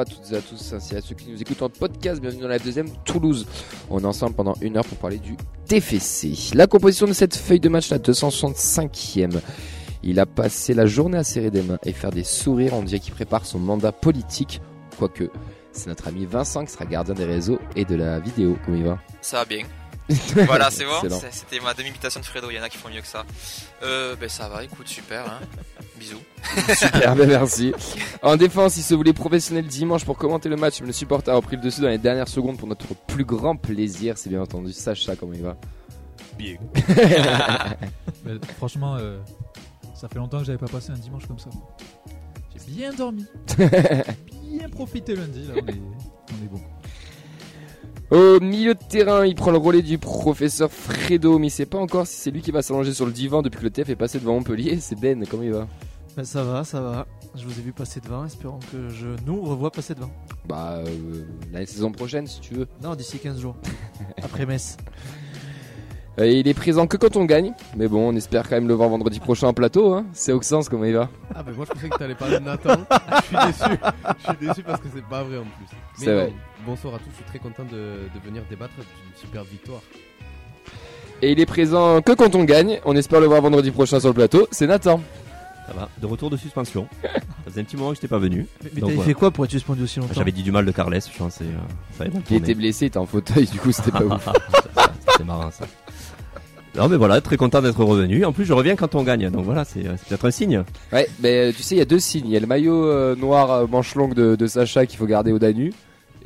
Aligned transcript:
à 0.00 0.04
toutes 0.04 0.32
et 0.32 0.36
à 0.36 0.40
tous, 0.40 0.72
ainsi 0.72 0.94
à 0.94 1.00
ceux 1.00 1.14
qui 1.14 1.30
nous 1.30 1.40
écoutent 1.40 1.62
en 1.62 1.68
podcast. 1.68 2.20
Bienvenue 2.20 2.42
dans 2.42 2.48
la 2.48 2.58
deuxième 2.58 2.88
Toulouse. 3.04 3.46
On 3.90 4.00
est 4.00 4.04
ensemble 4.04 4.34
pendant 4.34 4.54
une 4.60 4.76
heure 4.76 4.84
pour 4.84 4.98
parler 4.98 5.18
du 5.18 5.36
TFC. 5.66 6.54
La 6.54 6.66
composition 6.66 7.06
de 7.06 7.12
cette 7.12 7.36
feuille 7.36 7.60
de 7.60 7.68
match, 7.68 7.90
la 7.90 7.98
265e. 7.98 9.40
Il 10.02 10.20
a 10.20 10.26
passé 10.26 10.74
la 10.74 10.86
journée 10.86 11.18
à 11.18 11.24
serrer 11.24 11.50
des 11.50 11.62
mains 11.62 11.78
et 11.84 11.92
faire 11.92 12.10
des 12.10 12.24
sourires. 12.24 12.74
On 12.74 12.82
dirait 12.82 13.00
qu'il 13.00 13.14
prépare 13.14 13.44
son 13.44 13.58
mandat 13.58 13.92
politique. 13.92 14.60
Quoique, 14.98 15.30
c'est 15.72 15.88
notre 15.88 16.08
ami 16.08 16.24
Vincent 16.24 16.64
qui 16.64 16.72
sera 16.72 16.86
gardien 16.86 17.14
des 17.14 17.24
réseaux 17.24 17.58
et 17.74 17.84
de 17.84 17.96
la 17.96 18.20
vidéo. 18.20 18.56
Comment 18.64 18.76
il 18.76 18.84
va? 18.84 18.98
Ça 19.20 19.38
va 19.38 19.44
bien. 19.44 19.64
voilà, 20.46 20.70
c'est 20.70 20.84
bon. 20.84 21.00
C'était 21.30 21.60
ma 21.60 21.74
demi-imitation 21.74 22.20
de 22.20 22.24
Fredo. 22.24 22.50
Il 22.50 22.56
y 22.56 22.60
en 22.60 22.62
a 22.62 22.68
qui 22.68 22.78
font 22.78 22.88
mieux 22.88 23.00
que 23.00 23.06
ça. 23.06 23.24
Euh, 23.82 24.16
ben 24.16 24.28
ça 24.28 24.48
va, 24.48 24.64
écoute, 24.64 24.88
super. 24.88 25.26
Hein. 25.26 25.40
Bisous. 25.98 26.22
super, 26.74 27.14
ben 27.14 27.28
merci. 27.28 27.74
En 28.22 28.36
défense, 28.36 28.76
il 28.78 28.82
se 28.82 28.94
voulait 28.94 29.12
professionnel 29.12 29.66
dimanche 29.66 30.04
pour 30.04 30.16
commenter 30.16 30.48
le 30.48 30.56
match, 30.56 30.80
mais 30.80 30.86
le 30.86 30.92
supporter 30.92 31.30
a 31.30 31.36
repris 31.36 31.56
le 31.56 31.62
dessus 31.62 31.82
dans 31.82 31.88
les 31.88 31.98
dernières 31.98 32.28
secondes 32.28 32.56
pour 32.56 32.68
notre 32.68 32.86
plus 33.06 33.24
grand 33.24 33.56
plaisir. 33.56 34.16
C'est 34.16 34.30
bien 34.30 34.40
entendu. 34.40 34.72
Sacha, 34.72 35.14
comment 35.14 35.34
il 35.34 35.42
va? 35.42 35.56
Bien. 36.38 36.56
franchement, 38.56 38.96
euh, 38.96 39.18
ça 39.94 40.08
fait 40.08 40.18
longtemps 40.18 40.38
que 40.38 40.44
j'avais 40.44 40.58
pas 40.58 40.68
passé 40.68 40.90
un 40.90 40.98
dimanche 40.98 41.26
comme 41.26 41.38
ça. 41.38 41.50
J'ai 42.54 42.72
bien 42.72 42.92
dormi. 42.94 43.26
bien 43.58 44.68
profité 44.70 45.16
lundi. 45.16 45.48
Là, 45.48 45.54
on 45.56 45.66
est, 45.66 45.72
on 45.72 46.44
est 46.44 46.48
bon. 46.48 46.60
Au 48.10 48.40
milieu 48.40 48.74
de 48.74 48.82
terrain, 48.88 49.26
il 49.26 49.34
prend 49.34 49.50
le 49.50 49.58
relais 49.58 49.82
du 49.82 49.98
professeur 49.98 50.70
Fredo, 50.72 51.38
mais 51.38 51.48
il 51.48 51.50
sait 51.50 51.66
pas 51.66 51.76
encore 51.76 52.06
si 52.06 52.16
c'est 52.16 52.30
lui 52.30 52.40
qui 52.40 52.50
va 52.50 52.62
s'allonger 52.62 52.94
sur 52.94 53.04
le 53.04 53.12
divan 53.12 53.42
depuis 53.42 53.58
que 53.58 53.64
le 53.64 53.70
TF 53.70 53.90
est 53.90 53.96
passé 53.96 54.18
devant 54.18 54.32
Montpellier. 54.34 54.78
C'est 54.80 54.98
Ben, 54.98 55.26
comment 55.30 55.42
il 55.42 55.52
va? 55.52 55.66
Ben 56.16 56.24
Ça 56.24 56.42
va, 56.42 56.64
ça 56.64 56.80
va. 56.80 57.06
Je 57.34 57.44
vous 57.44 57.58
ai 57.58 57.62
vu 57.62 57.72
passer 57.72 58.00
devant, 58.00 58.24
espérons 58.24 58.60
que 58.72 58.88
je 58.88 59.08
nous 59.26 59.42
revois 59.42 59.70
passer 59.70 59.94
devant. 59.94 60.10
Bah, 60.48 60.76
euh, 60.78 61.22
la 61.52 61.66
saison 61.66 61.92
prochaine 61.92 62.26
si 62.26 62.40
tu 62.40 62.54
veux. 62.54 62.66
Non, 62.82 62.94
d'ici 62.94 63.18
15 63.18 63.40
jours. 63.40 63.56
Après 64.22 64.46
Metz. 64.46 64.78
Euh, 66.18 66.26
il 66.26 66.48
est 66.48 66.54
présent 66.54 66.86
que 66.86 66.96
quand 66.96 67.14
on 67.16 67.26
gagne, 67.26 67.52
mais 67.76 67.86
bon, 67.88 68.08
on 68.08 68.16
espère 68.16 68.48
quand 68.48 68.56
même 68.56 68.66
le 68.66 68.74
voir 68.74 68.88
vendredi 68.88 69.20
prochain 69.20 69.48
en 69.48 69.52
plateau. 69.52 69.92
Hein. 69.92 70.06
C'est 70.14 70.32
Auxence, 70.32 70.68
comment 70.70 70.84
il 70.84 70.94
va? 70.94 71.10
Ah, 71.34 71.42
bah 71.42 71.52
moi 71.54 71.66
je 71.68 71.74
pensais 71.74 71.88
que 71.90 71.96
t'allais 71.98 72.14
parler 72.14 72.38
de 72.40 72.44
Nathan. 72.44 72.78
je 73.20 73.26
suis 73.26 73.36
déçu. 73.36 73.78
Je 74.18 74.24
suis 74.24 74.46
déçu 74.46 74.62
parce 74.62 74.80
que 74.80 74.88
c'est 74.92 75.04
pas 75.04 75.22
vrai 75.22 75.38
en 75.38 75.42
plus. 75.42 75.76
C'est 75.96 76.12
vrai. 76.14 76.32
Bonsoir 76.66 76.94
à 76.94 76.98
tous, 76.98 77.10
je 77.10 77.16
suis 77.16 77.24
très 77.24 77.38
content 77.38 77.64
de, 77.64 78.08
venir 78.24 78.42
débattre 78.48 78.74
d'une 78.74 79.16
super 79.16 79.44
victoire. 79.44 79.80
Et 81.22 81.32
il 81.32 81.40
est 81.40 81.46
présent 81.46 82.00
que 82.00 82.12
quand 82.12 82.34
on 82.36 82.44
gagne. 82.44 82.80
On 82.84 82.94
espère 82.94 83.20
le 83.20 83.26
voir 83.26 83.42
vendredi 83.42 83.70
prochain 83.70 83.98
sur 83.98 84.10
le 84.10 84.14
plateau. 84.14 84.46
C'est 84.52 84.68
Nathan. 84.68 85.00
Ça 85.66 85.74
va, 85.74 85.88
de 86.00 86.06
retour 86.06 86.30
de 86.30 86.36
suspension. 86.36 86.86
Ça 87.02 87.10
faisait 87.46 87.60
un 87.60 87.64
petit 87.64 87.76
moment 87.76 87.90
que 87.90 87.96
j'étais 87.96 88.08
pas 88.08 88.18
venu. 88.18 88.46
Mais, 88.62 88.80
t'avais 88.80 88.96
fait 88.98 89.14
quoi 89.14 89.30
pour 89.30 89.44
être 89.44 89.50
suspendu 89.50 89.82
aussi 89.82 89.98
longtemps 89.98 90.14
J'avais 90.14 90.32
dit 90.32 90.42
du 90.42 90.52
mal 90.52 90.64
de 90.64 90.70
Carles, 90.70 91.00
je 91.12 91.18
pense. 91.18 91.40
Euh, 91.42 91.44
ça 91.96 92.04
il 92.30 92.36
était 92.36 92.54
blessé, 92.54 92.86
il 92.86 92.88
était 92.88 92.98
en 92.98 93.06
fauteuil, 93.06 93.46
du 93.46 93.58
coup 93.58 93.72
c'était 93.72 93.90
pas 93.90 94.02
ouf. 94.04 94.28
C'était 95.10 95.24
marrant 95.24 95.50
ça. 95.50 95.66
Non 96.76 96.88
mais 96.88 96.96
voilà, 96.96 97.20
très 97.20 97.36
content 97.36 97.60
d'être 97.60 97.82
revenu. 97.82 98.24
En 98.24 98.32
plus, 98.32 98.44
je 98.44 98.52
reviens 98.52 98.76
quand 98.76 98.94
on 98.94 99.02
gagne, 99.02 99.28
donc 99.30 99.44
voilà, 99.44 99.64
c'est 99.64 99.82
peut-être 99.82 100.26
un 100.26 100.30
signe. 100.30 100.62
Ouais, 100.92 101.08
mais 101.20 101.48
euh, 101.48 101.52
tu 101.52 101.62
sais, 101.62 101.74
il 101.74 101.78
y 101.78 101.82
a 101.82 101.86
deux 101.86 101.98
signes. 101.98 102.26
Il 102.26 102.32
y 102.32 102.36
a 102.36 102.40
le 102.40 102.46
maillot 102.46 102.86
euh, 102.86 103.16
noir 103.16 103.66
manche 103.68 103.94
longue 103.96 104.14
de, 104.14 104.46
Sacha 104.46 104.86
qu'il 104.86 104.98
faut 104.98 105.06
garder 105.06 105.32
au 105.32 105.40
Danu, 105.40 105.72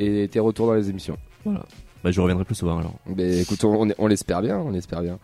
et 0.02 0.28
tes 0.28 0.40
retours 0.40 0.66
dans 0.66 0.74
les 0.74 0.90
émissions. 0.90 1.16
Voilà. 1.44 1.64
Bah, 2.02 2.10
je 2.10 2.20
reviendrai 2.20 2.44
plus 2.44 2.54
souvent 2.54 2.78
alors. 2.78 2.94
Mais 3.06 3.40
écoute, 3.40 3.62
on, 3.64 3.88
on 3.96 4.06
l'espère 4.06 4.42
bien, 4.42 4.58
on 4.58 4.74
espère 4.74 5.02
bien. 5.02 5.18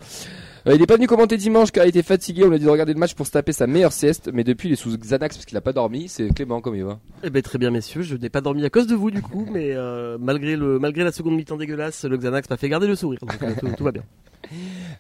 Il 0.66 0.78
n'est 0.78 0.86
pas 0.86 0.96
venu 0.96 1.06
commenter 1.06 1.36
dimanche 1.36 1.70
car 1.70 1.84
il 1.84 1.88
était 1.88 2.02
fatigué. 2.02 2.44
On 2.44 2.48
lui 2.48 2.56
a 2.56 2.58
dit 2.58 2.64
de 2.64 2.70
regarder 2.70 2.92
le 2.92 2.98
match 2.98 3.14
pour 3.14 3.26
se 3.26 3.32
taper 3.32 3.52
sa 3.52 3.66
meilleure 3.66 3.92
sieste. 3.92 4.30
Mais 4.32 4.44
depuis, 4.44 4.69
il 4.69 4.72
est 4.72 4.76
sous 4.76 4.96
Xanax 4.96 5.36
parce 5.36 5.46
qu'il 5.46 5.54
n'a 5.56 5.60
pas 5.60 5.72
dormi. 5.72 6.08
C'est 6.08 6.32
Clément, 6.34 6.60
comme 6.60 6.76
il 6.76 6.84
va 6.84 6.98
Eh 7.24 7.30
ben, 7.30 7.42
très 7.42 7.58
bien, 7.58 7.70
messieurs. 7.70 8.02
Je 8.02 8.16
n'ai 8.16 8.28
pas 8.28 8.41
dormi 8.41 8.64
à 8.64 8.70
cause 8.70 8.86
de 8.86 8.94
vous, 8.94 9.10
du 9.10 9.22
coup. 9.22 9.46
Mais 9.52 9.74
malgré, 10.19 10.56
le, 10.56 10.78
malgré 10.78 11.04
la 11.04 11.12
seconde 11.12 11.36
mi-temps 11.36 11.56
dégueulasse, 11.56 12.04
le 12.04 12.16
Xanax 12.16 12.50
m'a 12.50 12.56
fait 12.56 12.69
garder 12.69 12.86
le 12.86 12.96
sourire. 12.96 13.20
Donc 13.20 13.76
tout 13.76 13.84
va 13.84 13.92
bien. 13.92 14.02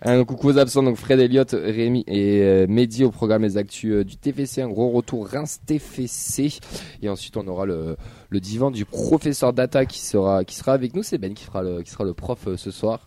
Un 0.02 0.24
coucou 0.24 0.48
aux 0.48 0.58
absents, 0.58 0.82
donc 0.82 0.96
Fred 0.96 1.18
Elliott, 1.18 1.50
Rémi 1.52 2.04
et 2.06 2.42
euh, 2.42 2.66
Mehdi 2.68 3.04
au 3.04 3.10
programme 3.10 3.42
des 3.42 3.56
actus 3.56 3.92
euh, 3.92 4.04
du 4.04 4.16
TFC. 4.16 4.62
Un 4.62 4.68
gros 4.68 4.90
retour 4.90 5.26
Reims 5.26 5.60
TFC. 5.66 6.60
Et 7.02 7.08
ensuite, 7.08 7.36
on 7.36 7.46
aura 7.48 7.66
le, 7.66 7.96
le 8.30 8.40
divan 8.40 8.70
du 8.70 8.84
professeur 8.84 9.52
Data 9.52 9.86
qui 9.86 10.00
sera, 10.00 10.44
qui 10.44 10.54
sera 10.54 10.72
avec 10.72 10.94
nous. 10.94 11.02
C'est 11.02 11.18
Ben 11.18 11.34
qui, 11.34 11.44
fera 11.44 11.62
le, 11.62 11.82
qui 11.82 11.90
sera 11.90 12.04
le 12.04 12.14
prof 12.14 12.46
euh, 12.46 12.56
ce 12.56 12.70
soir. 12.70 13.06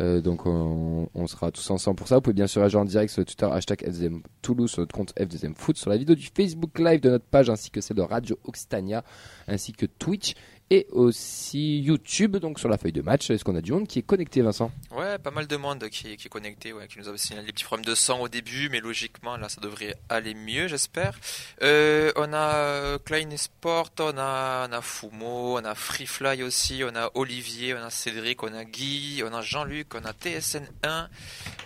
Euh, 0.00 0.20
donc 0.20 0.46
on, 0.46 1.26
sera 1.26 1.50
tous 1.50 1.70
ensemble 1.70 1.96
pour 1.96 2.08
ça. 2.08 2.16
Vous 2.16 2.20
pouvez 2.20 2.34
bien 2.34 2.46
sûr 2.46 2.62
agir 2.62 2.80
en 2.80 2.84
direct 2.84 3.12
sur 3.12 3.20
le 3.20 3.26
Twitter 3.26 3.48
hashtag 3.50 3.84
FDM 3.84 4.20
Toulouse 4.42 4.70
sur 4.70 4.80
notre 4.80 4.94
compte 4.94 5.12
FDM 5.18 5.54
Foot, 5.54 5.76
sur 5.76 5.90
la 5.90 5.96
vidéo 5.96 6.14
du 6.14 6.28
Facebook 6.34 6.78
Live 6.78 7.00
de 7.00 7.10
notre 7.10 7.24
page 7.24 7.50
ainsi 7.50 7.70
que 7.70 7.80
celle 7.80 7.96
de 7.96 8.02
Radio 8.02 8.38
Occitania 8.44 9.04
ainsi 9.46 9.72
que 9.72 9.86
Twitch 9.86 10.34
et 10.70 10.86
aussi 10.90 11.80
YouTube, 11.80 12.36
donc 12.36 12.58
sur 12.58 12.68
la 12.68 12.76
feuille 12.76 12.92
de 12.92 13.02
match. 13.02 13.30
Est-ce 13.30 13.44
qu'on 13.44 13.56
a 13.56 13.60
du 13.60 13.72
monde 13.72 13.86
qui 13.86 14.00
est 14.00 14.02
connecté, 14.02 14.42
Vincent? 14.42 14.70
Ouais, 14.90 15.18
pas 15.18 15.30
mal 15.30 15.46
de 15.46 15.56
monde 15.56 15.88
qui, 15.88 16.12
est 16.12 16.28
connecté, 16.28 16.72
ouais, 16.72 16.86
qui 16.88 16.98
nous 16.98 17.08
avait 17.08 17.18
signalé 17.18 17.46
des 17.46 17.52
petits 17.52 17.64
problèmes 17.64 17.86
de 17.86 17.94
sang 17.94 18.20
au 18.20 18.28
début, 18.28 18.68
mais 18.70 18.80
logiquement, 18.80 19.36
là, 19.36 19.48
ça 19.48 19.60
devrait 19.60 19.94
aller 20.08 20.34
mieux, 20.34 20.68
j'espère. 20.68 21.18
Euh, 21.62 22.12
on 22.16 22.32
a 22.32 22.54
euh, 22.56 22.98
Klein 22.98 23.36
Sport, 23.36 23.90
on 24.00 24.18
a, 24.18 24.68
on 24.70 24.82
Fumo, 24.82 25.58
on 25.58 25.64
a 25.64 25.74
Freefly 25.74 26.42
aussi, 26.42 26.82
on 26.84 26.94
a 26.94 27.10
Olivier, 27.14 27.74
on 27.74 27.82
a 27.82 27.90
Cédric, 27.90 28.42
on 28.42 28.52
a 28.54 28.64
Guy, 28.64 29.22
on 29.24 29.32
a 29.32 29.40
Jean-Luc, 29.40 29.94
on 29.94 30.04
a 30.04 30.12
TSN1, 30.12 31.08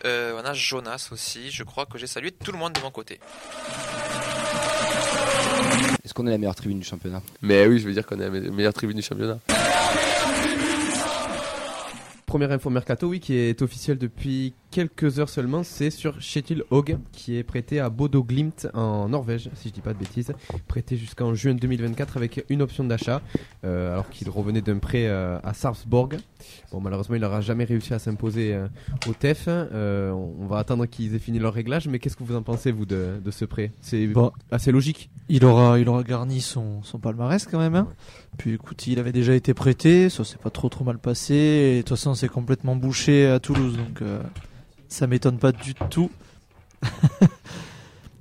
euh, 0.05 0.41
on 0.41 0.45
a 0.45 0.55
Jonas 0.55 1.09
aussi. 1.11 1.51
Je 1.51 1.65
crois 1.65 1.87
que 1.87 1.99
j'ai 1.99 2.07
salué 2.07 2.31
tout 2.31 2.53
le 2.53 2.59
monde 2.59 2.73
de 2.73 2.81
mon 2.81 2.91
côté. 2.91 3.19
Est-ce 6.05 6.15
qu'on 6.15 6.27
est 6.27 6.31
la 6.31 6.39
meilleure 6.39 6.55
tribune 6.55 6.79
du 6.79 6.85
championnat 6.85 7.23
Mais 7.43 7.67
oui, 7.67 7.79
je 7.79 7.87
veux 7.87 7.93
dire 7.93 8.07
qu'on 8.07 8.19
est 8.19 8.29
la 8.29 8.51
meilleure 8.51 8.73
tribune 8.73 8.97
du 8.97 9.03
championnat. 9.03 9.39
Première 12.27 12.53
info 12.53 12.71
mercato, 12.71 13.09
oui, 13.09 13.21
qui 13.21 13.35
est 13.35 13.61
officielle 13.63 13.99
depuis 13.99 14.55
quelques 14.73 15.21
heures 15.21 15.29
seulement, 15.29 15.63
c'est 15.63 15.91
sur 15.91 16.19
Kjetil 16.19 16.63
Hog, 16.71 16.97
qui 17.13 17.37
est 17.37 17.43
prêté 17.43 17.79
à 17.79 17.91
Bodo 17.91 18.25
Glimt 18.25 18.69
en 18.73 19.09
Norvège, 19.09 19.51
si 19.55 19.69
je 19.69 19.75
dis 19.75 19.83
pas 19.83 19.93
de 19.93 19.99
bêtises. 19.99 20.33
Prêté 20.67 20.97
jusqu'en 20.97 21.35
juin 21.35 21.55
2024 21.55 22.17
avec 22.17 22.45
une 22.49 22.63
option 22.63 22.83
d'achat, 22.83 23.21
euh, 23.65 23.93
alors 23.93 24.09
qu'il 24.09 24.31
revenait 24.31 24.63
d'un 24.63 24.79
prêt 24.79 25.07
euh, 25.07 25.39
à 25.45 25.53
Sarpsborg. 25.53 26.17
Bon, 26.73 26.81
malheureusement, 26.81 27.15
il 27.17 27.21
n'aura 27.21 27.43
jamais 27.43 27.65
réussi 27.65 27.93
à 27.93 27.99
s'imposer 27.99 28.55
euh, 28.55 28.67
au 29.07 29.13
TEF. 29.13 29.47
on 29.47 30.47
va 30.47 30.59
attendre 30.59 30.87
qu'ils 30.87 31.15
aient 31.15 31.19
fini 31.19 31.39
leur 31.39 31.53
réglage, 31.53 31.87
mais 31.87 31.99
qu'est-ce 31.99 32.17
que 32.17 32.25
vous 32.25 32.35
en 32.35 32.43
pensez, 32.43 32.73
vous, 32.73 32.87
de, 32.87 33.21
ce 33.31 33.45
prêt? 33.45 33.73
C'est 33.83 34.09
assez 34.51 34.73
logique. 34.73 35.11
Il 35.29 35.45
aura, 35.45 35.79
il 35.79 35.89
aura 35.89 36.03
garni 36.03 36.41
son, 36.41 36.83
son 36.83 36.99
palmarès 36.99 37.47
quand 37.47 37.59
même. 37.59 37.75
Hein. 37.75 37.89
Puis 38.39 38.55
écoute, 38.55 38.87
il 38.87 38.99
avait 38.99 39.13
déjà 39.13 39.35
été 39.35 39.53
prêté, 39.53 40.09
ça 40.09 40.25
s'est 40.25 40.39
pas 40.39 40.51
trop 40.51 40.71
trop 40.71 40.85
mal 40.85 40.99
passé. 40.99 41.35
Et 41.35 41.77
de 41.77 41.83
toute 41.83 41.91
façon, 41.91 42.15
c'est 42.15 42.29
complètement 42.29 42.75
bouché 42.75 43.27
à 43.27 43.39
Toulouse, 43.39 43.77
donc 43.77 44.03
ça 44.93 45.07
m'étonne 45.07 45.39
pas 45.39 45.53
du 45.53 45.75
tout. 45.75 46.11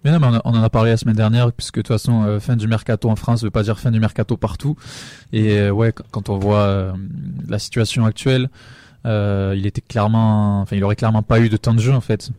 mais 0.04 0.12
non, 0.12 0.20
mais 0.20 0.40
on, 0.46 0.52
en 0.52 0.64
a 0.64 0.70
parlé 0.70 0.92
la 0.92 0.98
semaine 0.98 1.16
dernière, 1.16 1.52
puisque 1.52 1.78
de 1.78 1.82
toute 1.82 1.88
façon, 1.90 2.24
euh, 2.24 2.40
fin 2.40 2.56
du 2.56 2.68
mercato 2.68 3.10
en 3.10 3.16
France 3.16 3.42
ne 3.42 3.48
veut 3.48 3.52
pas 3.52 3.64
dire 3.64 3.80
fin 3.80 3.92
du 3.92 4.00
mercato 4.00 4.38
partout. 4.38 4.76
Et 5.34 5.58
euh, 5.60 5.72
ouais, 5.72 5.94
quand 6.12 6.30
on 6.30 6.38
voit 6.38 6.60
euh, 6.60 6.94
la 7.48 7.60
situation 7.60 8.06
actuelle, 8.06 8.50
euh, 9.06 9.56
il 9.58 9.66
était 9.66 9.82
clairement, 9.82 10.62
enfin, 10.62 10.76
il 10.76 10.84
aurait 10.84 10.96
clairement 10.96 11.24
pas 11.24 11.40
eu 11.40 11.50
de 11.50 11.58
temps 11.58 11.74
de 11.74 11.80
jeu 11.80 11.94
en 11.94 12.02
fait. 12.02 12.30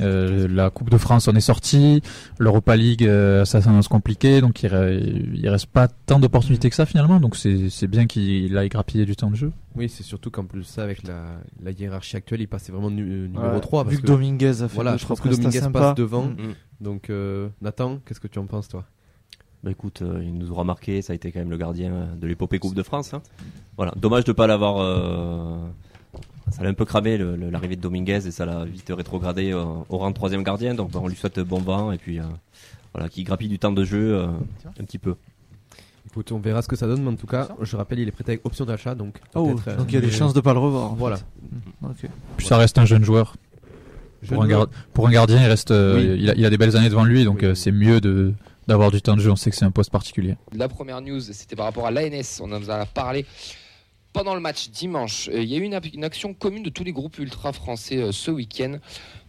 Euh, 0.00 0.46
la 0.48 0.68
Coupe 0.70 0.90
de 0.90 0.98
France 0.98 1.28
en 1.28 1.34
est 1.34 1.40
sortie, 1.40 2.02
l'Europa 2.38 2.76
League, 2.76 3.04
euh, 3.04 3.44
ça 3.46 3.62
s'annonce 3.62 3.88
compliqué, 3.88 4.40
donc 4.40 4.62
il, 4.62 5.30
il 5.34 5.48
reste 5.48 5.66
pas 5.66 5.88
tant 5.88 6.18
d'opportunités 6.18 6.68
que 6.68 6.76
ça 6.76 6.84
finalement. 6.84 7.20
Donc 7.20 7.36
c'est 7.36 7.86
bien 7.86 8.06
qu'il 8.06 8.56
aille 8.58 8.68
grappiller 8.68 9.06
du 9.06 9.16
temps 9.16 9.30
de 9.30 9.36
jeu. 9.36 9.52
Oui, 9.76 9.88
c'est 9.88 10.02
surtout 10.02 10.30
qu'en 10.30 10.44
plus 10.44 10.64
ça, 10.64 10.82
avec 10.82 11.04
la, 11.04 11.24
la, 11.62 11.70
hiérarchie 11.70 12.16
actuelle, 12.16 12.42
il 12.42 12.48
passait 12.48 12.72
vraiment 12.72 12.90
numéro 12.90 13.58
3. 13.58 13.84
Parce 13.84 13.96
Vu 13.96 14.02
que, 14.02 14.06
Dominguez 14.06 14.62
a 14.62 14.68
fait 14.68 14.74
voilà, 14.74 14.96
je 14.96 15.06
pense 15.06 15.20
que 15.20 15.28
Dominguez 15.28 15.60
passe 15.72 15.94
devant. 15.94 16.24
Mm. 16.24 16.48
Mm. 16.48 16.54
Donc 16.82 17.10
Nathan, 17.62 17.98
qu'est-ce 18.04 18.20
que 18.20 18.28
tu 18.28 18.38
en 18.38 18.46
penses 18.46 18.68
toi? 18.68 18.84
Bah 19.62 19.70
écoute, 19.70 20.02
il 20.22 20.38
nous 20.38 20.50
aura 20.50 20.64
marqué, 20.64 21.02
ça 21.02 21.12
a 21.12 21.16
été 21.16 21.32
quand 21.32 21.38
même 21.38 21.50
le 21.50 21.58
gardien 21.58 22.08
de 22.18 22.26
l'épopée 22.26 22.58
Coupe 22.58 22.74
de 22.74 22.82
France. 22.82 23.12
Hein. 23.12 23.22
Voilà, 23.76 23.92
dommage 23.96 24.24
de 24.24 24.32
pas 24.32 24.46
l'avoir 24.46 24.78
ça 26.50 26.62
l'a 26.62 26.68
un 26.68 26.74
peu 26.74 26.84
cramé 26.84 27.18
l'arrivée 27.18 27.76
de 27.76 27.80
Dominguez 27.80 28.26
et 28.26 28.30
ça 28.30 28.44
l'a 28.44 28.64
vite 28.64 28.90
rétrogradé 28.94 29.52
euh, 29.52 29.64
au 29.88 29.98
rang 29.98 30.10
de 30.10 30.14
troisième 30.14 30.42
gardien. 30.42 30.74
Donc 30.74 30.90
bah, 30.90 31.00
on 31.02 31.08
lui 31.08 31.16
souhaite 31.16 31.40
bon 31.40 31.60
vent 31.60 31.92
et 31.92 31.98
puis 31.98 32.18
euh, 32.18 32.24
voilà, 32.94 33.08
qui 33.08 33.24
grappille 33.24 33.48
du 33.48 33.58
temps 33.58 33.72
de 33.72 33.84
jeu 33.84 34.14
euh, 34.14 34.26
un 34.26 34.84
petit 34.84 34.98
peu. 34.98 35.14
Écoute, 36.06 36.32
on 36.32 36.38
verra 36.38 36.62
ce 36.62 36.68
que 36.68 36.76
ça 36.76 36.86
donne, 36.86 37.02
mais 37.02 37.10
en 37.10 37.16
tout 37.16 37.26
cas, 37.26 37.48
je 37.60 37.76
rappelle, 37.76 38.00
il 38.00 38.08
est 38.08 38.12
prêté 38.12 38.32
avec 38.32 38.44
option 38.44 38.64
d'achat, 38.64 38.96
donc. 38.96 39.20
Oh, 39.34 39.54
donc 39.78 39.86
il 39.88 39.94
y 39.94 39.98
a 39.98 40.00
des 40.00 40.10
chances 40.10 40.34
de 40.34 40.40
pas 40.40 40.52
le 40.54 40.58
revoir. 40.58 40.94
Voilà. 40.94 41.18
Puis 42.36 42.46
ça 42.46 42.56
reste 42.56 42.78
un 42.78 42.84
jeune 42.84 43.04
joueur. 43.04 43.36
Pour 44.26 44.42
un, 44.42 44.66
pour 44.92 45.08
un, 45.08 45.10
gardien, 45.10 45.40
il 45.40 45.46
reste, 45.46 45.70
il, 45.70 46.44
a, 46.44 46.50
des 46.50 46.58
belles 46.58 46.76
années 46.76 46.90
devant 46.90 47.04
lui, 47.04 47.24
donc 47.24 47.44
c'est 47.54 47.70
mieux 47.70 48.00
de 48.00 48.34
d'avoir 48.66 48.90
du 48.90 49.00
temps 49.00 49.16
de 49.16 49.20
jeu. 49.20 49.30
On 49.30 49.36
sait 49.36 49.50
que 49.50 49.56
c'est 49.56 49.64
un 49.64 49.70
poste 49.70 49.90
particulier. 49.90 50.36
La 50.52 50.68
première 50.68 51.00
news, 51.00 51.20
c'était 51.20 51.56
par 51.56 51.66
rapport 51.66 51.86
à 51.86 51.90
l'ANS. 51.90 52.40
On 52.40 52.52
en 52.52 52.68
a 52.68 52.86
parlé 52.86 53.24
pendant 54.12 54.34
le 54.34 54.40
match 54.40 54.70
dimanche, 54.70 55.28
euh, 55.28 55.42
il 55.42 55.48
y 55.48 55.54
a 55.54 55.58
eu 55.58 55.62
une, 55.62 56.04
action 56.04 56.34
commune 56.34 56.62
de 56.62 56.70
tous 56.70 56.84
les 56.84 56.92
groupes 56.92 57.18
ultra 57.18 57.52
français 57.52 57.98
euh, 57.98 58.12
ce 58.12 58.30
week-end. 58.30 58.78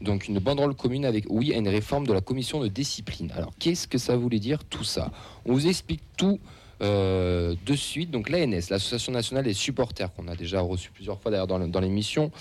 Donc 0.02 0.28
une 0.28 0.40
banderole 0.40 0.76
commune 0.76 1.06
avec 1.06 1.26
oui 1.30 1.54
à 1.54 1.58
une 1.58 1.70
réforme 1.70 2.08
de 2.08 2.14
la 2.14 2.22
commission 2.22 2.60
de 2.60 2.68
discipline. 2.68 3.32
Alors 3.36 3.52
qu'est-ce 3.60 3.88
que 3.88 3.98
ça 3.98 4.16
voulait 4.16 4.40
dire 4.40 4.64
tout 4.64 4.84
ça? 4.84 5.12
On 5.46 5.54
vous 5.54 5.68
explique 5.68 6.02
tout 6.18 6.40
Euh, 6.82 7.54
de 7.64 7.76
suite, 7.76 8.10
donc 8.10 8.28
l'ANS, 8.28 8.72
l'Association 8.72 9.12
nationale 9.12 9.44
des 9.44 9.54
supporters, 9.54 10.12
qu'on 10.16 10.28
a 10.28 10.36
déjà 10.36 10.62
reçu 10.62 10.90
plusieurs 10.90 11.22
fois 11.22 11.30
d'ailleurs 11.30 11.46
dans, 11.46 11.80
l'émission. 11.80 12.32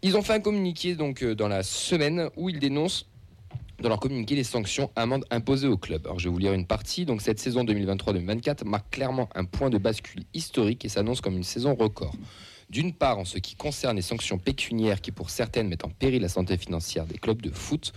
Ils 0.00 0.16
ont 0.16 0.22
fait 0.22 0.32
un 0.32 0.40
communiqué 0.40 0.94
donc 0.94 1.22
dans 1.22 1.48
la 1.48 1.62
semaine 1.62 2.30
où 2.38 2.48
ils 2.48 2.58
dénoncent 2.58 3.09
dans 3.80 3.88
leur 3.88 4.00
communiqué 4.00 4.34
les 4.34 4.44
sanctions 4.44 4.90
amendes 4.94 5.24
imposées 5.30 5.68
au 5.68 5.78
club. 5.78 6.06
Alors 6.06 6.18
je 6.18 6.28
vais 6.28 6.32
vous 6.32 6.38
lire 6.38 6.52
une 6.52 6.66
partie. 6.66 7.06
Donc 7.06 7.22
cette 7.22 7.38
saison 7.38 7.64
2023-2024 7.64 8.64
marque 8.66 8.90
clairement 8.90 9.28
un 9.34 9.44
point 9.44 9.70
de 9.70 9.78
bascule 9.78 10.24
historique 10.34 10.84
et 10.84 10.88
s'annonce 10.88 11.20
comme 11.20 11.36
une 11.36 11.44
saison 11.44 11.74
record. 11.74 12.14
D'une 12.68 12.92
part, 12.92 13.18
en 13.18 13.24
ce 13.24 13.38
qui 13.38 13.56
concerne 13.56 13.96
les 13.96 14.02
sanctions 14.02 14.38
pécuniaires 14.38 15.00
qui 15.00 15.10
pour 15.10 15.30
certaines 15.30 15.68
mettent 15.68 15.84
en 15.84 15.90
péril 15.90 16.22
la 16.22 16.28
santé 16.28 16.56
financière 16.56 17.06
des 17.06 17.18
clubs 17.18 17.42
de 17.42 17.50
foot, 17.50 17.92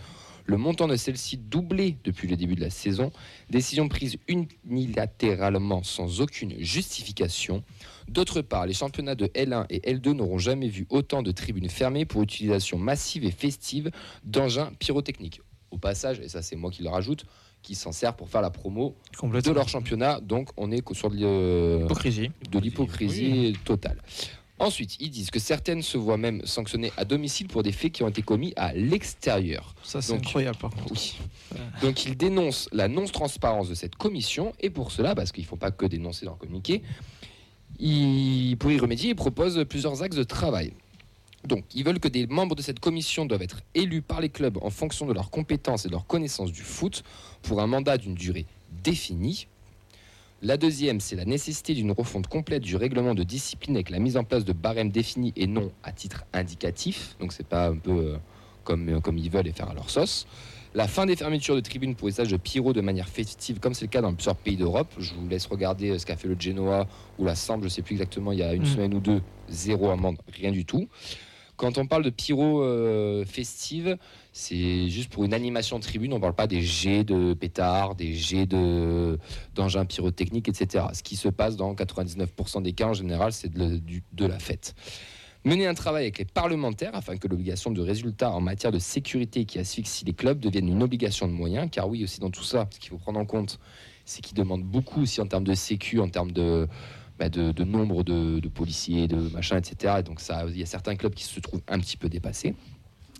le 0.45 0.57
montant 0.57 0.87
de 0.87 0.95
celle-ci 0.95 1.37
doublé 1.37 1.97
depuis 2.03 2.27
le 2.27 2.35
début 2.35 2.55
de 2.55 2.61
la 2.61 2.69
saison, 2.69 3.11
décision 3.49 3.87
prise 3.87 4.17
unilatéralement 4.27 5.83
sans 5.83 6.21
aucune 6.21 6.55
justification. 6.59 7.63
D'autre 8.09 8.41
part, 8.41 8.65
les 8.65 8.73
championnats 8.73 9.15
de 9.15 9.27
L1 9.27 9.65
et 9.69 9.79
L2 9.93 10.11
n'auront 10.13 10.39
jamais 10.39 10.67
vu 10.67 10.85
autant 10.89 11.21
de 11.21 11.31
tribunes 11.31 11.69
fermées 11.69 12.05
pour 12.05 12.23
utilisation 12.23 12.77
massive 12.77 13.23
et 13.23 13.31
festive 13.31 13.89
d'engins 14.25 14.71
pyrotechniques. 14.79 15.41
Au 15.73 15.77
passage, 15.79 16.19
et 16.19 16.29
ça 16.29 16.43
c'est 16.43 16.55
moi 16.55 16.69
qui 16.69 16.83
le 16.83 16.89
rajoute, 16.89 17.25
qui 17.63 17.73
s'en 17.73 17.91
sert 17.91 18.15
pour 18.15 18.29
faire 18.29 18.41
la 18.41 18.51
promo 18.51 18.95
de 19.41 19.51
leur 19.55 19.67
championnat, 19.67 20.19
donc 20.21 20.49
on 20.55 20.71
est 20.71 20.83
sur 20.93 21.09
de, 21.09 21.15
le- 21.17 21.79
Hypocrisie. 21.85 22.29
de 22.51 22.59
l'hypocrisie 22.59 23.53
totale. 23.65 23.97
Ensuite, 24.59 24.97
ils 24.99 25.09
disent 25.09 25.31
que 25.31 25.39
certaines 25.39 25.81
se 25.81 25.97
voient 25.97 26.15
même 26.17 26.45
sanctionnées 26.45 26.91
à 26.95 27.05
domicile 27.05 27.47
pour 27.47 27.63
des 27.63 27.71
faits 27.71 27.91
qui 27.91 28.03
ont 28.03 28.07
été 28.07 28.21
commis 28.21 28.53
à 28.55 28.71
l'extérieur. 28.73 29.73
Ça, 29.83 29.99
c'est 30.01 30.13
incroyable 30.13 30.57
par 30.59 30.69
contre. 30.69 30.91
Oui. 30.91 31.15
Donc 31.81 32.05
ils 32.05 32.15
dénoncent 32.15 32.69
la 32.71 32.87
non-transparence 32.87 33.67
de 33.67 33.73
cette 33.73 33.95
commission 33.95 34.53
et 34.59 34.69
pour 34.69 34.91
cela, 34.91 35.15
parce 35.15 35.31
qu'il 35.31 35.43
ne 35.43 35.47
faut 35.47 35.55
pas 35.57 35.71
que 35.71 35.87
dénoncer 35.87 36.25
dans 36.27 36.33
le 36.33 36.37
communiqué, 36.37 36.83
ils, 37.79 38.55
pour 38.59 38.71
y 38.71 38.77
remédier, 38.79 39.09
ils 39.09 39.15
proposent 39.15 39.65
plusieurs 39.67 40.03
axes 40.03 40.15
de 40.15 40.23
travail. 40.23 40.73
Donc 41.47 41.65
ils 41.75 41.83
veulent 41.83 41.99
que 41.99 42.07
des 42.07 42.27
membres 42.27 42.55
de 42.55 42.61
cette 42.61 42.79
commission 42.79 43.25
doivent 43.25 43.41
être 43.41 43.61
élus 43.75 44.01
par 44.01 44.21
les 44.21 44.29
clubs 44.29 44.57
en 44.61 44.69
fonction 44.69 45.05
de 45.05 45.13
leurs 45.13 45.29
compétences 45.29 45.85
et 45.85 45.89
de 45.89 45.93
leur 45.93 46.05
connaissance 46.07 46.51
du 46.51 46.61
foot 46.61 47.03
pour 47.41 47.61
un 47.61 47.67
mandat 47.67 47.97
d'une 47.97 48.15
durée 48.15 48.45
définie. 48.83 49.47
La 50.41 50.57
deuxième, 50.57 50.99
c'est 50.99 51.15
la 51.15 51.23
nécessité 51.25 51.73
d'une 51.73 51.91
refonte 51.91 52.27
complète 52.27 52.63
du 52.63 52.75
règlement 52.75 53.13
de 53.13 53.23
discipline 53.23 53.75
avec 53.75 53.89
la 53.89 53.99
mise 53.99 54.17
en 54.17 54.23
place 54.25 54.43
de 54.43 54.51
barèmes 54.53 54.89
définis 54.89 55.31
et 55.37 55.47
non 55.47 55.71
à 55.83 55.91
titre 55.93 56.25
indicatif. 56.33 57.15
Donc 57.19 57.31
c'est 57.31 57.47
pas 57.47 57.67
un 57.67 57.77
peu 57.77 57.91
euh, 57.91 58.17
comme, 58.65 58.89
euh, 58.89 58.99
comme 58.99 59.17
ils 59.17 59.29
veulent 59.29 59.47
et 59.47 59.53
faire 59.53 59.69
à 59.69 59.73
leur 59.73 59.89
sauce. 59.89 60.27
La 60.75 60.87
fin 60.87 61.05
des 61.05 61.15
fermetures 61.15 61.55
de 61.55 61.61
tribunes 61.61 61.95
pour 61.95 62.07
usage 62.09 62.27
de 62.29 62.35
pyro 62.37 62.73
de 62.73 62.81
manière 62.81 63.07
festive, 63.07 63.59
comme 63.59 63.73
c'est 63.73 63.85
le 63.85 63.89
cas 63.89 64.01
dans 64.01 64.13
plusieurs 64.13 64.35
pays 64.35 64.57
d'Europe. 64.57 64.91
Je 64.97 65.13
vous 65.13 65.27
laisse 65.29 65.45
regarder 65.45 65.91
euh, 65.91 65.97
ce 65.99 66.05
qu'a 66.05 66.17
fait 66.17 66.27
le 66.27 66.35
Genoa 66.37 66.87
ou 67.19 67.25
la 67.25 67.35
Sambre, 67.35 67.61
je 67.61 67.67
ne 67.67 67.69
sais 67.69 67.81
plus 67.81 67.93
exactement, 67.93 68.31
il 68.31 68.39
y 68.39 68.43
a 68.43 68.53
une 68.53 68.63
Mm. 68.63 68.65
semaine 68.65 68.93
ou 68.95 68.99
deux, 68.99 69.21
zéro 69.49 69.91
amende, 69.91 70.17
rien 70.33 70.51
du 70.51 70.65
tout. 70.65 70.87
Quand 71.55 71.77
on 71.77 71.85
parle 71.85 72.03
de 72.03 72.09
pyro 72.09 72.61
euh, 72.63 73.23
festive, 73.25 73.97
c'est 74.31 74.89
juste 74.89 75.11
pour 75.11 75.23
une 75.23 75.33
animation 75.33 75.79
tribune, 75.79 76.11
on 76.13 76.15
ne 76.15 76.21
parle 76.21 76.33
pas 76.35 76.47
des 76.47 76.61
jets 76.61 77.03
de 77.03 77.33
pétards, 77.33 77.95
des 77.95 78.13
jets 78.13 78.47
de- 78.47 79.19
d'engins 79.53 79.85
pyrotechniques, 79.85 80.49
etc. 80.49 80.85
Ce 80.93 81.03
qui 81.03 81.15
se 81.15 81.29
passe 81.29 81.55
dans 81.55 81.73
99% 81.75 82.61
des 82.61 82.73
cas 82.73 82.87
en 82.87 82.93
général, 82.93 83.33
c'est 83.33 83.49
de, 83.53 83.59
la- 83.59 83.77
du- 83.77 84.03
de 84.13 84.25
la 84.25 84.39
fête. 84.39 84.73
Mener 85.45 85.67
un 85.67 85.73
travail 85.73 86.03
avec 86.03 86.17
les 86.19 86.25
parlementaires 86.25 86.95
afin 86.95 87.17
que 87.17 87.27
l'obligation 87.27 87.69
de 87.69 87.81
résultat 87.81 88.31
en 88.31 88.39
matière 88.41 88.71
de 88.71 88.79
sécurité 88.79 89.43
qui 89.45 89.59
asphyxie 89.59 90.05
les 90.05 90.13
clubs 90.13 90.39
devienne 90.39 90.69
une 90.69 90.81
obligation 90.81 91.27
de 91.27 91.33
moyens, 91.33 91.67
car 91.71 91.87
oui, 91.89 92.03
aussi 92.03 92.19
dans 92.21 92.31
tout 92.31 92.43
ça, 92.45 92.65
ce 92.71 92.79
qu'il 92.79 92.89
faut 92.89 92.97
prendre 92.97 93.19
en 93.19 93.25
compte, 93.25 93.59
c'est 94.05 94.21
qu'ils 94.21 94.37
demandent 94.37 94.63
beaucoup 94.63 95.01
aussi 95.01 95.19
en 95.21 95.27
termes 95.27 95.43
de 95.43 95.53
sécu, 95.53 95.99
en 95.99 96.07
termes 96.09 96.31
de, 96.31 96.67
bah, 97.19 97.29
de, 97.29 97.63
nombre 97.63 98.03
de, 98.03 98.47
policiers, 98.49 99.07
de 99.07 99.17
machin, 99.29 99.57
etc. 99.57 99.95
Et 99.99 100.03
donc 100.03 100.21
il 100.49 100.57
y 100.57 100.63
a 100.63 100.65
certains 100.65 100.95
clubs 100.95 101.13
qui 101.13 101.23
se 101.23 101.39
trouvent 101.39 101.63
un 101.67 101.79
petit 101.79 101.97
peu 101.97 102.09
dépassés. 102.09 102.55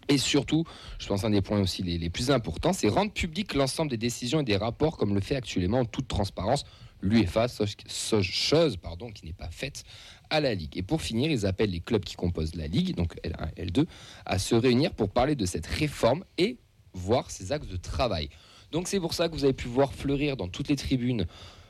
Et 0.09 0.17
surtout, 0.17 0.65
je 0.99 1.07
pense 1.07 1.23
un 1.23 1.29
des 1.29 1.41
points 1.41 1.61
aussi 1.61 1.81
les, 1.81 2.09
plus 2.09 2.29
importants, 2.29 2.73
c'est 2.73 2.89
rendre 2.89 3.11
public 3.11 3.53
l'ensemble 3.53 3.89
des 3.89 3.97
décisions 3.97 4.41
et 4.41 4.43
des 4.43 4.57
rapports 4.57 4.97
comme 4.97 5.13
le 5.13 5.21
fait 5.21 5.35
actuellement 5.35 5.79
en 5.79 5.85
toute 5.85 6.07
transparence 6.07 6.65
l'UEFA, 7.03 7.47
chose, 7.87 8.77
pardon, 8.77 9.11
qui 9.11 9.25
n'est 9.25 9.33
pas 9.33 9.49
faite 9.49 9.83
à 10.29 10.39
la 10.39 10.55
Ligue. 10.55 10.77
Et 10.77 10.83
pour 10.83 11.01
finir, 11.01 11.29
ils 11.29 11.45
appellent 11.45 11.71
les 11.71 11.81
clubs 11.81 12.03
qui 12.03 12.15
composent 12.15 12.55
la 12.55 12.67
Ligue, 12.67 12.95
donc 12.95 13.15
L1 13.23 13.49
et 13.57 13.65
L2, 13.65 13.85
à 14.25 14.39
se 14.39 14.55
réunir 14.55 14.93
pour 14.93 15.09
parler 15.09 15.35
de 15.35 15.45
cette 15.45 15.67
réforme 15.67 16.23
et 16.37 16.57
voir 16.93 17.29
ses 17.29 17.51
axes 17.51 17.67
de 17.67 17.75
travail. 17.75 18.29
Donc 18.71 18.87
c'est 18.87 18.99
pour 18.99 19.13
ça 19.13 19.27
que 19.27 19.33
vous 19.33 19.43
avez 19.43 19.53
pu 19.53 19.67
voir 19.67 19.93
fleurir 19.93 20.37
dans 20.37 20.47
toutes 20.47 20.69
les 20.69 20.75
tribunes 20.75 21.27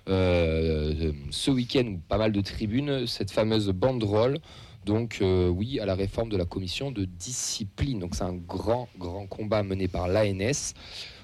ce 0.08 1.52
week-end, 1.52 1.98
pas 2.08 2.18
mal 2.18 2.32
de 2.32 2.42
tribunes, 2.42 3.08
cette 3.08 3.32
fameuse 3.32 3.70
banderole. 3.70 4.40
Donc 4.86 5.20
euh, 5.22 5.48
oui, 5.48 5.80
à 5.80 5.86
la 5.86 5.96
réforme 5.96 6.30
de 6.30 6.38
la 6.38 6.46
commission 6.46 6.92
de 6.92 7.06
discipline. 7.06 8.00
Donc 8.00 8.16
c'est 8.16 8.24
un 8.24 8.34
grand, 8.34 8.90
grand 8.98 9.28
combat 9.28 9.64
mené 9.64 9.88
par 9.88 10.08
l'ANS. 10.08 10.74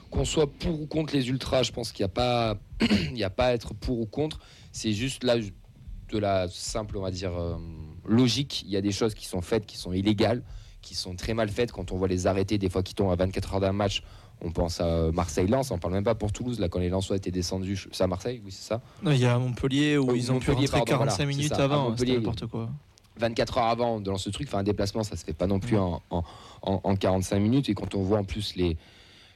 Qu'on 0.10 0.26
soit 0.26 0.52
pour 0.52 0.82
ou 0.82 0.88
contre 0.88 1.14
les 1.14 1.30
ultras, 1.30 1.64
je 1.64 1.72
pense 1.72 1.92
qu'il 1.92 2.04
n'y 2.04 2.12
a 2.12 2.14
pas, 2.14 2.58
a 3.24 3.30
pas 3.30 3.48
à 3.48 3.54
être 3.54 3.74
pour 3.74 4.00
ou 4.00 4.06
contre. 4.06 4.40
C'est 4.72 4.94
juste 4.94 5.24
là 5.24 5.36
de 5.38 6.18
la 6.18 6.48
simple, 6.48 6.98
on 6.98 7.02
va 7.02 7.12
dire, 7.12 7.36
euh, 7.38 7.58
logique. 8.06 8.64
Il 8.64 8.72
y 8.72 8.78
a 8.78 8.82
des 8.82 8.92
choses 8.92 9.14
qui 9.14 9.26
sont 9.26 9.42
faites, 9.42 9.66
qui 9.66 9.78
sont 9.78 9.94
illégales, 9.94 10.42
qui 10.82 10.96
sont 10.96 11.16
très 11.16 11.34
mal 11.34 11.50
faites. 11.50 11.72
Quand 11.72 11.92
on 11.92 11.98
voit 11.98 12.08
les 12.08 12.26
arrêtés, 12.26 12.58
des 12.58 12.70
fois 12.70 12.82
qui 12.82 12.96
tombent 12.96 13.12
à 13.12 13.16
24 13.16 13.56
heures 13.56 13.60
d'un 13.60 13.74
match, 13.74 14.02
on 14.42 14.52
pense 14.52 14.80
à 14.82 15.12
Marseille-Lens. 15.12 15.72
On 15.72 15.78
parle 15.78 15.94
même 15.96 16.04
pas 16.04 16.16
pour 16.16 16.32
Toulouse, 16.32 16.60
là, 16.60 16.70
quand 16.70 16.80
les 16.80 16.90
Lensois 16.90 17.16
étaient 17.18 17.32
descendus. 17.32 17.88
C'est 17.92 18.04
à 18.04 18.08
Marseille 18.08 18.42
Oui, 18.46 18.52
c'est 18.52 18.68
ça. 18.68 18.82
Non, 19.04 19.12
il 19.12 19.20
y 19.20 19.26
a 19.26 19.38
Montpellier 19.38 19.98
où 19.98 20.08
Oh, 20.10 20.16
ils 20.16 20.32
ont 20.32 20.40
pu 20.40 20.50
Montpellier, 20.52 20.68
rentrer 20.68 20.80
pardon, 20.80 20.92
45 20.92 20.98
voilà, 20.98 21.12
c'est 21.18 21.26
minutes 21.26 21.54
ça, 21.56 21.64
avant. 21.64 21.96
C'était 21.98 22.14
n'importe 22.14 22.46
quoi. 22.48 22.70
24 23.18 23.58
heures 23.58 23.64
avant 23.66 24.00
dans 24.00 24.18
ce 24.18 24.30
truc, 24.30 24.48
enfin 24.48 24.60
un 24.60 24.64
déplacement, 24.64 25.04
ça 25.04 25.18
se 25.18 25.26
fait 25.26 25.34
pas 25.34 25.46
non 25.48 25.60
plus 25.60 25.78
en, 25.78 26.02
en, 26.10 26.24
en- 26.62 26.80
en 26.84 26.96
45 26.96 27.38
minutes. 27.40 27.68
Et 27.70 27.74
quand 27.74 27.94
on 27.96 28.02
voit 28.02 28.20
en 28.20 28.24
plus 28.24 28.56
les, 28.56 28.78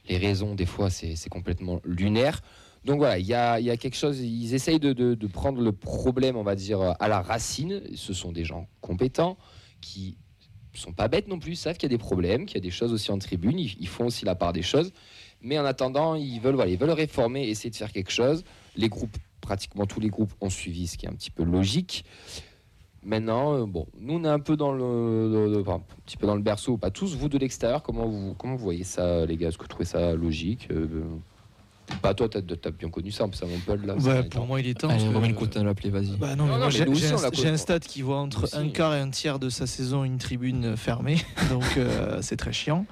les 0.08 0.16
raisons, 0.16 0.54
des 0.54 0.64
fois, 0.66 0.88
c'est 0.88 1.28
complètement 1.28 1.80
lunaire. 1.84 2.40
Donc 2.86 2.98
voilà, 2.98 3.18
il 3.18 3.26
y 3.26 3.34
a, 3.34 3.60
il 3.60 3.66
y 3.66 3.70
a 3.70 3.76
quelque 3.76 3.96
chose, 3.96 4.20
ils 4.20 4.54
essayent 4.54 4.78
de, 4.80 4.92
de- 4.94 5.14
de 5.14 5.26
prendre 5.26 5.60
le 5.60 5.72
problème, 5.72 6.36
on 6.36 6.42
va 6.42 6.54
dire, 6.54 6.80
à 6.98 7.08
la 7.08 7.20
racine. 7.20 7.82
Ce 7.94 8.14
sont 8.14 8.32
des 8.32 8.44
gens 8.44 8.68
compétents 8.80 9.36
qui 9.82 10.16
sont 10.80 10.92
pas 10.92 11.08
bêtes 11.08 11.28
non 11.28 11.38
plus, 11.38 11.54
savent 11.54 11.76
qu'il 11.76 11.90
y 11.90 11.94
a 11.94 11.96
des 11.96 12.02
problèmes, 12.02 12.46
qu'il 12.46 12.56
y 12.56 12.58
a 12.58 12.62
des 12.62 12.70
choses 12.70 12.92
aussi 12.92 13.10
en 13.10 13.18
tribune, 13.18 13.58
ils, 13.58 13.76
ils 13.80 13.88
font 13.88 14.06
aussi 14.06 14.24
la 14.24 14.34
part 14.34 14.52
des 14.52 14.62
choses. 14.62 14.92
Mais 15.40 15.58
en 15.58 15.64
attendant, 15.64 16.14
ils 16.14 16.40
veulent, 16.40 16.54
voilà, 16.54 16.70
ils 16.70 16.78
veulent 16.78 16.90
réformer, 16.90 17.48
essayer 17.48 17.70
de 17.70 17.76
faire 17.76 17.92
quelque 17.92 18.10
chose. 18.10 18.44
Les 18.76 18.88
groupes, 18.88 19.16
pratiquement 19.40 19.86
tous 19.86 20.00
les 20.00 20.08
groupes 20.08 20.32
ont 20.40 20.50
suivi, 20.50 20.86
ce 20.86 20.96
qui 20.96 21.06
est 21.06 21.08
un 21.08 21.14
petit 21.14 21.30
peu 21.30 21.44
logique. 21.44 22.04
Maintenant, 23.02 23.54
euh, 23.54 23.66
bon, 23.66 23.86
nous 24.00 24.14
on 24.14 24.24
est 24.24 24.28
un 24.28 24.38
peu 24.38 24.56
dans 24.56 24.72
le, 24.72 25.62
un 25.68 25.82
petit 26.06 26.16
peu 26.16 26.26
dans 26.26 26.34
le 26.34 26.40
berceau, 26.40 26.78
pas 26.78 26.90
tous. 26.90 27.14
Vous 27.14 27.28
de 27.28 27.36
l'extérieur, 27.36 27.82
comment 27.82 28.06
vous, 28.06 28.34
comment 28.34 28.56
vous 28.56 28.64
voyez 28.64 28.84
ça, 28.84 29.26
les 29.26 29.36
gars? 29.36 29.48
Est-ce 29.48 29.58
que 29.58 29.64
vous 29.64 29.68
trouvez 29.68 29.84
ça 29.84 30.14
logique 30.14 30.68
euh, 30.70 31.04
Pas 32.00 32.14
toi, 32.14 32.28
t'as 32.28 32.38
as 32.38 32.70
bien 32.70 32.88
connu 32.88 33.10
ça, 33.10 33.24
en 33.24 33.28
plus 33.28 33.42
à 33.42 33.46
Montpellier. 33.46 33.86
Là, 33.86 33.94
Ouais, 33.96 34.22
pour 34.24 34.46
moi, 34.46 34.60
il 34.60 34.68
est 34.68 34.74
temps. 34.74 34.88
Allez, 34.88 35.06
Romain 35.06 35.32
Coutin 35.32 35.64
l'a 35.64 35.70
appelé, 35.70 35.90
vas-y. 35.90 36.16
Bah 36.16 36.34
non, 36.34 36.44
Non, 36.44 36.44
mais 36.44 36.52
non, 36.52 36.58
moi 36.58 36.66
mais 36.66 37.32
j'ai 37.34 37.48
un, 37.48 37.56
stade 37.56 37.84
qui 37.84 38.02
voit 38.02 38.18
entre 38.18 38.44
aussi. 38.44 38.56
un 38.56 38.68
quart 38.68 38.94
et 38.94 39.00
un 39.00 39.10
tiers 39.10 39.38
de 39.38 39.48
sa 39.50 39.66
saison 39.66 40.04
une 40.04 40.18
tribune 40.18 40.76
fermée, 40.76 41.16
donc 41.50 41.64
euh, 41.76 42.20
c'est 42.22 42.36
très 42.36 42.52
chiant. 42.52 42.86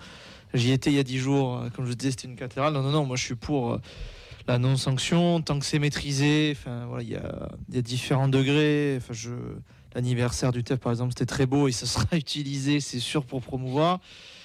J'y 0.55 0.73
étais 0.73 0.91
il 0.91 0.97
y 0.97 0.99
a 0.99 1.03
10 1.03 1.19
jours, 1.19 1.57
euh, 1.57 1.69
comme 1.71 1.87
je 1.87 1.95
disais, 1.95 2.11
c'était 2.11 2.29
une 2.29 2.37
cathédrale. 2.37 2.75
Non, 2.75 2.83
non, 2.83 2.91
non, 2.91 3.07
moi 3.07 3.17
je 3.17 3.25
suis 3.25 3.35
pour 3.35 3.73
euh, 3.73 3.81
la 4.47 4.59
non-sanction, 4.59 5.41
tant 5.41 5.59
que 5.59 5.65
c'est 5.65 5.79
maîtrisé. 5.79 6.55
Enfin 6.57 6.87
voilà, 6.87 7.03
il 7.03 7.11
y 7.11 7.17
a, 7.17 7.49
il 7.71 7.77
y 7.77 7.79
a 7.79 7.83
différents 7.83 8.29
degrés. 8.29 8.97
Enfin, 8.99 9.15
je... 9.15 9.31
L'anniversaire 9.95 10.53
du 10.53 10.65
TEF 10.65 10.81
par 10.81 10.91
exemple, 10.93 11.13
c'était 11.13 11.27
très 11.27 11.45
beau 11.47 11.69
et 11.69 11.73
ça 11.73 11.87
sera 11.87 12.17
utilisé, 12.17 12.81
c'est 12.81 12.99
sûr, 12.99 13.25
pour 13.25 13.43
promouvoir. 13.43 14.01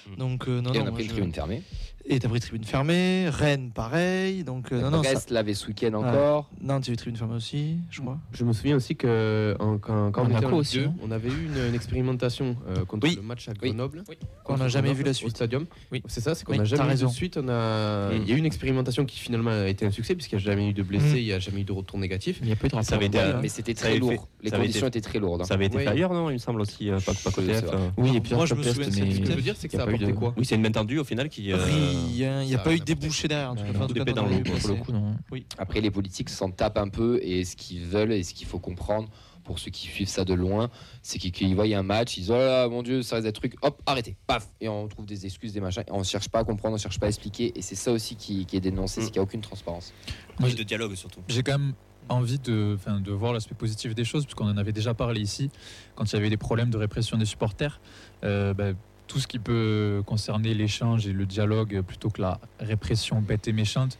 Mm. 0.06 0.16
Donc 0.16 0.48
euh, 0.48 0.60
non, 0.60 0.72
Et 0.72 0.78
non, 0.78 0.84
on 0.84 0.88
a 0.88 0.92
pris 0.92 1.04
une 1.04 1.10
tribune 1.10 1.32
fermée. 1.32 1.62
Et 2.10 2.18
t'as 2.20 2.28
pris 2.30 2.40
tribune 2.40 2.64
fermée, 2.64 3.28
Rennes 3.28 3.70
pareil, 3.74 4.42
donc 4.42 4.72
euh, 4.72 4.80
non, 4.80 4.90
non, 4.90 5.02
ça- 5.02 5.12
Brest 5.12 5.30
l'avait 5.30 5.52
ce 5.52 5.66
week-end 5.66 5.92
encore. 5.92 6.48
non, 6.62 6.80
tu 6.80 6.90
as 6.90 6.94
eu 6.94 6.96
tribune 6.96 7.18
fermée 7.18 7.34
aussi, 7.34 7.76
je 7.90 8.00
crois. 8.00 8.16
Je 8.32 8.44
me 8.44 8.54
souviens 8.54 8.76
aussi 8.76 8.96
que 8.96 9.54
en- 9.60 9.76
quand, 9.76 10.10
quand 10.10 10.22
on 10.22 10.24
Monaco 10.24 10.38
était 10.38 10.46
en 10.46 10.50
Ligue 10.52 10.58
aussi, 10.60 10.78
2, 10.78 10.84
hein. 10.86 10.94
on 11.02 11.10
avait 11.10 11.28
eu 11.28 11.46
une, 11.54 11.68
une 11.68 11.74
expérimentation 11.74 12.56
euh, 12.70 12.86
contre 12.86 13.06
Oui. 13.08 13.16
le 13.16 13.20
match 13.22 13.46
à 13.48 13.52
Oui. 13.62 13.68
Grenoble. 13.68 14.04
Qu'on 14.42 14.56
n'a 14.56 14.68
jamais 14.68 14.88
Grenoble, 14.88 14.98
vu 15.00 15.04
la 15.04 15.10
Au 15.10 15.14
suite. 15.14 15.30
stadium. 15.36 15.66
Oui. 15.92 16.02
C'est 16.06 16.22
ça, 16.22 16.34
c'est 16.34 16.44
qu'on 16.46 16.52
Oui, 16.52 16.58
n'a 16.58 16.64
jamais 16.64 16.82
eu 16.82 16.86
de 16.86 16.90
raison. 16.92 17.08
suite. 17.10 17.36
On 17.36 17.46
a... 17.50 18.10
Il 18.14 18.26
y 18.26 18.32
a 18.32 18.36
eu 18.36 18.38
une 18.38 18.46
expérimentation 18.46 19.04
qui 19.04 19.18
finalement 19.18 19.50
a 19.50 19.68
été 19.68 19.84
un 19.84 19.90
succès 19.90 20.14
puisqu'il 20.14 20.36
n'y 20.36 20.42
a 20.42 20.44
jamais 20.46 20.70
eu 20.70 20.72
de 20.72 20.82
blessés, 20.82 21.12
Mm. 21.16 21.18
il 21.18 21.24
n'y 21.24 21.32
a 21.34 21.38
jamais 21.40 21.60
eu 21.60 21.64
de 21.64 21.72
retour 21.72 21.98
négatif. 21.98 22.38
Il 22.40 22.46
n'y 22.46 22.52
a 22.52 22.56
pas 22.56 22.68
eu 22.68 22.70
de 22.70 22.80
Ça 22.82 22.94
avait 22.94 23.06
été, 23.06 23.18
euh, 23.18 23.38
Mais 23.42 23.48
c'était 23.48 23.74
ça 23.74 23.82
très 23.88 23.98
lourd. 23.98 24.12
fait- 24.12 24.20
Les 24.44 24.48
ça 24.50 24.56
conditions 24.56 24.86
étaient 24.86 25.00
très 25.02 25.18
lourdes. 25.18 25.42
hein. 25.42 25.44
Ça 25.44 25.54
avait 25.54 25.66
été 25.66 25.86
ailleurs, 25.86 26.14
non 26.14 26.30
Il 26.30 26.34
me 26.34 26.38
semble 26.38 26.62
aussi, 26.62 26.88
euh, 26.90 26.98
pas, 27.00 27.12
côté 27.30 27.52
euh. 27.54 27.88
Oui, 27.98 28.16
et 28.16 28.20
puis 28.22 28.34
Moi, 28.34 28.46
je 28.46 28.54
me 28.54 28.62
souviens 28.62 28.90
Ce 28.90 28.98
que 29.20 29.26
je 29.26 29.32
veux 29.32 29.42
dire, 29.42 29.54
c'est 29.58 29.68
que 29.68 29.74
y 29.74 29.76
ça 29.76 29.82
a 29.82 29.86
apporté 29.86 30.10
quoi? 30.14 30.32
Oui, 30.38 30.46
c'est 30.46 30.54
une 30.54 30.62
main 30.62 30.70
tendue 30.70 30.98
au 30.98 31.04
final 31.04 31.28
qui. 31.28 31.52
Il 32.10 32.14
n'y 32.14 32.24
a 32.24 32.58
ça 32.58 32.58
pas 32.58 32.70
a 32.70 32.72
eu 32.72 32.76
rien 32.76 32.78
de 32.78 32.84
débouché 32.84 33.28
derrière. 33.28 33.50
En 33.50 33.56
tout 33.56 33.64
cas, 33.94 34.04
de 34.04 34.12
dans 34.12 34.26
l'eau, 34.26 34.36
vues 34.36 34.42
Pour 34.42 34.54
le 34.54 34.60
passées. 34.60 34.76
coup, 34.78 34.92
non. 34.92 35.16
Après, 35.58 35.80
les 35.80 35.90
politiques 35.90 36.30
s'en 36.30 36.50
tapent 36.50 36.78
un 36.78 36.88
peu 36.88 37.18
et 37.22 37.44
ce 37.44 37.56
qu'ils 37.56 37.84
veulent 37.84 38.12
et 38.12 38.22
ce 38.22 38.34
qu'il 38.34 38.46
faut 38.46 38.58
comprendre 38.58 39.08
pour 39.48 39.58
ceux 39.58 39.70
qui 39.70 39.86
suivent 39.86 40.08
ça 40.08 40.26
de 40.26 40.34
loin, 40.34 40.68
c'est 41.00 41.18
qu'ils 41.18 41.54
voient 41.54 41.64
un 41.64 41.82
match, 41.82 42.18
ils 42.18 42.20
disent 42.20 42.30
oh 42.30 42.34
là 42.34 42.46
là, 42.46 42.68
mon 42.68 42.82
dieu, 42.82 43.02
ça 43.02 43.16
reste 43.16 43.26
des 43.26 43.32
trucs, 43.32 43.54
hop, 43.62 43.82
arrêtez, 43.86 44.14
paf, 44.26 44.46
et 44.60 44.68
on 44.68 44.86
trouve 44.88 45.06
des 45.06 45.24
excuses, 45.24 45.54
des 45.54 45.60
machins, 45.60 45.84
et 45.88 45.90
on 45.90 46.02
cherche 46.02 46.28
pas 46.28 46.40
à 46.40 46.44
comprendre, 46.44 46.74
on 46.74 46.78
cherche 46.78 47.00
pas 47.00 47.06
à 47.06 47.08
expliquer, 47.08 47.52
et 47.58 47.62
c'est 47.62 47.74
ça 47.74 47.90
aussi 47.90 48.14
qui, 48.14 48.44
qui 48.44 48.58
est 48.58 48.60
dénoncé, 48.60 49.00
Mm. 49.00 49.04
c'est 49.04 49.10
qu'il 49.10 49.20
n'y 49.20 49.20
a 49.20 49.22
aucune 49.22 49.40
transparence. 49.40 49.94
Moi, 50.38 50.50
de 50.50 50.62
dialogue 50.62 50.94
surtout. 50.96 51.20
J'ai 51.28 51.42
quand 51.42 51.58
même 51.58 51.72
envie 52.10 52.38
de, 52.38 52.76
voir 53.10 53.32
l'aspect 53.32 53.54
positif 53.54 53.94
des 53.94 54.04
choses, 54.04 54.24
puisqu'on 54.24 54.48
en 54.48 54.56
avait 54.58 54.72
déjà 54.72 54.92
parlé 54.92 55.20
ici, 55.22 55.50
quand 55.94 56.04
il 56.12 56.14
y 56.14 56.18
avait 56.18 56.30
des 56.30 56.36
problèmes 56.36 56.70
de 56.70 56.76
répression 56.76 57.16
des 57.16 57.24
supporters. 57.24 57.80
Euh, 58.24 58.52
ben, 58.52 58.76
tout 59.08 59.18
ce 59.18 59.26
qui 59.26 59.38
peut 59.40 60.02
concerner 60.06 60.54
l'échange 60.54 61.06
et 61.06 61.12
le 61.12 61.26
dialogue 61.26 61.80
plutôt 61.82 62.10
que 62.10 62.20
la 62.22 62.38
répression 62.60 63.20
bête 63.20 63.48
et 63.48 63.52
méchante, 63.52 63.98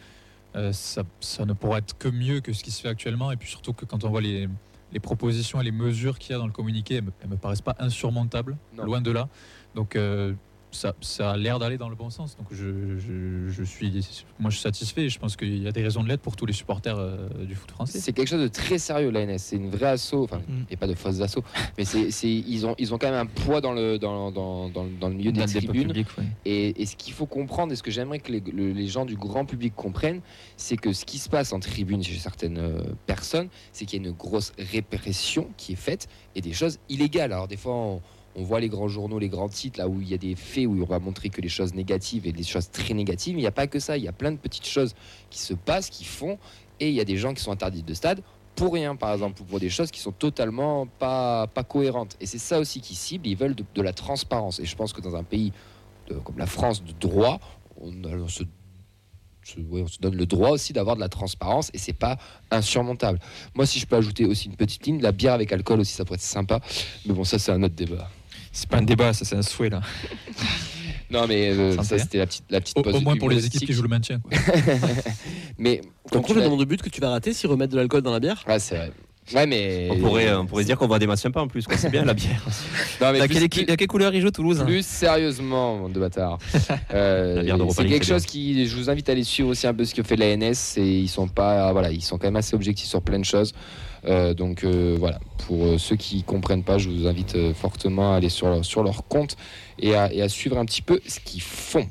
euh, 0.55 0.73
ça, 0.73 1.03
ça 1.21 1.45
ne 1.45 1.53
pourra 1.55 1.79
être 1.79 1.99
que 1.99 2.09
mieux 2.09 2.41
que 2.41 2.53
ce 2.53 2.63
qui 2.63 2.71
se 2.71 2.81
fait 2.81 2.89
actuellement. 2.89 3.33
Et 3.33 3.37
puis 3.37 3.49
surtout 3.49 3.73
que 3.73 3.85
quand 3.85 4.05
on 4.05 4.11
voit 4.11 4.21
les, 4.21 4.49
les 4.93 5.01
propositions 5.01 5.61
et 5.61 5.65
les 5.65 5.73
mesures 5.73 6.19
qu'il 6.19 6.33
y 6.33 6.35
a 6.35 6.39
dans 6.39 6.47
le 6.47 6.53
communiqué, 6.53 6.97
elles 6.97 7.05
me, 7.05 7.13
elles 7.23 7.29
me 7.29 7.37
paraissent 7.37 7.61
pas 7.63 7.75
insurmontables, 7.79 8.57
Non. 8.77 8.85
loin 8.85 9.01
de 9.01 9.11
là. 9.11 9.29
Donc 9.75 9.97
euh, 9.97 10.35
ça, 10.71 10.95
ça 11.01 11.31
a 11.33 11.37
l'air 11.37 11.59
d'aller 11.59 11.79
dans 11.79 11.89
le 11.89 11.95
bon 11.97 12.11
sens. 12.11 12.37
Donc 12.37 12.47
je, 12.51 12.99
je, 12.99 13.49
je 13.49 13.63
suis, 13.65 13.91
moi 14.39 14.51
je 14.51 14.57
suis 14.57 14.63
satisfait 14.63 15.05
et 15.05 15.09
je 15.09 15.19
pense 15.19 15.37
qu'il 15.37 15.63
y 15.63 15.67
a 15.69 15.73
des 15.73 15.83
raisons 15.83 16.03
de 16.03 16.09
l'être 16.09 16.21
pour 16.21 16.37
tous 16.37 16.47
les 16.47 16.53
supporters 16.53 16.97
euh, 16.99 17.29
du 17.45 17.55
foot 17.55 17.71
français. 17.71 17.99
C'est 18.01 18.13
quelque 18.13 18.29
chose 18.29 18.43
de 18.43 18.49
très 18.49 18.79
sérieux 18.79 19.11
l'ANS. 19.11 19.39
C'est 19.39 19.57
une 19.57 19.71
vraie 19.71 19.87
asso. 19.91 20.15
Enfin, 20.15 20.39
Mm. 20.49 20.65
et 20.71 20.77
pas 20.77 20.87
de 20.87 20.95
fausses 20.95 21.21
assos, 21.21 21.43
mais 21.77 21.85
c'est, 21.85 22.09
ils 22.23 22.65
ont, 22.67 22.75
ils 22.79 22.95
ont 22.95 22.99
quand 22.99 23.11
même 23.11 23.19
un 23.21 23.27
poids 23.27 23.61
dans 23.61 23.73
le, 23.73 23.99
dans, 23.99 24.31
dans, 24.31 24.69
dans, 24.69 24.87
dans 25.01 25.09
le 25.09 25.15
milieu 25.15 25.33
des 25.33 25.45
tribunes. 25.45 25.89
public, 25.89 26.07
ouais. 26.17 26.25
Et, 26.45 26.83
et 26.83 26.87
ce 26.87 26.97
qu'il 26.97 27.13
faut 27.13 27.27
comprendre, 27.27 27.73
et 27.73 27.77
ce 27.77 27.83
que 27.83 27.91
j'aimerais 27.91 28.19
que 28.19 28.31
les, 28.33 28.41
le- 28.41 28.73
les 28.73 28.87
gens 28.87 29.05
du 29.05 29.17
grand 29.17 29.45
public 29.45 29.75
comprennent, 29.75 30.21
c'est 30.57 30.77
que 30.77 30.93
ce 30.93 31.05
qui 31.05 31.19
se 31.19 31.29
passe 31.29 31.53
en 31.53 31.61
tribune 31.61 32.03
chez 32.03 32.17
certaines 32.19 32.59
euh, 32.59 32.83
personnes, 33.07 33.49
c'est 33.73 33.85
qu'il 33.85 34.03
y 34.03 34.07
a 34.07 34.09
une 34.09 34.15
grosse 34.15 34.53
répression 34.59 35.49
qui 35.57 35.73
est 35.73 35.77
faite 35.77 36.09
et 36.35 36.41
des 36.41 36.53
choses 36.53 36.79
illégales. 36.89 37.33
Alors 37.33 37.49
des 37.49 37.57
fois, 37.57 37.75
on, 37.75 38.01
on 38.39 38.43
voit 38.43 38.61
les 38.61 38.69
grands 38.69 38.89
journaux, 38.89 39.19
les 39.19 39.29
grands 39.29 39.49
titres, 39.49 39.81
là 39.81 39.89
où 39.89 40.01
il 40.01 40.09
y 40.09 40.15
a 40.15 40.19
des 40.19 40.37
faits 40.37 40.67
où 40.67 40.81
on 40.81 40.85
va 40.87 41.01
montrer 41.01 41.29
que 41.29 41.41
les 41.41 41.49
choses 41.49 41.75
négatives 41.75 42.27
et 42.27 42.33
les 42.33 42.45
choses 42.45 42.71
très 42.71 42.95
négatives. 42.95 43.37
Il 43.37 43.41
n'y 43.41 43.47
a 43.47 43.53
pas 43.53 43.67
que 43.67 43.81
ça, 43.81 43.97
il 43.97 44.05
y 44.05 44.09
a 44.09 44.13
plein 44.13 44.31
de 44.31 44.37
petites 44.37 44.67
choses 44.67 44.95
qui 45.29 45.41
se 45.41 45.55
passent, 45.55 45.91
qui 45.91 46.05
font, 46.05 46.39
et 46.79 46.89
il 46.89 46.95
y 46.95 47.01
a 47.01 47.05
des 47.05 47.17
gens 47.17 47.35
qui 47.35 47.43
sont 47.43 47.51
interdits 47.51 47.83
de 47.83 47.95
stade 47.95 48.23
pour 48.55 48.73
rien, 48.73 48.97
par 48.97 49.13
exemple, 49.13 49.43
ou 49.43 49.45
pour 49.45 49.61
des 49.61 49.71
choses 49.71 49.91
qui 49.91 50.01
sont 50.01 50.13
totalement 50.13 50.87
pas, 50.87 51.49
pas 51.49 51.65
cohérentes. 51.65 52.17
Et 52.21 52.27
c'est 52.27 52.39
ça 52.39 52.59
aussi 52.59 52.81
qui 52.81 52.95
cible, 52.95 53.27
ils 53.27 53.37
veulent 53.37 53.55
de, 53.55 53.83
la 53.83 53.93
transparence. 53.93 54.61
Et 54.61 54.65
je 54.65 54.77
pense 54.77 54.93
que 54.93 55.01
dans 55.01 55.17
un 55.17 55.25
pays 55.25 55.53
comme 56.25 56.39
la 56.39 56.47
France 56.47 56.83
de 56.83 56.93
droit, 56.93 57.39
on, 57.81 57.93
se, 58.29 58.45
on 59.71 59.87
se 59.87 59.99
donne 60.01 60.17
le 60.17 60.27
droit 60.27 60.51
aussi 60.51 60.73
d'avoir 60.73 60.97
de 60.97 61.01
la 61.01 61.09
transparence 61.09 61.71
et 61.75 61.79
c'est 61.79 61.93
pas 61.93 62.19
insurmontable. 62.51 63.21
Moi, 63.55 63.67
si 63.67 63.79
je 63.79 63.87
peux 63.87 63.97
ajouter 63.97 64.25
aussi 64.25 64.47
une 64.47 64.57
petite 64.57 64.87
ligne, 64.87 65.01
la 65.03 65.13
bière 65.13 65.35
avec 65.35 65.53
alcool 65.53 65.81
aussi, 65.81 65.93
ça 65.93 66.05
pourrait 66.05 66.17
être 66.17 66.23
sympa. 66.23 66.61
Mais 67.07 67.15
bon, 67.15 67.25
ça, 67.25 67.39
c'est 67.39 67.53
un 67.53 67.63
autre 67.63 67.75
débat. 67.75 68.09
C'est 68.53 68.69
pas 68.69 68.79
un 68.79 68.83
débat, 68.83 69.13
ça 69.13 69.25
c'est 69.25 69.37
un 69.37 69.43
souhait 69.43 69.71
là. 69.71 69.81
Non, 71.11 71.27
mais 71.27 71.49
euh, 71.49 71.83
ça, 71.83 71.99
c'était 71.99 72.19
la 72.19 72.27
petite, 72.27 72.45
la 72.51 72.61
petite 72.61 72.77
Au, 72.77 72.83
pause 72.83 72.97
au 72.97 73.01
moins 73.01 73.17
pour 73.17 73.31
les 73.31 73.47
équipes 73.47 73.67
qui 73.67 73.73
jouent 73.73 73.83
le 73.83 73.89
maintien. 73.89 74.21
quoi. 74.21 74.31
Mais 75.59 75.81
compte 76.11 76.27
tu 76.27 76.35
le 76.35 76.43
nombre 76.43 76.59
de 76.59 76.67
buts 76.67 76.77
que 76.77 76.91
tu 76.91 77.01
vas 77.01 77.09
rater 77.09 77.33
s'ils 77.33 77.49
remettent 77.49 77.71
de 77.71 77.77
l'alcool 77.77 78.03
dans 78.03 78.13
la 78.13 78.21
bière? 78.21 78.45
Ouais, 78.47 78.59
c'est 78.59 78.77
vrai. 78.77 78.93
Ouais, 79.35 79.47
mais. 79.47 79.89
On 79.91 79.99
pourrait, 79.99 80.35
on 80.35 80.47
pourrait 80.47 80.63
se 80.63 80.69
dire 80.69 80.79
qu'on 80.79 80.87
voit 80.87 80.99
des 80.99 81.07
matchs 81.07 81.21
sympas 81.21 81.43
en 81.43 81.49
plus. 81.49 81.65
C'est 81.77 81.91
bien 81.91 82.05
la 82.05 82.15
bière. 82.15 82.43
Non, 83.01 83.13
mais 83.13 83.27
plus- 83.29 83.49
quelle, 83.49 83.77
quelle 83.77 83.87
couleur 83.87 84.15
il 84.15 84.21
joue 84.23 84.31
Toulouse 84.31 84.61
hein 84.61 84.65
Plus 84.65 84.85
sérieusement, 84.85 85.89
de 85.89 86.01
bâtards. 86.01 86.39
Euh, 86.95 87.43
La 87.43 87.57
c'est 87.71 87.87
quelque 87.87 88.07
chose 88.07 88.25
qui, 88.25 88.67
je 88.67 88.75
vous 88.77 88.89
invite 88.91 89.09
à 89.09 89.13
aller 89.13 89.25
suivre 89.25 89.51
aussi 89.51 89.67
un 89.67 89.75
peu 89.75 89.85
ce 89.85 89.95
que 89.95 90.03
fait 90.03 90.17
l'ANS. 90.17 90.77
Et 90.79 90.99
ils 91.01 91.09
sont 91.09 91.29
pas, 91.29 91.73
voilà, 91.73 91.91
ils 91.91 92.03
sont 92.03 92.17
quand 92.19 92.27
même 92.27 92.37
assez 92.37 92.55
objectifs 92.55 92.89
sur 92.89 93.03
plein 93.03 93.19
de 93.19 93.25
choses. 93.25 93.53
Euh, 94.05 94.33
donc 94.33 94.65
euh, 94.65 94.97
voilà, 94.99 95.19
pour 95.47 95.65
euh, 95.65 95.79
ceux 95.79 95.97
qui 95.97 96.23
comprennent 96.23 96.63
pas, 96.63 96.79
je 96.79 96.89
vous 96.89 97.07
invite 97.07 97.53
fortement 97.55 98.15
à 98.15 98.17
aller 98.17 98.29
sur 98.29 98.49
leur, 98.49 98.65
sur 98.65 98.83
leur 98.83 99.07
compte 99.07 99.37
et 99.79 99.95
à, 99.95 100.13
et 100.13 100.23
à 100.23 100.29
suivre 100.29 100.57
un 100.57 100.65
petit 100.65 100.83
peu 100.83 101.01
ce 101.07 101.21
qu'ils 101.21 101.43
font. 101.43 101.87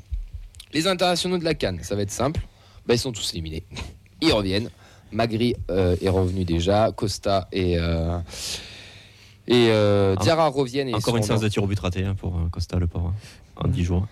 Les 0.72 0.86
internationaux 0.86 1.38
de 1.38 1.44
la 1.44 1.54
Cannes, 1.54 1.78
ça 1.82 1.94
va 1.94 2.02
être 2.02 2.10
simple. 2.10 2.40
Bah, 2.86 2.94
ils 2.94 2.98
sont 2.98 3.12
tous 3.12 3.32
éliminés. 3.34 3.64
Ils 4.20 4.32
reviennent. 4.32 4.68
Magri 5.12 5.54
euh, 5.70 5.96
est 6.02 6.08
revenu 6.08 6.44
déjà. 6.44 6.90
Costa 6.92 7.48
et 7.52 7.78
euh, 7.78 8.18
et 9.46 9.68
euh, 9.70 10.14
Ah. 10.18 10.22
Diarra 10.22 10.48
reviennent. 10.48 10.88
Et 10.88 10.94
Encore 10.94 11.16
une 11.16 11.22
séance 11.22 11.40
de 11.40 11.48
tir 11.48 11.62
au 11.62 11.66
but 11.66 11.78
raté 11.78 12.04
hein, 12.04 12.14
pour 12.18 12.36
euh, 12.36 12.48
Costa 12.50 12.78
le 12.78 12.86
pauvre. 12.86 13.08
hein, 13.16 13.62
En 13.64 13.68
10 13.68 13.84
jours. 13.84 14.06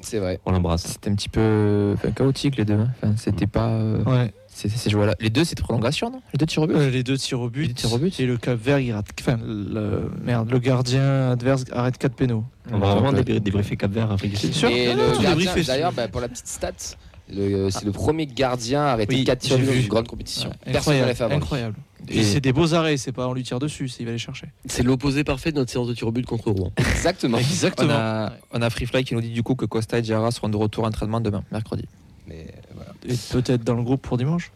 C'est 0.00 0.18
vrai. 0.18 0.40
On 0.44 0.50
l'embrasse. 0.52 0.82
C'était 0.86 1.10
un 1.10 1.14
petit 1.14 1.28
peu 1.28 1.94
enfin, 1.96 2.10
chaotique 2.10 2.56
les 2.56 2.64
deux. 2.64 2.74
hein. 2.74 2.88
Enfin, 3.02 3.14
c'était 3.16 3.46
pas. 3.46 3.68
euh, 3.68 4.02
Ouais. 4.04 4.32
c'est- 4.48 4.68
c'est 4.68 4.90
joué 4.90 5.06
là. 5.06 5.14
Les 5.20 5.30
deux 5.30 5.44
c'était 5.44 5.62
prolongation, 5.62 6.10
non? 6.10 6.20
Les 6.32 6.38
deux 6.38 6.46
tirs 6.46 6.62
au 6.62 6.66
but? 6.66 6.74
Euh, 6.76 6.90
les 6.90 7.04
deux 7.04 7.16
tirs 7.16 7.40
au 7.40 7.48
but. 7.48 7.68
Les 7.68 7.74
tirs 7.74 7.92
au 7.92 7.98
but. 7.98 8.18
Et 8.18 8.26
le 8.26 8.36
Cap 8.36 8.58
Vert, 8.58 8.80
il 8.80 8.92
rate. 8.92 9.06
Enfin, 9.20 9.38
le, 9.44 10.10
merde, 10.24 10.50
le 10.50 10.58
gardien 10.58 11.30
adverse 11.30 11.64
arrête 11.72 11.96
4 11.98 12.14
pénaux. 12.16 12.44
On 12.72 12.78
va 12.78 12.96
vraiment 12.96 13.12
débriefer 13.12 13.76
Cap 13.76 13.92
Vert 13.92 14.16
du 14.16 14.36
Sud. 14.36 14.52
sûr. 14.52 14.68
Et 14.68 14.92
le 14.92 15.12
tout 15.16 15.22
gardien, 15.22 15.54
d'ailleurs, 15.64 15.92
bah, 15.92 16.08
pour 16.08 16.20
la 16.20 16.28
petite 16.28 16.48
stat, 16.48 16.72
le- 17.34 17.70
c'est 17.70 17.84
le 17.84 17.92
premier 17.92 18.26
gardien 18.26 18.82
à 18.82 18.92
arrêter 18.92 19.14
Oui, 19.16 19.24
4 19.24 19.38
tirs 19.40 19.56
j'ai 19.56 19.62
au 19.62 19.66
but 19.66 19.66
dans 19.66 19.72
vu. 19.72 19.80
une 19.82 19.88
grande 19.88 20.08
compétition. 20.08 20.50
Ouais, 20.50 20.72
Personne 20.72 20.94
ne 20.94 21.00
l'a 21.00 21.08
incroyable. 21.10 21.16
fait 21.16 21.24
avant. 21.24 21.34
lui. 21.34 21.42
incroyable. 21.42 21.76
Et- 22.08 22.18
Et 22.18 22.22
c'est 22.24 22.40
des 22.40 22.52
beaux 22.52 22.74
arrêts, 22.74 22.96
c'est 22.96 23.12
pas 23.12 23.28
on 23.28 23.32
lui 23.32 23.44
tire 23.44 23.60
dessus, 23.60 23.88
c'est 23.88 24.02
il 24.02 24.06
va 24.06 24.12
les 24.12 24.18
chercher. 24.18 24.48
C'est 24.66 24.82
l'opposé 24.82 25.22
parfait 25.24 25.52
de 25.52 25.56
notre 25.56 25.70
séance 25.70 25.86
de 25.86 25.94
tir 25.94 26.08
au 26.08 26.12
but 26.12 26.26
contre 26.26 26.50
Rouen. 26.50 26.72
Exactement. 26.76 27.36
On 27.38 27.40
Exactement. 27.40 27.92
a, 27.92 28.32
on 28.52 28.60
a 28.60 28.70
Freefly 28.70 29.04
qui 29.04 29.14
nous 29.14 29.20
dit 29.20 29.30
du 29.30 29.42
coup 29.44 29.54
que 29.54 29.66
Costa 29.66 29.98
et 29.98 30.02
Diarra 30.02 30.30
seront 30.32 30.48
de 30.48 30.56
retour 30.56 30.84
à 30.84 30.88
entraînement 30.88 31.20
demain, 31.20 31.44
mercredi. 31.52 31.84
Mais 32.26 32.46
voilà. 32.74 32.92
Et 33.08 33.14
peut-être 33.30 33.62
dans 33.64 33.74
le 33.74 33.82
groupe 33.82 34.02
pour 34.02 34.16
dimanche? 34.18 34.50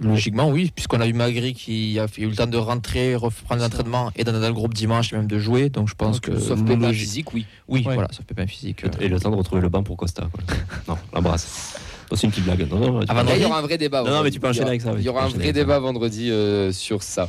Logiquement, 0.00 0.48
oui, 0.50 0.72
puisqu'on 0.74 1.00
a 1.00 1.06
eu 1.06 1.12
Magri 1.12 1.54
qui 1.54 1.96
a 2.00 2.06
eu 2.18 2.26
le 2.26 2.34
temps 2.34 2.48
de 2.48 2.56
rentrer, 2.56 3.14
reprendre 3.14 3.62
l'entraînement 3.62 4.10
et 4.16 4.24
d'être 4.24 4.40
dans 4.40 4.48
le 4.48 4.52
groupe 4.52 4.74
dimanche 4.74 5.12
et 5.12 5.16
même 5.16 5.28
de 5.28 5.38
jouer. 5.38 5.68
Donc 5.70 5.88
je 5.88 5.94
pense 5.94 6.18
que. 6.18 6.40
Sauf 6.40 6.60
pépin 6.64 6.88
logique- 6.88 7.00
physique, 7.00 7.32
oui. 7.34 7.46
Oui, 7.68 7.84
Ouais. 7.86 7.94
voilà, 7.94 8.08
sauf 8.10 8.24
pépin 8.26 8.48
physique. 8.48 8.84
euh. 8.84 8.88
Et 9.00 9.06
le 9.08 9.20
temps 9.20 9.30
de 9.30 9.36
retrouver 9.36 9.62
le 9.62 9.68
banc 9.68 9.84
pour 9.84 9.96
Costa. 9.96 10.28
quoi. 10.32 10.42
Non, 10.88 10.98
l'embrasse. 11.14 11.76
Non, 12.10 12.16
C'est 12.16 12.26
une 12.26 12.30
petite 12.30 12.44
blague. 12.44 12.68
Non, 12.70 12.78
non, 12.78 13.00
tu 13.00 13.06
Ah, 13.08 13.24
il 13.36 13.42
y 13.42 13.44
aura 13.44 13.58
un 13.58 13.62
vrai 13.62 13.78
débat. 13.78 14.02
Non, 14.02 14.22
mais 14.22 14.30
tu 14.30 14.40
peux 14.40 14.48
enchaîner 14.48 14.68
avec 14.70 14.80
ça, 14.82 14.92
Il 14.96 15.02
y 15.02 15.08
aura 15.08 15.24
un 15.24 15.28
vrai 15.28 15.52
débat 15.52 15.78
vendredi 15.78 16.30
euh, 16.30 16.72
sur 16.72 17.02
ça. 17.02 17.28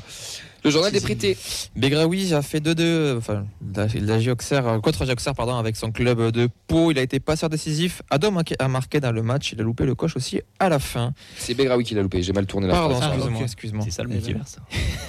Le 0.64 0.70
journal 0.70 0.92
des 0.92 1.02
prêtés. 1.02 1.36
Begraoui 1.76 2.36
a 2.36 2.44
fait 2.44 2.60
2-2, 2.60 3.18
enfin, 3.18 3.46
la, 3.76 3.88
la 4.00 4.20
Gioxer, 4.20 4.62
euh, 4.64 4.80
contre 4.80 5.06
Gioxer, 5.06 5.32
pardon, 5.36 5.56
avec 5.56 5.76
son 5.76 5.92
club 5.92 6.30
de 6.30 6.50
Pau. 6.68 6.92
Il 6.92 7.00
a 7.00 7.02
été 7.02 7.20
passeur 7.20 7.50
décisif. 7.50 8.04
Adam 8.12 8.38
a- 8.60 8.68
marqué 8.68 9.00
dans 9.00 9.12
le 9.12 9.24
match. 9.24 9.54
Il 9.54 9.60
a 9.60 9.64
loupé 9.64 9.86
le 9.86 9.96
coche 9.96 10.16
aussi 10.16 10.40
à 10.60 10.70
la 10.70 10.78
fin. 10.78 11.14
C'est 11.36 11.56
Begraoui 11.56 11.84
qui 11.84 11.96
l'a 11.96 12.04
loupé. 12.04 12.22
J'ai 12.22 12.32
mal 12.32 12.46
tourné 12.46 12.68
la 12.68 12.74
Pardon, 12.74 12.94
phrase. 12.96 13.12
Ah, 13.28 13.42
excuse-moi. 13.42 13.84
C'est 13.84 13.90
ça 13.92 14.04
le 14.04 14.10
multiverse. 14.10 14.58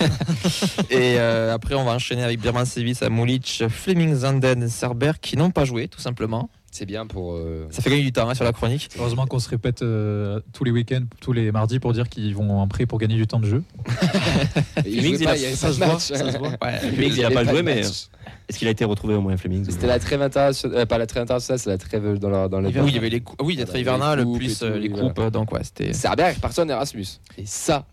Et 0.91 1.17
euh, 1.19 1.53
après, 1.55 1.75
on 1.75 1.85
va 1.85 1.93
enchaîner 1.93 2.25
avec 2.25 2.41
Birman 2.41 2.65
Sevis, 2.65 2.99
Mulic, 3.11 3.65
Fleming, 3.69 4.15
Zanden, 4.15 4.69
Serber 4.71 5.13
qui 5.21 5.37
n'ont 5.37 5.51
pas 5.51 5.67
joué, 5.67 5.87
tout 5.87 6.01
simplement. 6.01 6.49
C'est 6.75 6.87
bien 6.87 7.07
pour. 7.07 7.35
euh, 7.35 7.67
Ça 7.71 7.83
fait 7.83 7.91
gagner 7.91 8.03
du 8.03 8.13
temps 8.13 8.27
hein, 8.31 8.35
sur 8.35 8.45
la 8.45 8.53
chronique. 8.53 8.89
Heureusement 8.99 9.27
qu'on 9.27 9.39
se 9.39 9.49
répète 9.51 9.83
euh, 9.83 10.41
tous 10.55 10.65
les 10.65 10.71
week-ends, 10.71 11.05
tous 11.21 11.35
les 11.35 11.53
mardis 11.53 11.79
pour 11.79 11.93
dire 11.93 12.09
qu'ils 12.09 12.35
vont 12.35 12.59
en 12.61 12.67
prêt 12.67 12.87
pour 12.87 12.99
gagner 12.99 13.15
du 13.17 13.27
temps 13.27 13.41
de 13.41 13.45
jeu. 13.47 13.63
il 14.87 15.03
jouait 15.05 15.17
il 15.19 15.25
pas, 15.25 15.33
a- 15.33 15.37
il 15.37 15.55
ça 15.55 15.67
pas 15.69 15.73
se 15.75 15.79
de 15.81 15.85
voit, 15.85 15.93
match. 15.95 16.03
ça 16.03 16.33
se 16.33 16.39
voit. 16.39 16.51
Flemings, 16.79 17.13
il 17.15 17.23
a 17.23 17.27
avait 17.27 17.35
pas 17.35 17.45
joué, 17.45 17.63
mais 17.63 17.81
est-ce 17.81 18.59
qu'il 18.59 18.69
a 18.69 18.71
été 18.71 18.87
retrouvé 18.87 19.15
au 19.15 19.21
moins 19.21 19.37
Flemings 19.37 19.67
C'était 19.71 19.87
la 19.87 19.99
trêve 19.99 20.23
internationale. 20.23 20.79
euh, 20.79 20.87
pas 20.87 20.97
la 20.97 21.07
trêve 21.07 21.25
internationale, 21.25 21.59
c'est 21.59 21.69
la 21.71 21.77
trêve 21.77 22.19
dans 22.19 22.31
la. 22.31 22.49
Dans 22.49 22.61
la 22.61 22.71
Oui, 22.71 22.75
il 22.89 22.95
y 22.95 22.99
avait 22.99 23.11
les 23.11 23.21
cou- 23.21 23.37
oui, 23.43 23.55
les 23.55 23.65
Voilà, 23.65 23.67
traits 23.67 23.81
hivernales, 23.83 24.19
les 24.21 24.25
coupes 24.25 24.39
plus 24.39 24.63
euh, 24.63 24.73
tout, 24.75 24.79
les 24.81 24.89
voilà. 24.89 25.09
coupes. 25.11 25.31
Donc, 25.31 25.53
ouais, 25.53 25.65
c'était. 25.65 25.93
Cerber 25.93 26.23
est 26.23 26.33
reparti 26.33 26.61
en 26.63 26.69
Erasmus. 26.71 27.07
Et 27.37 27.45
ça, 27.45 27.85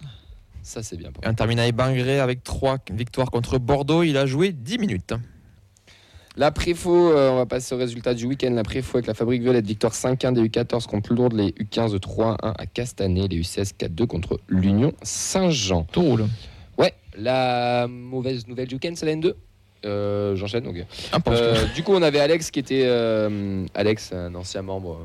ça 0.64 0.84
c'est 0.84 0.96
bien 0.96 1.12
pour 1.12 1.22
termine 1.36 1.60
avec 1.60 1.76
Bangré 1.76 2.20
avec 2.22 2.44
3 2.46 2.78
victoires 2.94 3.30
contre 3.30 3.60
Bordeaux. 3.60 4.04
Il 4.04 4.16
a 4.16 4.26
joué 4.26 4.54
10 4.54 4.78
minutes. 4.78 5.14
La 6.40 6.52
préfo, 6.52 7.12
euh, 7.12 7.32
on 7.32 7.36
va 7.36 7.46
passer 7.46 7.76
au 7.76 7.78
résultat 7.78 8.14
du 8.14 8.26
week-end. 8.26 8.52
La 8.52 8.64
préfo 8.64 8.96
avec 8.96 9.08
la 9.08 9.14
Fabrique 9.14 9.42
Violette, 9.42 9.68
victoire 9.68 9.92
5-1 9.92 10.32
des 10.32 10.42
U14 10.44 10.86
contre 10.86 11.14
Lourdes, 11.14 11.34
les 11.34 11.50
U15 11.50 12.00
3-1 12.00 12.38
à 12.42 12.66
Castanet, 12.66 13.28
les 13.28 13.42
U16 13.42 13.74
4-2 13.78 14.08
contre 14.08 14.40
l'Union 14.48 14.94
Saint-Jean. 15.02 15.86
Tout 15.92 16.02
roule. 16.02 16.28
Ouais, 16.78 16.94
la 17.18 17.88
mauvaise 17.90 18.48
nouvelle 18.48 18.70
du 18.70 18.76
week-end, 18.76 18.94
c'est 18.96 19.06
la 19.06 19.16
N2 19.16 19.34
Euh, 19.84 20.38
J'enchaîne. 20.38 20.64
N'importe 21.12 21.36
Euh, 21.36 21.66
du 21.76 21.84
coup, 21.84 21.92
on 21.92 22.02
avait 22.02 22.22
Alex 22.22 22.52
qui 22.52 22.60
était. 22.60 22.88
Alex, 23.76 24.14
un 24.14 24.34
ancien 24.34 24.62
membre. 24.62 24.98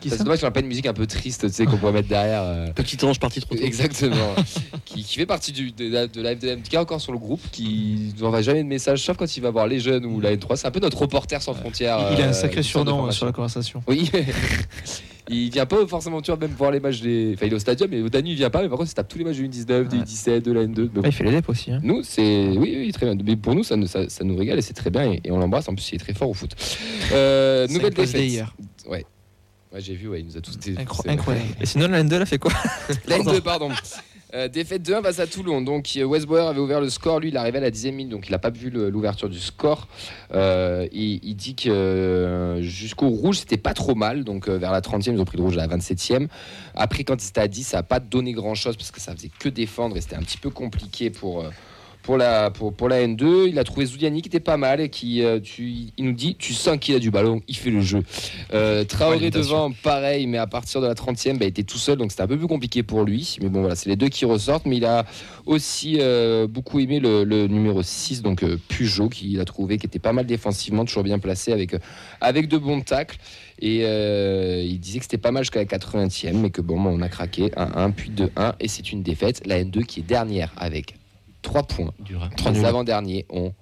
Euh, 0.00 0.10
Qui 0.10 0.10
c'est 0.10 0.24
dommage 0.24 0.40
qu'on 0.40 0.46
n'a 0.46 0.50
pas 0.50 0.60
une 0.60 0.66
musique 0.66 0.86
un 0.86 0.92
peu 0.92 1.06
triste, 1.06 1.46
tu 1.46 1.52
sais, 1.52 1.64
qu'on 1.66 1.76
pourrait 1.76 1.92
mettre 1.92 2.08
derrière. 2.08 2.42
euh, 2.42 2.66
Petit 2.72 3.02
ange 3.04 3.18
parti 3.20 3.40
trop 3.40 3.54
tôt. 3.54 3.62
Exactement. 3.62 4.34
qui, 4.84 5.04
qui 5.04 5.14
fait 5.18 5.26
partie 5.26 5.52
du, 5.52 5.72
de, 5.72 5.88
la- 5.88 6.06
de 6.06 6.20
la 6.22 6.34
FDM, 6.36 6.62
qui 6.62 6.74
est 6.74 6.78
encore 6.78 7.00
sur 7.00 7.12
le 7.12 7.18
groupe, 7.18 7.40
qui 7.52 8.12
ne 8.18 8.24
envoie 8.24 8.42
jamais 8.42 8.62
de 8.62 8.68
message, 8.68 9.02
sauf 9.04 9.16
quand 9.16 9.36
il 9.36 9.40
va 9.40 9.50
voir 9.50 9.66
les 9.66 9.80
jeunes 9.80 10.04
ou 10.06 10.20
la 10.20 10.34
N3. 10.34 10.56
C'est 10.56 10.66
un 10.66 10.70
peu 10.70 10.80
notre 10.80 10.98
reporter 10.98 11.40
sans 11.42 11.54
frontières. 11.54 11.98
Il 12.12 12.20
a 12.22 12.26
euh, 12.26 12.30
un 12.30 12.32
sacré 12.32 12.58
de 12.58 12.62
surnom 12.66 13.06
euh, 13.06 13.10
sur 13.10 13.26
la 13.26 13.32
conversation. 13.32 13.82
Oui. 13.86 14.10
il 15.32 15.50
vient 15.50 15.66
pas 15.66 15.86
forcément, 15.86 16.20
tu 16.22 16.30
vois, 16.32 16.40
même 16.40 16.50
voir 16.56 16.70
les 16.72 16.80
matchs 16.80 17.00
des. 17.02 17.32
Enfin, 17.34 17.46
il 17.46 17.52
est 17.52 17.56
au 17.56 17.60
stadium, 17.60 17.88
mais 17.90 18.00
au 18.02 18.08
Danu, 18.08 18.30
il 18.30 18.36
vient 18.36 18.50
pas, 18.50 18.62
mais 18.62 18.68
par 18.68 18.78
contre, 18.78 18.90
il 18.90 18.94
tape 18.94 19.08
tous 19.08 19.18
les 19.18 19.24
matchs 19.24 19.36
du 19.36 19.48
U19, 19.48 19.88
du 19.88 19.96
Ouais. 19.98 20.02
U17, 20.04 20.42
de 20.42 20.52
la 20.52 20.64
N2. 20.64 20.74
Donc, 20.92 21.04
Ouais, 21.04 21.10
il 21.10 21.12
fait 21.12 21.24
les 21.24 21.40
aussi. 21.46 21.70
hein. 21.72 21.80
nous, 21.82 22.02
c'est. 22.02 22.48
Oui, 22.48 22.74
oui, 22.78 22.92
très 22.92 23.06
bien. 23.06 23.16
Mais 23.24 23.36
pour 23.36 23.54
nous, 23.54 23.62
ça, 23.62 23.76
nous- 23.76 23.86
ça, 23.86 24.08
ça 24.08 24.24
nous 24.24 24.36
régale 24.36 24.58
et 24.58 24.62
c'est 24.62 24.74
très 24.74 24.90
bien. 24.90 25.12
Et, 25.12 25.20
et 25.24 25.30
on 25.30 25.38
l'embrasse. 25.38 25.68
En 25.68 25.74
plus, 25.74 25.88
il 25.92 25.94
est 25.96 25.98
très 25.98 26.14
fort 26.14 26.28
au 26.30 26.34
foot. 26.34 26.54
Euh, 27.12 27.66
nouvelle 27.68 27.94
défaite. 27.94 28.22
Hier. 28.22 28.54
Ouais, 29.72 29.80
j'ai 29.80 29.94
vu, 29.94 30.08
ouais, 30.08 30.20
il 30.20 30.26
nous 30.26 30.36
a 30.36 30.40
tous. 30.40 30.58
dé- 30.58 30.74
Incro- 30.74 31.08
incroyable. 31.08 31.46
Et 31.60 31.66
sinon, 31.66 31.88
la 31.88 32.02
N2, 32.02 32.14
elle 32.14 32.22
a 32.22 32.26
fait 32.26 32.38
quoi 32.38 32.52
La 33.06 33.18
N2, 33.18 33.40
pardon. 33.40 33.70
Euh, 34.32 34.46
défaite 34.46 34.88
2-1 34.88 35.02
face 35.02 35.18
à 35.18 35.26
Toulon. 35.26 35.60
Donc 35.60 35.88
euh, 35.96 36.04
West 36.04 36.26
Boyer 36.26 36.46
avait 36.46 36.60
ouvert 36.60 36.80
le 36.80 36.88
score. 36.88 37.18
Lui, 37.18 37.30
il 37.30 37.36
arrivait 37.36 37.58
à 37.58 37.62
la 37.62 37.70
10 37.72 37.90
minute, 37.90 38.08
donc 38.10 38.28
il 38.28 38.30
n'a 38.30 38.38
pas 38.38 38.50
vu 38.50 38.70
l'ouverture 38.70 39.28
du 39.28 39.40
score. 39.40 39.88
Euh, 40.34 40.86
il, 40.92 41.18
il 41.24 41.34
dit 41.34 41.56
que 41.56 41.68
euh, 41.68 42.62
jusqu'au 42.62 43.08
rouge, 43.08 43.38
c'était 43.38 43.56
pas 43.56 43.74
trop 43.74 43.96
mal. 43.96 44.22
Donc 44.22 44.48
vers 44.48 44.70
la 44.70 44.80
30e, 44.80 45.14
ils 45.14 45.20
ont 45.20 45.24
pris 45.24 45.36
le 45.36 45.42
rouge 45.42 45.58
à 45.58 45.66
la 45.66 45.76
27e. 45.76 46.28
Après, 46.76 47.02
quand 47.02 47.20
c'était 47.20 47.40
à 47.40 47.48
10, 47.48 47.64
ça 47.64 47.76
n'a 47.78 47.82
pas 47.82 47.98
donné 47.98 48.32
grand 48.32 48.54
chose 48.54 48.76
parce 48.76 48.92
que 48.92 49.00
ça 49.00 49.16
faisait 49.16 49.30
que 49.36 49.48
défendre 49.48 49.96
et 49.96 50.00
c'était 50.00 50.14
un 50.16 50.22
petit 50.22 50.38
peu 50.38 50.50
compliqué 50.50 51.10
pour. 51.10 51.40
euh, 51.42 51.50
pour 52.02 52.16
la, 52.16 52.50
pour, 52.50 52.72
pour 52.72 52.88
la 52.88 53.06
N2, 53.06 53.48
il 53.48 53.58
a 53.58 53.64
trouvé 53.64 53.86
Zouliani 53.86 54.22
qui 54.22 54.28
était 54.28 54.40
pas 54.40 54.56
mal 54.56 54.80
et 54.80 54.88
qui, 54.88 55.22
euh, 55.22 55.40
tu, 55.40 55.70
il 55.96 56.04
nous 56.04 56.12
dit, 56.12 56.34
tu 56.36 56.54
sens 56.54 56.78
qu'il 56.78 56.94
a 56.94 56.98
du 56.98 57.10
ballon, 57.10 57.40
il 57.48 57.56
fait 57.56 57.70
le 57.70 57.80
jeu. 57.80 58.02
Euh, 58.54 58.84
Traoré 58.84 59.30
devant, 59.30 59.70
pareil, 59.70 60.26
mais 60.26 60.38
à 60.38 60.46
partir 60.46 60.80
de 60.80 60.86
la 60.86 60.94
30e, 60.94 61.38
bah, 61.38 61.44
il 61.44 61.48
était 61.48 61.62
tout 61.62 61.78
seul, 61.78 61.98
donc 61.98 62.10
c'était 62.10 62.22
un 62.22 62.26
peu 62.26 62.38
plus 62.38 62.46
compliqué 62.46 62.82
pour 62.82 63.04
lui. 63.04 63.36
Mais 63.42 63.48
bon, 63.48 63.60
voilà, 63.60 63.76
c'est 63.76 63.88
les 63.88 63.96
deux 63.96 64.08
qui 64.08 64.24
ressortent. 64.24 64.66
Mais 64.66 64.78
il 64.78 64.84
a 64.84 65.04
aussi 65.46 65.98
euh, 66.00 66.46
beaucoup 66.46 66.80
aimé 66.80 67.00
le, 67.00 67.24
le 67.24 67.46
numéro 67.46 67.82
6, 67.82 68.22
donc 68.22 68.44
Peugeot, 68.68 69.08
qu'il 69.08 69.40
a 69.40 69.44
trouvé 69.44 69.78
qui 69.78 69.86
était 69.86 69.98
pas 69.98 70.12
mal 70.12 70.26
défensivement, 70.26 70.84
toujours 70.84 71.02
bien 71.02 71.18
placé 71.18 71.52
avec, 71.52 71.76
avec 72.20 72.48
de 72.48 72.58
bons 72.58 72.80
tacles. 72.80 73.18
Et 73.60 73.82
euh, 73.84 74.62
il 74.62 74.80
disait 74.80 74.98
que 74.98 75.04
c'était 75.04 75.18
pas 75.18 75.32
mal 75.32 75.44
jusqu'à 75.44 75.60
la 75.60 75.66
80e, 75.66 76.32
mais 76.32 76.50
que 76.50 76.62
bon, 76.62 76.82
on 76.84 77.02
a 77.02 77.08
craqué 77.08 77.48
1-1, 77.48 77.92
puis 77.92 78.10
2-1, 78.10 78.54
et 78.58 78.68
c'est 78.68 78.92
une 78.92 79.02
défaite. 79.02 79.42
La 79.46 79.62
N2 79.62 79.84
qui 79.84 80.00
est 80.00 80.04
dernière 80.04 80.52
avec 80.56 80.94
3 81.42 81.62
points. 81.64 81.92
Trois 82.36 82.52
Les 82.52 82.64
avant-derniers 82.64 83.26
ont 83.30 83.52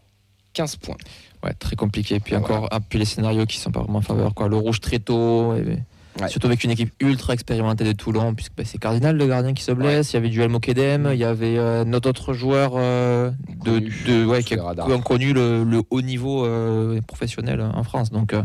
15 0.53 0.77
points. 0.77 0.97
Ouais, 1.45 1.53
très 1.55 1.77
compliqué. 1.77 2.19
Puis 2.21 2.35
Voilà. 2.35 2.45
encore, 2.57 2.69
ah, 2.73 2.81
puis 2.81 2.99
les 2.99 3.05
scénarios 3.05 3.47
qui 3.47 3.59
sont 3.59 3.71
pas 3.71 3.81
vraiment 3.83 3.99
en 3.99 4.03
faveur. 4.03 4.35
Quoi. 4.35 4.49
Le 4.49 4.57
rouge 4.57 4.81
très 4.81 4.99
tôt. 4.99 5.55
et- 5.55 5.79
Ouais. 6.21 6.29
Surtout 6.29 6.49
avec 6.49 6.65
une 6.65 6.73
équipe 6.73 6.93
ultra 6.99 7.33
expérimentée 7.33 7.85
de 7.85 7.93
Toulon, 7.93 8.35
puisque 8.35 8.51
bah, 8.57 8.65
c'est 8.67 8.79
Cardinal 8.79 9.17
le 9.17 9.25
gardien 9.29 9.55
qui 9.55 9.63
se 9.63 9.71
blesse. 9.71 10.13
Il 10.13 10.15
y 10.15 10.17
avait 10.17 10.31
du 10.31 10.43
El 10.43 10.49
Mokedem, 10.49 11.11
il 11.13 11.19
y 11.19 11.23
avait 11.23 11.57
euh, 11.59 11.85
notre 11.85 12.09
autre 12.09 12.33
joueur 12.33 12.73
euh, 12.75 13.31
de, 13.65 13.71
Connu. 13.79 13.95
de- 14.05 14.25
ouais, 14.25 14.43
qui 14.43 14.55
a 14.55 14.75
connu 15.05 15.33
le, 15.33 15.63
le 15.63 15.83
haut 15.91 16.03
niveau 16.03 16.45
euh, 16.45 17.01
professionnel 17.03 17.61
en 17.61 17.85
France. 17.85 18.11
Donc, 18.11 18.33
euh, 18.33 18.43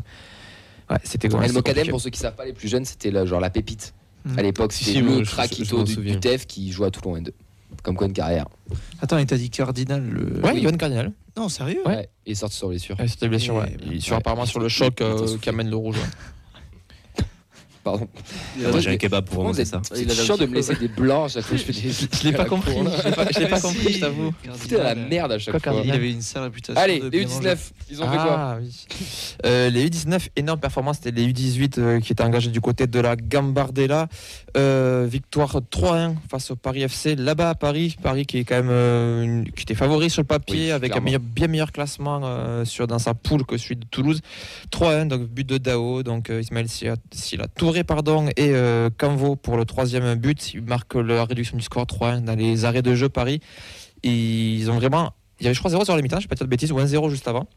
ouais, 0.92 0.98
c'était 1.04 1.30
compliqué. 1.30 1.90
pour 1.90 2.00
ceux 2.00 2.12
qui 2.12 2.20
savent 2.20 2.36
pas, 2.36 2.46
les 2.46 2.54
plus 2.54 2.68
jeunes, 2.68 2.86
c'était 2.86 3.10
la- 3.10 3.26
genre 3.26 3.40
la 3.40 3.50
pépite. 3.50 3.96
Mhm. 4.26 4.38
À 4.38 4.42
l'époque, 4.44 4.72
Si, 4.72 4.84
c'était 4.84 5.00
si, 5.00 5.04
moi, 5.04 5.14
le 5.18 5.20
je- 5.20 5.24
je- 5.24 5.30
je 5.32 5.36
craquito 5.36 5.78
m'en 5.78 5.84
du, 5.84 6.20
TEF 6.20 6.46
qui 6.46 6.72
joue 6.72 6.84
à 6.84 6.92
Toulon 6.92 7.18
N2. 7.18 7.32
Comme 7.84 7.96
quoi 7.96 8.08
une 8.08 8.14
carrière. 8.14 8.46
Attends, 9.02 9.18
et 9.18 9.26
t'as 9.26 9.36
dit 9.38 9.50
Cardinal 9.50 10.02
le... 10.08 10.42
Ouais, 10.42 10.54
Oui. 10.54 10.62
Yohan 10.62 10.78
Cardinal. 10.78 11.12
Non, 11.36 11.50
sérieux? 11.50 11.82
Ouais. 11.86 12.10
Il 12.26 12.32
est 12.32 12.36
sorti 12.36 12.56
sur 12.56 12.70
blessure. 12.70 12.98
Ouais, 13.00 13.08
c'était 13.10 13.28
blessure, 13.28 13.56
ouais. 13.56 13.76
Il 13.86 13.98
est 13.98 14.00
sur, 14.00 14.14
ouais. 14.14 14.18
apparemment 14.20 14.46
sur 14.46 14.60
le 14.60 14.68
Il- 14.68 14.70
choc 14.70 14.96
il 15.00 15.04
euh, 15.04 15.38
qui 15.42 15.50
amène 15.50 15.70
le 15.70 15.76
rouge. 15.76 15.98
Pardon. 17.84 18.08
Moi, 18.58 18.80
j'ai 18.80 18.92
un 18.92 18.98
kebab 18.98 19.26
pour 19.26 19.44
Vous 19.44 19.60
êtes 19.60 19.68
ça. 19.68 19.82
c'est 19.84 20.10
chiant 20.10 20.38
de 20.38 20.46
me 20.46 20.56
laisser 20.56 20.76
des 20.76 20.88
blancs 20.88 21.26
à 21.26 21.28
chaque 21.28 21.44
fois 21.44 21.58
que 21.58 21.64
je 21.64 21.72
fais 21.72 21.82
des. 21.82 21.92
Je 21.92 22.24
l'ai 22.24 22.32
pas 22.32 22.46
compris. 22.46 22.78
Je 22.78 23.10
l'ai 23.10 23.12
pas, 23.12 23.28
je 23.30 23.40
l'ai 23.40 23.48
pas 23.48 23.60
compris, 23.62 23.94
je 23.94 24.00
t'avoue. 24.00 24.32
Foutez 24.56 24.78
la 24.78 24.96
merde 24.96 25.34
à 25.34 25.40
chaque 25.40 25.62
fois. 25.62 25.82
Il 25.84 25.92
avait 25.92 26.12
une 26.12 26.22
sale 26.22 26.44
réputation. 26.44 26.82
Allez, 26.82 27.02
les 27.02 27.10
bien 27.10 27.26
U19, 27.26 27.58
ils 27.92 28.02
ont 28.02 28.10
fait 28.10 28.16
quoi 28.16 28.36
Ah. 28.38 28.58
Euh, 29.46 29.70
les 29.70 29.90
U19, 29.90 30.30
énorme 30.38 30.60
performance. 30.62 31.00
C'était 31.04 31.12
les 31.12 31.28
U18 31.28 31.74
euh, 31.78 32.00
qui 32.00 32.14
étaient 32.14 32.24
engagés 32.24 32.52
du 32.52 32.62
côté 32.62 32.88
de 32.88 33.00
la 33.00 33.18
Gambardella. 33.18 34.08
Euh, 34.56 35.06
victoire 35.10 35.58
3-1 35.72 36.16
face 36.30 36.52
au 36.52 36.56
Paris 36.56 36.84
FC. 36.84 37.16
Là-bas 37.16 37.50
à 37.50 37.56
Paris, 37.56 37.98
Paris 38.02 38.26
qui 38.26 38.38
est 38.40 38.44
quand 38.46 38.64
même 38.64 39.44
qui 39.56 39.64
était 39.64 39.76
favori 39.76 40.10
sur 40.10 40.22
le 40.22 40.28
papier 40.28 40.72
avec 40.72 40.96
un 40.96 41.02
bien 41.02 41.48
meilleur 41.48 41.72
classement 41.72 42.64
sur 42.64 42.88
dans 42.88 43.00
sa 43.00 43.14
poule 43.14 43.46
que 43.46 43.58
celui 43.58 43.76
de 43.76 43.86
Toulouse. 43.86 44.22
3-1 44.72 45.08
donc 45.08 45.24
but 45.24 45.48
de 45.48 45.58
Dao, 45.58 46.04
donc 46.04 46.30
Ismaël 46.30 46.70
Silla, 46.70 46.96
Silla 47.12 47.48
Touré 47.74 47.84
pardon 47.84 48.28
et 48.38 48.52
euh, 48.52 48.92
Canvo 48.96 49.36
pour 49.36 49.58
le 49.58 49.66
troisième 49.66 50.14
but. 50.14 50.54
Ils 50.54 50.62
marquent 50.62 50.94
la 50.94 51.26
réduction 51.26 51.58
du 51.58 51.64
score 51.64 51.86
3-1 51.86 52.24
dans 52.24 52.36
les 52.36 52.66
arrêts 52.66 52.84
de 52.84 52.94
jeu 52.94 53.10
Paris. 53.10 53.40
Et 54.04 54.12
ils 54.12 54.70
ont 54.70 54.76
vraiment 54.76 55.14
il 55.40 55.46
y 55.46 55.48
avait 55.48 55.56
je 55.56 55.60
crois 55.60 55.72
0 55.72 55.84
sur 55.84 55.96
les 55.96 56.04
mi-temps, 56.04 56.18
je 56.18 56.20
ne 56.20 56.24
vais 56.26 56.28
pas 56.28 56.36
dire 56.36 56.46
de 56.46 56.52
bêtises, 56.52 56.72
ou 56.72 56.78
1-0 56.78 57.10
juste 57.10 57.28
avant. 57.28 57.48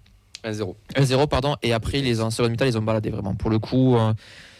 1-0. 0.42 0.74
1-0, 0.94 1.29
pardon. 1.29 1.57
Et 1.62 1.74
après, 1.74 2.00
les 2.00 2.22
en 2.22 2.31
seconde 2.31 2.52
mi-temps, 2.52 2.64
ils 2.64 2.79
ont 2.79 2.83
baladé 2.83 3.11
vraiment. 3.11 3.35
Pour 3.35 3.50
le 3.50 3.59
coup, 3.59 3.94
euh, 3.94 4.14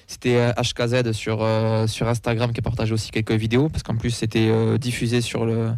c'était 0.07 0.37
euh, 0.37 0.53
HKZ 0.53 1.12
sur, 1.12 1.38
euh, 1.40 1.87
sur 1.87 2.07
Instagram 2.07 2.53
qui 2.53 2.61
a 2.61 2.62
partagé 2.62 2.92
aussi 2.92 3.11
quelques 3.11 3.33
vidéos 3.33 3.71
parce 3.71 3.83
qu'en 3.83 3.97
plus, 3.97 4.11
c'était 4.11 4.51
euh, 4.51 4.77
diffusé 4.77 5.23
sur 5.23 5.47
le, 5.47 5.71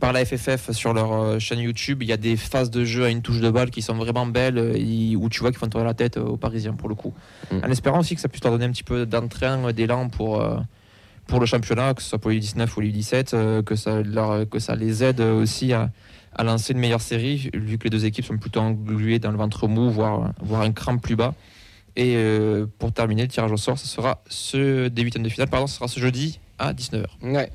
par 0.00 0.12
la 0.12 0.24
FFF 0.24 0.72
sur 0.72 0.92
leur 0.92 1.12
euh, 1.12 1.38
chaîne 1.38 1.60
YouTube. 1.60 2.02
Il 2.02 2.08
y 2.08 2.12
a 2.12 2.16
des 2.16 2.36
phases 2.36 2.70
de 2.70 2.84
jeu 2.84 3.04
à 3.04 3.10
une 3.10 3.22
touche 3.22 3.40
de 3.40 3.50
balle 3.50 3.70
qui 3.70 3.80
sont 3.82 3.94
vraiment 3.94 4.26
belles 4.26 4.58
euh, 4.58 5.16
où 5.16 5.28
tu 5.28 5.40
vois 5.40 5.50
qu'ils 5.50 5.58
font 5.58 5.68
tourner 5.68 5.86
la 5.86 5.94
tête 5.94 6.16
euh, 6.16 6.24
aux 6.24 6.36
Parisiens 6.36 6.74
pour 6.74 6.88
le 6.88 6.94
coup. 6.94 7.14
Mm. 7.50 7.56
En 7.64 7.70
espérant 7.70 8.00
aussi 8.00 8.14
que 8.14 8.20
ça 8.20 8.28
puisse 8.28 8.42
leur 8.44 8.52
donner 8.52 8.66
un 8.66 8.70
petit 8.72 8.82
peu 8.84 9.06
d'entrain, 9.06 9.72
d'élan 9.72 10.08
pour. 10.08 10.44
pour 11.26 11.40
le 11.40 11.46
championnat, 11.46 11.94
que 11.94 12.02
ce 12.02 12.10
soit 12.10 12.18
pour 12.18 12.30
les 12.30 12.38
19 12.40 12.76
ou 12.76 12.80
les 12.80 12.90
17, 12.90 13.32
euh, 13.32 13.62
que, 13.62 13.76
ça 13.76 14.02
leur- 14.02 14.46
que 14.48 14.58
ça 14.58 14.74
les 14.76 15.02
aide 15.02 15.20
aussi 15.22 15.72
à, 15.72 15.90
à 16.34 16.44
lancer 16.44 16.74
une 16.74 16.80
meilleure 16.80 17.00
série, 17.00 17.48
vu 17.54 17.78
que 17.78 17.84
les 17.84 17.90
deux 17.90 18.04
équipes 18.04 18.26
sont 18.26 18.36
plutôt 18.36 18.60
engluées 18.60 19.18
dans 19.20 19.30
le 19.30 19.38
ventre 19.38 19.66
mou, 19.66 19.88
voire, 19.90 20.32
voire 20.42 20.60
un 20.60 20.72
cran 20.72 20.98
plus 20.98 21.16
bas. 21.16 21.32
Et 21.96 22.18
pour 22.78 22.92
terminer, 22.92 23.22
le 23.22 23.28
tirage 23.28 23.52
au 23.52 23.56
sort, 23.56 23.78
ce 23.78 23.86
sera 23.86 24.20
ce 24.28 24.88
des 24.88 25.02
huitièmes 25.02 25.22
de 25.22 25.28
finale, 25.28 25.48
pardon, 25.48 25.66
ce 25.68 25.76
sera 25.76 25.86
ce 25.88 25.98
jeudi 26.00 26.40
à 26.58 26.72
19h. 26.72 27.04
Ouais. 27.22 27.50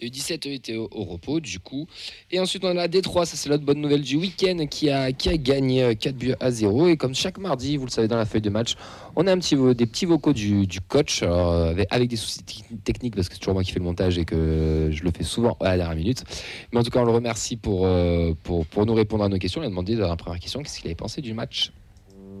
Les 0.00 0.08
U17 0.10 0.46
eux, 0.46 0.52
étaient 0.52 0.76
au, 0.76 0.88
au 0.90 1.04
repos, 1.04 1.40
du 1.40 1.58
coup. 1.58 1.86
Et 2.30 2.38
ensuite, 2.38 2.62
on 2.64 2.76
a 2.76 2.86
Détroit, 2.86 3.24
ça 3.24 3.34
c'est 3.36 3.48
l'autre 3.48 3.64
bonne 3.64 3.80
nouvelle 3.80 4.02
du 4.02 4.16
week-end, 4.16 4.66
qui 4.70 4.90
a, 4.90 5.10
qui 5.12 5.30
a 5.30 5.38
gagné 5.38 5.82
euh, 5.82 5.94
4 5.94 6.14
buts 6.16 6.34
à 6.38 6.50
0. 6.50 6.88
Et 6.88 6.96
comme 6.98 7.14
chaque 7.14 7.38
mardi, 7.38 7.78
vous 7.78 7.86
le 7.86 7.90
savez 7.90 8.06
dans 8.06 8.18
la 8.18 8.26
feuille 8.26 8.42
de 8.42 8.50
match, 8.50 8.74
on 9.16 9.26
a 9.26 9.32
un 9.32 9.38
petit, 9.38 9.56
des 9.74 9.86
petits 9.86 10.04
vocaux 10.04 10.34
du, 10.34 10.66
du 10.66 10.82
coach, 10.82 11.22
alors, 11.22 11.50
euh, 11.50 11.70
avec, 11.70 11.86
avec 11.90 12.10
des 12.10 12.16
soucis 12.16 12.40
techni- 12.40 12.78
techniques, 12.84 13.16
parce 13.16 13.28
que 13.30 13.34
c'est 13.34 13.40
toujours 13.40 13.54
moi 13.54 13.64
qui 13.64 13.72
fais 13.72 13.78
le 13.78 13.86
montage 13.86 14.18
et 14.18 14.26
que 14.26 14.90
je 14.92 15.02
le 15.02 15.10
fais 15.12 15.24
souvent 15.24 15.56
à 15.60 15.70
la 15.70 15.76
dernière 15.78 15.96
minute. 15.96 16.24
Mais 16.72 16.78
en 16.80 16.82
tout 16.82 16.90
cas, 16.90 17.00
on 17.00 17.06
le 17.06 17.12
remercie 17.12 17.56
pour, 17.56 17.86
euh, 17.86 18.34
pour, 18.42 18.66
pour 18.66 18.84
nous 18.84 18.94
répondre 18.94 19.24
à 19.24 19.30
nos 19.30 19.38
questions. 19.38 19.62
On 19.62 19.64
a 19.64 19.68
demandé 19.68 19.96
dans 19.96 20.08
la 20.08 20.16
première 20.16 20.40
question 20.40 20.62
qu'est-ce 20.62 20.76
qu'il 20.78 20.88
avait 20.88 20.94
pensé 20.94 21.22
du 21.22 21.32
match? 21.32 21.72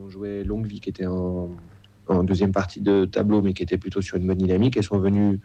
On 0.04 0.10
jouait 0.10 0.44
Longueville 0.44 0.80
qui 0.80 0.90
était 0.90 1.06
en, 1.06 1.48
en 2.06 2.22
deuxième 2.22 2.52
partie 2.52 2.82
de 2.82 3.06
tableau 3.06 3.40
mais 3.40 3.54
qui 3.54 3.62
était 3.62 3.78
plutôt 3.78 4.02
sur 4.02 4.18
une 4.18 4.26
bonne 4.26 4.36
dynamique. 4.36 4.76
Elles 4.76 4.84
sont 4.84 4.98
venues 4.98 5.40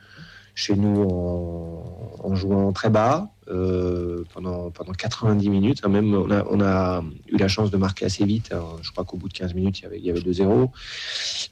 chez 0.56 0.76
nous 0.76 1.04
en, 1.04 2.36
jouant 2.36 2.72
très 2.72 2.90
bas 2.90 3.30
euh, 3.50 4.24
pendant, 4.34 4.72
pendant 4.72 4.92
90 4.94 5.50
minutes. 5.50 5.80
hein, 5.84 5.90
Même 5.90 6.14
on 6.14 6.62
a, 6.62 7.04
eu 7.28 7.38
la 7.38 7.48
chance 7.48 7.72
de 7.72 7.78
marquer 7.78 8.06
assez 8.06 8.26
vite. 8.26 8.52
hein. 8.54 8.64
Je 8.82 8.92
crois 8.92 9.04
qu'au 9.04 9.18
bout 9.18 9.28
de 9.28 9.34
15 9.34 9.54
minutes, 9.54 9.80
il 9.80 9.84
y 9.84 9.86
avait, 9.86 10.00
il 10.00 10.06
y 10.06 10.10
avait 10.10 10.22
2-0. 10.22 10.70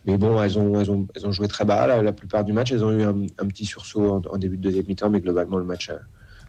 Mais 0.05 0.17
bon, 0.17 0.41
elles 0.41 0.57
ont, 0.57 0.73
ont, 0.75 1.31
joué 1.31 1.47
très 1.47 1.65
bas 1.65 2.01
la, 2.01 2.13
plupart 2.13 2.43
du 2.43 2.53
match. 2.53 2.71
Elles 2.71 2.83
ont 2.83 2.91
eu 2.91 3.03
un, 3.03 3.47
petit 3.47 3.65
sursaut 3.65 4.21
en, 4.29 4.37
début 4.37 4.57
de 4.57 4.63
deuxième 4.63 4.85
mi-temps, 4.87 5.09
mais 5.09 5.21
globalement, 5.21 5.57
le 5.57 5.65
match 5.65 5.91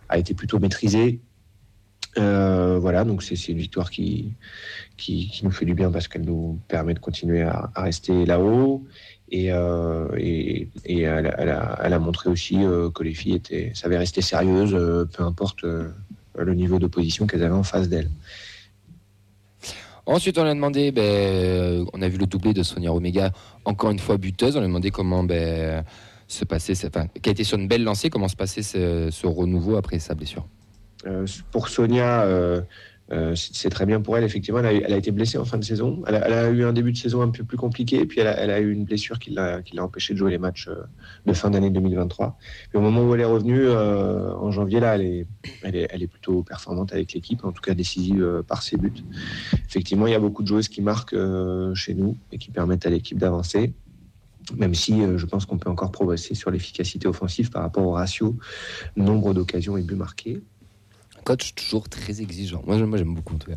a 0.09 0.19
été 0.19 0.35
plutôt 0.35 0.59
maîtrisé. 0.59 1.21
Euh, 2.19 2.79
voilà, 2.81 3.05
donc 3.05 3.23
c'est 3.23 3.37
une 3.49 3.59
victoire 3.59 3.91
qui, 3.91 4.35
nous 5.43 5.51
fait 5.51 5.65
du 5.65 5.75
bien 5.75 5.91
parce 5.91 6.09
qu'elle 6.09 6.25
nous 6.25 6.59
permet 6.69 6.95
de 6.95 6.99
continuer 6.99 7.43
à, 7.43 7.71
rester 7.77 8.27
là-haut. 8.27 8.85
Et, 9.31 9.53
euh, 9.53 10.09
elle, 10.85 11.93
a, 11.93 11.99
montré 11.99 12.29
aussi 12.29 12.57
euh, 12.57 12.91
que 12.91 13.05
les 13.05 13.15
filles 13.15 13.37
étaient, 13.37 13.73
savaient 13.75 13.99
rester 13.99 14.23
sérieuses, 14.23 14.73
peu 15.13 15.23
importe 15.23 15.65
le 15.65 16.55
niveau 16.55 16.79
d'opposition 16.79 17.27
qu'elles 17.27 17.45
avaient 17.45 17.55
en 17.55 17.63
face 17.63 17.89
d'elles. 17.89 18.11
Ensuite, 20.07 20.39
on 20.39 20.45
a 20.45 20.55
demandé, 20.55 20.91
ben, 20.91 21.87
on 21.93 22.03
a 22.03 22.09
vu 22.09 22.19
le 22.19 22.27
doublé 22.27 22.53
de 22.53 22.65
Sonia 22.65 22.93
Omega, 22.93 23.31
encore 23.65 23.91
une 23.91 24.01
fois 24.01 24.17
buteuse. 24.17 24.57
On 24.57 24.61
a 24.61 24.67
demandé 24.67 24.91
comment 24.91 25.23
ben, 25.23 25.85
se 26.27 26.45
passait, 26.45 26.75
enfin, 26.87 27.07
qui 27.23 27.31
a 27.31 27.45
sur 27.45 27.59
une 27.59 27.69
belle 27.69 27.85
lancée, 27.85 28.11
comment 28.11 28.27
se 28.27 28.35
passait 28.35 28.63
ce 28.63 29.27
renouveau 29.27 29.77
après 29.77 30.01
sa 30.01 30.15
blessure. 30.15 30.47
Euh, 31.07 31.27
pour 31.51 31.69
Sonia, 31.69 32.23
euh, 32.23 32.61
euh, 33.13 33.35
c'est 33.35 33.71
très 33.71 33.87
bien 33.87 34.01
pour 34.01 34.17
elle. 34.17 34.25
Effectivement, 34.25 34.61
elle 34.61 34.93
a, 34.93 34.97
été 34.97 35.11
blessée 35.11 35.39
en 35.39 35.45
fin 35.45 35.59
de 35.59 35.65
saison. 35.65 36.03
Elle 36.07 36.15
a, 36.15 36.49
eu 36.51 36.65
un 36.65 36.73
début 36.73 36.93
de 36.93 36.97
saison 36.97 37.23
un 37.23 37.31
peu 37.31 37.43
plus 37.43 37.57
compliqué, 37.57 38.07
puis 38.07 38.21
elle 38.21 38.29
a, 38.29 38.61
eu 38.61 38.71
une 38.71 38.85
blessure 38.85 39.19
qui 39.19 39.31
l'a 39.31 39.63
qui 39.63 39.75
l'a 39.75 39.83
empêché 39.83 40.15
de 40.15 40.19
jouer 40.19 40.31
les 40.31 40.39
matchs 40.39 40.69
de 41.27 41.33
fin 41.33 41.51
d'année 41.51 41.71
2023. 41.71 42.39
Mais 42.73 42.79
au 42.79 42.83
moment 42.83 43.03
où 43.03 43.15
elle 43.15 43.21
est 43.21 43.25
revenue, 43.25 43.69
en 43.69 44.53
janvier, 44.53 44.79
là, 44.79 44.95
elle 44.95 45.27
est, 45.75 46.07
plutôt 46.07 46.45
performante 46.45 46.93
avec 46.93 47.13
l'équipe, 47.13 47.45
en 47.45 47.51
tout 47.51 47.63
cas 47.63 47.75
décisive 47.75 48.45
par 48.47 48.63
ses 48.63 48.77
buts. 48.77 48.93
Effectivement, 49.67 50.07
il 50.07 50.13
y 50.13 50.17
a 50.17 50.21
beaucoup 50.21 50.43
de 50.43 50.49
joueuses 50.49 50.69
qui 50.69 50.81
marquent 50.81 51.17
chez 51.75 51.95
nous 51.95 52.17
et 52.31 52.39
qui 52.39 52.53
permettent 52.53 52.87
à 52.87 52.91
l'équipe 52.91 53.19
d'avancer. 53.19 53.73
Même 54.57 54.75
si 54.75 55.03
je 55.17 55.27
pense 55.27 55.47
qu'on 55.47 55.59
peut 55.59 55.71
encore 55.71 55.91
progresser 55.91 56.37
sur 56.37 56.53
l'efficacité 56.53 57.09
offensive 57.09 57.51
par 57.51 57.63
rapport 57.63 57.85
au 57.85 57.93
ratio 57.93 58.37
nombre 58.95 59.35
d'occasions 59.35 59.77
et 59.77 59.83
buts 59.83 59.97
marqués. 59.97 60.41
Coach 61.25 61.55
toujours 61.55 61.89
très 61.89 62.21
exigeant. 62.21 62.63
Moi, 62.67 62.77
j'aime- 62.79 63.15
beaucoup 63.15 63.35
en 63.35 63.39
tout 63.39 63.51
cas. 63.51 63.57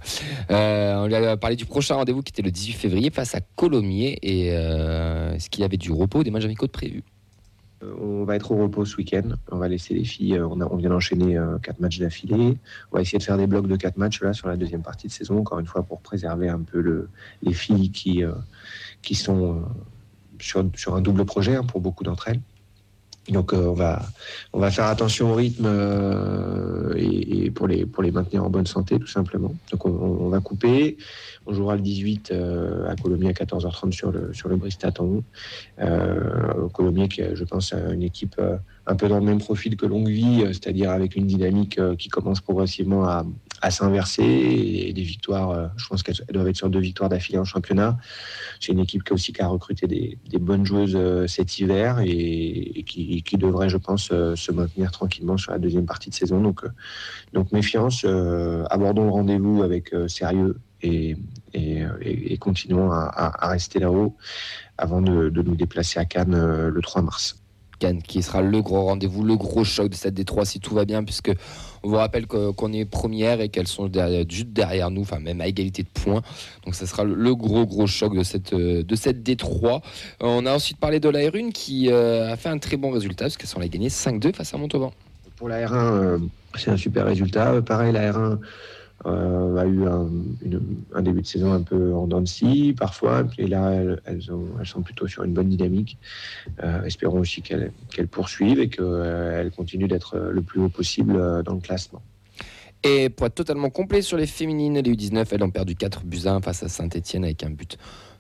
Euh, 0.52 0.96
on 1.04 1.08
lui 1.08 1.16
a 1.16 1.38
parlé 1.38 1.56
du 1.56 1.66
prochain 1.66 1.96
rendez-vous 1.96 2.22
qui 2.22 2.32
était 2.32 2.42
le 2.42 2.52
18 2.52 2.74
février 2.74 3.10
face 3.10 3.36
à 3.36 3.40
Colomiers 3.56 4.18
et 4.22 4.52
euh, 4.52 5.34
est-ce 5.34 5.50
qu'il 5.50 5.62
y 5.62 5.66
avait 5.66 5.78
du 5.78 5.92
repos, 5.92 6.24
des 6.24 6.32
matchs 6.32 6.46
amicaux 6.46 6.66
de 6.68 6.72
prévus? 6.72 7.04
Euh, 7.84 7.94
On 8.02 8.24
va 8.24 8.36
être 8.36 8.52
au 8.52 8.58
repos 8.58 8.86
ce 8.86 8.96
week-end. 8.98 9.24
On 9.52 9.58
va 9.58 9.68
laisser 9.68 9.94
les 9.94 10.06
filles. 10.06 10.40
On, 10.40 10.60
on 10.62 10.76
vient 10.78 10.90
d'enchaîner 10.90 11.38
quatre 11.62 11.80
matchs 11.80 12.00
d'affilée. 12.00 12.58
On 12.92 12.96
va 12.98 13.02
essayer 13.02 13.18
de 13.18 13.24
faire 13.24 13.38
des 13.38 13.48
blocs 13.48 13.68
de 13.68 13.76
quatre 13.76 13.98
matchs 13.98 14.22
là 14.22 14.34
sur 14.34 14.48
la 14.48 14.56
deuxième 14.58 14.82
partie 14.84 15.08
de 15.08 15.12
saison, 15.12 15.40
encore 15.40 15.60
une 15.60 15.68
fois 15.68 15.84
pour 15.84 16.00
préserver 16.02 16.50
un 16.50 16.60
peu 16.62 16.80
le, 16.82 17.10
les 17.42 17.54
filles 17.54 17.92
qui, 17.92 18.24
sont 19.14 19.64
sur, 20.40 20.66
sur 20.76 20.96
un 20.96 21.02
double 21.02 21.26
projet 21.26 21.56
hein, 21.56 21.64
pour 21.64 21.82
beaucoup 21.82 22.04
d'entre 22.04 22.28
elles. 22.30 22.40
Donc 23.30 23.54
euh, 23.54 23.68
on 23.68 23.74
va 23.74 24.02
on 24.52 24.60
va 24.60 24.70
faire 24.70 24.86
attention 24.86 25.32
au 25.32 25.36
rythme 25.36 25.66
euh, 25.66 26.94
et, 26.98 27.52
pour 27.52 27.68
les 27.68 27.86
pour 27.86 28.04
les 28.04 28.12
maintenir 28.12 28.44
en 28.44 28.50
bonne 28.50 28.68
santé 28.68 29.00
tout 29.00 29.08
simplement. 29.08 29.54
Donc 29.72 29.86
on, 29.86 30.28
va 30.28 30.40
couper. 30.40 30.98
On 31.46 31.54
jouera 31.54 31.76
le 31.76 31.82
18 31.82 32.32
euh, 32.32 32.90
à 32.90 32.96
Colomiers 32.96 33.30
à 33.30 33.32
14h30 33.32 33.92
sur 33.92 34.12
le 34.12 34.34
sur 34.34 34.50
le 34.50 34.58
Bristaton. 34.58 35.24
Euh, 35.80 36.68
Colomiers 36.74 37.08
qui 37.08 37.22
je 37.34 37.44
pense 37.46 37.74
une 37.74 38.04
équipe 38.04 38.40
un 38.86 38.96
peu 38.96 39.08
dans 39.08 39.20
le 39.20 39.26
même 39.26 39.40
profil 39.40 39.78
que 39.78 39.86
Longueville, 39.86 40.44
euh, 40.44 40.48
c'est-à-dire 40.48 40.92
avec 40.92 41.16
une 41.16 41.28
dynamique 41.28 41.80
qui 41.98 42.10
commence 42.10 42.42
progressivement 42.42 43.06
à, 43.06 43.26
à 43.64 43.72
s'inverser 43.72 44.24
et 44.24 44.92
des 44.92 45.02
victoires. 45.02 45.52
euh, 45.52 45.68
je 45.78 45.88
pense 45.88 46.04
qu'elles 46.04 46.22
elles 46.28 46.34
doivent 46.34 46.50
être 46.50 46.58
sur 46.58 46.70
deux 46.70 46.82
victoires 46.82 47.10
d'affilée 47.10 47.40
en 47.40 47.46
championnat. 47.46 47.98
C'est 48.60 48.74
une 48.74 48.80
équipe 48.80 49.06
qui 49.06 49.14
a 49.14 49.16
aussi 49.16 49.34
recruté 49.40 49.88
des, 49.88 50.38
bonnes 50.38 50.66
joueuses 50.66 50.98
euh, 50.98 51.28
cet 51.28 51.60
hiver 51.60 52.02
et, 52.04 52.84
qui, 52.86 53.38
devrait, 53.38 53.70
je 53.70 53.78
pense, 53.78 54.10
euh, 54.12 54.36
se 54.36 54.52
maintenir 54.52 54.92
tranquillement 54.92 55.38
sur 55.38 55.54
la 55.54 55.60
deuxième 55.60 55.86
partie 55.86 56.10
de 56.10 56.16
saison. 56.16 56.42
Donc, 56.42 56.66
donc 57.32 57.54
méfiance, 57.54 58.06
abordons 58.70 59.06
le 59.06 59.12
rendez-vous 59.12 59.64
avec 59.64 59.96
sérieux 60.08 60.60
et, 60.82 61.16
continuons 62.40 62.92
à, 62.92 63.48
rester 63.48 63.80
là-haut 63.80 64.18
avant 64.78 65.02
de, 65.02 65.30
nous 65.30 65.56
déplacer 65.56 66.00
à 66.00 66.06
Cannes 66.06 66.68
le 66.68 66.82
3 66.82 67.02
mars. 67.02 67.42
Cannes 67.80 68.02
qui 68.02 68.22
sera 68.22 68.42
le 68.42 68.62
gros 68.62 68.84
rendez-vous, 68.84 69.24
le 69.24 69.38
gros 69.38 69.64
choc 69.64 69.90
de 69.90 69.96
cette 69.96 70.20
D3 70.20 70.46
si 70.46 70.60
tout 70.60 70.76
va 70.76 70.84
bien, 70.86 71.04
puisque 71.04 71.32
on 71.84 71.90
vous 71.90 71.96
rappelle 71.96 72.28
qu'on 72.28 72.72
est 72.74 72.86
première 72.86 73.42
et 73.42 73.50
qu'elles 73.50 73.68
sont 73.68 73.90
juste 74.30 74.48
derrière 74.50 74.90
nous, 74.90 75.02
enfin 75.02 75.20
même 75.20 75.42
à 75.42 75.48
égalité 75.48 75.84
de 75.84 75.88
points. 75.94 76.22
Donc 76.66 76.76
ça 76.76 76.86
sera 76.88 77.04
le- 77.04 77.36
gros 77.36 77.66
gros 77.66 77.88
choc 77.88 78.16
de 78.16 78.24
cette, 78.24 78.54
euh, 78.54 78.84
de 78.84 78.96
cette 78.96 79.22
D3. 79.24 79.76
Euh, 79.76 79.80
On 80.22 80.46
a 80.46 80.54
ensuite 80.54 80.78
parlé 80.78 81.00
de 81.00 81.10
la 81.10 81.20
R1 81.20 81.52
qui 81.52 81.90
euh, 81.90 82.32
a 82.32 82.38
fait 82.38 82.50
un 82.50 82.58
très 82.58 82.78
bon 82.78 82.92
résultat, 82.92 83.26
parce 83.26 83.38
qu'elles 83.38 83.50
sont 83.50 83.60
allées 83.60 83.70
gagner 83.70 83.90
5-2 83.90 84.34
face 84.34 84.54
à 84.54 84.58
Montauban. 84.58 84.94
Pour 85.36 85.50
la 85.50 85.66
R1, 85.68 85.74
euh, 85.76 86.18
c'est 86.58 86.72
un 86.72 86.78
super 86.78 87.06
résultat. 87.06 87.62
Pareil, 87.62 87.92
la 87.92 88.12
R1 88.14 88.38
euh, 89.06 89.58
a 89.58 89.66
eu 89.66 89.86
un, 89.86 91.02
début 91.02 91.22
de 91.22 91.28
saison 91.28 91.52
un 91.54 91.62
peu 91.62 91.94
en 91.94 92.08
dents 92.08 92.22
de 92.22 92.28
scie, 92.28 92.74
parfois. 92.78 93.26
Et 93.38 93.48
là, 93.48 93.72
elles, 93.72 94.02
elles 94.06 94.32
ont- 94.32 94.48
elles 94.60 94.66
sont 94.66 94.82
plutôt 94.82 95.08
sur 95.08 95.24
une 95.24 95.34
bonne 95.34 95.50
dynamique. 95.50 95.98
Euh, 96.64 96.84
espérons 96.84 97.20
aussi 97.20 97.42
qu'elles 97.42 97.72
poursuivent 98.10 98.60
et 98.60 98.70
qu'elles 98.70 99.52
continuent 99.56 99.88
d'être 99.88 100.16
euh, 100.16 100.32
le 100.32 100.42
plus 100.42 100.62
haut 100.62 100.70
possible 100.70 101.16
euh, 101.16 101.44
dans 101.44 101.54
le 101.54 101.60
classement. 101.62 102.02
Et 102.86 103.10
pour 103.10 103.28
être 103.28 103.36
totalement 103.36 103.70
complet 103.70 104.02
sur 104.02 104.18
les 104.18 104.28
féminines, 104.28 104.78
les 104.80 104.92
U19, 104.92 105.26
elles 105.32 105.44
ont 105.44 105.50
perdu 105.52 105.76
4 105.76 106.04
buts 106.04 106.20
à 106.26 106.34
1 106.34 106.42
face 106.42 106.64
à 106.64 106.68
Saint-Etienne 106.70 107.24
avec 107.24 107.42
un 107.44 107.50
but 107.50 107.78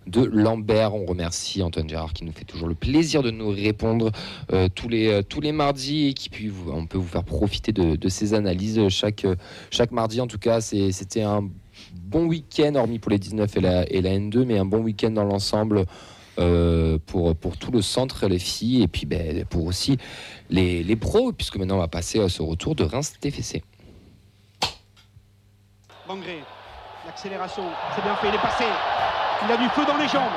de 0.07 0.23
Lambert. 0.23 0.93
On 0.93 1.05
remercie 1.05 1.61
Antoine 1.61 1.89
Gérard 1.89 2.13
qui 2.13 2.23
nous 2.25 2.31
fait 2.31 2.45
toujours 2.45 2.67
le 2.67 2.75
plaisir 2.75 3.23
de 3.23 3.31
nous 3.31 3.49
répondre 3.49 4.11
euh, 4.51 4.67
tous, 4.73 4.89
les, 4.89 5.07
euh, 5.07 5.21
tous 5.21 5.41
les 5.41 5.51
mardis 5.51 6.07
et 6.07 6.13
qui 6.13 6.29
puis 6.29 6.51
on 6.71 6.85
peut 6.85 6.97
vous 6.97 7.07
faire 7.07 7.23
profiter 7.23 7.71
de, 7.71 7.95
de 7.95 8.09
ces 8.09 8.33
analyses 8.33 8.87
chaque, 8.89 9.25
euh, 9.25 9.35
chaque 9.71 9.91
mardi. 9.91 10.21
En 10.21 10.27
tout 10.27 10.39
cas, 10.39 10.61
c'était 10.61 11.23
un 11.23 11.49
bon 11.93 12.25
week-end, 12.25 12.75
hormis 12.75 12.99
pour 12.99 13.11
les 13.11 13.19
19 13.19 13.57
et 13.57 13.61
la, 13.61 13.89
et 13.91 14.01
la 14.01 14.11
N2, 14.11 14.43
mais 14.45 14.57
un 14.57 14.65
bon 14.65 14.79
week-end 14.79 15.11
dans 15.11 15.23
l'ensemble. 15.23 15.85
pour, 17.05 17.35
pour 17.35 17.57
tout 17.57 17.71
le 17.71 17.81
centre, 17.81 18.27
les 18.27 18.39
filles, 18.39 18.81
et 18.81 18.87
puis 18.87 19.05
ben, 19.05 19.45
pour 19.45 19.65
aussi 19.65 19.97
les, 20.49 20.83
les 20.83 20.95
pros, 20.95 21.31
puisque 21.31 21.57
maintenant 21.57 21.75
on 21.75 21.79
va 21.79 21.87
passer 21.87 22.19
à 22.19 22.27
ce 22.27 22.41
retour 22.41 22.73
de 22.75 22.83
Reims-TFC. 22.83 23.61
Bangré, 26.07 26.39
l'accélération, 27.05 27.63
c'est 27.95 28.01
bien 28.01 28.15
fait, 28.15 28.29
il 28.29 28.35
est 28.35 28.41
passé. 28.41 28.65
Il 29.45 29.51
a 29.51 29.57
du 29.57 29.67
feu 29.69 29.85
dans 29.85 29.97
les 29.97 30.07
jambes. 30.07 30.31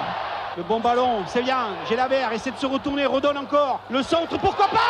Le 0.57 0.63
bon 0.63 0.81
ballon, 0.81 1.23
c'est 1.27 1.43
bien. 1.43 1.69
Gélabert 1.89 2.33
essaie 2.33 2.51
de 2.51 2.57
se 2.57 2.67
retourner, 2.67 3.05
redonne 3.05 3.37
encore. 3.37 3.81
Le 3.91 4.03
centre, 4.03 4.39
pourquoi 4.39 4.69
pas 4.69 4.81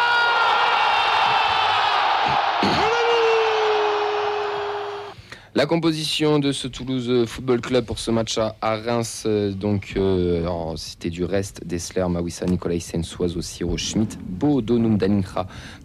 La 5.57 5.65
composition 5.65 6.39
de 6.39 6.53
ce 6.53 6.69
Toulouse 6.69 7.25
Football 7.27 7.63
Club 7.63 7.87
pour 7.87 7.99
ce 7.99 8.11
match 8.11 8.37
à, 8.37 8.55
Reims, 8.77 9.23
euh, 9.25 9.53
donc 9.53 9.95
euh, 9.97 10.47
c'était 10.77 11.09
du 11.09 11.25
reste 11.25 11.67
Dessler, 11.67 12.05
Mawissa, 12.11 12.45
Nicolaisen, 12.45 13.03
Soiseau, 13.03 13.41
Siro, 13.41 13.79
Schmidt, 13.79 14.19
Beau, 14.23 14.61
Donum, 14.61 14.99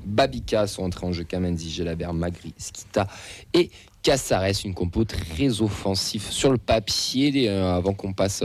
Babika 0.06 0.68
sont 0.68 0.84
entrés 0.84 1.08
en 1.08 1.14
jeu, 1.14 1.24
Kamenzi, 1.24 1.72
Gelabert, 1.72 2.14
Magri, 2.14 2.54
Skita 2.58 3.08
et 3.54 3.72
Cassares, 4.04 4.46
une 4.66 4.74
compo 4.74 5.04
très 5.06 5.62
offensive 5.62 6.24
sur 6.30 6.52
le 6.52 6.58
papier. 6.58 7.48
euh, 7.50 7.76
avant 7.76 7.94
qu'on 7.94 8.14
passe 8.14 8.44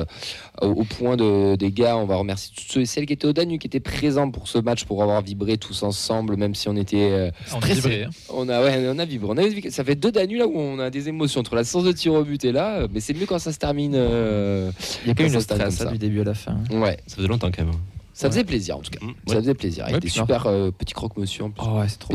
au, 0.60 0.66
au 0.68 0.84
point 0.84 1.16
de, 1.16 1.56
des 1.56 1.70
gars, 1.72 1.96
on 1.96 2.04
va 2.04 2.16
remercier 2.16 2.52
tous 2.56 2.64
ceux 2.72 2.80
et 2.82 2.86
celles 2.86 3.06
qui 3.06 3.12
étaient 3.14 3.26
au 3.26 3.32
Danube, 3.32 3.60
qui 3.60 3.66
étaient 3.66 3.80
présents 3.80 4.30
pour 4.30 4.48
ce 4.48 4.58
match, 4.58 4.84
pour 4.84 5.02
avoir 5.02 5.22
vibré 5.22 5.56
tous 5.56 5.82
ensemble, 5.82 6.36
même 6.36 6.54
si 6.54 6.68
on 6.68 6.76
était 6.76 7.10
euh, 7.10 7.30
On 7.52 7.56
a 7.56 7.58
stressés. 7.58 7.74
vibré, 7.80 8.02
hein. 8.04 8.10
On 8.28 8.48
a, 8.48 8.62
ouais, 8.62 8.86
on 8.88 8.98
a 8.98 9.04
vibré. 9.04 9.28
On 9.32 9.36
a 9.38 9.46
vibré. 9.46 9.70
Ça 9.70 9.82
fait 9.84 9.94
deux 9.96 10.12
Danus 10.12 10.38
là 10.38 10.46
où 10.46 10.58
on 10.58 10.78
a 10.78 10.90
des 10.90 11.08
émotions 11.08 11.40
entre 11.40 11.54
la 11.54 11.64
séance 11.64 11.84
de 11.84 11.92
tir 11.92 12.12
au 12.12 12.22
but 12.24 12.44
et 12.44 12.52
là, 12.52 12.80
euh, 12.80 12.88
mais 12.92 13.00
c'est 13.00 13.14
mieux 13.14 13.26
quand 13.26 13.38
ça 13.38 13.52
se 13.52 13.58
termine. 13.58 13.94
euh, 13.94 14.70
Il 15.04 15.08
y 15.08 15.10
a 15.10 15.14
quand 15.14 15.24
quand 15.24 15.32
une 15.32 15.40
stress 15.40 15.60
hein, 15.60 15.70
ça. 15.70 15.90
du 15.90 15.98
début 15.98 16.20
à 16.20 16.24
la 16.24 16.34
fin. 16.34 16.58
Ouais, 16.70 16.98
Ça 17.06 17.16
faisait 17.16 17.28
longtemps 17.28 17.50
quand 17.50 17.64
même. 17.64 17.74
Ça 18.18 18.30
faisait 18.30 18.44
plaisir 18.44 18.76
en 18.76 18.80
tout 18.80 18.90
cas. 18.90 19.04
Mm, 19.04 19.10
Ça 19.26 19.34
ouais. 19.34 19.40
faisait 19.40 19.54
plaisir. 19.54 19.84
Avec 19.84 19.94
Ouais, 19.96 20.00
des 20.00 20.08
super 20.08 20.46
euh, 20.46 20.70
petits 20.70 20.94
croque-monsieur 20.94 21.44
en 21.44 21.50
plus. 21.50 21.62
Oh 21.66 21.78
ouais, 21.78 21.88
c'est 21.88 21.98
trop. 21.98 22.14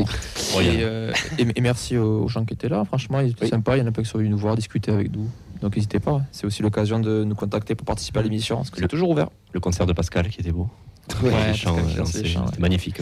Oh, 0.56 0.60
Et, 0.60 0.78
euh, 0.82 1.12
et, 1.38 1.46
et 1.56 1.60
merci 1.60 1.96
aux 1.96 2.26
gens 2.28 2.44
qui 2.44 2.54
étaient 2.54 2.68
là. 2.68 2.84
Franchement, 2.84 3.20
ils 3.20 3.30
étaient 3.30 3.44
Oui. 3.44 3.50
sympas. 3.50 3.76
Il 3.76 3.80
y 3.80 3.82
en 3.82 3.86
a 3.86 3.92
pas 3.92 4.02
qui 4.02 4.08
sont 4.08 4.18
venus 4.18 4.30
nous 4.30 4.38
voir, 4.38 4.56
discuter 4.56 4.90
avec 4.90 5.12
nous. 5.12 5.28
Donc 5.60 5.76
n'hésitez 5.76 6.00
pas. 6.00 6.22
C'est 6.32 6.44
aussi 6.46 6.62
l'occasion 6.62 6.98
de 6.98 7.22
nous 7.24 7.34
contacter 7.36 7.74
pour 7.76 7.84
participer 7.86 8.18
à 8.18 8.22
l'émission. 8.22 8.56
Parce 8.56 8.70
que 8.70 8.80
c'est 8.80 8.88
toujours 8.88 9.10
ouvert. 9.10 9.28
Le 9.52 9.60
concert 9.60 9.86
de 9.86 9.92
Pascal 9.92 10.28
qui 10.28 10.40
était 10.40 10.52
beau. 10.52 10.68
Ouais, 11.22 11.30
les 11.30 11.66
euh, 11.68 11.98
lance 11.98 12.10
c'est- 12.12 12.22
les 12.22 12.36
ouais. 12.36 12.42
magnifique. 12.58 12.98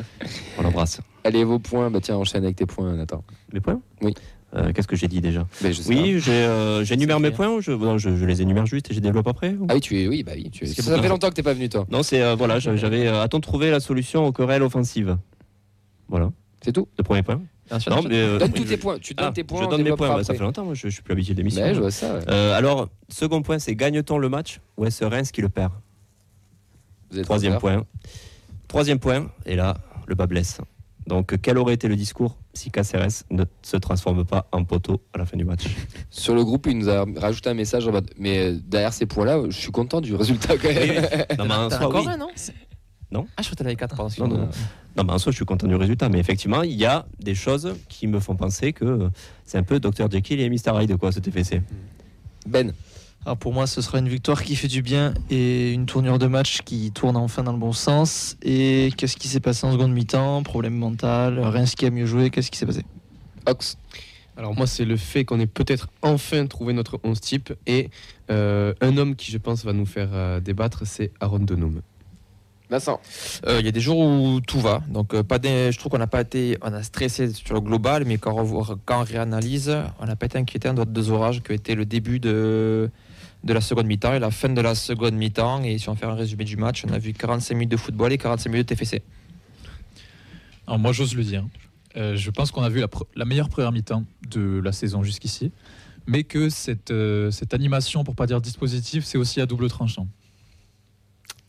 On 0.58 0.62
l'embrasse. 0.62 1.00
Allez, 1.24 1.44
vos 1.44 1.58
points. 1.58 1.90
Bah 1.90 2.00
tiens, 2.02 2.16
enchaîne 2.16 2.42
avec 2.44 2.56
tes 2.56 2.66
points, 2.66 2.92
Nathan. 2.94 3.22
Mes 3.52 3.60
points? 3.60 3.80
Oui. 4.00 4.14
Euh, 4.54 4.72
Qu'est-ce 4.72 4.86
que 4.88 4.96
j'ai 4.96 5.08
dit 5.08 5.22
déjà 5.22 5.46
je 5.62 5.72
sais 5.72 5.88
Oui, 5.88 6.20
j'ai 6.20 6.30
euh, 6.32 6.84
j'énumère 6.84 7.20
mes 7.20 7.30
points 7.30 7.48
ou 7.48 7.62
je, 7.62 7.72
non, 7.72 7.96
je, 7.96 8.14
je 8.16 8.24
les 8.26 8.42
énumère 8.42 8.66
juste 8.66 8.90
et 8.90 8.94
je 8.94 9.00
développe 9.00 9.26
après 9.26 9.50
ou-. 9.58 9.66
Ah 9.70 9.74
oui, 9.74 9.80
tu 9.80 9.98
es. 9.98 10.06
Oui, 10.06 10.22
bah 10.22 10.32
oui. 10.34 10.50
Tu 10.50 10.64
es. 10.64 10.66
Ça 10.66 11.00
fait 11.00 11.08
longtemps 11.08 11.30
que 11.30 11.34
t'es 11.34 11.42
pas 11.42 11.54
venu, 11.54 11.70
toi. 11.70 11.86
Non, 11.90 12.02
c'est 12.02 12.20
euh, 12.22 12.34
voilà, 12.34 12.58
j'avais- 12.58 13.06
euh, 13.06 13.22
a-t-on 13.22 13.40
trouvé 13.40 13.70
la 13.70 13.80
solution 13.80 14.26
aux 14.26 14.32
querelles 14.32 14.62
offensives 14.62 15.16
Voilà, 16.08 16.30
C'est 16.62 16.72
tout. 16.72 16.86
le 16.98 17.02
premier 17.04 17.22
point. 17.22 17.40
Ensuite, 17.70 17.94
Non, 17.94 18.02
mais 18.02 18.16
euh, 18.16 18.38
Donne 18.38 18.52
tous 18.52 18.64
tes 18.64 18.76
points. 18.76 18.98
Tu 18.98 19.14
donnes 19.14 19.28
Ah, 19.30 19.32
tes 19.32 19.44
points. 19.44 19.60
je 19.60 19.64
on 19.64 19.68
donne 19.70 19.82
mes 19.82 19.92
points, 19.96 20.14
bah, 20.14 20.22
ça 20.24 20.34
fait 20.34 20.40
longtemps, 20.42 20.64
moi, 20.66 20.74
je, 20.74 20.88
je 20.88 20.92
suis 20.92 21.02
plus 21.02 21.12
habitué 21.12 21.32
d'émission. 21.32 21.62
Ouais, 21.62 21.72
je 21.74 21.80
vois 21.80 21.90
ça. 21.90 22.12
ouais. 22.14 22.20
Euh, 22.28 22.52
alors, 22.54 22.90
second 23.08 23.40
point, 23.40 23.58
c'est 23.58 23.74
gagne-t-on 23.74 24.18
le 24.18 24.28
match 24.28 24.60
ou 24.76 24.84
est-ce 24.84 25.02
Reims 25.04 25.32
qui 25.32 25.40
le 25.40 25.48
perd 25.48 25.72
Troisième 27.22 27.58
point. 27.58 27.84
Troisième 28.68 28.98
point, 28.98 29.30
et 29.46 29.56
là, 29.56 29.78
le 30.06 30.14
bas 30.14 30.26
blesse. 30.26 30.58
Donc, 31.06 31.36
quel 31.40 31.58
aurait 31.58 31.74
été 31.74 31.88
le 31.88 31.96
discours 31.96 32.36
si 32.54 32.70
Caceres 32.70 33.24
ne 33.30 33.44
se 33.62 33.76
transforme 33.76 34.24
pas 34.24 34.48
en 34.52 34.64
poteau 34.64 35.00
à 35.12 35.18
la 35.18 35.26
fin 35.26 35.36
du 35.36 35.44
match? 35.44 35.64
Sur 36.10 36.34
le 36.34 36.44
groupe, 36.44 36.66
il 36.66 36.78
nous 36.78 36.88
a 36.88 37.04
rajouté 37.16 37.50
un 37.50 37.54
message. 37.54 37.88
en 37.88 37.92
mode, 37.92 38.10
Mais 38.18 38.38
euh, 38.38 38.58
derrière 38.64 38.92
ces 38.92 39.06
points-là, 39.06 39.42
je 39.48 39.56
suis 39.56 39.72
content 39.72 40.00
du 40.00 40.14
résultat 40.14 40.56
quand 40.58 40.72
même. 40.72 41.04
Non, 41.38 41.44
mais 41.46 41.54
en 41.54 41.70
soi, 41.70 41.86
encore 41.86 42.04
oui. 42.06 42.12
un, 42.12 42.16
non? 42.16 42.28
Non. 43.10 43.26
Ah, 43.36 43.42
je 43.42 43.48
crois 43.48 43.56
que 43.56 43.62
t'en 43.62 43.64
avais 43.66 43.76
4, 43.76 43.96
pardon. 43.96 44.14
Non, 44.18 44.28
non, 44.28 44.38
non. 44.38 44.48
Non, 44.96 45.04
mais 45.04 45.12
en 45.12 45.18
soi, 45.18 45.32
je 45.32 45.36
suis 45.36 45.44
content 45.44 45.66
du 45.66 45.74
résultat. 45.74 46.08
Mais 46.08 46.18
effectivement, 46.18 46.62
il 46.62 46.72
y 46.72 46.86
a 46.86 47.06
des 47.18 47.34
choses 47.34 47.74
qui 47.88 48.06
me 48.06 48.20
font 48.20 48.36
penser 48.36 48.72
que 48.72 49.10
c'est 49.44 49.58
un 49.58 49.62
peu 49.62 49.80
Dr. 49.80 50.10
Jekyll 50.10 50.40
et 50.40 50.48
Mr. 50.48 50.80
Hyde, 50.80 50.96
quoi, 50.96 51.12
cet 51.12 51.30
FSC. 51.30 51.62
Ben, 52.46 52.72
Alors 53.24 53.36
pour 53.36 53.52
moi, 53.52 53.68
ce 53.68 53.80
sera 53.80 53.98
une 54.00 54.08
victoire 54.08 54.42
qui 54.42 54.56
fait 54.56 54.66
du 54.68 54.82
bien 54.82 55.14
et 55.30 55.72
une 55.72 55.86
tournure 55.86 56.18
de 56.18 56.26
match 56.26 56.62
qui 56.62 56.90
tourne 56.90 57.16
enfin 57.16 57.44
dans 57.44 57.52
le 57.52 57.58
bon 57.58 57.72
sens. 57.72 58.36
Et 58.42 58.90
qu'est-ce 58.96 59.16
qui 59.16 59.28
s'est 59.28 59.38
passé 59.40 59.64
en 59.64 59.72
seconde 59.72 59.92
mi-temps? 59.92 60.42
Problème 60.42 60.74
mental, 60.74 61.38
Reims 61.38 61.74
qui 61.76 61.86
a 61.86 61.90
mieux 61.90 62.06
joué, 62.06 62.30
qu'est-ce 62.30 62.50
qui 62.50 62.58
s'est 62.58 62.66
passé? 62.66 62.84
Ox. 63.46 63.76
Alors 64.36 64.56
moi, 64.56 64.66
c'est 64.66 64.84
le 64.84 64.96
fait 64.96 65.24
qu'on 65.24 65.38
ait 65.38 65.46
peut-être 65.46 65.88
enfin 66.00 66.46
trouvé 66.46 66.72
notre 66.72 66.98
11 67.04 67.20
type 67.20 67.52
et 67.66 67.90
euh, 68.30 68.74
un 68.80 68.96
homme 68.96 69.14
qui, 69.14 69.30
je 69.30 69.38
pense, 69.38 69.64
va 69.64 69.72
nous 69.72 69.86
faire 69.86 70.08
euh, 70.12 70.40
débattre, 70.40 70.84
c'est 70.84 71.12
Aaron 71.20 71.38
Donum. 71.40 71.80
Vincent. 72.70 72.98
Euh, 73.46 73.58
Il 73.60 73.66
y 73.66 73.68
a 73.68 73.72
des 73.72 73.80
jours 73.80 73.98
où 73.98 74.40
tout 74.40 74.58
va. 74.58 74.82
Donc, 74.88 75.12
euh, 75.14 75.22
pas 75.22 75.38
des- 75.38 75.70
je 75.70 75.78
trouve 75.78 75.92
qu'on 75.92 75.98
n'a 75.98 76.06
pas 76.06 76.22
été. 76.22 76.56
On 76.62 76.72
a 76.72 76.82
stressé 76.82 77.30
sur 77.34 77.54
le 77.54 77.60
global, 77.60 78.04
mais 78.06 78.16
quand 78.16 78.32
on, 78.32 78.36
revoit- 78.42 78.78
quand 78.86 79.02
on 79.02 79.04
réanalyse, 79.04 79.76
on 80.00 80.06
n'a 80.06 80.16
pas 80.16 80.26
été 80.26 80.38
inquiété 80.38 80.68
en 80.70 80.74
dehors 80.74 80.86
de 80.86 80.92
deux 80.92 81.10
orages 81.10 81.42
qui 81.42 81.52
ont 81.52 81.54
été 81.54 81.74
le 81.74 81.84
début 81.84 82.18
de, 82.18 82.90
de 83.44 83.52
la 83.52 83.60
seconde 83.60 83.86
mi-temps 83.86 84.14
et 84.14 84.18
la 84.18 84.30
fin 84.30 84.48
de 84.48 84.60
la 84.60 84.74
seconde 84.74 85.14
mi-temps. 85.14 85.62
Et 85.64 85.78
si 85.78 85.88
on 85.88 85.94
fait 85.96 86.06
un 86.06 86.14
résumé 86.14 86.44
du 86.44 86.56
match, 86.56 86.84
on 86.88 86.92
a 86.92 86.98
vu 86.98 87.12
45 87.12 87.54
minutes 87.54 87.70
de 87.70 87.76
football 87.76 88.12
et 88.12 88.18
45 88.18 88.50
minutes 88.50 88.68
de 88.68 88.74
TFC. 88.74 89.02
Alors 90.66 90.78
moi 90.78 90.92
j'ose 90.92 91.14
le 91.14 91.24
dire. 91.24 91.44
Euh, 91.96 92.16
je 92.16 92.30
pense 92.30 92.50
qu'on 92.50 92.62
a 92.62 92.68
vu 92.68 92.80
la, 92.80 92.86
pre- 92.86 93.06
la 93.16 93.24
meilleure 93.24 93.48
première 93.48 93.72
mi-temps 93.72 94.04
de 94.30 94.60
la 94.64 94.72
saison 94.72 95.02
jusqu'ici, 95.02 95.52
mais 96.06 96.24
que 96.24 96.48
cette, 96.48 96.90
euh, 96.90 97.30
cette 97.30 97.52
animation, 97.52 98.04
pour 98.04 98.14
pas 98.14 98.26
dire 98.26 98.40
dispositif, 98.40 99.04
c'est 99.04 99.18
aussi 99.18 99.40
à 99.40 99.46
double 99.46 99.68
tranchant. 99.68 100.06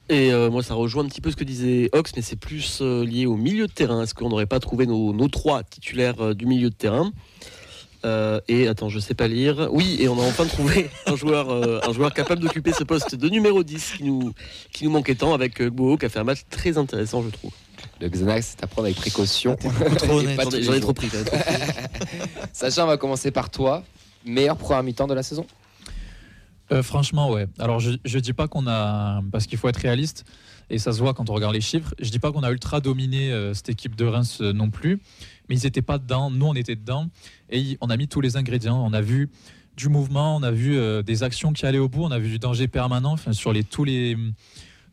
Et 0.10 0.34
euh, 0.34 0.50
moi, 0.52 0.62
ça 0.64 0.74
rejoint 0.74 1.06
un 1.06 1.08
petit 1.08 1.22
peu 1.22 1.32
ce 1.32 1.38
que 1.38 1.46
disait 1.46 1.90
Ox, 1.94 2.12
mais 2.16 2.22
c'est 2.22 2.36
plus 2.36 2.80
euh, 2.82 3.06
lié 3.06 3.26
au 3.26 3.38
milieu 3.38 3.68
de 3.68 3.72
terrain. 3.72 4.04
Est-ce 4.04 4.14
qu'on 4.14 4.28
n'aurait 4.28 4.46
pas 4.48 4.60
trouvé 4.60 4.86
nos, 4.86 5.14
nos 5.14 5.30
trois 5.30 5.64
titulaires 5.64 6.20
euh, 6.22 6.34
du 6.34 6.46
milieu 6.46 6.70
de 6.70 6.76
terrain? 6.76 7.14
Euh, 8.06 8.42
Et 8.48 8.68
attends, 8.68 8.90
je 8.90 9.00
sais 9.00 9.14
pas 9.14 9.28
lire. 9.28 9.70
Oui, 9.72 9.98
et 10.00 10.10
on 10.10 10.20
a 10.20 10.24
enfin 10.24 10.46
trouvé 10.46 10.90
un 11.06 11.16
joueur, 11.16 11.50
euh, 11.50 11.80
un 11.88 11.94
joueur 11.94 12.14
capable 12.14 12.42
d'occuper 12.42 12.74
ce 12.74 12.84
poste 12.84 13.16
de 13.16 13.30
numéro 13.30 13.64
10 13.64 13.94
qui 13.98 14.04
nous, 14.04 14.34
qui 14.72 14.84
nous 14.84 14.92
manquait 14.92 15.16
tant 15.16 15.34
avec 15.34 15.62
euh, 15.62 15.70
Gbo, 15.70 15.98
qui 15.98 16.06
a 16.06 16.10
fait 16.10 16.20
un 16.20 16.26
match 16.26 16.42
très 16.50 16.78
intéressant, 16.78 17.24
je 17.24 17.30
trouve. 17.30 17.52
Le 18.02 18.10
Xanax, 18.10 18.56
c'est 18.58 18.64
à 18.64 18.68
prendre 18.68 18.86
avec 18.86 18.98
précaution. 18.98 19.56
pas 19.62 19.70
J'en 20.62 20.74
ai, 20.74 20.80
trop 20.80 20.94
pris. 20.94 21.10
Sacha, 22.54 22.84
on 22.84 22.88
va 22.88 22.98
commencer 22.98 23.32
par 23.32 23.50
toi. 23.50 23.84
Meilleur 24.26 24.58
première 24.58 24.84
mi-temps 24.84 25.08
de 25.08 25.14
la 25.14 25.24
saison? 25.24 25.46
Euh, 26.72 26.82
franchement, 26.82 27.30
ouais. 27.30 27.48
Alors, 27.60 27.80
je, 27.80 27.92
je 28.04 28.20
dis 28.20 28.34
pas 28.34 28.48
qu'on 28.48 28.68
a. 28.68 29.22
Parce 29.32 29.48
qu'il 29.48 29.58
faut 29.58 29.68
être 29.68 29.78
réaliste, 29.78 30.26
et 30.70 30.80
ça 30.80 30.92
se 30.92 31.00
voit 31.00 31.14
quand 31.14 31.30
on 31.30 31.34
regarde 31.34 31.54
les 31.54 31.62
chiffres. 31.62 31.94
Je 32.00 32.10
dis 32.10 32.20
pas 32.20 32.32
qu'on 32.32 32.44
a 32.44 32.52
ultra 32.52 32.80
dominé 32.80 33.32
euh, 33.32 33.54
cette 33.54 33.70
équipe 33.70 33.96
de 33.96 34.06
Reims 34.06 34.40
euh, 34.42 34.54
non 34.54 34.70
plus, 34.70 35.02
mais 35.50 35.56
ils 35.56 35.66
étaient 35.66 35.82
pas 35.82 35.98
dedans. 35.98 36.30
Nous, 36.30 36.46
on 36.46 36.54
était 36.54 36.76
dedans, 36.76 37.10
et 37.50 37.78
on 37.82 37.90
a 37.90 37.98
mis 37.98 38.08
tous 38.08 38.22
les 38.22 38.38
ingrédients. 38.38 38.84
On 38.86 38.94
a 38.94 39.02
vu 39.02 39.30
du 39.76 39.90
mouvement, 39.90 40.36
on 40.36 40.44
a 40.44 40.52
vu 40.52 40.78
euh, 40.78 41.02
des 41.02 41.24
actions 41.24 41.54
qui 41.54 41.66
allaient 41.66 41.80
au 41.80 41.90
bout, 41.90 42.04
on 42.04 42.12
a 42.12 42.20
vu 42.20 42.30
du 42.30 42.40
danger 42.40 42.68
permanent 42.68 43.16
sur 43.32 43.54
les, 43.54 43.64
tous, 43.64 43.84
les, 43.84 44.18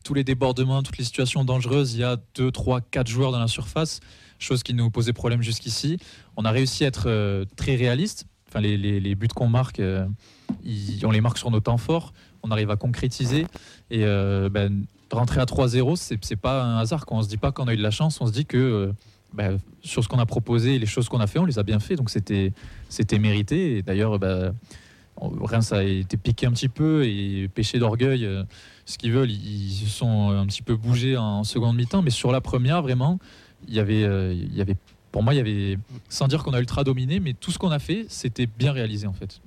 tous 0.03 0.13
les 0.13 0.23
débordements, 0.23 0.81
toutes 0.81 0.97
les 0.97 1.03
situations 1.03 1.45
dangereuses. 1.45 1.93
Il 1.93 1.99
y 1.99 2.03
a 2.03 2.17
2, 2.35 2.51
3, 2.51 2.81
4 2.81 3.07
joueurs 3.07 3.31
dans 3.31 3.39
la 3.39 3.47
surface, 3.47 3.99
chose 4.39 4.63
qui 4.63 4.73
nous 4.73 4.89
posait 4.89 5.13
problème 5.13 5.41
jusqu'ici. 5.41 5.97
On 6.35 6.45
a 6.45 6.51
réussi 6.51 6.83
à 6.83 6.87
être 6.87 7.07
euh, 7.07 7.45
très 7.55 7.75
réaliste. 7.75 8.25
Enfin, 8.49 8.59
les, 8.59 9.15
buts 9.15 9.29
qu'on 9.29 9.47
marque, 9.47 9.79
euh, 9.79 10.05
on 11.03 11.11
les 11.11 11.21
marque 11.21 11.37
sur 11.37 11.51
nos 11.51 11.61
temps 11.61 11.77
forts. 11.77 12.11
On 12.43 12.51
arrive 12.51 12.69
à 12.69 12.75
concrétiser. 12.75 13.45
Et 13.91 14.03
ben, 14.03 14.83
rentrer 15.09 15.39
à 15.39 15.45
3-0, 15.45 15.95
c'est 15.95 16.17
c'est 16.21 16.35
pas 16.35 16.63
un 16.63 16.79
hasard. 16.79 17.05
Quand 17.05 17.17
on 17.17 17.21
se 17.21 17.29
dit 17.29 17.37
pas 17.37 17.53
qu'on 17.53 17.67
a 17.67 17.73
eu 17.73 17.77
de 17.77 17.83
la 17.83 17.91
chance, 17.91 18.19
on 18.19 18.25
se 18.25 18.33
dit 18.33 18.45
que 18.45 18.93
ben, 19.33 19.57
sur 19.81 20.03
ce 20.03 20.09
qu'on 20.09 20.19
a 20.19 20.25
proposé 20.25 20.77
les 20.79 20.85
choses 20.85 21.07
qu'on 21.09 21.19
a 21.19 21.27
fait, 21.27 21.39
on 21.39 21.45
les 21.45 21.59
a 21.59 21.63
bien 21.63 21.79
fait. 21.79 21.95
Donc 21.95 22.09
c'était 22.09 22.53
c'était 22.89 23.19
mérité. 23.19 23.77
Et 23.77 23.81
d'ailleurs, 23.81 24.19
on- 25.17 25.29
Reims 25.45 25.71
a 25.73 25.83
été 25.83 26.17
piqué 26.17 26.45
un 26.47 26.51
petit 26.51 26.69
peu 26.69 27.05
et 27.05 27.47
péché 27.53 27.79
d'orgueil. 27.79 28.25
euh, 28.25 28.43
ce 28.85 28.97
qu'ils 28.97 29.11
veulent, 29.13 29.31
ils 29.31 29.71
se 29.71 29.85
sont 29.85 30.31
un 30.31 30.45
petit 30.47 30.63
peu 30.63 30.75
bougés 30.75 31.15
en 31.17 31.43
seconde 31.43 31.75
mi-temps. 31.77 32.01
Mais 32.01 32.09
sur 32.09 32.31
la 32.31 32.41
première, 32.41 32.81
vraiment, 32.81 33.19
il 33.67 33.73
y 33.75 33.79
avait, 33.79 34.03
euh, 34.03 34.33
il 34.33 34.53
y 34.55 34.61
avait 34.61 34.75
pour 35.11 35.23
moi, 35.23 35.33
il 35.33 35.37
y 35.37 35.39
avait, 35.41 35.77
sans 36.09 36.27
dire 36.27 36.41
qu'on 36.43 36.53
a 36.53 36.59
ultra 36.59 36.83
dominé, 36.85 37.19
mais 37.19 37.33
tout 37.33 37.51
ce 37.51 37.59
qu'on 37.59 37.69
a 37.71 37.79
fait, 37.79 38.05
c'était 38.07 38.47
bien 38.47 38.71
réalisé 38.71 39.07
en 39.07 39.13
fait. 39.13 39.41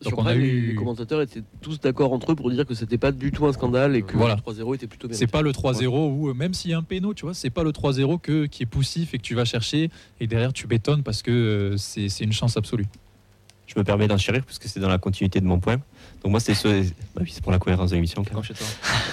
Sur 0.00 0.12
Donc 0.12 0.20
on 0.20 0.26
a 0.26 0.34
eu- 0.36 0.68
les 0.68 0.74
commentateurs 0.76 1.20
étaient 1.22 1.42
tous 1.60 1.80
d'accord 1.80 2.12
entre 2.12 2.32
eux 2.32 2.34
pour 2.36 2.50
dire 2.50 2.64
que 2.64 2.74
c'était 2.74 2.98
pas 2.98 3.10
du 3.10 3.32
tout 3.32 3.46
un 3.46 3.52
scandale 3.52 3.96
et 3.96 4.02
que 4.02 4.16
Voilà. 4.16 4.36
le 4.36 4.40
3-0 4.40 4.74
était 4.76 4.86
plutôt 4.86 5.08
bien. 5.08 5.16
C'est 5.16 5.26
pas 5.26 5.42
le 5.42 5.50
3-0 5.52 5.88
où, 6.12 6.28
euh, 6.28 6.34
même 6.34 6.54
s'il 6.54 6.70
y 6.70 6.74
a 6.74 6.78
un 6.78 6.82
péno, 6.84 7.14
tu 7.14 7.24
vois, 7.24 7.34
c'est 7.34 7.50
pas 7.50 7.64
le 7.64 7.72
3-0 7.72 8.18
que, 8.20 8.46
qui 8.46 8.62
est 8.62 8.66
poussif 8.66 9.14
et 9.14 9.18
que 9.18 9.22
tu 9.24 9.34
vas 9.34 9.44
chercher 9.44 9.90
et 10.20 10.26
derrière 10.28 10.52
tu 10.52 10.66
bétonnes 10.68 11.02
parce 11.02 11.22
que 11.22 11.30
euh, 11.32 11.76
c'est 11.76 12.08
c'est 12.08 12.22
une 12.24 12.32
chance 12.32 12.56
absolue. 12.56 12.86
Je 13.66 13.74
me 13.76 13.84
permets 13.84 14.08
d'enchérir 14.08 14.44
parce 14.44 14.58
que 14.58 14.66
c'est 14.66 14.80
dans 14.80 14.88
la 14.88 14.96
continuité 14.96 15.40
de 15.40 15.44
mon 15.44 15.58
point. 15.58 15.76
Donc 16.22 16.30
moi 16.30 16.40
c'est 16.40 16.54
ce... 16.54 16.68
bah 17.14 17.20
oui, 17.20 17.30
c'est 17.30 17.42
pour 17.42 17.52
la 17.52 17.58
cohérence 17.58 17.90
de 17.90 17.96
l'émission. 17.96 18.24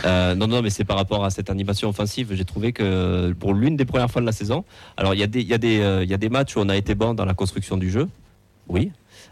Euh, 0.06 0.34
non, 0.36 0.48
non, 0.48 0.62
mais 0.62 0.70
c'est 0.70 0.86
par 0.86 0.98
rapport 0.98 1.26
à 1.26 1.30
cette 1.30 1.50
animation 1.50 1.90
offensive. 1.90 2.32
J'ai 2.34 2.46
trouvé 2.46 2.72
que 2.72 3.34
pour 3.34 3.54
l'une 3.54 3.76
des 3.76 3.86
premières 3.86 4.10
fois 4.10 4.22
de 4.22 4.26
la 4.26 4.32
saison, 4.32 4.64
alors 4.98 5.14
il 5.14 5.20
y, 5.20 5.24
a 5.24 5.28
des- 5.28 5.42
il 5.42 5.48
y, 5.48 5.54
a 5.54 5.58
des, 5.58 5.80
euh, 5.80 6.04
il 6.04 6.10
y 6.10 6.14
a 6.14 6.18
des 6.18 6.30
matchs 6.30 6.56
où 6.56 6.60
on 6.60 6.70
a 6.70 6.78
été 6.78 6.96
bon 6.96 7.14
dans 7.14 7.26
la 7.26 7.34
construction 7.34 7.76
du 7.76 7.90
jeu, 7.90 8.08
oui, 8.70 8.92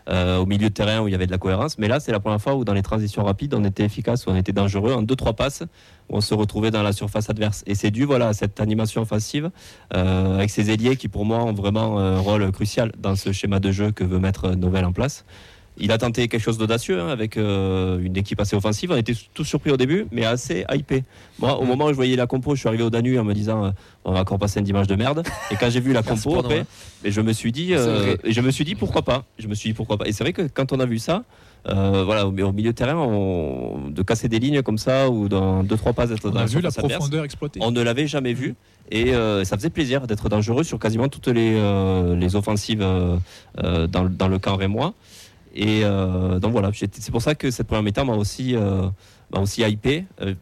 Euh, 0.10 0.38
au 0.40 0.46
milieu 0.46 0.70
de 0.70 0.74
terrain 0.74 1.00
où 1.00 1.08
il 1.08 1.12
y 1.12 1.16
avait 1.16 1.28
de 1.28 1.32
la 1.32 1.38
cohérence, 1.38 1.78
mais 1.78 1.88
là 1.88 2.02
c'est 2.02 2.12
la 2.12 2.20
première 2.20 2.42
fois 2.42 2.56
où 2.56 2.66
dans 2.66 2.74
les 2.74 2.82
transitions 2.82 3.24
rapides 3.24 3.54
on 3.54 3.64
était 3.64 3.86
efficace, 3.86 4.26
où 4.26 4.32
on 4.32 4.36
était 4.36 4.52
dangereux 4.52 4.92
en 4.92 5.02
2-3 5.02 5.34
passes, 5.34 5.64
où 6.10 6.18
on 6.18 6.22
se 6.22 6.34
retrouvait 6.34 6.72
dans 6.72 6.84
la 6.84 6.92
surface 6.92 7.30
adverse. 7.30 7.64
Et 7.68 7.76
c'est 7.76 7.90
dû 7.90 8.04
voilà, 8.04 8.28
à 8.28 8.34
cette 8.34 8.60
animation 8.60 9.02
offensive 9.02 9.50
euh, 9.94 10.36
avec 10.36 10.50
ces 10.50 10.72
ailiers 10.72 10.98
qui 10.98 11.08
pour 11.08 11.24
moi 11.24 11.44
ont 11.44 11.54
vraiment 11.54 12.00
un 12.00 12.20
rôle 12.20 12.52
crucial 12.52 12.92
dans 12.98 13.16
ce 13.16 13.32
schéma 13.32 13.62
de 13.62 13.72
jeu 13.72 13.92
que 13.92 14.04
veut 14.04 14.20
mettre 14.20 14.50
Novel 14.56 14.84
en 14.84 14.92
place. 14.92 15.24
Il 15.78 15.92
a 15.92 15.98
tenté 15.98 16.28
quelque 16.28 16.42
chose 16.42 16.58
d'audacieux 16.60 17.00
hein, 17.02 17.08
avec 17.08 17.36
euh, 17.36 17.98
une 18.00 18.16
équipe 18.16 18.40
assez 18.40 18.56
offensive. 18.56 18.92
On 18.92 18.96
était 18.96 19.16
tous 19.34 19.44
surpris 19.44 19.72
au 19.72 19.78
début, 19.78 20.06
mais 20.12 20.24
assez 20.24 20.66
hypé. 20.72 21.04
Moi, 21.40 21.58
au 21.58 21.66
moment 21.66 21.86
où 21.86 21.90
je 21.90 21.96
voyais 21.96 22.16
la 22.16 22.28
compo, 22.28 22.54
je 22.54 22.60
suis 22.60 22.68
arrivé 22.68 22.84
au 22.84 22.90
Danu 22.92 23.18
en 23.18 23.24
me 23.24 23.34
disant 23.34 23.66
euh, 23.66 23.70
on 24.06 24.12
va 24.14 24.20
encore 24.22 24.38
passer 24.38 24.60
un 24.60 24.64
dimanche 24.64 24.86
de 24.88 24.96
merde. 24.96 25.24
Et 25.52 25.56
quand 25.56 25.70
j'ai 25.72 25.80
vu 25.80 25.92
la 25.92 26.04
compo 26.04 26.30
après, 26.40 26.66
et 27.04 27.12
je 27.12 27.22
me 27.22 27.34
suis 27.34 27.52
dit, 27.52 27.74
euh, 27.74 28.16
et 28.24 28.34
je 28.34 28.42
me 28.42 28.52
suis 28.52 28.66
dit 28.66 28.76
pourquoi 28.76 29.02
pas? 29.02 29.26
Je 29.40 29.48
me 29.48 29.56
suis 29.56 29.70
dit 29.70 29.74
pourquoi 29.74 29.98
pas? 29.98 30.06
Et 30.08 30.12
c'est 30.12 30.24
vrai 30.24 30.32
que 30.34 30.44
quand 30.44 30.72
on 30.74 30.80
a 30.80 30.86
vu 30.86 31.00
ça, 31.00 31.24
euh, 31.68 32.04
voilà, 32.06 32.28
au, 32.28 32.30
au 32.30 32.52
milieu 32.52 32.72
de 32.72 32.76
terrain, 32.78 32.96
on- 32.98 33.90
de 33.90 34.02
casser 34.04 34.28
des 34.30 34.38
lignes 34.40 34.62
comme 34.62 34.78
ça 34.78 35.10
ou 35.10 35.28
dans 35.28 35.64
deux 35.64 35.78
trois 35.78 35.94
passes 35.94 36.10
d'être 36.10 36.28
On 36.28 36.32
dans 36.32 36.40
a 36.42 36.46
vu 36.46 36.62
la 36.62 36.70
profondeur 36.72 37.24
exploitée. 37.24 37.60
on 37.64 37.72
ne 37.72 37.82
l'avait 37.82 38.06
jamais 38.08 38.34
vu 38.34 38.54
et 38.92 39.16
euh, 39.16 39.44
ça 39.46 39.56
faisait 39.58 39.70
plaisir 39.70 40.06
d'être 40.06 40.30
dangereux 40.30 40.64
sur 40.64 40.78
quasiment 40.78 41.08
toutes 41.08 41.30
les, 41.30 41.54
euh, 41.56 42.16
les 42.16 42.36
offensives 42.36 42.80
dans, 42.82 44.04
le- 44.04 44.10
dans 44.10 44.28
le 44.28 44.40
camp 44.40 44.56
rémois. 44.56 44.94
Et 45.54 45.82
euh, 45.84 46.40
donc 46.40 46.52
voilà, 46.52 46.72
c'est 46.74 47.12
pour 47.12 47.22
ça 47.22 47.36
que 47.36 47.52
cette 47.52 47.68
première 47.68 47.84
mi-temps 47.84 48.06
m'a 48.06 48.16
aussi, 48.16 48.56
euh, 48.56 48.88
m'a 49.34 49.40
aussi 49.42 49.62
hypé. 49.62 50.06
Euh, 50.22 50.34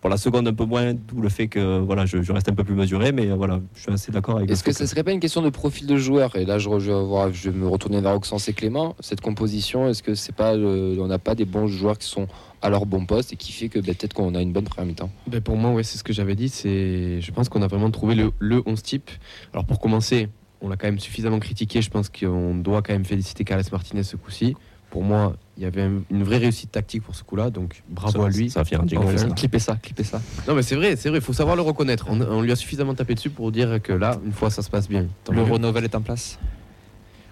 pour 0.00 0.10
la 0.10 0.18
seconde 0.18 0.46
un 0.46 0.54
peu 0.54 0.64
moins, 0.64 0.94
d'où 0.94 1.20
le 1.20 1.28
fait 1.28 1.48
que 1.48 1.78
voilà, 1.80 2.06
je, 2.06 2.22
je 2.22 2.30
reste 2.32 2.48
un 2.48 2.54
peu 2.54 2.62
plus 2.62 2.74
mesuré, 2.74 3.10
mais 3.10 3.28
euh, 3.28 3.34
voilà, 3.34 3.60
je 3.74 3.80
suis 3.82 3.92
assez 3.92 4.12
d'accord 4.12 4.36
avec 4.36 4.48
Est-ce 4.50 4.62
que 4.62 4.70
ce 4.70 4.80
ce 4.80 4.86
serait 4.86 5.02
pas 5.02 5.10
une 5.10 5.18
question 5.20 5.42
de 5.42 5.48
profil 5.50 5.86
de 5.86 5.96
joueur? 5.96 6.36
Et 6.36 6.44
là, 6.44 6.58
je, 6.58 6.68
je 6.78 6.92
vais, 6.92 7.02
voir- 7.04 7.32
je 7.32 7.50
vais 7.50 7.58
me 7.58 7.66
retourner 7.66 8.00
vers 8.00 8.14
Oxens 8.14 8.46
et 8.48 8.52
Clément. 8.52 8.94
Cette 9.00 9.20
composition, 9.20 9.88
est-ce 9.88 10.02
que 10.04 10.14
c'est 10.14 10.34
pas, 10.34 10.54
le- 10.54 10.96
on 11.00 11.08
n'a 11.08 11.18
pas 11.18 11.34
des 11.34 11.44
bons 11.46 11.66
joueurs 11.66 11.98
qui 11.98 12.06
sont 12.08 12.28
à 12.62 12.70
leur 12.70 12.86
bon 12.86 13.04
poste 13.04 13.32
et 13.32 13.36
qui 13.36 13.50
fait 13.52 13.68
que 13.68 13.80
ben, 13.80 13.94
peut-être 13.96 14.14
qu'on 14.14 14.34
a 14.36 14.42
une 14.42 14.52
bonne 14.52 14.64
première 14.64 14.86
mi-temps? 14.86 15.10
Ben, 15.26 15.40
pour 15.40 15.56
moi, 15.56 15.72
ouais, 15.72 15.82
c'est 15.82 15.98
ce 15.98 16.04
que 16.04 16.12
j'avais 16.12 16.36
dit. 16.36 16.50
C'est, 16.50 17.20
je 17.20 17.32
pense 17.32 17.48
qu'on 17.48 17.62
a 17.62 17.66
vraiment 17.66 17.90
trouvé 17.90 18.14
le, 18.14 18.30
le 18.38 18.62
11 18.64 18.80
type. 18.82 19.10
Alors 19.52 19.64
pour 19.64 19.80
commencer, 19.80 20.28
on 20.60 20.68
l'a 20.68 20.76
quand 20.76 20.86
même 20.86 20.98
suffisamment 20.98 21.38
critiqué. 21.38 21.82
Je 21.82 21.90
pense 21.90 22.08
qu'on 22.08 22.54
doit 22.54 22.82
quand 22.82 22.92
même 22.92 23.04
féliciter 23.04 23.44
Carles 23.44 23.62
Martinez 23.72 24.02
ce 24.02 24.16
coup-ci. 24.16 24.56
Pour 24.90 25.02
moi, 25.02 25.36
il 25.56 25.64
y 25.64 25.66
avait 25.66 25.82
un- 25.82 26.02
une 26.10 26.22
vraie 26.22 26.38
réussite 26.38 26.70
tactique 26.72 27.02
pour 27.02 27.14
ce 27.16 27.24
coup-là, 27.24 27.50
donc 27.50 27.82
bravo 27.88 28.20
Ça- 28.20 28.26
à 28.26 28.30
lui. 28.30 28.48
ça 28.50 28.60
va 28.60 28.64
faire 28.64 28.80
un 28.80 28.86
jingle, 28.86 29.06
Enfin, 29.06 29.16
ça. 29.18 29.28
Clippez 29.28 29.58
ça, 29.58 29.76
clippez 29.82 30.04
ça. 30.04 30.22
Non, 30.48 30.54
mais 30.54 30.62
c'est 30.62 30.76
vrai, 30.76 30.94
c'est 30.96 31.08
vrai. 31.10 31.18
Il 31.18 31.24
faut 31.24 31.32
savoir 31.32 31.56
le 31.56 31.62
reconnaître. 31.62 32.06
On, 32.08 32.20
on 32.20 32.40
lui 32.40 32.52
a 32.52 32.56
suffisamment 32.56 32.94
tapé 32.94 33.14
dessus 33.14 33.28
pour 33.30 33.50
dire 33.52 33.82
que 33.82 33.92
là, 33.92 34.18
une 34.24 34.32
fois, 34.32 34.48
ça 34.48 34.62
se 34.62 34.70
passe 34.70 34.88
bien. 34.88 35.06
Tant 35.24 35.32
Le. 35.32 35.42
Renovel 35.42 35.84
est 35.84 35.94
en 35.94 36.00
place. 36.02 36.38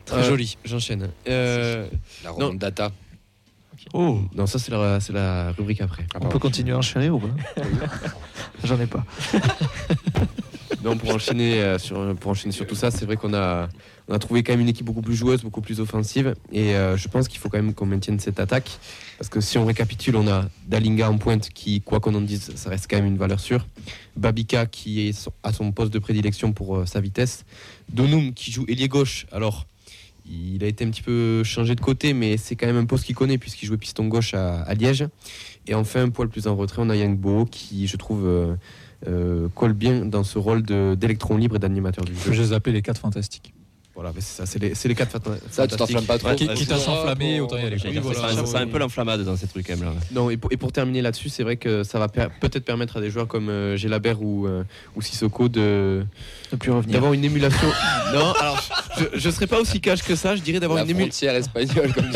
Très 0.04 0.22
joli. 0.24 0.58
J'enchaîne. 0.64 1.08
Euh, 1.28 1.86
La 2.24 2.30
Non. 2.30 2.36
remonte 2.36 2.58
data. 2.58 2.90
Oh, 3.94 4.18
non, 4.34 4.46
ça 4.46 4.58
c'est 4.58 4.70
la, 4.72 4.98
c'est 5.00 5.12
la 5.12 5.52
rubrique 5.52 5.80
après. 5.80 6.04
on 6.20 6.26
peut 6.28 6.38
continuer 6.38 6.72
à 6.72 6.78
enchaîner 6.78 7.08
ou 7.10 7.18
pas? 7.20 7.28
J'en 8.64 8.78
ai 8.80 8.86
pas. 8.86 9.04
Non, 10.84 10.98
pour 10.98 11.14
enchaîner, 11.14 11.62
euh, 11.62 11.78
sur, 11.78 12.14
pour 12.16 12.30
enchaîner 12.30 12.52
sur 12.52 12.66
tout 12.66 12.74
ça, 12.74 12.90
c'est 12.90 13.06
vrai 13.06 13.16
qu'on 13.16 13.32
a, 13.32 13.68
trouvé 14.20 14.42
quand 14.42 14.52
même 14.52 14.60
une 14.60 14.68
équipe 14.68 14.84
beaucoup 14.84 15.00
plus 15.00 15.14
joueuse, 15.14 15.40
beaucoup 15.40 15.62
plus 15.62 15.80
offensive. 15.80 16.34
Et 16.52 16.74
euh, 16.74 16.98
je 16.98 17.08
pense 17.08 17.26
qu'il 17.26 17.40
faut 17.40 17.48
quand 17.48 17.56
même 17.56 17.72
qu'on 17.72 17.86
maintienne 17.86 18.20
cette 18.20 18.38
attaque. 18.38 18.78
Parce 19.16 19.30
que 19.30 19.40
si 19.40 19.56
on 19.56 19.64
récapitule, 19.64 20.14
on 20.14 20.28
a 20.28 20.44
Dalinga 20.68 21.10
en 21.10 21.16
pointe 21.16 21.48
qui, 21.48 21.80
quoi 21.80 22.00
qu'on 22.00 22.14
en 22.14 22.20
dise, 22.20 22.52
ça 22.56 22.68
reste 22.68 22.86
quand 22.90 22.96
même 22.96 23.06
une 23.06 23.16
valeur 23.16 23.40
sûre. 23.40 23.66
Babika 24.16 24.66
qui 24.66 25.08
est 25.08 25.30
à 25.42 25.54
son 25.54 25.72
poste 25.72 25.90
de 25.90 25.98
prédilection 25.98 26.52
pour 26.52 26.76
euh, 26.76 26.84
sa 26.84 27.00
vitesse. 27.00 27.46
Donum 27.90 28.34
qui 28.34 28.52
joue 28.52 28.66
ailier 28.68 28.88
gauche. 28.88 29.24
Alors, 29.32 29.64
il 30.30 30.62
a 30.64 30.66
été 30.66 30.84
un 30.84 30.90
petit 30.90 31.02
peu 31.02 31.42
changé 31.44 31.74
de 31.74 31.80
côté, 31.80 32.12
mais 32.12 32.36
c'est 32.36 32.56
quand 32.56 32.66
même 32.66 32.76
un 32.76 32.84
poste 32.84 33.04
qu'il 33.06 33.14
connaît 33.14 33.38
puisqu'il 33.38 33.64
jouait 33.66 33.78
piston 33.78 34.06
gauche 34.08 34.34
à, 34.34 34.74
Liège. 34.74 35.06
Et 35.66 35.74
enfin, 35.74 36.02
un 36.02 36.10
poil 36.10 36.28
plus 36.28 36.46
en 36.46 36.56
retrait, 36.56 36.82
on 36.82 36.90
a 36.90 36.96
Yang 36.96 37.48
qui, 37.50 37.86
je 37.86 37.96
trouve, 37.96 38.56
euh, 39.08 39.48
colle 39.54 39.72
bien 39.72 40.04
dans 40.04 40.24
ce 40.24 40.38
rôle 40.38 40.62
de- 40.62 40.94
d'électron 40.94 41.36
libre 41.36 41.56
et 41.56 41.58
d'animateur 41.58 42.04
du 42.04 42.14
jeu. 42.14 42.32
Je 42.32 42.42
les 42.42 42.52
appelle 42.52 42.74
les 42.74 42.82
4 42.82 43.00
fantastiques. 43.00 43.52
Voilà, 43.96 44.10
mais 44.12 44.20
c'est 44.20 44.38
ça, 44.38 44.44
c'est 44.44 44.58
les, 44.58 44.74
c'est 44.74 44.88
les 44.88 44.96
quatre 44.96 45.12
fanta- 45.16 45.38
Ça, 45.52 45.68
tu 45.68 45.76
t'enflammes 45.76 46.04
pas 46.04 46.18
trop. 46.18 46.30
Ouais, 46.30 46.34
Qui- 46.34 46.48
ouais, 46.48 46.54
Quitte 46.54 46.72
à 46.72 46.78
s'enflammer, 46.78 47.38
autant 47.38 47.56
y 47.58 47.60
aller. 47.60 47.76
Oui, 47.84 47.96
voilà, 48.02 48.44
sent 48.44 48.56
un 48.56 48.66
peu 48.66 48.78
l'enflammade 48.78 49.22
dans 49.22 49.36
ces 49.36 49.46
trucs 49.46 49.68
quand 49.68 49.76
même 49.76 49.84
là. 49.84 49.92
Non, 50.10 50.30
et 50.30 50.36
pour, 50.36 50.50
et 50.52 50.56
pour 50.56 50.72
terminer 50.72 51.00
là-dessus, 51.00 51.28
c'est 51.28 51.44
vrai 51.44 51.54
que 51.58 51.84
ça 51.84 52.00
va 52.00 52.08
per- 52.08 52.26
peut-être 52.40 52.64
permettre 52.64 52.96
à 52.96 53.00
des 53.00 53.08
joueurs 53.08 53.28
comme 53.28 53.48
euh, 53.50 53.76
Gelabert 53.76 54.20
ou, 54.20 54.48
euh, 54.48 54.64
ou 54.96 55.00
Sissoko 55.00 55.48
de 55.48 56.04
Ne 56.50 56.56
plus 56.58 56.72
revenir. 56.72 56.94
d'avoir 56.94 57.12
une 57.12 57.24
émulation. 57.24 57.68
non, 58.12 58.32
alors 58.32 58.60
je, 58.98 59.04
je 59.16 59.30
serais 59.30 59.46
pas 59.46 59.60
aussi 59.60 59.80
cash 59.80 60.02
que 60.02 60.16
ça, 60.16 60.34
je 60.34 60.42
dirais 60.42 60.58
d'avoir 60.58 60.78
La 60.78 60.84
une 60.84 60.90
émulation. 60.90 61.28
frontière 61.28 61.36
espagnole, 61.36 61.92
comme 61.92 62.10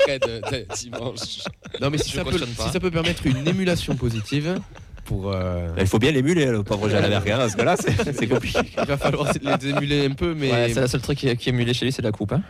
Fred 0.00 0.24
euh, 0.28 0.40
de- 0.52 0.66
dimanche. 0.76 1.40
Non, 1.80 1.90
mais 1.90 1.98
si 1.98 2.10
Je 2.12 2.14
ça, 2.14 2.24
peut, 2.24 2.38
si 2.38 2.68
ça 2.70 2.78
peut 2.78 2.92
permettre 2.92 3.26
une 3.26 3.48
émulation 3.48 3.96
positive 3.96 4.60
pour. 5.04 5.30
euh, 5.32 5.68
Il 5.78 5.86
faut 5.86 5.98
bien 5.98 6.10
l'émuler 6.10 6.46
le 6.46 6.62
pauvre 6.62 6.88
Jalabert 6.88 7.36
hein, 7.36 7.38
parce 7.38 7.54
que 7.56 7.62
là 7.62 7.76
c'est 7.78 8.12
c'est 8.12 8.26
compliqué. 8.26 8.58
il 8.78 8.84
va 8.86 8.96
falloir 8.96 9.30
les 9.32 9.68
émuler 9.68 10.06
un 10.06 10.12
peu, 10.14 10.34
mais. 10.34 10.50
Ouais, 10.50 10.70
c'est 10.72 10.80
la 10.80 10.88
seule 10.88 11.02
truc 11.02 11.18
qui 11.18 11.28
est, 11.28 11.36
qui 11.36 11.48
est 11.48 11.52
émulé 11.52 11.72
chez 11.74 11.84
lui, 11.84 11.92
c'est 11.92 12.02
la 12.02 12.12
coupe. 12.12 12.32
hein. 12.32 12.42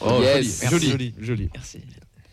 Oh, 0.00 0.18
Yes. 0.22 0.62
joli, 0.68 0.70
Merci. 0.70 0.90
joli, 0.90 1.14
joli. 1.20 1.50
Merci. 1.54 1.80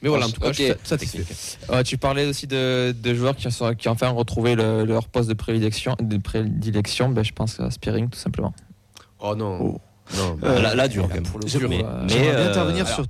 Mais 0.01 0.09
voilà, 0.09 0.27
en 0.27 0.29
tout 0.29 0.39
cas, 0.41 0.49
Ok. 0.49 0.55
je 0.59 0.73
satisfait. 0.83 1.23
Euh, 1.71 1.81
tu 1.81 1.97
parlais 1.97 2.25
aussi 2.27 2.45
de, 2.45 2.91
de 3.01 3.13
joueurs 3.15 3.35
qui, 3.35 3.49
sont, 3.51 3.73
qui 3.73 3.87
ont 3.89 3.93
enfin 3.93 4.09
retrouvé 4.09 4.53
le- 4.53 4.85
leur 4.85 5.07
poste 5.07 5.27
de 5.27 5.33
prédilection, 5.33 5.95
de 5.99 6.17
prédilection 6.17 7.09
ben, 7.09 7.23
je 7.23 7.31
pense 7.33 7.59
à 7.59 7.71
Spearing 7.71 8.07
tout 8.09 8.19
simplement. 8.19 8.53
Oh 9.19 9.33
non. 9.35 9.79
Non. 10.15 10.37
Euh, 10.43 10.61
là, 10.61 10.75
là 10.75 10.87
dur 10.87 11.07
quand 11.09 11.15
même. 11.15 11.23
pour 11.23 11.39
le 11.39 11.45
Dur, 11.45 11.59
coup, 11.61 11.67
mais, 11.67 11.83
euh, 11.83 12.03
mais, 12.03 12.09
J'aimerais 12.09 12.29
bien 12.31 12.39
euh, 12.45 12.49
intervenir 12.51 12.85
alors, 12.85 12.95
sur, 12.95 13.05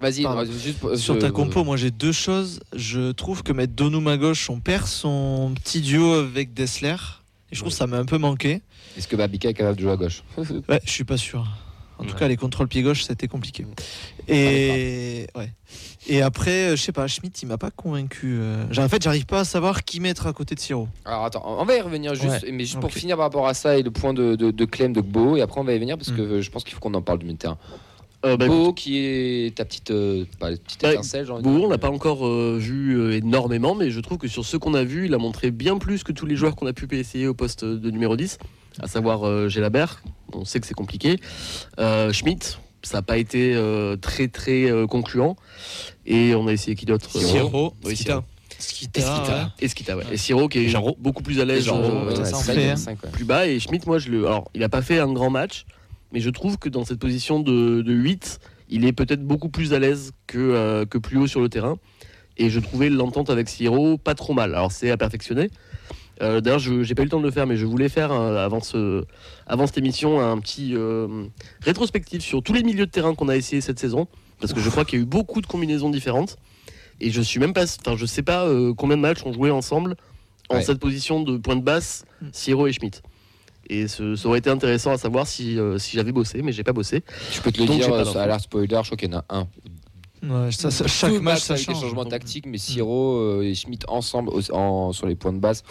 Vas-y, 0.00 0.24
juste 0.62 0.78
pour- 0.78 0.96
sur 0.96 1.14
je- 1.14 1.18
ta 1.20 1.30
compo. 1.30 1.64
Moi, 1.64 1.76
j'ai 1.76 1.90
deux 1.90 2.12
choses. 2.12 2.60
Je 2.74 3.10
trouve 3.12 3.42
que 3.42 3.52
mettre 3.52 3.72
Donum 3.74 4.06
à 4.08 4.16
gauche, 4.16 4.48
on 4.48 4.60
perd 4.60 4.86
son 4.86 5.52
petit 5.56 5.80
duo 5.80 6.12
avec 6.14 6.54
Dessler. 6.54 6.96
Et 7.50 7.54
je 7.56 7.60
trouve 7.60 7.72
que 7.72 7.78
ça 7.78 7.86
m'a 7.86 7.96
un 7.98 8.04
peu 8.04 8.18
manqué. 8.18 8.60
Est-ce 8.96 9.08
que 9.08 9.16
Babika 9.16 9.48
est 9.48 9.54
capable 9.54 9.76
de 9.76 9.82
jouer 9.82 9.92
à 9.92 9.96
gauche 9.96 10.22
Ouais, 10.68 10.80
je 10.84 10.90
suis 10.90 11.04
pas 11.04 11.16
sûr. 11.16 11.46
En 11.98 12.04
tout 12.04 12.12
Ouais. 12.12 12.18
cas, 12.20 12.28
les 12.28 12.36
contrôles 12.36 12.68
pied 12.68 12.82
gauche, 12.82 13.02
c'était 13.02 13.26
compliqué. 13.26 13.66
Et 14.28 15.26
ouais. 15.34 15.50
Et 16.06 16.22
après, 16.22 16.68
euh, 16.70 16.76
je 16.76 16.82
sais 16.82 16.92
pas, 16.92 17.06
Schmitt, 17.08 17.42
il 17.42 17.46
m'a 17.46 17.58
pas 17.58 17.70
convaincu. 17.70 18.36
euh. 18.40 18.64
En 18.78 18.88
fait, 18.88 19.02
j'arrive 19.02 19.26
pas 19.26 19.40
à 19.40 19.44
savoir 19.44 19.84
qui 19.84 19.98
mettre 19.98 20.26
à 20.26 20.32
côté 20.32 20.54
de 20.54 20.60
Siro. 20.60 20.88
Alors 21.04 21.24
attends, 21.24 21.42
on 21.44 21.64
va 21.64 21.76
y 21.76 21.80
revenir 21.80 22.14
juste, 22.14 22.46
mais 22.52 22.64
juste 22.64 22.78
pour 22.80 22.92
finir 22.92 23.16
par 23.16 23.24
rapport 23.26 23.48
à 23.48 23.54
ça 23.54 23.76
et 23.78 23.82
le 23.82 23.90
point 23.90 24.14
de, 24.14 24.36
de, 24.36 24.50
de 24.50 24.64
Clem 24.64 24.92
de 24.92 25.00
Gbo, 25.00 25.36
et 25.36 25.40
après 25.42 25.60
on 25.60 25.64
va 25.64 25.74
y 25.74 25.78
venir 25.78 25.96
parce 25.98 26.10
Mm. 26.12 26.16
que 26.16 26.22
euh, 26.22 26.40
je 26.42 26.50
pense 26.50 26.62
qu'il 26.64 26.74
faut 26.74 26.80
qu'on 26.80 26.94
en 26.94 27.02
parle 27.02 27.18
du 27.18 27.24
milieu 27.24 27.34
de 27.34 27.40
terrain. 27.40 27.58
Euh, 28.26 28.36
bah, 28.36 28.48
Beau 28.48 28.72
qui 28.72 28.98
est 28.98 29.54
ta 29.56 29.64
petite, 29.64 29.92
euh, 29.92 30.24
pas, 30.40 30.50
petite 30.50 30.82
Bah, 30.82 30.92
étincelle, 30.92 31.26
Beau, 31.26 31.50
on 31.50 31.68
l'a 31.68 31.78
pas 31.78 31.90
encore 31.90 32.26
euh, 32.26 32.56
vu 32.58 32.98
euh, 32.98 33.16
énormément, 33.16 33.76
mais 33.76 33.90
je 33.90 34.00
trouve 34.00 34.18
que 34.18 34.26
sur 34.26 34.44
ceux 34.44 34.58
qu'on 34.58 34.74
a 34.74 34.82
vus, 34.82 35.06
il 35.06 35.14
a 35.14 35.18
montré 35.18 35.52
bien 35.52 35.78
plus 35.78 36.02
que 36.02 36.10
tous 36.10 36.26
les 36.26 36.34
joueurs 36.34 36.56
qu'on 36.56 36.66
a 36.66 36.72
pu 36.72 36.88
essayer 36.96 37.28
au 37.28 37.34
poste 37.34 37.64
de 37.64 37.90
numéro 37.90 38.16
10, 38.16 38.38
à 38.80 38.88
savoir 38.88 39.24
euh, 39.24 39.48
Gélabert, 39.48 40.02
on 40.32 40.44
sait 40.44 40.58
que 40.58 40.66
c'est 40.66 40.74
compliqué, 40.74 41.20
euh, 41.78 42.12
Schmitt, 42.12 42.58
ça 42.82 42.98
n'a 42.98 43.02
pas 43.02 43.18
été 43.18 43.54
euh, 43.54 43.96
très 43.96 44.26
très 44.26 44.68
euh, 44.68 44.88
concluant, 44.88 45.36
et 46.04 46.34
on 46.34 46.48
a 46.48 46.52
essayé 46.52 46.74
qui 46.74 46.86
d'autre 46.86 47.08
Siro, 47.10 47.74
oui, 47.84 47.94
Skita. 47.94 48.24
Skita. 48.58 49.00
Skita, 49.00 49.52
Et 49.60 49.68
Skita, 49.68 49.96
ouais. 49.96 50.04
Et 50.10 50.16
Siro 50.16 50.48
qui 50.48 50.58
est 50.58 50.74
beaucoup 50.98 51.22
plus 51.22 51.40
à 51.40 51.44
l'aise 51.44 51.64
Genre, 51.64 51.78
euh, 51.78 52.06
ouais, 52.12 52.18
ouais, 52.18 52.70
hein. 52.70 52.74
ouais. 52.86 53.10
plus 53.12 53.24
bas. 53.24 53.46
Et 53.46 53.60
Schmitt, 53.60 53.86
moi, 53.86 53.98
je 53.98 54.10
le. 54.10 54.26
Alors, 54.26 54.50
il 54.54 54.60
n'a 54.60 54.68
pas 54.68 54.82
fait 54.82 54.98
un 54.98 55.12
grand 55.12 55.30
match, 55.30 55.64
mais 56.12 56.20
je 56.20 56.30
trouve 56.30 56.58
que 56.58 56.68
dans 56.68 56.84
cette 56.84 56.98
position 56.98 57.40
de, 57.40 57.82
de 57.82 57.92
8, 57.92 58.40
il 58.70 58.84
est 58.84 58.92
peut-être 58.92 59.22
beaucoup 59.24 59.48
plus 59.48 59.72
à 59.74 59.78
l'aise 59.78 60.12
que, 60.26 60.38
euh, 60.38 60.84
que 60.84 60.98
plus 60.98 61.18
haut 61.18 61.26
sur 61.26 61.40
le 61.40 61.48
terrain. 61.48 61.76
Et 62.36 62.50
je 62.50 62.60
trouvais 62.60 62.88
l'entente 62.88 63.30
avec 63.30 63.48
Siro 63.48 63.98
pas 63.98 64.14
trop 64.14 64.32
mal. 64.32 64.54
Alors, 64.54 64.70
c'est 64.72 64.90
à 64.90 64.96
perfectionner. 64.96 65.50
Euh, 66.22 66.40
D'ailleurs, 66.40 66.58
je 66.58 66.82
j'ai 66.82 66.94
pas 66.94 67.02
eu 67.02 67.06
le 67.06 67.10
temps 67.10 67.18
de 67.20 67.24
le 67.24 67.30
faire, 67.30 67.46
mais 67.46 67.56
je 67.56 67.66
voulais 67.66 67.88
faire 67.88 68.12
euh, 68.12 68.44
avant, 68.44 68.60
ce, 68.60 69.04
avant 69.46 69.66
cette 69.66 69.78
émission 69.78 70.20
un 70.20 70.38
petit 70.38 70.74
rétrospectif 71.60 72.22
sur 72.22 72.42
tous 72.42 72.52
les 72.52 72.62
milieux 72.62 72.86
de 72.86 72.90
terrain 72.90 73.14
qu'on 73.14 73.28
a 73.28 73.36
essayé 73.36 73.60
cette 73.60 73.78
saison, 73.78 74.06
parce 74.40 74.52
que 74.52 74.60
je 74.60 74.68
crois 74.70 74.84
qu'il 74.84 74.98
y 74.98 75.02
a 75.02 75.04
eu 75.04 75.06
beaucoup 75.08 75.40
de 75.40 75.46
combinaisons 75.46 75.90
différentes. 75.90 76.36
Et 77.00 77.10
je 77.10 77.20
suis 77.22 77.38
même 77.38 77.52
pas, 77.52 77.64
enfin, 77.80 77.96
je 77.96 78.06
sais 78.06 78.22
pas 78.22 78.48
combien 78.76 78.96
de 78.96 79.02
matchs 79.02 79.24
ont 79.24 79.32
joué 79.32 79.50
ensemble 79.50 79.96
en 80.48 80.56
Ouais. 80.56 80.62
cette 80.62 80.78
position 80.80 81.22
de 81.22 81.36
pointe 81.36 81.62
basse, 81.62 82.04
Siro 82.32 82.66
et 82.66 82.72
Schmitt. 82.72 83.02
Et 83.70 83.88
ce- 83.88 84.16
ça 84.16 84.28
aurait 84.28 84.38
été 84.38 84.50
intéressant 84.50 84.92
à 84.92 84.98
savoir 84.98 85.26
si, 85.26 85.58
euh, 85.58 85.78
si 85.78 85.96
j'avais 85.96 86.12
bossé, 86.12 86.42
mais 86.42 86.52
j'ai 86.52 86.64
pas 86.64 86.72
bossé. 86.72 87.02
Je 87.32 87.40
peux 87.40 87.52
te 87.52 87.60
le 87.60 87.66
Donc, 87.66 87.76
dire, 87.76 88.06
ça 88.06 88.22
a 88.22 88.26
l'air 88.26 88.40
spoiler, 88.40 88.78
je 88.82 88.86
crois 88.88 88.96
qu'il 88.96 89.10
y 89.12 89.14
en 89.14 89.18
a 89.18 89.24
un. 89.30 89.46
Ouais, 90.20 90.50
ça, 90.50 90.70
ça- 90.70 90.86
chaque 90.88 91.12
Tout 91.14 91.20
match, 91.20 91.40
ça 91.42 91.54
avec 91.54 91.66
des 91.66 91.72
change. 91.74 91.82
changements 91.82 92.04
tactiques, 92.04 92.46
mais 92.46 92.58
Siro 92.58 93.18
euh, 93.18 93.42
et 93.42 93.54
Schmitt 93.54 93.84
ensemble 93.88 94.30
en- 94.52 94.92
sur 94.92 95.06
les 95.06 95.14
points 95.14 95.32
de 95.32 95.38
base. 95.38 95.62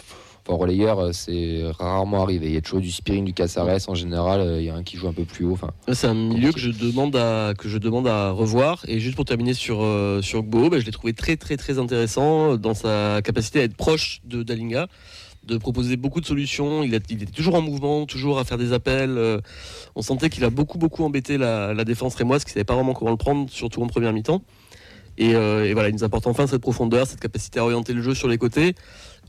Enfin, 0.46 0.56
relayeur, 0.56 0.98
euh, 1.00 1.10
c'est 1.12 1.64
rarement 1.78 2.22
arrivé. 2.22 2.46
Il 2.46 2.52
y 2.52 2.56
a 2.56 2.62
toujours 2.62 2.80
du 2.80 2.90
Spiring, 2.90 3.26
du 3.26 3.34
Casares 3.34 3.66
en 3.88 3.94
général. 3.94 4.56
Il 4.58 4.64
y 4.64 4.70
a 4.70 4.74
un 4.74 4.82
qui 4.82 4.96
joue 4.96 5.06
un 5.06 5.12
peu 5.12 5.24
plus 5.24 5.44
haut. 5.44 5.52
Enfin, 5.52 5.72
C'est 5.92 6.06
un 6.06 6.14
milieu 6.14 6.52
que 6.52 6.60
je 6.60 6.70
demande 6.70 7.14
à 7.16 7.52
que 7.58 7.68
je 7.68 7.76
demande 7.76 8.08
à 8.08 8.30
revoir. 8.30 8.82
Et 8.88 8.98
juste 9.00 9.16
pour 9.16 9.26
terminer 9.26 9.52
sur 9.52 9.82
euh, 9.82 10.22
sur 10.22 10.42
Gbo, 10.42 10.70
bah, 10.70 10.78
je 10.80 10.86
l'ai 10.86 10.92
trouvé 10.92 11.12
très 11.12 11.36
très 11.36 11.58
très 11.58 11.78
intéressant 11.78 12.56
dans 12.56 12.72
sa 12.72 13.20
capacité 13.22 13.60
à 13.60 13.64
être 13.64 13.76
proche 13.76 14.20
de 14.24 14.42
Dalinga, 14.42 14.86
de 15.48 15.58
proposer 15.58 15.96
beaucoup 15.96 16.20
de 16.20 16.26
solutions. 16.26 16.82
Il, 16.84 16.94
a- 16.94 16.98
était 16.98 17.26
toujours 17.26 17.54
en 17.54 17.62
mouvement, 17.62 18.06
toujours 18.06 18.38
à 18.38 18.44
faire 18.44 18.58
des 18.58 18.72
appels. 18.72 19.16
euh, 19.18 19.40
on 19.96 20.02
sentait 20.02 20.28
qu'il 20.30 20.44
a 20.44 20.50
beaucoup 20.50 20.78
beaucoup 20.78 21.02
embêté 21.04 21.38
la, 21.38 21.84
défense 21.84 22.14
rémoise, 22.14 22.44
qui 22.44 22.52
savait 22.52 22.64
pas 22.64 22.74
vraiment 22.74 22.94
comment 22.94 23.10
le 23.10 23.16
prendre, 23.16 23.50
surtout 23.50 23.82
en 23.82 23.86
première 23.86 24.12
mi-temps. 24.12 24.42
Euh, 25.20 25.64
et 25.64 25.72
voilà, 25.72 25.88
il 25.88 25.94
nous 25.94 26.04
apporte 26.04 26.26
enfin 26.28 26.46
cette 26.46 26.60
profondeur, 26.60 27.06
cette 27.06 27.18
capacité 27.20 27.58
à 27.58 27.64
orienter 27.64 27.92
le 27.92 28.02
jeu 28.02 28.14
sur 28.14 28.28
les 28.28 28.38
côtés 28.38 28.74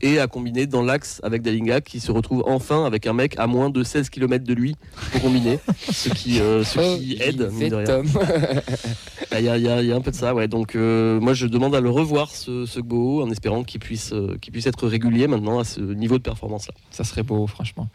et 0.02 0.18
à 0.18 0.26
combiner 0.26 0.66
dans 0.66 0.82
l'axe 0.82 1.20
avec 1.22 1.42
Dalinga 1.42 1.80
qui 1.80 2.00
se 2.00 2.10
retrouve 2.12 2.42
enfin 2.46 2.84
avec 2.84 3.06
un 3.06 3.12
mec 3.12 3.34
à 3.38 3.46
moins 3.46 3.70
de 3.70 3.82
16 3.82 4.10
km 4.10 4.44
de 4.44 4.54
lui 4.54 4.76
pour 5.12 5.20
combiner, 5.22 5.58
ce 5.90 6.08
qui, 6.10 6.40
euh, 6.40 6.64
ce 6.64 6.78
qui 6.78 7.18
Oh, 7.20 7.22
aide. 7.22 7.48
il 7.52 7.56
mine 7.58 7.68
de 7.70 7.76
fait 7.76 7.76
rien. 7.76 7.84
Tom. 7.84 8.06
Bah, 9.30 9.38
Il 9.40 9.44
y, 9.44 9.48
a, 9.48 9.56
il 9.56 9.62
y 9.64 9.68
a- 9.68 9.80
il 9.82 9.88
y 9.88 9.92
a 9.92 9.96
un 9.96 10.00
peu 10.00 10.10
de 10.10 10.16
ça, 10.16 10.34
ouais. 10.34 10.48
Donc 10.48 10.74
euh, 10.74 11.20
moi 11.20 11.34
je 11.34 11.46
demande 11.46 11.74
à 11.74 11.80
le 11.80 11.90
revoir 11.90 12.30
ce, 12.30 12.66
ce 12.66 12.80
Gbo 12.80 13.22
en 13.22 13.30
espérant 13.30 13.62
qu'il 13.62 13.80
puisse, 13.80 14.12
euh, 14.12 14.36
qu'il 14.40 14.52
puisse 14.52 14.66
être 14.66 14.86
régulier 14.88 15.26
maintenant 15.28 15.58
à 15.58 15.64
ce 15.64 15.80
niveau 15.80 16.18
de 16.18 16.22
performance 16.22 16.66
là. 16.68 16.74
Ça 16.90 17.04
serait 17.04 17.22
beau, 17.22 17.46
franchement. 17.46 17.88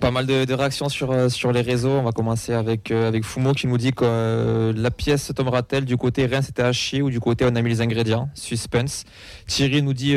Pas 0.00 0.10
mal 0.10 0.26
de, 0.26 0.52
réactions 0.52 0.88
sur, 0.88 1.10
euh, 1.10 1.28
sur 1.28 1.52
les 1.52 1.60
réseaux. 1.60 1.90
On 1.90 2.02
va 2.02 2.12
commencer 2.12 2.52
avec, 2.52 2.90
euh, 2.90 3.20
Fumo 3.22 3.52
qui 3.52 3.66
nous 3.66 3.78
dit 3.78 3.92
que 3.92 4.04
euh, 4.04 4.72
la 4.76 4.90
pièce 4.90 5.32
tombera-t-elle 5.34 5.84
du 5.84 5.96
côté 5.96 6.26
rien 6.26 6.42
c'était 6.42 6.62
à 6.62 6.72
chier 6.72 7.02
ou 7.02 7.10
du 7.10 7.20
côté 7.20 7.44
on 7.44 7.54
a 7.56 7.62
mis 7.62 7.70
les 7.70 7.80
ingrédients? 7.80 8.28
Suspense. 8.34 9.04
Thierry 9.46 9.82
nous 9.82 9.94
dit 9.94 10.14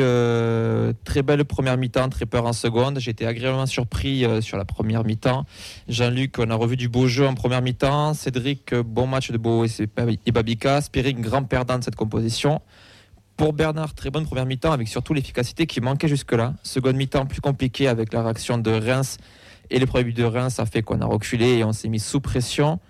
très 1.04 1.22
belle 1.22 1.44
première 1.44 1.76
mi-temps, 1.76 2.08
très 2.08 2.26
peur 2.26 2.46
en 2.46 2.52
seconde. 2.52 2.98
J'ai 2.98 3.10
été 3.10 3.26
agréablement 3.26 3.66
surpris 3.66 4.24
sur 4.40 4.56
la 4.58 4.64
première 4.64 5.04
mi-temps. 5.04 5.44
Jean-Luc, 5.88 6.38
on 6.38 6.50
a 6.50 6.54
revu 6.54 6.76
du 6.76 6.88
beau 6.88 7.06
jeu 7.06 7.26
en 7.26 7.34
première 7.34 7.62
mi-temps. 7.62 8.14
Cédric, 8.14 8.74
bon 8.74 9.06
match 9.06 9.30
de 9.30 9.38
Beau 9.38 9.64
et 9.64 10.32
Babika. 10.32 10.80
Spirig, 10.80 11.20
grand 11.20 11.44
perdant 11.44 11.78
de 11.78 11.84
cette 11.84 11.96
composition. 11.96 12.60
Pour 13.40 13.54
Bernard, 13.54 13.94
très 13.94 14.10
bonne 14.10 14.26
première 14.26 14.44
mi-temps 14.44 14.70
avec 14.70 14.86
surtout 14.86 15.14
l'efficacité 15.14 15.66
qui 15.66 15.80
manquait 15.80 16.08
jusque-là. 16.08 16.52
Seconde 16.62 16.96
mi-temps 16.96 17.24
plus 17.24 17.40
compliquée 17.40 17.88
avec 17.88 18.12
la 18.12 18.22
réaction 18.22 18.58
de 18.58 18.70
Reims 18.70 19.16
et 19.70 19.78
les 19.78 19.86
premiers 19.86 20.04
buts 20.04 20.12
de 20.12 20.24
Reims. 20.24 20.56
Ça 20.56 20.66
fait 20.66 20.82
qu'on 20.82 21.00
a 21.00 21.06
reculé 21.06 21.56
et 21.56 21.64
on 21.64 21.72
s'est 21.72 21.88
mis 21.88 22.00
sous 22.00 22.20
pression. 22.20 22.80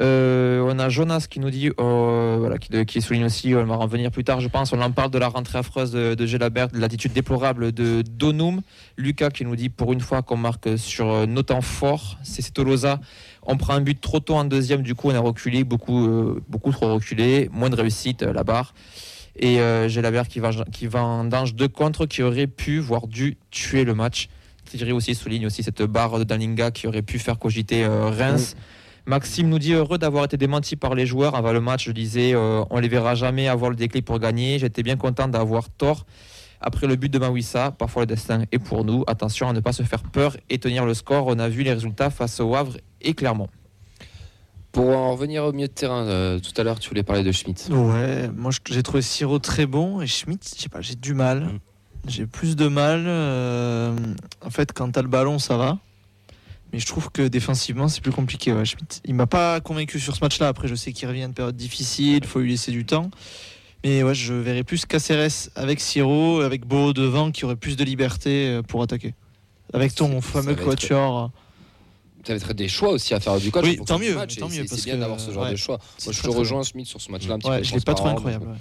Euh, 0.00 0.64
on 0.64 0.78
a 0.78 0.88
Jonas 0.88 1.26
qui 1.28 1.40
nous 1.40 1.50
dit, 1.50 1.72
euh, 1.80 2.56
qui, 2.86 3.02
souligne 3.02 3.24
aussi, 3.24 3.56
on 3.56 3.64
va 3.64 3.74
en 3.74 3.88
venir 3.88 4.12
plus 4.12 4.22
tard, 4.22 4.40
je 4.40 4.46
pense. 4.46 4.72
On 4.72 4.80
en 4.80 4.92
parle 4.92 5.10
de 5.10 5.18
la 5.18 5.26
rentrée 5.26 5.58
affreuse 5.58 5.90
de, 5.90 6.26
Gelabert, 6.26 6.68
de 6.68 6.78
l'attitude 6.78 7.12
déplorable 7.12 7.72
de 7.72 8.02
Donum. 8.02 8.62
Lucas 8.96 9.30
qui 9.30 9.44
nous 9.44 9.56
dit, 9.56 9.68
pour 9.68 9.92
une 9.92 10.00
fois 10.00 10.22
qu'on 10.22 10.36
marque 10.36 10.78
sur 10.78 11.10
euh, 11.10 11.26
nos 11.26 11.42
temps 11.42 11.60
forts, 11.60 12.18
c'est 12.22 12.54
Tolosa. 12.54 13.00
On 13.42 13.56
prend 13.56 13.74
un 13.74 13.80
but 13.80 14.00
trop 14.00 14.20
tôt 14.20 14.36
en 14.36 14.44
deuxième, 14.44 14.82
du 14.82 14.94
coup 14.94 15.10
on 15.10 15.14
a 15.16 15.18
reculé, 15.18 15.64
beaucoup, 15.64 16.38
trop 16.70 16.94
reculé, 16.94 17.50
moins 17.52 17.68
de 17.68 17.74
réussite, 17.74 18.22
la 18.22 18.44
barre. 18.44 18.74
Et 19.36 19.60
euh, 19.60 19.88
Gelabert 19.88 20.28
qui 20.28 20.40
va, 20.40 20.50
qui 20.72 20.86
va 20.86 21.02
en 21.02 21.24
danger 21.24 21.54
de 21.54 21.66
contre, 21.66 22.06
qui 22.06 22.22
aurait 22.22 22.46
pu, 22.46 22.78
voire 22.78 23.06
dû 23.06 23.38
tuer 23.50 23.84
le 23.84 23.94
match. 23.94 24.28
Thierry 24.64 24.92
aussi 24.92 25.14
souligne 25.14 25.46
aussi 25.46 25.62
cette 25.62 25.82
barre 25.82 26.18
de 26.18 26.24
Dalinga 26.24 26.70
qui 26.70 26.86
aurait 26.86 27.02
pu 27.02 27.18
faire 27.18 27.38
cogiter 27.38 27.84
euh, 27.84 28.08
Reims. 28.08 28.54
Maxime 29.04 29.48
nous 29.48 29.58
dit 29.58 29.72
heureux 29.72 29.98
d'avoir 29.98 30.24
été 30.24 30.36
démenti 30.36 30.76
par 30.76 30.94
les 30.94 31.06
joueurs 31.06 31.34
avant 31.34 31.52
le 31.52 31.60
match. 31.60 31.86
Je 31.86 31.92
disais 31.92 32.34
euh, 32.34 32.64
on 32.70 32.78
les 32.78 32.88
verra 32.88 33.14
jamais 33.14 33.48
avoir 33.48 33.70
le 33.70 33.76
déclic 33.76 34.04
pour 34.04 34.18
gagner. 34.18 34.58
J'étais 34.58 34.82
bien 34.82 34.96
content 34.96 35.28
d'avoir 35.28 35.68
tort. 35.70 36.06
Après 36.60 36.86
le 36.86 36.94
but 36.94 37.12
de 37.12 37.18
Mawissa, 37.18 37.72
parfois 37.72 38.02
le 38.02 38.06
destin 38.06 38.44
est 38.52 38.60
pour 38.60 38.84
nous. 38.84 39.02
Attention 39.08 39.48
à 39.48 39.52
ne 39.52 39.60
pas 39.60 39.72
se 39.72 39.82
faire 39.82 40.02
peur 40.04 40.36
et 40.48 40.58
tenir 40.58 40.86
le 40.86 40.94
score. 40.94 41.26
On 41.26 41.38
a 41.40 41.48
vu 41.48 41.64
les 41.64 41.72
résultats 41.72 42.10
face 42.10 42.38
au 42.38 42.54
Havre 42.54 42.76
et 43.00 43.14
Clermont. 43.14 43.48
Pour 44.72 44.88
en 44.88 45.12
revenir 45.12 45.44
au 45.44 45.52
milieu 45.52 45.68
de 45.68 45.72
terrain, 45.72 46.04
euh, 46.06 46.38
tout 46.40 46.58
à 46.58 46.64
l'heure, 46.64 46.78
tu 46.78 46.88
voulais 46.88 47.02
parler 47.02 47.22
de 47.22 47.30
Schmitt. 47.32 47.68
Ouais, 47.70 48.28
moi 48.34 48.50
j'ai 48.70 48.82
trouvé 48.82 49.02
Siro 49.02 49.38
très 49.38 49.66
bon 49.66 50.00
et 50.00 50.06
Schmitt, 50.06 50.50
je 50.56 50.62
sais 50.62 50.68
pas, 50.70 50.80
j'ai 50.80 50.94
du 50.94 51.12
mal. 51.14 51.40
Mm. 51.42 51.58
J'ai 52.08 52.26
plus 52.26 52.56
de 52.56 52.66
mal. 52.68 53.04
euh, 53.06 53.94
en 54.44 54.50
fait, 54.50 54.72
quand 54.72 54.90
t'as 54.90 55.02
le 55.02 55.08
ballon, 55.08 55.38
ça 55.38 55.56
va. 55.56 55.78
Mais 56.72 56.78
je 56.78 56.86
trouve 56.86 57.10
que 57.10 57.22
défensivement, 57.28 57.86
c'est 57.86 58.00
plus 58.00 58.12
compliqué. 58.12 58.52
Ouais, 58.52 58.64
Schmitt. 58.64 59.02
Il 59.04 59.14
m'a 59.14 59.26
pas 59.26 59.60
convaincu 59.60 60.00
sur 60.00 60.16
ce 60.16 60.20
match-là. 60.24 60.48
Après, 60.48 60.66
je 60.68 60.74
sais 60.74 60.92
qu'il 60.92 61.06
revient 61.06 61.20
d'une 61.20 61.34
période 61.34 61.54
difficile, 61.56 62.20
il 62.22 62.26
faut 62.26 62.40
lui 62.40 62.50
laisser 62.50 62.72
du 62.72 62.86
temps. 62.86 63.10
Mais 63.84 64.02
ouais, 64.02 64.14
je 64.14 64.32
verrais 64.32 64.64
plus 64.64 64.86
Caceres 64.86 65.50
avec 65.54 65.80
Siro, 65.80 66.40
avec 66.40 66.64
Beau 66.66 66.92
devant, 66.94 67.30
qui 67.30 67.44
aurait 67.44 67.56
plus 67.56 67.76
de 67.76 67.84
liberté 67.84 68.48
euh, 68.48 68.62
pour 68.62 68.82
attaquer. 68.82 69.14
Avec 69.74 69.94
ton 69.94 70.20
fameux 70.22 70.52
être- 70.52 70.64
quatuor. 70.64 71.30
Ça 72.24 72.32
va 72.32 72.36
être 72.36 72.52
des 72.52 72.68
choix 72.68 72.90
aussi 72.90 73.14
à 73.14 73.20
faire 73.20 73.36
du 73.38 73.50
coach. 73.50 73.64
Oui, 73.64 73.76
fonction 73.76 73.96
tant 73.96 74.00
mieux, 74.00 74.14
match, 74.14 74.36
tant 74.36 74.48
mieux, 74.48 74.64
c'est- 74.66 74.84
bien 74.84 74.96
d'avoir 74.98 75.18
ce 75.18 75.30
genre 75.32 75.44
ouais, 75.44 75.50
de 75.52 75.56
choix. 75.56 75.78
Moi, 76.04 76.12
je 76.12 76.22
te 76.22 76.28
rejoins, 76.28 76.62
Schmitt, 76.62 76.86
sur 76.86 77.00
ce 77.00 77.10
match-là 77.10 77.36
Ouais, 77.44 77.64
je 77.64 77.74
l'ai 77.74 77.80
pas 77.80 77.94
trop 77.94 78.08
incroyable. 78.08 78.46
ouais. 78.46 78.56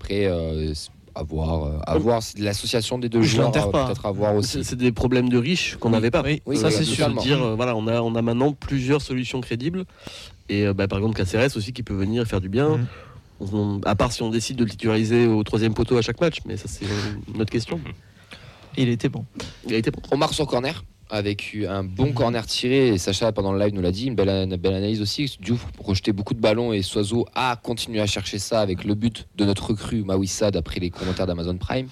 Après, 0.00 0.26
euh, 0.26 0.72
c'est 0.74 0.90
à 1.16 1.24
voir, 1.24 1.64
euh, 1.64 2.20
l'association 2.38 2.96
des 2.98 3.08
deux 3.08 3.20
Je 3.22 3.34
joueurs, 3.36 3.48
euh, 3.48 3.70
pas. 3.70 3.86
peut-être 3.86 4.06
à 4.06 4.12
voir 4.12 4.34
aussi. 4.36 4.62
C'est 4.62 4.76
des 4.76 4.92
problèmes 4.92 5.28
de 5.28 5.36
riches 5.38 5.76
qu'on 5.80 5.88
Oui. 5.88 5.94
n'avait 5.94 6.12
pas. 6.12 6.22
Oui, 6.24 6.40
Oui, 6.46 6.56
ça 6.56 6.70
c'est 6.70 6.84
sûr. 6.84 7.08
Dire, 7.16 7.42
euh, 7.42 7.54
voilà, 7.56 7.74
on 7.74 7.86
a, 7.88 8.00
on 8.00 8.14
a 8.14 8.22
maintenant 8.22 8.52
plusieurs 8.52 9.02
solutions 9.02 9.40
crédibles. 9.40 9.84
Et 10.48 10.66
euh, 10.66 10.72
bah, 10.72 10.86
par 10.86 10.98
exemple, 11.00 11.16
Caceres 11.16 11.56
aussi 11.56 11.72
qui 11.72 11.82
peut 11.82 11.94
venir 11.94 12.24
faire 12.26 12.40
du 12.40 12.48
bien. 12.48 12.76
Mhm. 12.76 12.86
On- 13.52 13.80
à 13.86 13.94
part 13.96 14.12
si 14.12 14.22
on 14.22 14.30
décide 14.30 14.56
de 14.56 14.64
le 14.64 14.70
titulariser 14.70 15.26
au 15.26 15.42
troisième 15.42 15.74
poteau 15.74 15.96
à 15.96 16.02
chaque 16.02 16.20
match, 16.20 16.38
mais 16.46 16.56
ça 16.56 16.68
c'est 16.68 16.84
une 17.34 17.40
autre 17.42 17.50
question. 17.50 17.80
Il 18.76 18.88
était 18.88 19.08
bon. 19.08 19.24
Il 19.66 19.74
a 19.74 19.78
été 19.78 19.90
bon. 19.90 20.00
On 20.12 20.16
marque 20.16 20.34
sur 20.34 20.46
corner 20.46 20.84
avec 21.10 21.56
un 21.68 21.84
bon 21.84 22.12
corner 22.12 22.46
tiré 22.46 22.88
et 22.88 22.98
Sacha 22.98 23.32
pendant 23.32 23.52
le 23.52 23.58
live 23.58 23.74
nous 23.74 23.82
l'a 23.82 23.92
dit, 23.92 24.06
une 24.06 24.14
belle, 24.14 24.28
une 24.28 24.56
belle 24.56 24.74
analyse 24.74 25.00
aussi. 25.00 25.36
Diouf 25.40 25.66
rejetait 25.78 26.12
beaucoup 26.12 26.34
de 26.34 26.40
ballons 26.40 26.72
et 26.72 26.82
Soiseau 26.82 27.26
a 27.34 27.56
continué 27.56 28.00
à 28.00 28.06
chercher 28.06 28.38
ça 28.38 28.60
avec 28.60 28.84
le 28.84 28.94
but 28.94 29.26
de 29.36 29.44
notre 29.44 29.70
recrue 29.70 30.02
Mawissa 30.02 30.50
d'après 30.50 30.80
les 30.80 30.90
commentaires 30.90 31.26
d'Amazon 31.26 31.56
Prime. 31.56 31.88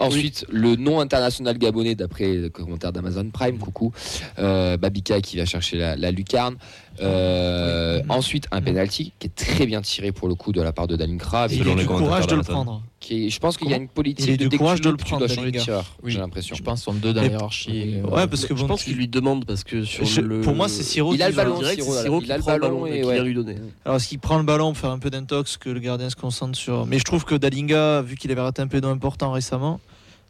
Ensuite, 0.00 0.46
le 0.48 0.76
nom 0.76 0.98
international 1.00 1.58
gabonais 1.58 1.94
d'après 1.94 2.34
les 2.34 2.50
commentaires 2.50 2.90
d'Amazon 2.90 3.28
Prime, 3.30 3.58
coucou, 3.58 3.92
euh, 4.38 4.78
Babika 4.78 5.20
qui 5.20 5.36
va 5.36 5.44
chercher 5.44 5.76
la, 5.76 5.94
la 5.94 6.10
lucarne. 6.10 6.56
Euh, 7.02 8.00
Ensuite, 8.08 8.46
un 8.50 8.60
penalty 8.60 9.12
qui 9.18 9.26
est 9.28 9.34
très 9.34 9.66
bien 9.66 9.80
tiré 9.82 10.10
pour 10.12 10.26
le 10.28 10.34
coup 10.34 10.52
de 10.52 10.60
la 10.60 10.72
part 10.72 10.86
de 10.86 10.96
Dalinkra, 10.96 11.42
Et 11.42 11.44
avec 11.44 11.58
il 11.58 11.68
a 11.68 11.74
du 11.74 11.86
courage 11.86 12.26
de 12.26 12.34
le 12.36 12.42
prendre. 12.42 12.82
qui 12.98 13.00
qui 13.00 13.26
est- 13.26 13.30
je 13.30 13.38
pense 13.40 13.56
qu'il 13.56 13.70
y 13.70 13.74
a 13.74 13.76
une 13.76 13.88
politique 13.88 14.26
Il 14.26 14.34
a 14.34 14.36
de 14.36 14.46
du 14.48 14.58
courage 14.58 14.80
de 14.80 14.90
le 14.90 14.96
tu 14.96 15.04
prendre, 15.04 15.20
dois 15.20 15.28
changer 15.28 15.46
de 15.46 15.52
Dalinga. 15.52 15.64
tireur, 15.64 15.96
Oui. 16.02 16.12
j'ai 16.12 16.18
l'impression. 16.18 16.54
Je 16.56 16.62
pense 16.62 16.82
sont 16.82 16.92
deux 16.92 17.12
dans 17.12 17.22
la 17.22 17.28
Mais- 17.28 17.32
hiérarchie. 17.34 17.94
euh, 17.96 18.02
Ouais, 18.08 18.26
parce 18.26 18.44
que 18.46 18.54
je 18.56 18.64
pense 18.64 18.84
qu'il 18.84 18.96
lui 18.96 19.08
demande 19.08 19.44
parce 19.46 19.64
que 19.64 19.84
sur 19.84 20.04
Je- 20.04 20.20
le. 20.20 20.40
pour 20.42 20.54
moi, 20.54 20.68
c'est 20.68 20.82
Siro 20.82 21.14
Il 21.14 21.22
a 21.22 21.26
qui 21.26 21.32
le 21.32 21.36
ballon, 21.36 21.58
direct, 21.58 21.82
Siro, 21.82 22.20
Il 22.20 22.26
qui 22.26 22.32
a 22.32 22.36
le 22.36 22.42
prend 22.42 22.54
le 22.54 22.60
ballon 22.60 22.86
et 22.86 23.04
ouais. 23.04 23.14
vient 23.14 23.24
lui 23.24 23.34
donner. 23.34 23.56
Alors, 23.84 23.96
est-ce 23.96 24.08
qu'il 24.08 24.18
prend 24.18 24.36
le 24.38 24.44
ballon 24.44 24.72
pour 24.72 24.78
faire 24.78 24.90
un 24.90 24.98
peu 24.98 25.08
d'intox 25.10 25.56
que 25.56 25.70
le 25.70 25.80
gardien 25.80 26.10
se 26.10 26.16
concentre 26.16 26.58
sur. 26.58 26.86
Mais 26.86 26.98
je 26.98 27.04
trouve 27.04 27.24
que 27.24 27.34
Dalinga, 27.34 28.02
vu 28.02 28.16
qu'il 28.16 28.30
avait 28.32 28.40
raté 28.42 28.60
un 28.62 28.66
pédo 28.68 28.88
important 28.88 29.32
récemment, 29.32 29.80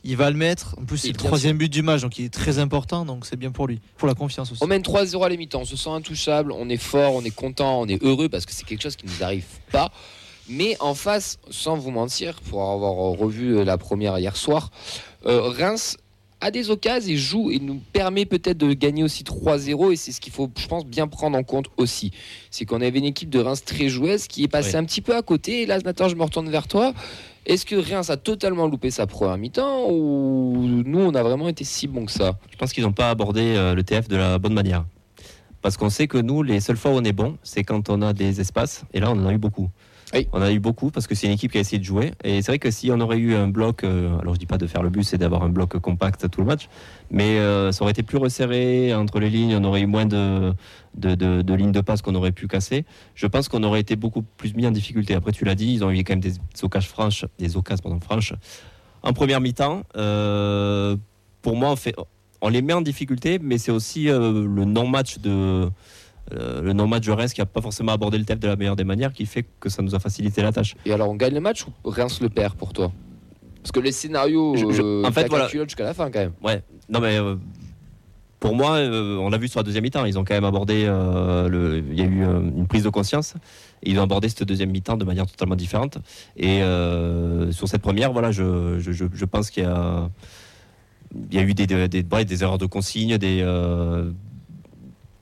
il 0.05 0.17
va 0.17 0.31
le 0.31 0.37
mettre. 0.37 0.77
En 0.79 0.85
plus, 0.85 0.99
c'est 0.99 1.09
le 1.09 1.15
troisième 1.15 1.59
but 1.59 1.69
du 1.69 1.83
match, 1.83 2.01
donc 2.03 2.19
il 2.19 2.25
est 2.25 2.33
très 2.33 2.59
important, 2.59 3.05
donc 3.05 3.27
c'est 3.27 3.37
bien 3.37 3.51
pour 3.51 3.67
lui. 3.67 3.81
Pour 3.97 4.09
la 4.09 4.15
confiance 4.15 4.51
aussi. 4.53 4.63
On 4.63 4.67
mène 4.67 4.83
3-0 4.83 5.25
à 5.25 5.29
la 5.29 5.37
mi-temps, 5.37 5.61
on 5.61 5.65
se 5.65 5.77
sent 5.77 5.91
intouchable, 5.91 6.53
on 6.53 6.69
est 6.69 6.77
fort, 6.77 7.15
on 7.15 7.23
est 7.23 7.35
content, 7.35 7.81
on 7.81 7.87
est 7.87 8.03
heureux 8.03 8.29
parce 8.29 8.47
que 8.47 8.53
c'est 8.53 8.65
quelque 8.65 8.83
chose 8.83 8.97
qui 8.97 9.07
nous 9.07 9.23
arrive 9.23 9.45
pas. 9.71 9.93
Mais 10.49 10.77
en 10.81 10.95
face, 10.95 11.39
sans 11.51 11.77
vous 11.77 11.91
mentir, 11.91 12.41
pour 12.41 12.63
avoir 12.71 12.95
revu 12.95 13.65
la 13.65 13.79
première 13.79 14.19
hier 14.19 14.37
soir, 14.37 14.71
euh, 15.27 15.43
Reims 15.43 15.97
a 16.41 16.51
des 16.51 16.71
occasions 16.71 17.13
et 17.13 17.17
joue 17.17 17.51
et 17.51 17.59
nous 17.59 17.81
permet 17.93 18.25
peut-être 18.25 18.59
de 18.59 18.73
gagner 18.73 19.03
aussi 19.03 19.23
3-0 19.25 19.93
et 19.93 19.97
c'est 19.97 20.13
ce 20.13 20.21
qu'il 20.21 20.33
faut, 20.33 20.51
je 20.59 20.67
pense, 20.67 20.87
bien 20.87 21.07
prendre 21.07 21.37
en 21.37 21.43
compte 21.43 21.67
aussi. 21.77 22.13
C'est 22.51 22.65
qu'on 22.65 22.81
avait 22.81 22.99
une 22.99 23.05
équipe 23.05 23.31
de 23.31 23.39
Reims 23.39 23.63
très 23.65 23.89
joueuse 23.89 24.27
qui 24.27 24.45
est 24.45 24.49
passée 24.49 24.77
un 24.77 24.85
petit 24.85 25.03
peu 25.03 25.15
à 25.15 25.23
côté 25.23 25.63
et 25.63 25.67
là, 25.67 25.79
Nathan, 25.79 26.09
je 26.09 26.17
me 26.17 26.23
retourne 26.23 26.49
vers 26.51 26.67
toi. 26.67 26.95
Est-ce 27.47 27.65
que 27.65 27.75
Reims 27.75 28.11
a 28.11 28.17
totalement 28.17 28.67
loupé 28.67 28.91
sa 28.91 29.07
première 29.07 29.39
mi-temps 29.39 29.89
ou 29.91 30.83
nous, 30.85 31.01
on 31.01 31.15
a 31.15 31.23
vraiment 31.23 31.49
été 31.49 31.65
si 31.65 31.87
bons 31.87 32.05
que 32.05 32.13
ça 32.13 32.39
Je 32.51 32.57
pense 32.57 32.73
qu'ils 32.73 32.85
n'ont 32.85 32.93
pas 32.93 33.11
abordé 33.11 33.55
euh, 33.57 33.75
le 33.75 33.83
TF 33.83 34.09
de 34.09 34.17
la 34.17 34.39
bonne 34.39 34.53
manière. 34.53 34.85
Parce 35.63 35.77
qu'on 35.77 35.91
sait 35.91 36.07
que 36.07 36.19
nous, 36.19 36.43
les 36.43 36.61
seules 36.61 36.77
fois 36.77 36.91
où 36.91 36.95
on 36.95 37.05
est 37.05 37.13
bon, 37.13 37.37
c'est 37.43 37.65
quand 37.65 37.89
on 37.91 38.03
a 38.03 38.13
des 38.13 38.41
espaces. 38.41 38.85
Et 38.93 39.01
là, 39.01 39.11
on 39.11 39.19
en 39.19 39.27
a 39.27 39.33
eu 39.33 39.39
beaucoup. 39.39 39.69
Oui. 40.13 40.27
On 40.33 40.43
a 40.43 40.51
eu 40.51 40.59
beaucoup 40.59 40.91
parce 40.91 41.07
que 41.07 41.15
c'est 41.15 41.27
une 41.29 41.33
équipe 41.33 41.53
qui 41.53 41.59
a 41.59 41.61
essayé 41.61 41.79
de 41.79 41.85
jouer. 41.85 42.13
Et 42.25 42.43
c'est 42.43 42.51
vrai 42.51 42.59
que 42.59 42.71
si 42.71 42.91
on 42.91 43.01
aurait 43.01 43.19
eu 43.19 43.35
un 43.35 43.47
bloc, 43.47 43.85
euh, 43.85 44.19
alors 44.19 44.35
je 44.35 44.41
dis 44.41 44.47
pas 44.47 44.59
de 44.59 44.67
faire 44.67 44.83
le 44.83 44.91
but, 44.91 45.05
c'est 45.05 45.19
d'avoir 45.19 45.45
un 45.45 45.49
bloc 45.49 45.79
compact 45.79 46.29
tout 46.31 46.41
le 46.41 46.47
match, 46.47 46.69
mais 47.11 47.39
euh, 47.39 47.71
ça 47.71 47.83
aurait 47.83 47.93
été 47.93 48.03
plus 48.03 48.19
resserré 48.19 48.93
entre 48.93 49.21
les 49.21 49.31
lignes, 49.31 49.55
on 49.57 49.65
aurait 49.65 49.83
eu 49.83 49.87
moins 49.87 50.07
de, 50.07 50.53
lignes 50.97 51.73
de 51.73 51.81
passe 51.81 52.03
qu'on 52.03 52.15
aurait 52.17 52.33
pu 52.33 52.49
casser. 52.49 52.85
Je 53.15 53.27
pense 53.29 53.49
qu'on 53.49 53.63
aurait 53.63 53.81
été 53.81 53.95
beaucoup 53.95 54.23
plus 54.23 54.55
mis 54.55 54.67
en 54.67 54.73
difficulté. 54.73 55.15
Après, 55.15 55.33
tu 55.33 55.45
l'as 55.45 55.55
dit, 55.55 55.75
ils 55.75 55.85
ont 55.85 55.91
eu 55.91 55.99
quand 55.99 56.15
même 56.15 56.21
des 56.21 56.35
occasions 56.63 56.91
franches, 56.91 57.25
des 57.39 57.57
occasions 57.57 58.01
franches 58.01 58.35
en 59.03 59.13
première 59.13 59.41
mi-temps. 59.41 59.85
Euh, 59.97 60.97
pour 61.41 61.57
moi, 61.57 61.75
on, 62.43 62.49
les 62.49 62.63
met 62.63 62.73
en 62.73 62.83
difficulté, 62.83 63.39
mais 63.41 63.59
c'est 63.59 63.73
aussi 63.73 64.07
le 64.07 64.65
non-match 64.65 65.19
de 65.19 65.71
euh, 66.33 66.63
le 66.63 66.73
non-match 66.73 67.07
de 67.07 67.13
Reims 67.13 67.33
qui 67.33 67.41
a 67.41 67.47
pas 67.47 67.61
forcément 67.61 67.93
abordé 67.93 68.19
le 68.19 68.25
TEF 68.25 68.39
de 68.39 68.49
la 68.49 68.57
meilleure 68.57 68.77
des 68.77 68.85
manières 68.85 69.13
qui 69.13 69.27
fait 69.27 69.45
que 69.61 69.69
ça 69.69 69.83
nous 69.83 69.95
a 69.95 69.99
facilité 69.99 70.43
la 70.43 70.53
tâche. 70.53 70.75
Et 70.85 70.93
alors, 70.93 71.09
on 71.11 71.15
gagne 71.17 71.35
le 71.35 71.41
match 71.41 71.65
ou 71.85 71.91
Reims 71.91 72.21
le 72.21 72.29
perd 72.29 72.55
pour 72.55 72.73
toi? 72.73 72.93
Parce 73.63 73.73
que 73.73 73.81
les 73.81 73.93
scénarios, 73.93 74.57
Je- 74.57 74.71
je- 74.73 74.83
euh, 74.83 75.05
en 75.05 75.13
fait, 75.13 75.29
voilà. 75.29 75.49
jusqu'à 75.49 75.85
la 75.85 75.95
fin 75.95 76.11
quand 76.11 76.21
même. 76.21 76.33
Ouais, 76.43 76.63
non 76.89 77.01
mais 77.01 77.19
euh, 77.19 77.37
pour 78.39 78.55
moi, 78.55 78.79
on 78.79 79.29
l'a 79.29 79.37
vu 79.37 79.49
sur 79.49 79.61
la 79.61 79.65
deuxième 79.65 79.83
mi-temps, 79.85 80.07
ils 80.07 80.19
ont 80.19 80.25
quand 80.25 80.33
même 80.33 80.47
abordé, 80.47 80.87
le, 80.87 81.85
il 81.91 81.99
y 81.99 82.03
a 82.03 82.07
eu 82.07 82.23
une 82.25 82.67
prise 82.67 82.85
de 82.85 82.89
conscience, 82.89 83.35
et 83.83 83.91
ils 83.91 83.99
ont 83.99 84.03
abordé 84.03 84.31
cette 84.31 84.45
deuxième 84.45 84.71
mi-temps 84.71 84.97
de 84.97 85.05
manière 85.05 85.27
totalement 85.27 85.57
différente. 85.57 85.99
Et 86.39 86.63
sur 87.51 87.69
cette 87.69 87.83
première, 87.83 88.13
voilà, 88.15 88.33
je, 88.33 89.25
pense 89.27 89.51
qu'il 89.51 89.65
y 89.65 89.67
a, 89.67 90.09
il 91.31 91.35
y 91.37 91.39
a 91.39 91.43
eu 91.43 91.53
des, 91.53 91.67
des, 91.67 92.03
des, 92.03 92.43
erreurs 92.43 92.57
de 92.57 92.65
consigne, 92.65 93.19
des... 93.19 93.41
euh, 93.43 94.11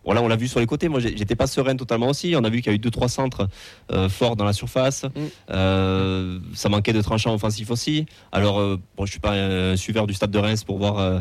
voilà, 0.09 0.23
on 0.23 0.29
l'a 0.29 0.37
vu 0.37 0.49
sur 0.49 0.59
les 0.59 0.65
côtés. 0.67 0.89
Moi, 0.89 1.01
j'étais 1.01 1.37
pas 1.37 1.47
sereine 1.47 1.77
totalement 1.77 2.09
aussi. 2.09 2.35
On 2.35 2.43
a 2.43 2.49
vu 2.49 2.63
qu'il 2.63 2.73
y 2.73 2.75
a 2.75 2.77
eu 2.77 2.79
deux 2.79 2.91
trois 2.91 3.09
centres 3.11 3.47
euh, 3.93 4.09
forts 4.09 4.37
dans 4.37 4.45
la 4.47 4.55
surface. 4.55 5.05
Euh, 5.51 6.39
ça 6.55 6.69
manquait 6.69 6.93
de 6.93 7.03
tranchants 7.03 7.35
offensifs 7.35 7.71
aussi. 7.71 8.07
Alors, 8.33 8.59
euh, 8.59 8.79
bon, 8.97 9.05
je 9.07 9.11
suis 9.11 9.21
pas 9.21 9.33
un 9.35 9.77
suiveur 9.77 10.07
du 10.07 10.15
stade 10.15 10.31
de 10.31 10.39
Reims 10.39 10.65
pour 10.65 10.79
voir 10.79 10.99
euh, 10.99 11.21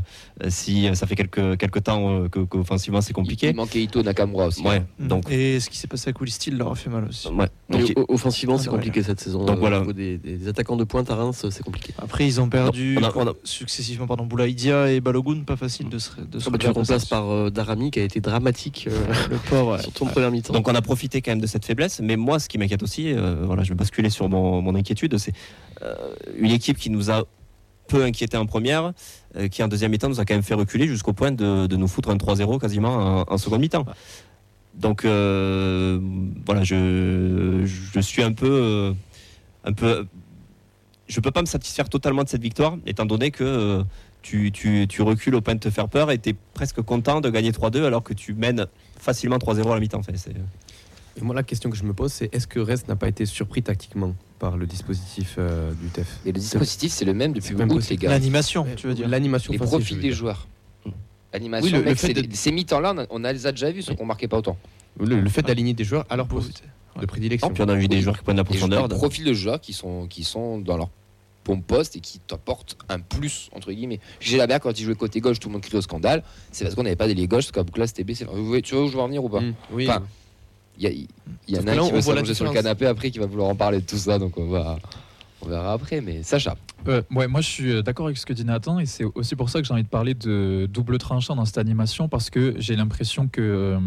si 0.50 0.88
ça 0.96 1.08
fait 1.08 1.16
quelques 1.16 1.58
quelques 1.58 1.84
temps 1.84 2.24
euh, 2.24 2.28
que 2.30 2.40
qu'offensivement 2.40 3.02
c'est 3.02 3.14
compliqué. 3.14 3.50
il 3.50 3.56
manquait 3.56 3.82
Ito 3.84 4.04
Nakamura 4.04 4.48
aussi. 4.48 4.62
Ouais. 4.64 4.84
Mm. 5.00 5.08
Donc, 5.08 5.30
Et 5.32 5.60
ce 5.60 5.70
qui 5.70 5.78
s'est 5.78 5.88
passé 5.88 6.10
à 6.10 6.14
Koulistil 6.14 6.56
leur 6.58 6.72
a 6.72 6.76
fait 6.76 6.90
mal 6.90 7.06
aussi. 7.10 7.28
ouais. 7.28 7.48
Donc, 7.70 7.94
offensivement, 8.08 8.58
c'est 8.58 8.70
compliqué 8.70 9.04
cette 9.04 9.20
saison. 9.20 9.44
Donc 9.46 9.58
Euh, 9.58 9.60
voilà. 9.60 9.78
Au 9.78 9.82
niveau 9.82 9.94
des, 9.94 10.18
des 10.18 10.48
attaquants 10.48 10.78
de 10.78 10.84
pointe 10.84 11.10
à 11.10 11.16
Reims, 11.16 11.46
c'est 11.50 11.64
compliqué. 11.64 11.94
Après, 11.98 12.26
ils 12.26 12.40
ont 12.40 12.50
perdu 12.50 12.98
on 13.00 13.04
a- 13.04 13.12
on 13.16 13.28
a- 13.28 13.34
successivement 13.44 14.08
pardon, 14.08 14.26
Boulaïdia 14.26 14.92
et 14.92 15.02
Balogun, 15.02 15.44
pas 15.46 15.56
facile 15.58 15.90
de 15.90 15.98
se, 16.00 16.12
de 16.22 16.40
se 16.40 16.48
Ah 16.48 16.52
bah, 16.52 16.58
tu 16.58 16.68
remplaces 16.68 17.06
par 17.06 17.30
euh, 17.30 17.50
Darami 17.50 17.92
qui 17.92 18.00
a 18.00 18.04
été 18.04 18.22
dramatique 18.22 18.77
euh, 18.86 18.92
le 19.52 19.62
ouais. 19.64 19.82
surtout 19.82 20.04
en 20.04 20.08
première 20.08 20.30
mi-temps. 20.30 20.54
Donc 20.54 20.68
on 20.68 20.76
a 20.76 20.82
profité 20.82 21.22
quand 21.22 21.32
même 21.32 21.42
de 21.42 21.48
cette 21.48 21.66
faiblesse, 21.66 22.00
mais 22.02 22.16
moi 22.16 22.40
ce 22.40 22.48
qui 22.48 22.58
m'inquiète 22.60 22.84
aussi, 22.84 23.12
euh, 23.12 23.38
voilà, 23.46 23.64
je 23.64 23.70
vais 23.70 23.76
basculer 23.76 24.12
sur 24.12 24.30
mon, 24.30 24.62
mon 24.62 24.76
inquiétude, 24.76 25.18
c'est 25.18 25.34
euh, 25.82 25.96
une 26.38 26.52
équipe 26.52 26.78
qui 26.78 26.90
nous 26.90 27.10
a 27.10 27.24
peu 27.88 28.04
inquiété 28.04 28.38
en 28.38 28.46
première, 28.46 28.94
euh, 29.36 29.48
qui 29.48 29.64
en 29.64 29.68
deuxième 29.68 29.92
mi-temps 29.92 30.10
nous 30.10 30.20
a 30.20 30.26
quand 30.26 30.36
même 30.36 30.44
fait 30.44 30.54
reculer 30.54 30.88
jusqu'au 30.88 31.14
point 31.14 31.32
de, 31.32 31.66
de 31.66 31.76
nous 31.76 31.88
foutre 31.88 32.10
un 32.10 32.18
3-0 32.18 32.60
quasiment 32.60 33.22
en, 33.22 33.26
en 33.28 33.38
seconde 33.38 33.62
mi-temps. 33.62 33.86
Donc 34.76 35.06
euh, 35.06 36.00
voilà, 36.46 36.64
je, 36.64 37.64
je 37.66 38.00
suis 38.00 38.22
un 38.22 38.34
peu, 38.34 38.50
euh, 38.50 38.94
un 39.64 39.74
peu, 39.74 40.06
je 41.08 41.20
peux 41.20 41.32
pas 41.32 41.42
me 41.42 41.48
satisfaire 41.48 41.90
totalement 41.90 42.24
de 42.24 42.30
cette 42.30 42.44
victoire, 42.44 42.78
étant 42.86 43.06
donné 43.06 43.32
que 43.32 43.44
euh, 43.44 43.84
tu, 44.22 44.52
tu, 44.52 44.88
tu 44.88 45.02
recules 45.02 45.36
au 45.36 45.42
point 45.42 45.56
de 45.56 45.60
te 45.60 45.70
faire 45.70 45.88
peur 45.88 46.12
et 46.12 46.18
tu 46.18 46.30
es 46.30 46.36
presque 46.54 46.82
content 46.82 47.22
de 47.22 47.30
gagner 47.30 47.52
3-2 47.52 47.84
alors 47.86 48.04
que 48.04 48.14
tu 48.14 48.34
mènes 48.34 48.66
facilement 49.00 49.38
3-0 49.38 49.72
à 49.72 49.76
la 49.76 49.80
mi-temps. 49.80 50.00
Enfin, 50.00 50.12
c'est- 50.16 50.32
Et 50.32 51.22
moi, 51.22 51.34
la 51.34 51.44
question 51.44 51.70
que 51.70 51.78
je 51.78 51.84
me 51.84 51.94
pose, 51.94 52.12
c'est 52.14 52.34
est-ce 52.34 52.46
que 52.46 52.60
Reims 52.60 52.88
n'a 52.88 52.96
pas 52.96 53.08
été 53.08 53.26
surpris 53.26 53.64
tactiquement 53.64 54.14
par 54.38 54.56
le 54.58 54.66
dispositif 54.68 55.36
euh, 55.40 55.72
du 55.74 55.88
TEF 55.88 56.20
Et 56.26 56.32
le 56.32 56.40
dispositif, 56.40 56.92
c'est 56.92 57.06
le 57.06 57.14
même 57.16 57.34
depuis 57.34 57.56
août, 57.56 57.68
possible. 57.68 57.90
les 57.90 57.98
gars. 57.98 58.10
L'animation, 58.10 58.68
tu 58.76 58.86
veux 58.88 58.94
dire. 58.94 59.08
L'animation 59.08 59.52
Les 59.52 59.58
profils 59.58 60.00
des 60.00 60.12
joueurs. 60.12 60.48
Mm. 60.86 60.90
Animation, 61.34 61.66
Oui, 61.66 61.72
le- 61.72 61.80
le 61.80 61.86
mec, 61.86 61.98
fait 61.98 62.08
c'est 62.08 62.14
de- 62.14 62.22
des- 62.22 62.36
ces 62.36 62.52
mi-temps-là, 62.52 62.94
on, 63.10 63.24
a- 63.24 63.34
les 63.34 63.48
a 63.48 63.52
déjà 63.52 63.72
vus, 63.72 63.82
ceux 63.82 63.96
qu'on 63.96 64.06
marquait 64.06 64.28
pas 64.28 64.38
autant. 64.38 64.58
Le, 65.00 65.20
le 65.22 65.30
fait 65.30 65.42
d'aligner 65.42 65.74
des 65.74 65.84
joueurs 65.84 66.06
à 66.10 66.16
leur 66.18 66.28
poste 66.28 66.64
de 67.00 67.06
prédilection. 67.06 67.50
Puis 67.50 67.64
on 67.64 67.70
a 67.70 67.76
vu 67.76 67.88
des 67.88 68.02
joueurs 68.02 68.18
qui 68.18 68.24
prennent 68.24 68.38
la 68.38 68.44
Des 68.44 68.50
profondeur. 68.50 68.86
joueurs, 68.88 69.00
profils 69.00 69.26
de 69.26 69.34
joueurs 69.34 69.60
qui 69.62 69.74
sont, 69.74 70.06
qui 70.08 70.24
sont 70.24 70.60
dans 70.60 70.78
leur 70.78 70.90
poste 71.56 71.96
et 71.96 72.00
qui 72.02 72.20
t'apportent 72.20 72.76
un 72.90 73.00
plus, 73.00 73.50
entre 73.54 73.72
guillemets. 73.72 74.02
J'ai 74.20 74.36
la 74.38 74.60
quand 74.60 74.78
il 74.78 74.84
jouait 74.84 74.96
côté 74.96 75.22
gauche, 75.22 75.40
tout 75.40 75.48
le 75.48 75.54
monde 75.54 75.62
criait 75.62 75.78
au 75.78 75.82
scandale. 75.82 76.24
C'est 76.52 76.66
parce 76.66 76.76
qu'on 76.76 76.84
n'avait 76.84 76.96
pas 76.98 77.08
d'ailier 77.08 77.28
gauche, 77.28 77.46
parce 77.46 77.52
qu'à 77.54 77.64
Boucla, 77.64 77.88
c'était 77.88 78.04
baissé. 78.04 78.26
Tu 78.64 78.76
vois 78.76 78.84
où 78.84 78.88
je 78.90 78.94
veux 78.96 79.00
en 79.02 79.08
venir 79.08 79.24
ou 79.24 79.30
pas 79.30 79.40
Mm, 79.42 79.54
oui. 79.72 79.88
Enfin, 79.90 80.04
Il 80.80 80.84
y, 80.84 80.88
a- 80.88 80.92
il 80.92 81.08
y 81.48 81.58
en 81.58 81.66
a 81.68 81.72
un 81.72 81.76
là, 81.76 81.82
qui 81.88 81.92
la 81.94 82.02
s'allonger 82.02 82.34
sur 82.36 82.46
le 82.46 82.52
canapé 82.52 82.86
après, 82.86 83.10
qui 83.10 83.18
va 83.20 83.26
vouloir 83.26 83.48
en 83.50 83.56
parler 83.56 83.80
de 83.80 83.86
tout 83.86 83.98
ça, 83.98 84.20
donc 84.20 84.38
on 84.38 84.48
va. 84.50 84.78
On 85.42 85.48
verra 85.50 85.74
après, 85.74 86.02
mais 86.02 86.22
Sacha. 86.24 86.56
Euh, 86.88 87.02
ouais, 87.12 87.28
moi 87.28 87.42
je 87.42 87.48
suis 87.50 87.72
euh, 87.72 87.82
d'accord 87.84 88.08
avec 88.08 88.18
ce 88.18 88.26
que 88.26 88.34
dit 88.34 88.44
Nathan 88.46 88.80
et 88.80 88.86
c'est 88.88 89.04
aussi 89.04 89.36
pour 89.36 89.50
ça 89.50 89.60
que 89.62 89.68
j'ai 89.68 89.74
envie 89.74 89.84
de 89.84 89.88
parler 89.88 90.14
de 90.16 90.68
double 90.72 90.98
tranchant 91.00 91.36
dans 91.36 91.46
cette 91.46 91.58
animation 91.60 92.08
parce 92.10 92.30
que 92.32 92.56
j'ai 92.58 92.76
l'impression 92.76 93.28
que, 93.28 93.42
euh, 93.42 93.78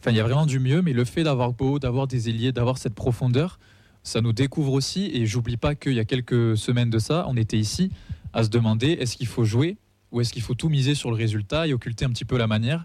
enfin, 0.00 0.10
il 0.10 0.16
y 0.16 0.20
a 0.20 0.24
vraiment 0.24 0.46
du 0.46 0.58
mieux, 0.58 0.82
mais 0.82 0.92
le 0.92 1.04
fait 1.04 1.22
d'avoir 1.22 1.52
beau, 1.52 1.78
d'avoir 1.78 2.06
des 2.08 2.28
ailiers, 2.28 2.50
d'avoir 2.52 2.78
cette 2.78 2.94
profondeur, 2.94 3.58
ça 4.04 4.20
nous 4.20 4.32
découvre 4.32 4.72
aussi. 4.72 5.10
Et 5.12 5.26
j'oublie 5.26 5.56
pas 5.56 5.74
qu'il 5.74 5.94
y 5.94 5.98
a 5.98 6.04
quelques 6.04 6.56
semaines 6.56 6.90
de 6.90 7.00
ça, 7.00 7.24
on 7.28 7.36
était 7.36 7.58
ici 7.58 7.90
à 8.32 8.44
se 8.44 8.48
demander 8.48 8.92
est-ce 8.92 9.16
qu'il 9.16 9.26
faut 9.26 9.44
jouer 9.44 9.76
ou 10.12 10.20
est-ce 10.20 10.32
qu'il 10.32 10.42
faut 10.42 10.54
tout 10.54 10.68
miser 10.68 10.94
sur 10.94 11.10
le 11.10 11.16
résultat 11.16 11.66
et 11.66 11.72
occulter 11.72 12.04
un 12.04 12.10
petit 12.10 12.24
peu 12.24 12.38
la 12.38 12.46
manière. 12.46 12.84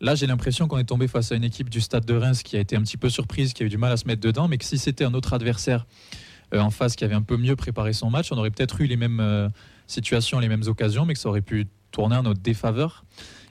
Là, 0.00 0.14
j'ai 0.14 0.26
l'impression 0.26 0.68
qu'on 0.68 0.78
est 0.78 0.84
tombé 0.84 1.08
face 1.08 1.32
à 1.32 1.34
une 1.34 1.44
équipe 1.44 1.68
du 1.68 1.80
Stade 1.80 2.06
de 2.06 2.14
Reims 2.14 2.42
qui 2.42 2.56
a 2.56 2.60
été 2.60 2.76
un 2.76 2.82
petit 2.82 2.96
peu 2.96 3.10
surprise, 3.10 3.52
qui 3.52 3.64
a 3.64 3.66
eu 3.66 3.68
du 3.68 3.76
mal 3.76 3.92
à 3.92 3.96
se 3.96 4.06
mettre 4.06 4.20
dedans, 4.20 4.48
mais 4.48 4.56
que 4.56 4.64
si 4.64 4.78
c'était 4.78 5.04
un 5.04 5.12
autre 5.14 5.32
adversaire 5.32 5.86
euh, 6.54 6.60
en 6.60 6.70
face 6.70 6.96
qui 6.96 7.04
avait 7.04 7.14
un 7.14 7.22
peu 7.22 7.36
mieux 7.36 7.56
préparé 7.56 7.92
son 7.92 8.08
match, 8.08 8.32
on 8.32 8.38
aurait 8.38 8.50
peut-être 8.50 8.80
eu 8.80 8.86
les 8.86 8.96
mêmes 8.96 9.20
euh, 9.20 9.48
situations, 9.86 10.38
les 10.38 10.48
mêmes 10.48 10.62
occasions, 10.66 11.04
mais 11.04 11.14
que 11.14 11.20
ça 11.20 11.28
aurait 11.28 11.42
pu 11.42 11.66
tourner 11.90 12.16
en 12.16 12.22
notre 12.22 12.40
défaveur. 12.40 13.04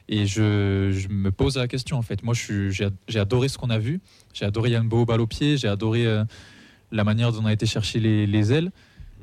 Et 0.07 0.25
je, 0.25 1.07
me 1.09 1.29
pose 1.29 1.57
la 1.57 1.67
question 1.67 1.97
en 1.97 2.01
fait. 2.01 2.23
Moi, 2.23 2.33
j'ai 2.33 3.19
adoré 3.19 3.47
ce 3.47 3.59
qu'on 3.59 3.69
a 3.69 3.77
vu. 3.77 4.01
J'ai 4.33 4.45
adoré 4.45 4.71
Yann 4.71 4.87
Beau 4.87 5.05
balle 5.05 5.21
au 5.21 5.27
pied. 5.27 5.55
J'ai 5.55 5.67
adoré 5.67 6.07
euh, 6.07 6.23
la 6.91 7.03
manière 7.03 7.31
dont 7.31 7.41
on 7.43 7.45
a 7.45 7.53
été 7.53 7.65
chercher 7.65 7.99
les, 7.99 8.27
les 8.27 8.53
ailes. 8.53 8.71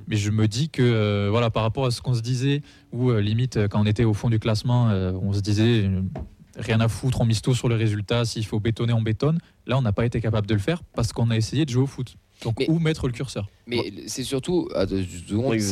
Mais 0.09 0.17
je 0.17 0.31
me 0.31 0.47
dis 0.47 0.69
que 0.69 0.83
euh, 0.83 1.29
voilà, 1.31 1.51
par 1.51 1.63
rapport 1.63 1.87
à 1.87 1.91
ce 1.91 2.01
qu'on 2.01 2.15
se 2.15 2.23
disait, 2.23 2.63
ou 2.93 3.11
euh, 3.11 3.21
limite 3.21 3.57
euh, 3.57 3.69
quand 3.69 3.81
on 3.81 3.87
était 3.87 4.05
au 4.05 4.15
fond 4.15 4.31
du 4.31 4.39
classement, 4.39 4.87
on 4.87 5.33
se 5.33 5.41
disait 5.41 5.91
rien 6.57 6.81
à 6.81 6.89
foutre, 6.89 7.21
on 7.21 7.27
mise 7.27 7.43
tout 7.43 7.55
sur 7.55 7.69
le 7.69 7.75
résultat. 7.75 8.25
S'il 8.25 8.47
faut 8.47 8.61
bétonner, 8.61 8.93
on 8.93 9.03
bétonne. 9.03 9.39
Là, 9.67 9.77
on 9.79 9.83
n'a 9.83 9.93
pas 9.93 10.07
été 10.07 10.21
capable 10.21 10.47
de 10.47 10.55
le 10.55 10.61
faire 10.61 10.83
parce 10.95 11.13
qu'on 11.13 11.31
a 11.31 11.37
essayé 11.37 11.65
de 11.65 11.71
jouer 11.71 11.83
au 11.83 11.87
foot. 11.87 12.17
Donc 12.43 12.59
Mais- 12.59 12.69
où 12.69 12.79
mettre 12.79 13.07
le 13.07 13.13
curseur 13.15 13.49
Mais 13.67 13.93
c'est 14.07 14.23
surtout, 14.23 14.69
ah, 14.75 14.85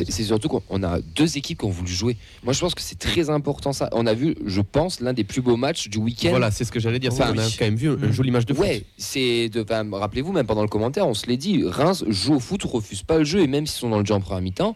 c'est 0.09 0.25
surtout 0.25 0.49
qu'on 0.49 0.83
a 0.83 1.01
deux 1.01 1.37
équipes 1.37 1.59
qui 1.59 1.65
ont 1.67 1.71
voulu 1.71 1.93
jouer. 1.93 2.17
Moi, 2.43 2.53
je 2.55 2.61
pense 2.61 2.75
que 2.75 2.81
c'est 2.81 2.99
très 2.99 3.29
important 3.29 3.73
ça. 3.75 3.91
On 3.93 4.07
a 4.07 4.15
vu, 4.15 4.35
je 4.47 4.61
pense, 4.63 5.01
l'un 5.01 5.13
des 5.13 5.25
plus 5.25 5.43
beaux 5.43 5.57
matchs 5.57 5.89
du 5.89 5.99
week-end. 5.99 6.31
Voilà, 6.31 6.51
c'est 6.51 6.65
ce 6.65 6.73
que 6.73 6.81
j'allais 6.81 6.99
dire. 6.99 7.13
Enfin, 7.13 7.33
qu'on 7.33 7.39
a 7.39 7.45
quand 7.59 7.65
même 7.67 7.77
vu 7.77 7.91
un, 7.91 8.03
un 8.03 8.13
joli 8.13 8.31
match 8.31 8.47
de 8.47 8.55
foot. 8.55 8.65
Ouais, 8.65 8.83
c'est 8.97 9.51
de. 9.51 9.63
enfin, 9.63 9.87
Rappelez-vous, 9.93 10.33
même 10.33 10.47
pendant 10.47 10.63
le 10.63 10.69
commentaire, 10.69 11.07
on 11.07 11.15
se 11.15 11.27
l'est 11.27 11.37
dit. 11.37 11.63
Reims 11.65 12.03
joue 12.09 12.35
au 12.37 12.41
foot, 12.41 12.63
refuse 12.65 13.03
pas 13.03 13.19
le 13.19 13.25
jeu, 13.25 13.41
et 13.41 13.47
même 13.47 13.67
s'ils 13.67 13.81
sont 13.81 13.91
dans 13.91 13.99
le 14.01 14.07
jeu 14.07 14.15
en 14.15 14.21
première 14.21 14.41
mi-temps, 14.43 14.75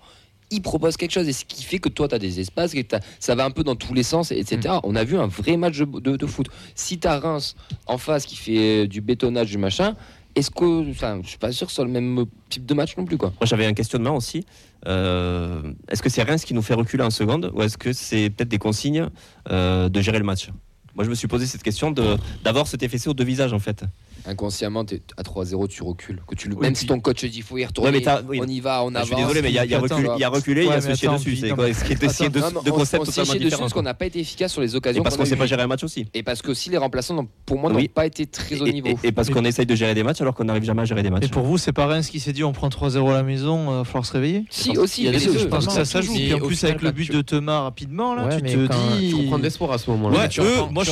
ils 0.51 0.61
proposent 0.63 0.97
quelque 0.99 1.13
chose. 1.13 1.27
Et 1.29 1.33
ce 1.33 1.45
qui 1.47 1.63
fait 1.65 1.79
que 1.79 1.89
toi, 1.89 2.07
tu 2.09 2.15
as 2.15 2.19
des 2.19 2.39
espaces, 2.41 2.75
ça 3.19 3.35
va 3.35 3.45
un 3.47 3.51
peu 3.51 3.65
dans 3.65 3.77
tous 3.77 3.95
les 3.95 4.03
sens, 4.03 4.31
etc. 4.31 4.77
On 4.83 4.95
a 4.95 5.05
vu 5.05 5.17
un 5.17 5.27
vrai 5.27 5.57
match 5.57 5.79
de, 5.79 5.85
de- 6.01 6.17
de 6.17 6.27
foot. 6.27 6.49
Si 6.75 6.99
tu 6.99 7.09
as 7.09 7.19
Reims 7.19 7.55
en 7.87 7.97
face 7.99 8.27
qui 8.27 8.37
fait 8.37 8.87
du 8.87 9.01
bétonnage, 9.01 9.51
du 9.51 9.59
machin, 9.59 9.97
est-ce 10.39 10.53
que, 10.53 10.89
enfin, 10.89 11.19
je 11.25 11.31
suis 11.31 11.39
pas 11.39 11.51
sûr 11.51 11.67
que 11.67 11.83
le 11.83 11.89
même 11.89 12.25
type 12.49 12.65
de 12.65 12.73
match 12.73 12.97
non 12.97 13.05
plus 13.05 13.19
quoi. 13.19 13.33
Moi 13.41 13.47
j'avais 13.47 13.67
un 13.67 13.75
questionnement 13.75 14.15
aussi. 14.15 14.47
Euh, 14.87 15.73
est-ce 15.89 16.01
que 16.01 16.09
c'est 16.09 16.23
Reims 16.23 16.45
qui 16.45 16.55
nous 16.55 16.63
fait 16.63 16.75
reculer 16.75 17.03
en 17.03 17.11
seconde 17.11 17.51
ou 17.55 17.63
est-ce 17.63 17.77
que 17.77 17.93
c'est 17.93 18.31
peut-être 18.31 18.49
des 18.49 18.59
consignes 18.59 19.09
euh, 19.51 19.89
de 19.89 20.01
gérer 20.01 20.19
le 20.19 20.25
match? 20.25 20.51
Moi 20.95 21.05
je 21.05 21.11
me 21.11 21.17
suis 21.17 21.27
posé 21.27 21.45
cette 21.47 21.65
question 21.65 21.91
de 21.91 22.17
d'avoir 22.45 22.69
cet 22.69 22.85
effet 22.85 23.09
aux 23.09 23.15
deux 23.15 23.25
visages 23.25 23.53
en 23.53 23.59
fait 23.59 23.83
inconsciemment, 24.29 24.85
à 25.17 25.23
3-0, 25.23 25.69
tu 25.69 25.83
recules. 25.83 26.21
Que 26.27 26.35
tu, 26.35 26.49
même 26.51 26.75
si 26.75 26.87
ton 26.87 27.01
coach 27.01 27.25
dit 27.25 27.43
faut 27.43 27.59
y 27.59 27.65
retourner, 27.65 28.03
on 28.29 28.45
y 28.45 28.61
va, 28.61 28.85
on 28.85 28.95
avance. 28.95 29.09
Je 29.09 29.15
suis 29.15 29.23
désolé, 29.23 29.43
mais 29.43 29.51
il 29.51 29.55
y, 29.55 29.59
a 29.59 29.79
reculé, 30.29 30.65
il 30.65 30.69
y 30.69 30.73
a 30.73 30.81
se 30.81 30.95
chier 30.95 31.09
dessus. 31.09 31.37
C'est 31.37 31.49
ce 31.49 32.29
deux, 32.29 32.41
deux 32.65 32.73
concepts 32.73 33.05
totalement. 33.05 33.09
On 33.09 33.11
s'est 33.11 33.25
chier 33.25 33.41
dessus 33.41 33.57
parce 33.59 33.73
qu'on 33.73 33.83
n'a 33.83 33.95
pas 33.95 34.07
été 34.07 34.21
efficace 34.21 34.53
sur 34.53 34.61
les 34.61 34.75
occasions. 34.77 35.03
Et 35.03 35.05
parce 35.05 35.17
qu'on 35.17 35.25
qu 35.25 35.31
ne 35.31 35.35
sait 35.35 35.39
pas 35.39 35.47
gérer 35.47 35.63
un 35.63 35.67
match 35.67 35.85
aussi. 35.85 36.07
Et 36.15 36.23
parce 36.23 36.43
que 36.43 36.51
aussi 36.51 36.71
les 36.71 36.77
remplaçants, 36.77 37.27
pour 37.47 37.59
moi, 37.59 37.73
n'ont 37.73 37.85
pas 37.87 38.07
été 38.07 38.27
très 38.27 38.61
au 38.61 38.69
niveau. 38.69 38.89
Et, 39.03 39.13
parce 39.13 39.31
qu'on 39.31 39.45
essaye 39.45 39.67
de 39.67 39.75
gérer 39.75 39.95
des 39.95 40.03
matchs 40.03 40.21
alors 40.21 40.35
qu'on 40.35 40.45
n'arrive 40.45 40.65
jamais 40.65 40.83
à 40.83 40.85
gérer 40.85 41.03
des 41.03 41.11
matchs. 41.11 41.25
Et 41.25 41.29
pour 41.29 41.45
vous, 41.45 41.59
c'est 41.59 41.73
pas 41.73 41.87
rien 41.87 42.03
ce 42.03 42.11
qui 42.11 42.21
s'est 42.21 42.33
dit 42.33 42.45
on 42.45 42.53
prend 42.53 42.69
3-0 42.69 43.11
à 43.11 43.15
la 43.15 43.23
maison, 43.23 43.71
il 43.71 43.77
va 43.79 43.85
falloir 43.85 44.07
se 44.07 44.13
réveiller 44.13 44.45
Si, 44.51 44.77
aussi. 44.77 45.07
Je 45.07 45.47
pense 45.47 45.67
que 45.67 45.85
ça 45.85 46.01
joue. 46.01 46.15
Et 46.17 46.35
en 46.35 46.39
plus, 46.39 46.63
avec 46.65 46.83
le 46.83 46.91
bah, 46.91 46.93
but 46.93 47.13
de 47.13 47.23
Thomas 47.23 47.63
rapidement, 47.63 48.17
tu 48.29 48.43
te 48.43 48.99
dis. 48.99 49.15
Tu 49.15 49.27
prends 49.27 49.39
de 49.39 49.43
l'espoir 49.43 49.73
à 49.73 49.79
ce 49.79 49.91
moment-là. 49.91 50.29
Moi, 50.71 50.85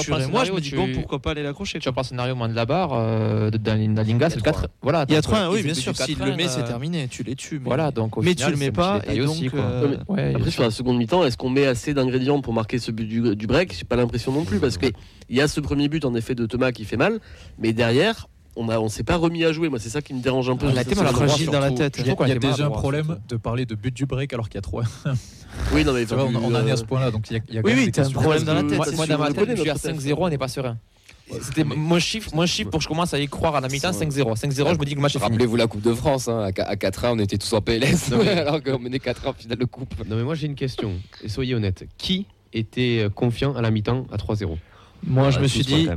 je 0.45 0.53
me 0.53 0.61
dis 0.61 0.71
bon, 0.75 0.89
pourquoi 0.95 1.19
pas 1.19 1.33
aller 1.33 1.43
l'accrocher. 1.43 1.79
Tu 1.79 1.89
vas 1.89 1.93
pas 1.93 2.05
scénario 2.05 2.35
moins 2.35 2.49
de 2.49 2.55
la 2.55 2.67
barre 2.67 2.93
euh, 3.27 3.51
d'Alinga, 3.51 4.31
c'est 4.31 4.37
le 4.37 4.43
4. 4.43 4.69
Voilà, 4.83 5.05
il 5.09 5.15
y 5.15 5.17
a 5.17 5.23
3, 5.23 5.51
oui, 5.51 5.63
bien 5.63 5.75
sûr. 5.75 5.97
S'il 5.97 6.19
le 6.19 6.37
met, 6.37 6.47
euh, 6.47 6.49
c'est 6.49 6.65
terminé. 6.65 7.09
Tu 7.09 7.23
les 7.23 7.35
tues. 7.35 7.59
Mais, 7.59 7.67
voilà, 7.67 7.91
donc, 7.91 8.17
mais 8.23 8.35
tu 8.35 8.51
le 8.51 8.57
mets 8.57 8.73
pas. 8.73 9.01
Et 9.09 9.21
aussi, 9.21 9.51
euh, 9.55 9.97
Après, 10.35 10.51
sur 10.51 10.63
la 10.63 10.71
seconde 10.71 10.99
mi-temps, 10.99 11.25
est-ce 11.25 11.37
qu'on 11.37 11.51
met 11.51 11.67
assez 11.67 11.95
d'ingrédients 11.95 12.41
pour 12.41 12.53
marquer 12.53 12.79
ce 12.79 12.91
but 12.91 13.07
du, 13.07 13.47
break? 13.47 13.75
J'ai 13.77 13.85
pas 13.85 13.97
l'impression 13.97 14.33
non 14.33 14.45
plus, 14.45 14.59
parce 14.59 14.79
qu'il 14.79 14.93
y 15.29 15.41
a 15.41 15.49
ce 15.49 15.61
premier 15.61 15.89
but, 15.89 16.05
en 16.05 16.15
effet, 16.15 16.35
de 16.35 16.47
Thomas 16.47 16.73
qui 16.73 16.85
fait 16.85 16.97
mal, 16.97 17.19
mais 17.59 17.73
derrière, 17.73 18.29
on 18.57 18.65
ne 18.65 18.89
s'est 18.89 19.05
pas 19.05 19.17
remis 19.17 19.45
à 19.45 19.53
jouer. 19.53 19.69
Moi, 19.69 19.79
c'est 19.79 19.89
ça 19.89 20.01
qui 20.01 20.15
me 20.15 20.21
dérange 20.21 20.49
un 20.49 20.57
peu. 20.57 20.67
Ah, 20.71 20.75
la 20.75 20.85
thème, 20.85 20.99
fragile 20.99 21.51
dans 21.51 21.61
la 21.61 21.71
tête. 21.71 21.99
Il 21.99 22.07
y 22.07 22.11
a, 22.11 22.39
déjà 22.39 22.67
un 22.67 22.71
problème 22.71 23.19
de 23.29 23.37
parler 23.37 23.67
de 23.67 23.75
but 23.75 23.95
du 23.95 24.07
break 24.07 24.33
alors 24.33 24.49
qu'il 24.49 24.57
y 24.57 24.59
a 24.59 24.63
3. 24.63 24.85
oui, 25.75 25.85
non, 25.85 25.93
mais 25.93 26.11
on, 26.13 26.35
on 26.37 26.55
en 26.55 26.67
est 26.67 26.71
à 26.71 26.75
euh, 26.75 26.77
ce 26.77 26.85
point-là. 26.85 27.11
Donc, 27.11 27.31
il 27.31 27.35
y 27.35 27.37
a, 27.39 27.43
il 27.49 27.55
y 27.55 27.59
a 27.59 27.63
oui, 27.63 27.73
oui, 27.77 27.93
as 27.97 28.07
un 28.07 28.11
problème 28.11 28.45
dans 28.45 28.55
la 28.55 28.63
tête. 28.63 28.97
Moi, 28.97 29.07
dans 29.07 29.19
ma 29.19 29.33
tête, 29.33 29.51
je 29.51 29.61
suis 29.61 29.71
à 29.71 29.75
5-0, 29.75 30.15
on 30.19 30.29
n'est 30.29 30.39
pas 30.39 30.49
serein. 30.49 30.79
C'était 31.43 31.65
mon 31.65 31.99
chiffre, 31.99 32.31
mon 32.35 32.47
chiffre 32.47 32.71
pour 32.71 32.79
que 32.79 32.85
je 32.85 32.89
commence 32.89 33.13
à 33.13 33.19
y 33.19 33.27
croire 33.27 33.57
à 33.57 33.61
la 33.61 33.69
mi-temps 33.69 33.91
5-0. 33.91 34.37
5-0, 34.37 34.63
ouais. 34.63 34.75
je 34.75 34.79
me 34.79 34.85
dis 34.85 34.95
que 34.95 35.01
match 35.01 35.17
Rappelez-vous 35.17 35.57
la 35.57 35.67
Coupe 35.67 35.83
de 35.83 35.93
France, 35.93 36.29
hein, 36.29 36.51
à 36.57 36.75
4-1, 36.75 37.09
on 37.13 37.19
était 37.19 37.39
tous 37.39 37.53
en 37.53 37.61
PLS, 37.61 38.13
alors 38.13 38.63
qu'on 38.63 38.79
menait 38.79 38.99
4-1 38.99 39.29
en 39.29 39.33
finale 39.33 39.59
de 39.59 39.65
Coupe. 39.65 39.95
Non, 40.09 40.17
mais 40.17 40.23
moi 40.23 40.35
j'ai 40.35 40.47
une 40.47 40.55
question, 40.55 40.93
et 41.23 41.29
soyez 41.29 41.55
honnête. 41.55 41.87
Qui 41.99 42.27
était 42.53 43.01
euh, 43.01 43.11
confiant 43.11 43.55
à 43.55 43.63
la 43.63 43.71
mi-temps 43.71 44.07
à 44.13 44.17
3-0 44.17 44.57
Moi 45.05 45.31
je 45.31 45.39
ah, 45.39 45.43
me 45.43 45.49
suis 45.49 45.65
dit, 45.65 45.89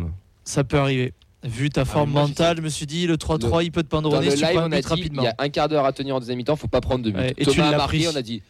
ça 0.44 0.64
peut 0.64 0.80
arriver. 0.80 1.14
Vu 1.44 1.70
ta 1.70 1.82
ah, 1.82 1.86
forme 1.86 2.12
mentale, 2.12 2.58
je 2.58 2.62
me 2.62 2.70
suis 2.70 2.86
dit 2.86 3.08
le 3.08 3.16
3-3, 3.16 3.64
il 3.64 3.72
peut 3.72 3.84
te 3.84 3.88
pendronner 3.88 4.32
si 4.32 4.38
tu 4.38 4.46
live, 4.46 4.58
on 4.58 4.70
rapidement. 4.90 5.22
Il 5.22 5.26
y 5.26 5.30
a 5.30 5.36
un 5.38 5.50
quart 5.50 5.70
d'heure 5.70 5.86
à 5.86 5.94
tenir 5.94 6.16
en 6.16 6.20
deuxième 6.20 6.38
mi-temps, 6.38 6.56
faut 6.56 6.68
pas 6.68 6.82
prendre 6.82 7.04
de 7.06 7.12
but. 7.12 7.34
Et 7.38 7.46
tu 7.46 7.60
l'as 7.60 7.78
marqué, 7.78 8.08
on 8.08 8.16
a 8.16 8.22
dit 8.22 8.42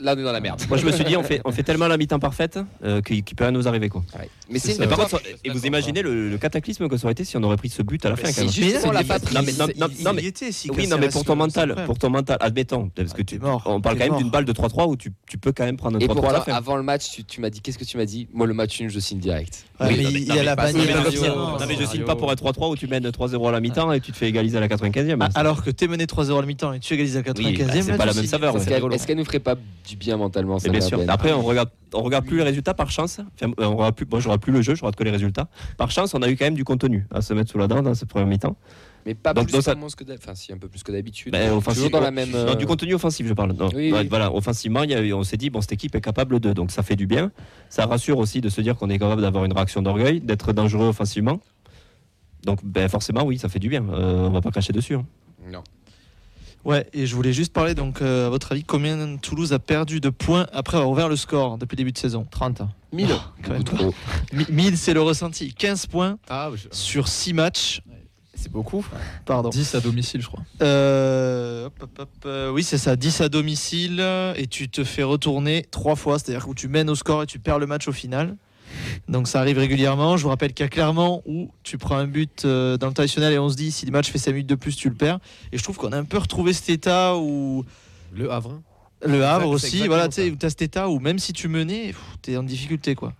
là 0.00 0.14
on 0.14 0.18
est 0.18 0.22
dans 0.22 0.32
la 0.32 0.40
merde. 0.40 0.60
Moi 0.68 0.78
je 0.78 0.86
me 0.86 0.92
suis 0.92 1.04
dit 1.04 1.16
on 1.16 1.22
fait, 1.22 1.40
on 1.44 1.52
fait 1.52 1.62
tellement 1.62 1.88
la 1.88 1.96
mi-temps 1.96 2.18
parfaite 2.18 2.58
euh, 2.84 3.00
qu'il 3.00 3.24
peut 3.24 3.44
rien 3.44 3.52
nous 3.52 3.68
arriver 3.68 3.88
quoi. 3.88 4.02
Mais 4.50 4.58
c'est 4.58 4.76
par 4.86 4.98
contre, 4.98 5.22
et 5.44 5.50
vous 5.50 5.66
imaginez 5.66 6.02
le, 6.02 6.36
cataclysme 6.38 6.88
que 6.88 6.96
ça 6.96 7.04
aurait 7.04 7.12
été 7.12 7.24
si 7.24 7.36
on 7.36 7.42
aurait 7.42 7.56
pris 7.56 7.68
ce 7.68 7.82
but 7.82 8.04
à 8.04 8.10
la 8.10 8.16
fin. 8.16 8.32
Quand 8.32 8.50
juste 8.50 8.84
mais 8.84 8.92
la 8.92 9.04
patrie. 9.04 9.34
Non 9.34 10.12
mais 10.12 10.32
oui 10.76 10.86
non 10.88 10.98
mais 10.98 11.08
pour 11.08 11.24
ton 11.24 11.36
mental, 11.36 11.74
pour 11.86 11.98
ton 11.98 12.10
mental, 12.10 12.36
admettons 12.40 12.88
parce 12.88 13.10
ah, 13.12 13.16
que 13.16 13.22
tu, 13.22 13.36
es 13.36 13.38
mort, 13.38 13.62
on 13.66 13.80
parle 13.80 13.98
quand 13.98 14.10
même 14.10 14.18
d'une 14.18 14.30
balle 14.30 14.44
de 14.44 14.52
3-3 14.52 14.88
où 14.88 14.96
tu, 14.96 15.12
tu, 15.28 15.38
peux 15.38 15.52
quand 15.52 15.64
même 15.64 15.76
prendre 15.76 15.96
un 15.96 16.00
3-3 16.00 16.28
à 16.28 16.32
la 16.32 16.40
fin. 16.40 16.52
Avant 16.52 16.76
le 16.76 16.82
match, 16.82 17.10
tu, 17.10 17.24
tu 17.24 17.40
m'as 17.40 17.50
dit 17.50 17.60
qu'est-ce 17.60 17.78
que 17.78 17.84
tu 17.84 17.96
m'as 17.96 18.04
dit? 18.04 18.28
Moi 18.32 18.46
le 18.46 18.54
match 18.54 18.80
nul 18.80 18.90
je 18.90 18.98
signe 18.98 19.18
direct. 19.18 19.64
Mais 19.80 19.94
il 19.94 20.24
y 20.24 20.38
a 20.38 20.42
la. 20.42 20.56
Non 20.56 21.66
mais 21.68 21.76
je 21.78 21.86
signe 21.86 22.04
pas 22.04 22.16
pour 22.16 22.30
un 22.30 22.34
3-3 22.34 22.70
où 22.70 22.76
tu 22.76 22.86
mènes 22.88 23.08
3-0 23.08 23.48
à 23.48 23.52
la 23.52 23.60
mi-temps 23.60 23.92
et 23.92 24.00
tu 24.00 24.12
te 24.12 24.16
fais 24.16 24.28
égaliser 24.28 24.56
à 24.56 24.60
la 24.60 24.68
95e. 24.68 25.16
Ah, 25.20 25.28
alors 25.34 25.62
que 25.62 25.70
t'es 25.70 25.86
mené 25.86 26.06
3-0 26.06 26.36
à 26.36 26.40
la 26.40 26.46
mi-temps 26.46 26.72
et 26.72 26.80
tu 26.80 26.94
égalises 26.94 27.16
à 27.16 27.22
la 27.22 27.32
95e. 27.32 27.62
Bah, 27.66 27.72
c'est 27.82 27.96
pas 27.96 28.06
la 28.06 28.14
même 28.14 28.26
saveur. 28.26 28.56
Est-ce 28.92 29.06
qu'elle 29.06 29.18
nous 29.18 29.24
ferait 29.24 29.40
du 29.86 29.96
bien 29.96 30.16
mentalement. 30.16 30.58
Ça 30.58 30.80
sûr. 30.80 31.00
Après, 31.08 31.32
on 31.32 31.42
regarde, 31.42 31.70
on 31.94 32.02
regarde 32.02 32.24
plus 32.24 32.38
les 32.38 32.42
résultats 32.42 32.74
par 32.74 32.90
chance. 32.90 33.20
Enfin, 33.34 33.52
euh, 33.58 33.64
on 33.64 33.76
regarde 33.76 33.94
plus, 33.94 34.06
moi, 34.06 34.20
je 34.20 34.28
regarde 34.28 34.40
plus 34.40 34.52
le 34.52 34.62
jeu, 34.62 34.74
je 34.74 34.80
regarde 34.80 34.96
que 34.96 35.04
les 35.04 35.10
résultats. 35.10 35.48
Par 35.76 35.90
chance, 35.90 36.14
on 36.14 36.22
a 36.22 36.28
eu 36.28 36.36
quand 36.36 36.44
même 36.44 36.54
du 36.54 36.64
contenu 36.64 37.06
à 37.10 37.22
se 37.22 37.34
mettre 37.34 37.50
sous 37.50 37.58
la 37.58 37.66
dent 37.66 37.82
dans 37.82 37.94
ce 37.94 38.04
premier 38.04 38.26
mi-temps. 38.26 38.56
Mais 39.04 39.14
pas 39.14 39.34
donc, 39.34 39.48
plus 39.48 40.82
que 40.84 40.92
d'habitude. 40.92 41.32
Ben, 41.32 41.58
du 41.58 42.34
euh, 42.34 42.66
contenu 42.66 42.94
offensif, 42.94 43.26
je 43.26 43.34
parle. 43.34 43.52
Voilà, 44.08 44.32
offensivement, 44.32 44.82
on 45.14 45.22
s'est 45.24 45.36
dit 45.36 45.50
bon, 45.50 45.60
cette 45.60 45.72
équipe 45.72 45.94
est 45.96 46.00
capable 46.00 46.38
de, 46.38 46.52
donc 46.52 46.70
ça 46.70 46.82
fait 46.82 46.96
du 46.96 47.06
bien. 47.06 47.32
Ça 47.68 47.86
rassure 47.86 48.18
aussi 48.18 48.40
de 48.40 48.48
se 48.48 48.60
dire 48.60 48.76
qu'on 48.76 48.90
est 48.90 48.98
capable 48.98 49.22
d'avoir 49.22 49.44
une 49.44 49.52
réaction 49.52 49.82
d'orgueil, 49.82 50.20
d'être 50.20 50.52
dangereux 50.52 50.86
offensivement. 50.86 51.40
Donc, 52.44 52.60
ben, 52.64 52.88
forcément, 52.88 53.24
oui, 53.24 53.38
ça 53.38 53.48
fait 53.48 53.58
du 53.58 53.68
bien. 53.68 53.84
Euh, 53.88 54.26
on 54.26 54.30
va 54.30 54.40
pas 54.40 54.50
cracher 54.50 54.72
dessus. 54.72 54.94
Hein. 54.94 55.04
Non. 55.50 55.62
Ouais, 56.64 56.86
et 56.92 57.06
je 57.06 57.14
voulais 57.16 57.32
juste 57.32 57.52
parler, 57.52 57.74
donc, 57.74 58.02
euh, 58.02 58.26
à 58.26 58.30
votre 58.30 58.52
avis, 58.52 58.62
combien 58.62 59.16
Toulouse 59.16 59.52
a 59.52 59.58
perdu 59.58 60.00
de 60.00 60.10
points 60.10 60.46
après 60.52 60.76
avoir 60.76 60.90
ouvert 60.90 61.08
le 61.08 61.16
score 61.16 61.58
depuis 61.58 61.74
le 61.74 61.78
début 61.78 61.92
de 61.92 61.98
saison? 61.98 62.26
30. 62.30 62.62
1000 62.92 63.08
quand 63.42 63.52
même 63.52 63.64
1000, 64.48 64.76
c'est 64.76 64.94
le 64.94 65.02
ressenti. 65.02 65.54
15 65.54 65.86
points 65.86 66.18
ah, 66.28 66.50
bah, 66.50 66.56
sur 66.70 67.08
6 67.08 67.32
matchs. 67.32 67.82
C'est 68.34 68.50
beaucoup. 68.50 68.84
Pardon. 69.24 69.48
10 69.48 69.74
à 69.74 69.80
domicile, 69.80 70.20
je 70.20 70.26
crois. 70.26 70.42
Euh, 70.62 71.66
hop, 71.66 71.74
hop, 71.80 71.98
hop, 71.98 72.10
euh, 72.26 72.50
oui, 72.50 72.62
c'est 72.62 72.78
ça. 72.78 72.96
10 72.96 73.20
à 73.22 73.28
domicile 73.28 74.00
et 74.36 74.46
tu 74.46 74.68
te 74.68 74.84
fais 74.84 75.02
retourner 75.02 75.66
3 75.70 75.96
fois. 75.96 76.18
C'est-à-dire 76.18 76.46
que 76.46 76.52
tu 76.54 76.68
mènes 76.68 76.90
au 76.90 76.94
score 76.94 77.22
et 77.22 77.26
tu 77.26 77.38
perds 77.38 77.58
le 77.58 77.66
match 77.66 77.88
au 77.88 77.92
final. 77.92 78.36
Donc 79.08 79.28
ça 79.28 79.40
arrive 79.40 79.58
régulièrement. 79.58 80.16
Je 80.16 80.22
vous 80.22 80.28
rappelle 80.28 80.52
qu'il 80.52 80.64
y 80.64 80.66
a 80.66 80.70
clairement 80.70 81.22
où 81.26 81.50
tu 81.62 81.78
prends 81.78 81.96
un 81.96 82.06
but 82.06 82.44
euh, 82.44 82.76
dans 82.76 82.88
le 82.88 82.94
traditionnel 82.94 83.32
et 83.32 83.38
on 83.38 83.48
se 83.48 83.56
dit 83.56 83.72
si 83.72 83.86
le 83.86 83.92
match 83.92 84.10
fait 84.10 84.18
5 84.18 84.32
minutes 84.32 84.48
de 84.48 84.54
plus, 84.54 84.76
tu 84.76 84.88
le 84.88 84.94
perds. 84.94 85.18
Et 85.52 85.58
je 85.58 85.62
trouve 85.62 85.76
qu'on 85.76 85.92
a 85.92 85.98
un 85.98 86.04
peu 86.04 86.18
retrouvé 86.18 86.52
cet 86.52 86.68
état 86.68 87.16
où. 87.16 87.64
Le 88.12 88.30
Havre. 88.30 88.60
Le 89.04 89.24
Havre 89.24 89.48
aussi, 89.48 89.86
voilà, 89.86 90.08
tu 90.08 90.14
sais, 90.14 90.44
as 90.44 90.50
cet 90.50 90.62
état 90.62 90.88
où 90.88 91.00
même 91.00 91.18
si 91.18 91.32
tu 91.32 91.48
menais, 91.48 91.92
tu 92.22 92.32
es 92.32 92.36
en 92.36 92.42
difficulté 92.42 92.94
quoi. 92.94 93.12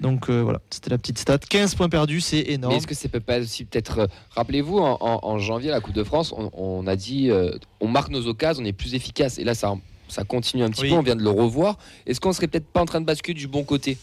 Donc 0.00 0.28
euh, 0.28 0.42
voilà, 0.42 0.60
c'était 0.70 0.90
la 0.90 0.98
petite 0.98 1.18
stat. 1.18 1.38
15 1.38 1.74
points 1.74 1.88
perdus, 1.88 2.20
c'est 2.20 2.40
énorme. 2.40 2.74
Est-ce 2.74 2.86
que 2.86 2.94
c'est 2.94 3.08
pas 3.08 3.38
aussi 3.38 3.64
peut-être. 3.64 3.98
Euh, 3.98 4.06
rappelez-vous, 4.30 4.78
en, 4.78 5.38
janvier, 5.38 5.70
à 5.70 5.74
la 5.74 5.80
Coupe 5.80 5.94
de 5.94 6.04
France, 6.04 6.34
on, 6.36 6.86
a 6.86 6.96
dit 6.96 7.30
on 7.80 7.88
marque 7.88 8.10
nos 8.10 8.26
occasions, 8.26 8.62
on 8.62 8.66
est 8.66 8.72
plus 8.72 8.94
efficace. 8.94 9.38
Et 9.38 9.44
là, 9.44 9.54
ça, 9.54 9.74
ça 10.08 10.24
continue 10.24 10.62
un 10.62 10.70
petit 10.70 10.88
peu, 10.88 10.94
on 10.94 11.02
vient 11.02 11.16
de 11.16 11.22
le 11.22 11.30
revoir. 11.30 11.78
Est-ce 12.06 12.20
qu'on 12.20 12.32
serait 12.32 12.46
peut-être 12.46 12.66
pas 12.66 12.80
en 12.80 12.86
train 12.86 13.00
de 13.00 13.06
basculer 13.06 13.38
du 13.38 13.48
bon 13.48 13.64
côté? 13.64 13.98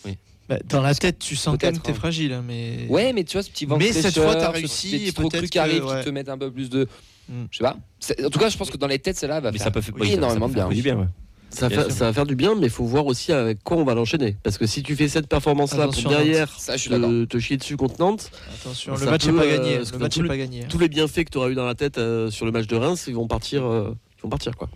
Bah, 0.51 0.57
dans 0.67 0.81
la 0.81 0.93
tête, 0.93 1.17
tu 1.17 1.37
sens 1.37 1.57
quand 1.57 1.67
même 1.67 1.77
que 1.77 1.83
t'es 1.83 1.91
hein. 1.91 1.95
fragile. 1.95 2.33
Hein, 2.33 2.43
mais... 2.45 2.85
Ouais, 2.89 3.13
mais 3.13 3.23
tu 3.23 3.37
vois, 3.37 3.43
ce 3.43 3.49
petit 3.49 3.65
vent 3.65 3.77
Mais 3.77 3.93
cette 3.93 4.19
fois, 4.19 4.35
t'as 4.35 4.51
réussi. 4.51 5.07
Et 5.07 5.11
peut-être 5.13 5.45
qui 5.45 5.57
arrivent, 5.57 5.85
ouais. 5.85 5.99
qui 5.99 6.05
te 6.05 6.09
mettent 6.09 6.27
un 6.27 6.37
peu 6.37 6.51
plus 6.51 6.69
de. 6.69 6.89
Mm. 7.29 7.43
Je 7.49 7.57
sais 7.57 7.63
pas. 7.63 7.77
En 8.25 8.29
tout 8.29 8.37
cas, 8.37 8.49
je 8.49 8.57
pense 8.57 8.69
que 8.69 8.75
dans 8.75 8.87
les 8.87 8.99
têtes, 8.99 9.15
celle-là 9.15 9.39
va 9.39 9.53
mais 9.53 9.57
faire 9.57 9.67
ça 9.67 9.71
peut, 9.71 9.79
faire, 9.79 9.93
oui, 9.97 10.11
énormément 10.11 10.47
ça 10.47 10.53
peut 10.53 10.59
faire 10.59 10.67
bien. 10.67 10.75
Du 10.75 10.81
bien 10.81 10.97
ouais. 10.97 11.07
Ça 11.51 11.69
va, 11.69 12.13
faire, 12.13 12.25
du 12.25 12.35
bien, 12.35 12.55
mais 12.55 12.67
il 12.67 12.69
faut 12.69 12.85
voir 12.85 13.05
aussi 13.05 13.31
avec 13.31 13.63
quoi 13.63 13.77
on 13.77 13.83
va 13.85 13.93
l'enchaîner. 13.93 14.35
Parce 14.43 14.57
que 14.57 14.65
si 14.65 14.83
tu 14.83 14.95
fais 14.95 15.07
cette 15.07 15.27
performance-là 15.27 15.87
derrière 15.87 16.49
ça, 16.57 16.75
je 16.77 16.89
euh, 16.91 17.25
te, 17.25 17.39
chier 17.39 17.57
dessus 17.57 17.75
contre 17.75 17.95
Nantes, 17.99 18.31
attention, 18.61 18.95
le 18.95 19.05
match 19.05 19.25
n'est 19.25 19.33
pas 19.33 19.45
euh, 19.45 19.57
gagné. 19.57 20.27
Pas 20.27 20.37
gagné. 20.37 20.65
Tous 20.69 20.79
les 20.79 20.87
bienfaits 20.87 21.25
que 21.25 21.29
tu 21.29 21.37
auras 21.37 21.49
eu 21.49 21.55
dans 21.55 21.65
la 21.65 21.75
tête 21.75 21.97
euh, 21.97 22.29
sur 22.29 22.45
le 22.45 22.53
match 22.53 22.67
de 22.67 22.75
Reims, 22.77 23.05
ils 23.07 23.15
vont 23.15 23.27
partir, 23.27 23.63
ils 23.63 24.21
vont 24.21 24.29
partir 24.29 24.55
quoi. 24.55 24.69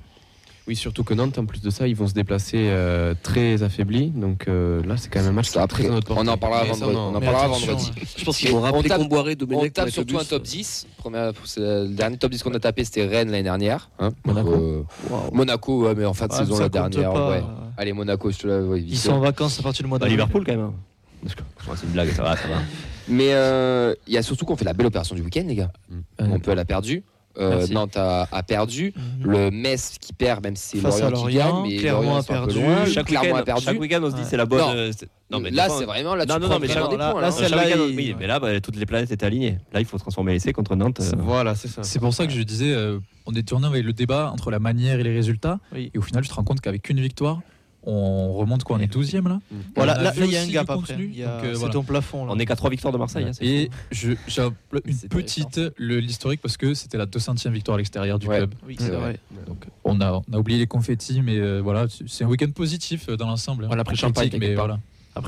Oui, 0.67 0.75
surtout 0.75 1.03
que 1.03 1.13
Nantes, 1.13 1.37
en 1.37 1.45
plus 1.45 1.61
de 1.61 1.69
ça, 1.69 1.87
ils 1.87 1.95
vont 1.95 2.07
se 2.07 2.13
déplacer 2.13 2.69
euh, 2.69 3.13
très 3.21 3.61
affaiblis. 3.61 4.09
Donc 4.09 4.47
euh, 4.47 4.83
là, 4.83 4.97
c'est 4.97 5.09
quand 5.09 5.19
même 5.19 5.29
un 5.29 5.33
match. 5.33 5.49
Ça, 5.49 5.61
après, 5.61 5.87
on 5.87 6.27
en 6.27 6.37
parlera 6.37 6.63
vendredi. 6.63 6.79
Ça, 6.79 6.87
on 6.87 7.15
en 7.15 7.21
parlera 7.21 7.47
vendredi. 7.47 7.91
Hein. 7.91 8.01
Je 8.17 8.25
pense 8.25 8.37
qu'ils 8.37 8.51
vont 8.51 8.61
rappeler 8.61 8.89
qu'on 8.89 9.05
boirait 9.05 9.35
de 9.35 9.45
On 9.51 9.69
tape 9.69 9.89
surtout 9.89 10.17
un 10.17 10.23
top 10.23 10.41
10. 10.41 10.87
Première, 10.97 11.33
le 11.57 11.87
dernier 11.89 12.17
top 12.17 12.31
10 12.31 12.41
qu'on 12.41 12.53
a 12.53 12.59
tapé, 12.59 12.83
c'était 12.83 13.05
Rennes 13.05 13.29
l'année 13.29 13.43
dernière. 13.43 13.89
Hein. 13.99 14.09
Monaco. 14.25 14.53
Euh, 14.53 14.83
Monaco, 15.31 15.95
mais 15.95 16.05
en 16.05 16.15
fin 16.15 16.27
de 16.27 16.33
saison 16.33 16.57
la 16.57 16.69
dernière. 16.69 17.13
Allez, 17.77 17.93
Monaco, 17.93 18.31
je 18.31 18.39
te 18.39 18.47
la 18.47 18.61
ouais, 18.61 18.81
Ils 18.81 18.97
sont 18.97 19.11
en 19.11 19.19
vacances 19.19 19.59
à 19.59 19.63
partir 19.63 19.83
du 19.83 19.89
mois 19.89 19.99
de 19.99 20.05
Liverpool, 20.05 20.43
quand 20.45 20.53
même. 20.53 20.61
Hein. 20.61 20.73
C'est 21.27 21.85
une 21.85 21.91
blague, 21.91 22.11
ça 22.11 22.23
va, 22.23 22.37
ça 22.37 22.47
va. 22.47 22.55
Mais 23.07 23.29
il 24.07 24.13
y 24.13 24.17
a 24.17 24.23
surtout 24.23 24.45
qu'on 24.45 24.55
fait 24.55 24.65
la 24.65 24.73
belle 24.73 24.87
opération 24.87 25.15
du 25.15 25.21
week-end, 25.21 25.43
les 25.45 25.55
gars. 25.55 25.71
On 26.17 26.39
peut 26.39 26.55
la 26.55 26.65
perdue. 26.65 27.03
Euh, 27.37 27.67
Nantes 27.67 27.97
a, 27.97 28.43
perdu. 28.47 28.93
Mhm. 28.95 29.31
Le 29.31 29.51
Metz 29.51 29.97
qui 29.99 30.13
perd, 30.13 30.43
même 30.43 30.55
si 30.55 30.79
c'est 30.79 30.83
Lorient, 30.83 31.09
Lorient, 31.09 31.63
qui 31.63 31.69
mais 31.69 31.77
Clermont 31.77 32.15
a 32.15 32.23
perdu. 32.23 32.59
Chaque 32.91 33.79
week-end, 33.79 34.01
on 34.03 34.11
se 34.11 34.15
dit 34.15 34.23
c'est 34.25 34.37
la 34.37 34.45
bonne. 34.45 34.59
Non. 34.59 35.39
Euh, 35.39 35.39
mais 35.41 35.51
là, 35.51 35.69
c'est 35.69 35.85
vraiment 35.85 36.15
là. 36.15 36.25
Non, 36.25 36.39
non, 36.39 36.47
non, 36.47 36.59
mais 36.59 36.67
des 36.67 36.75
là, 36.75 36.81
points, 36.81 36.97
là, 36.97 37.29
là, 37.29 37.49
là 37.49 37.75
mais 38.17 38.27
là, 38.27 38.39
bah, 38.39 38.59
toutes 38.61 38.75
les 38.75 38.85
planètes 38.85 39.11
étaient 39.11 39.25
alignées. 39.25 39.57
Là, 39.73 39.79
il 39.79 39.85
faut 39.85 39.97
transformer 39.97 40.33
l'essai 40.33 40.53
contre 40.53 40.75
Nantes. 40.75 40.99
Euh. 41.01 41.17
Voilà, 41.17 41.55
c'est 41.55 41.67
ça. 41.67 41.83
C'est 41.83 41.99
pour 41.99 42.13
ça 42.13 42.27
que 42.27 42.33
je 42.33 42.41
disais, 42.41 42.75
on 43.25 43.33
est 43.33 43.47
tourné 43.47 43.67
avec 43.67 43.83
le 43.83 43.93
débat 43.93 44.31
entre 44.31 44.51
la 44.51 44.59
manière 44.59 44.99
et 44.99 45.03
les 45.03 45.13
résultats. 45.13 45.59
Et 45.75 45.91
au 45.97 46.01
final, 46.01 46.23
je 46.23 46.29
te 46.29 46.35
rends 46.35 46.43
compte 46.43 46.61
qu'avec 46.61 46.89
une 46.89 47.01
victoire, 47.01 47.41
on 47.85 48.33
remonte 48.33 48.63
quoi 48.63 48.77
On 48.77 48.79
est 48.79 48.87
12 48.87 49.15
e 49.15 49.21
là 49.21 49.21
mmh. 49.21 49.55
Voilà, 49.75 50.01
là 50.01 50.13
il 50.17 50.31
y 50.31 50.37
a 50.37 50.41
un 50.41 50.47
gap 50.47 50.69
après. 50.69 50.93
Hein. 50.93 51.09
Euh, 51.19 51.55
c'est 51.55 51.69
ton 51.69 51.83
plafond. 51.83 52.25
Là. 52.25 52.33
On 52.35 52.39
est 52.39 52.45
qu'à 52.45 52.55
3 52.55 52.69
victoires 52.69 52.93
de 52.93 52.97
Marseille. 52.97 53.25
Hein, 53.25 53.31
Et 53.41 53.69
j'ai 53.91 54.11
une 54.11 55.09
petite, 55.09 55.61
l'historique, 55.77 56.41
parce 56.41 56.57
que 56.57 56.73
c'était 56.73 56.97
la 56.97 57.05
200e 57.05 57.51
victoire 57.51 57.75
à 57.75 57.77
l'extérieur 57.77 58.19
du 58.19 58.27
club. 58.27 58.53
Oui, 58.65 58.75
c'est 58.79 58.91
euh, 58.91 58.99
vrai. 58.99 59.19
Donc, 59.47 59.65
on, 59.83 60.01
a, 60.01 60.21
on 60.27 60.33
a 60.33 60.37
oublié 60.37 60.59
les 60.59 60.67
confettis, 60.67 61.21
mais 61.21 61.37
euh, 61.37 61.61
voilà, 61.61 61.85
c'est 62.07 62.23
un 62.23 62.27
week-end 62.27 62.51
positif 62.51 63.09
dans 63.09 63.27
l'ensemble. 63.27 63.65
Hein. 63.65 63.67
Voilà, 63.67 63.81
après 63.81 63.95
champagne, 63.95 64.31
mais 64.39 64.55
voilà 64.55 64.79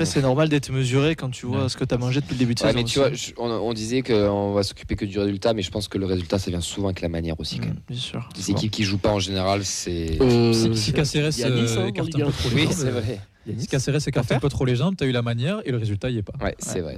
c'est 0.04 0.22
normal 0.22 0.50
d'être 0.50 0.72
mesuré 0.72 1.16
quand 1.16 1.30
tu 1.30 1.46
vois 1.46 1.64
Ouais. 1.64 1.70
ce 1.70 1.78
que 1.78 1.84
tu 1.86 1.94
as 1.94 1.98
mangé 1.98 2.22
depuis 2.22 2.34
le 2.34 2.40
début 2.40 2.56
de 2.56 2.62
Ouais, 2.62 2.68
saison. 2.68 2.78
mais 2.80 2.84
tu 2.84 3.00
aussi. 3.00 3.32
vois, 3.34 3.48
je- 3.48 3.54
on, 3.56 3.70
on 3.70 3.74
disait 3.74 4.02
qu'on 4.02 4.54
va 4.54 4.64
s'occuper 4.64 4.96
que 4.96 5.06
du 5.06 5.18
résultat, 5.20 5.54
mais 5.54 5.62
je 5.62 5.72
pense 5.72 5.88
que 5.88 5.98
le 5.98 6.06
résultat, 6.06 6.40
ça 6.40 6.50
vient 6.52 6.62
souvent 6.62 6.88
avec 6.90 7.02
la 7.02 7.10
manière 7.10 7.40
aussi. 7.40 7.60
Quand 7.60 7.66
même. 7.68 7.76
Mm, 7.76 7.82
bien 7.94 8.00
sûr. 8.00 8.30
Les 8.36 8.52
équipes 8.52 8.72
qui 8.72 8.84
jouent 8.84 8.98
pas 8.98 9.12
en 9.14 9.20
général, 9.20 9.64
c'est. 9.64 10.22
Euh, 10.22 10.54
Si, 10.74 10.94
Caceres 10.94 11.28
Nice, 11.30 11.44
hein, 11.44 11.50
euh, 11.52 11.88
écarte 11.88 12.10
un 12.16 12.20
peu 12.20 12.26
1. 12.26 12.32
trop 12.32 12.50
les 12.50 12.56
Oui, 12.56 12.64
jambes, 12.64 12.72
c'est 12.74 12.88
euh, 12.88 12.92
vrai. 12.92 13.20
Si 13.58 13.68
Caceres 13.68 14.08
écarte 14.08 14.32
un 14.32 14.40
peu 14.40 14.50
trop 14.50 14.66
les 14.66 14.76
jambes, 14.76 14.96
t'as 14.98 15.06
eu 15.06 15.12
la 15.12 15.22
manière 15.22 15.62
et 15.66 15.72
le 15.72 15.78
résultat 15.78 16.10
y 16.10 16.18
est 16.18 16.22
pas. 16.22 16.34
Ouais, 16.44 16.56
c'est 16.60 16.82
vrai. 16.82 16.98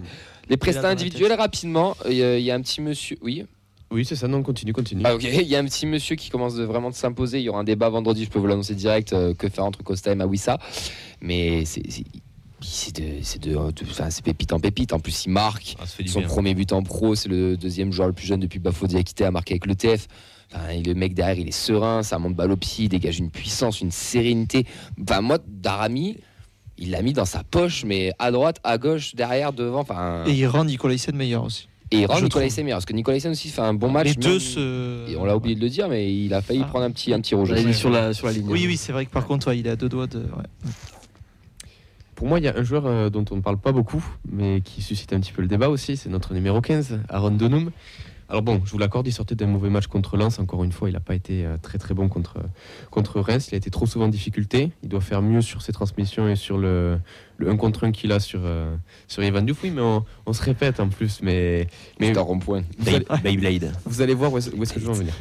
Les 0.49 0.57
prestats 0.57 0.89
individuels, 0.89 1.33
rapidement, 1.33 1.95
il 2.09 2.15
y, 2.17 2.23
a- 2.23 2.37
il 2.39 2.43
y 2.43 2.49
a 2.51 2.55
un 2.55 2.61
petit 2.61 2.81
monsieur. 2.81 3.17
Oui. 3.21 3.45
Oui, 3.91 4.05
c'est 4.05 4.15
ça, 4.15 4.27
non, 4.27 4.43
continue, 4.43 4.71
continue. 4.73 5.01
Ah, 5.03 5.15
ok. 5.15 5.23
Il 5.23 5.47
y 5.47 5.55
a 5.55 5.59
un 5.59 5.65
petit 5.65 5.87
monsieur 5.87 6.15
qui 6.15 6.29
commence 6.29 6.53
de 6.53 6.63
vraiment 6.63 6.91
de 6.91 6.95
s'imposer. 6.95 7.39
Il 7.39 7.43
y 7.45 7.49
aura 7.49 7.61
un 7.61 7.63
débat 7.63 7.89
vendredi, 7.89 8.23
je 8.25 8.29
peux 8.29 8.37
vous 8.37 8.45
l'annoncer 8.45 8.75
direct. 8.75 9.13
euh, 9.13 9.33
que 9.33 9.49
faire 9.49 9.65
entre 9.65 9.81
Costa 9.83 10.11
et 10.11 10.15
Mawissa 10.15 10.59
Mais 11.21 11.65
c'est. 11.65 11.81
C'est- 12.61 12.95
de, 12.99 13.03
c'est 13.23 13.41
de, 13.41 13.51
de- 13.53 13.73
enfin, 13.89 14.09
c'est 14.09 14.23
pépite 14.23 14.53
en 14.53 14.59
pépite. 14.59 14.93
En 14.93 14.99
plus, 14.99 15.25
il 15.25 15.31
marque. 15.31 15.75
Ah, 15.79 15.85
Son 16.05 16.19
bien. 16.19 16.27
premier 16.27 16.53
but 16.53 16.71
en 16.73 16.83
pro, 16.83 17.15
c'est 17.15 17.29
le 17.29 17.57
deuxième 17.57 17.91
joueur 17.91 18.07
le 18.07 18.13
plus 18.13 18.27
jeune 18.27 18.39
depuis 18.39 18.59
Bafo 18.59 18.87
Diakité 18.87 19.25
à 19.25 19.31
marquer 19.31 19.53
avec 19.53 19.65
le 19.65 19.75
TF. 19.75 20.07
Enfin, 20.53 20.69
et 20.69 20.81
le 20.81 20.93
mec 20.95 21.13
derrière, 21.13 21.37
il 21.37 21.47
est 21.47 21.51
serein, 21.51 22.01
ça 22.03 22.17
monte 22.17 22.35
balle 22.35 22.51
au 22.51 22.57
pied, 22.57 22.85
il 22.85 22.89
dégage 22.89 23.19
une 23.19 23.29
puissance, 23.29 23.81
une 23.81 23.91
sérénité. 23.91 24.65
Enfin, 25.01 25.21
moi, 25.21 25.37
Darami, 25.47 26.17
il 26.77 26.89
l'a 26.91 27.01
mis 27.03 27.13
dans 27.13 27.25
sa 27.25 27.43
poche, 27.43 27.83
mais 27.85 28.13
à 28.19 28.31
droite, 28.31 28.57
à 28.63 28.77
gauche, 28.77 29.13
derrière, 29.15 29.53
devant. 29.53 29.81
Enfin, 29.81 30.23
Et 30.25 30.31
il 30.33 30.47
rend 30.47 30.65
Nicolas 30.65 30.95
Hyssen 30.95 31.15
meilleur 31.15 31.43
aussi. 31.43 31.67
et 31.91 31.99
il 31.99 32.05
rend 32.07 32.19
Nicolas 32.21 32.47
meilleur. 32.57 32.77
Parce 32.77 32.85
que 32.85 32.93
Nicolas 32.93 33.17
Hyssen 33.17 33.31
aussi 33.31 33.49
fait 33.49 33.61
un 33.61 33.73
bon 33.75 33.91
match. 33.91 34.07
Les 34.07 34.13
deux 34.15 34.39
se. 34.39 35.07
et 35.07 35.15
on 35.17 35.25
l'a 35.25 35.35
oublié 35.37 35.55
de 35.55 35.61
le 35.61 35.69
dire, 35.69 35.87
mais 35.87 36.11
il 36.15 36.33
a 36.33 36.41
failli 36.41 36.61
Ah. 36.63 36.67
prendre 36.67 36.85
un 36.85 36.91
petit, 36.91 37.13
un 37.13 37.21
petit 37.21 37.35
rouge. 37.35 37.53
il 37.55 37.67
est 37.69 37.73
sur 37.73 37.89
la, 37.91 38.13
sur 38.13 38.25
la 38.25 38.33
ligne. 38.33 38.47
Oui, 38.49 38.65
oui, 38.65 38.75
c'est 38.77 38.91
vrai 38.91 39.05
que 39.05 39.11
par 39.11 39.27
contre, 39.27 39.47
ouais, 39.49 39.59
il 39.59 39.67
est 39.67 39.71
à 39.71 39.75
deux 39.75 39.89
doigts 39.89 40.07
de. 40.07 40.19
ouais. 40.19 40.71
Pour 42.19 42.27
moi, 42.27 42.39
il 42.39 42.43
y 42.43 42.49
a 42.49 42.57
un 42.57 42.63
joueur 42.63 42.85
euh, 42.85 43.09
dont 43.09 43.23
on 43.31 43.37
ne 43.37 43.41
parle 43.41 43.57
pas 43.57 43.71
beaucoup, 43.71 44.03
mais 44.29 44.59
qui 44.59 44.81
suscite 44.81 45.13
un 45.13 45.21
petit 45.21 45.31
peu 45.31 45.41
le 45.41 45.47
débat 45.47 45.69
aussi, 45.69 45.95
c'est 45.95 46.09
notre 46.09 46.33
numéro 46.33 46.59
15, 46.59 46.99
Aaron 47.07 47.31
Donum. 47.31 47.71
Alors 48.27 48.41
bon, 48.41 48.61
je 48.65 48.71
vous 48.71 48.77
l'accorde, 48.77 49.07
il 49.07 49.13
sortait 49.13 49.35
d'un 49.35 49.47
mauvais 49.47 49.69
match 49.69 49.87
contre 49.87 50.17
Lens. 50.17 50.37
Encore 50.37 50.65
une 50.65 50.73
fois, 50.73 50.89
il 50.89 50.93
n'a 50.93 50.99
pas 50.99 51.15
été 51.15 51.45
euh, 51.45 51.55
très 51.61 51.77
très 51.77 51.93
bon 51.93 52.09
contre, 52.09 52.35
contre 52.91 53.21
Reims. 53.21 53.47
Il 53.49 53.55
a 53.55 53.57
été 53.57 53.69
trop 53.69 53.85
souvent 53.85 54.05
en 54.05 54.09
difficulté. 54.09 54.73
Il 54.83 54.89
doit 54.89 54.99
faire 54.99 55.21
mieux 55.21 55.39
sur 55.39 55.61
ses 55.61 55.71
transmissions 55.71 56.27
et 56.27 56.35
sur 56.35 56.57
le, 56.57 56.99
le 57.37 57.49
1 57.49 57.55
contre 57.55 57.85
1 57.85 57.93
qu'il 57.93 58.11
a 58.11 58.19
sur, 58.19 58.41
euh, 58.43 58.75
sur 59.07 59.23
Ivan 59.23 59.45
mais 59.63 59.79
on, 59.79 60.03
on 60.25 60.33
se 60.33 60.43
répète 60.43 60.81
en 60.81 60.89
plus. 60.89 61.21
Mais, 61.21 61.67
mais 62.01 62.07
C'est 62.07 62.19
un 62.19 62.21
rond-point. 62.21 62.63
vous 62.79 62.89
allez, 62.89 63.05
Beyblade. 63.23 63.71
vous 63.85 64.01
allez 64.01 64.13
voir 64.13 64.33
où 64.33 64.37
est-ce 64.39 64.49
où 64.49 64.61
est-ce 64.61 64.73
que 64.73 64.81
je 64.81 64.85
veux 64.85 64.91
en 64.91 64.95
venir. 64.95 65.13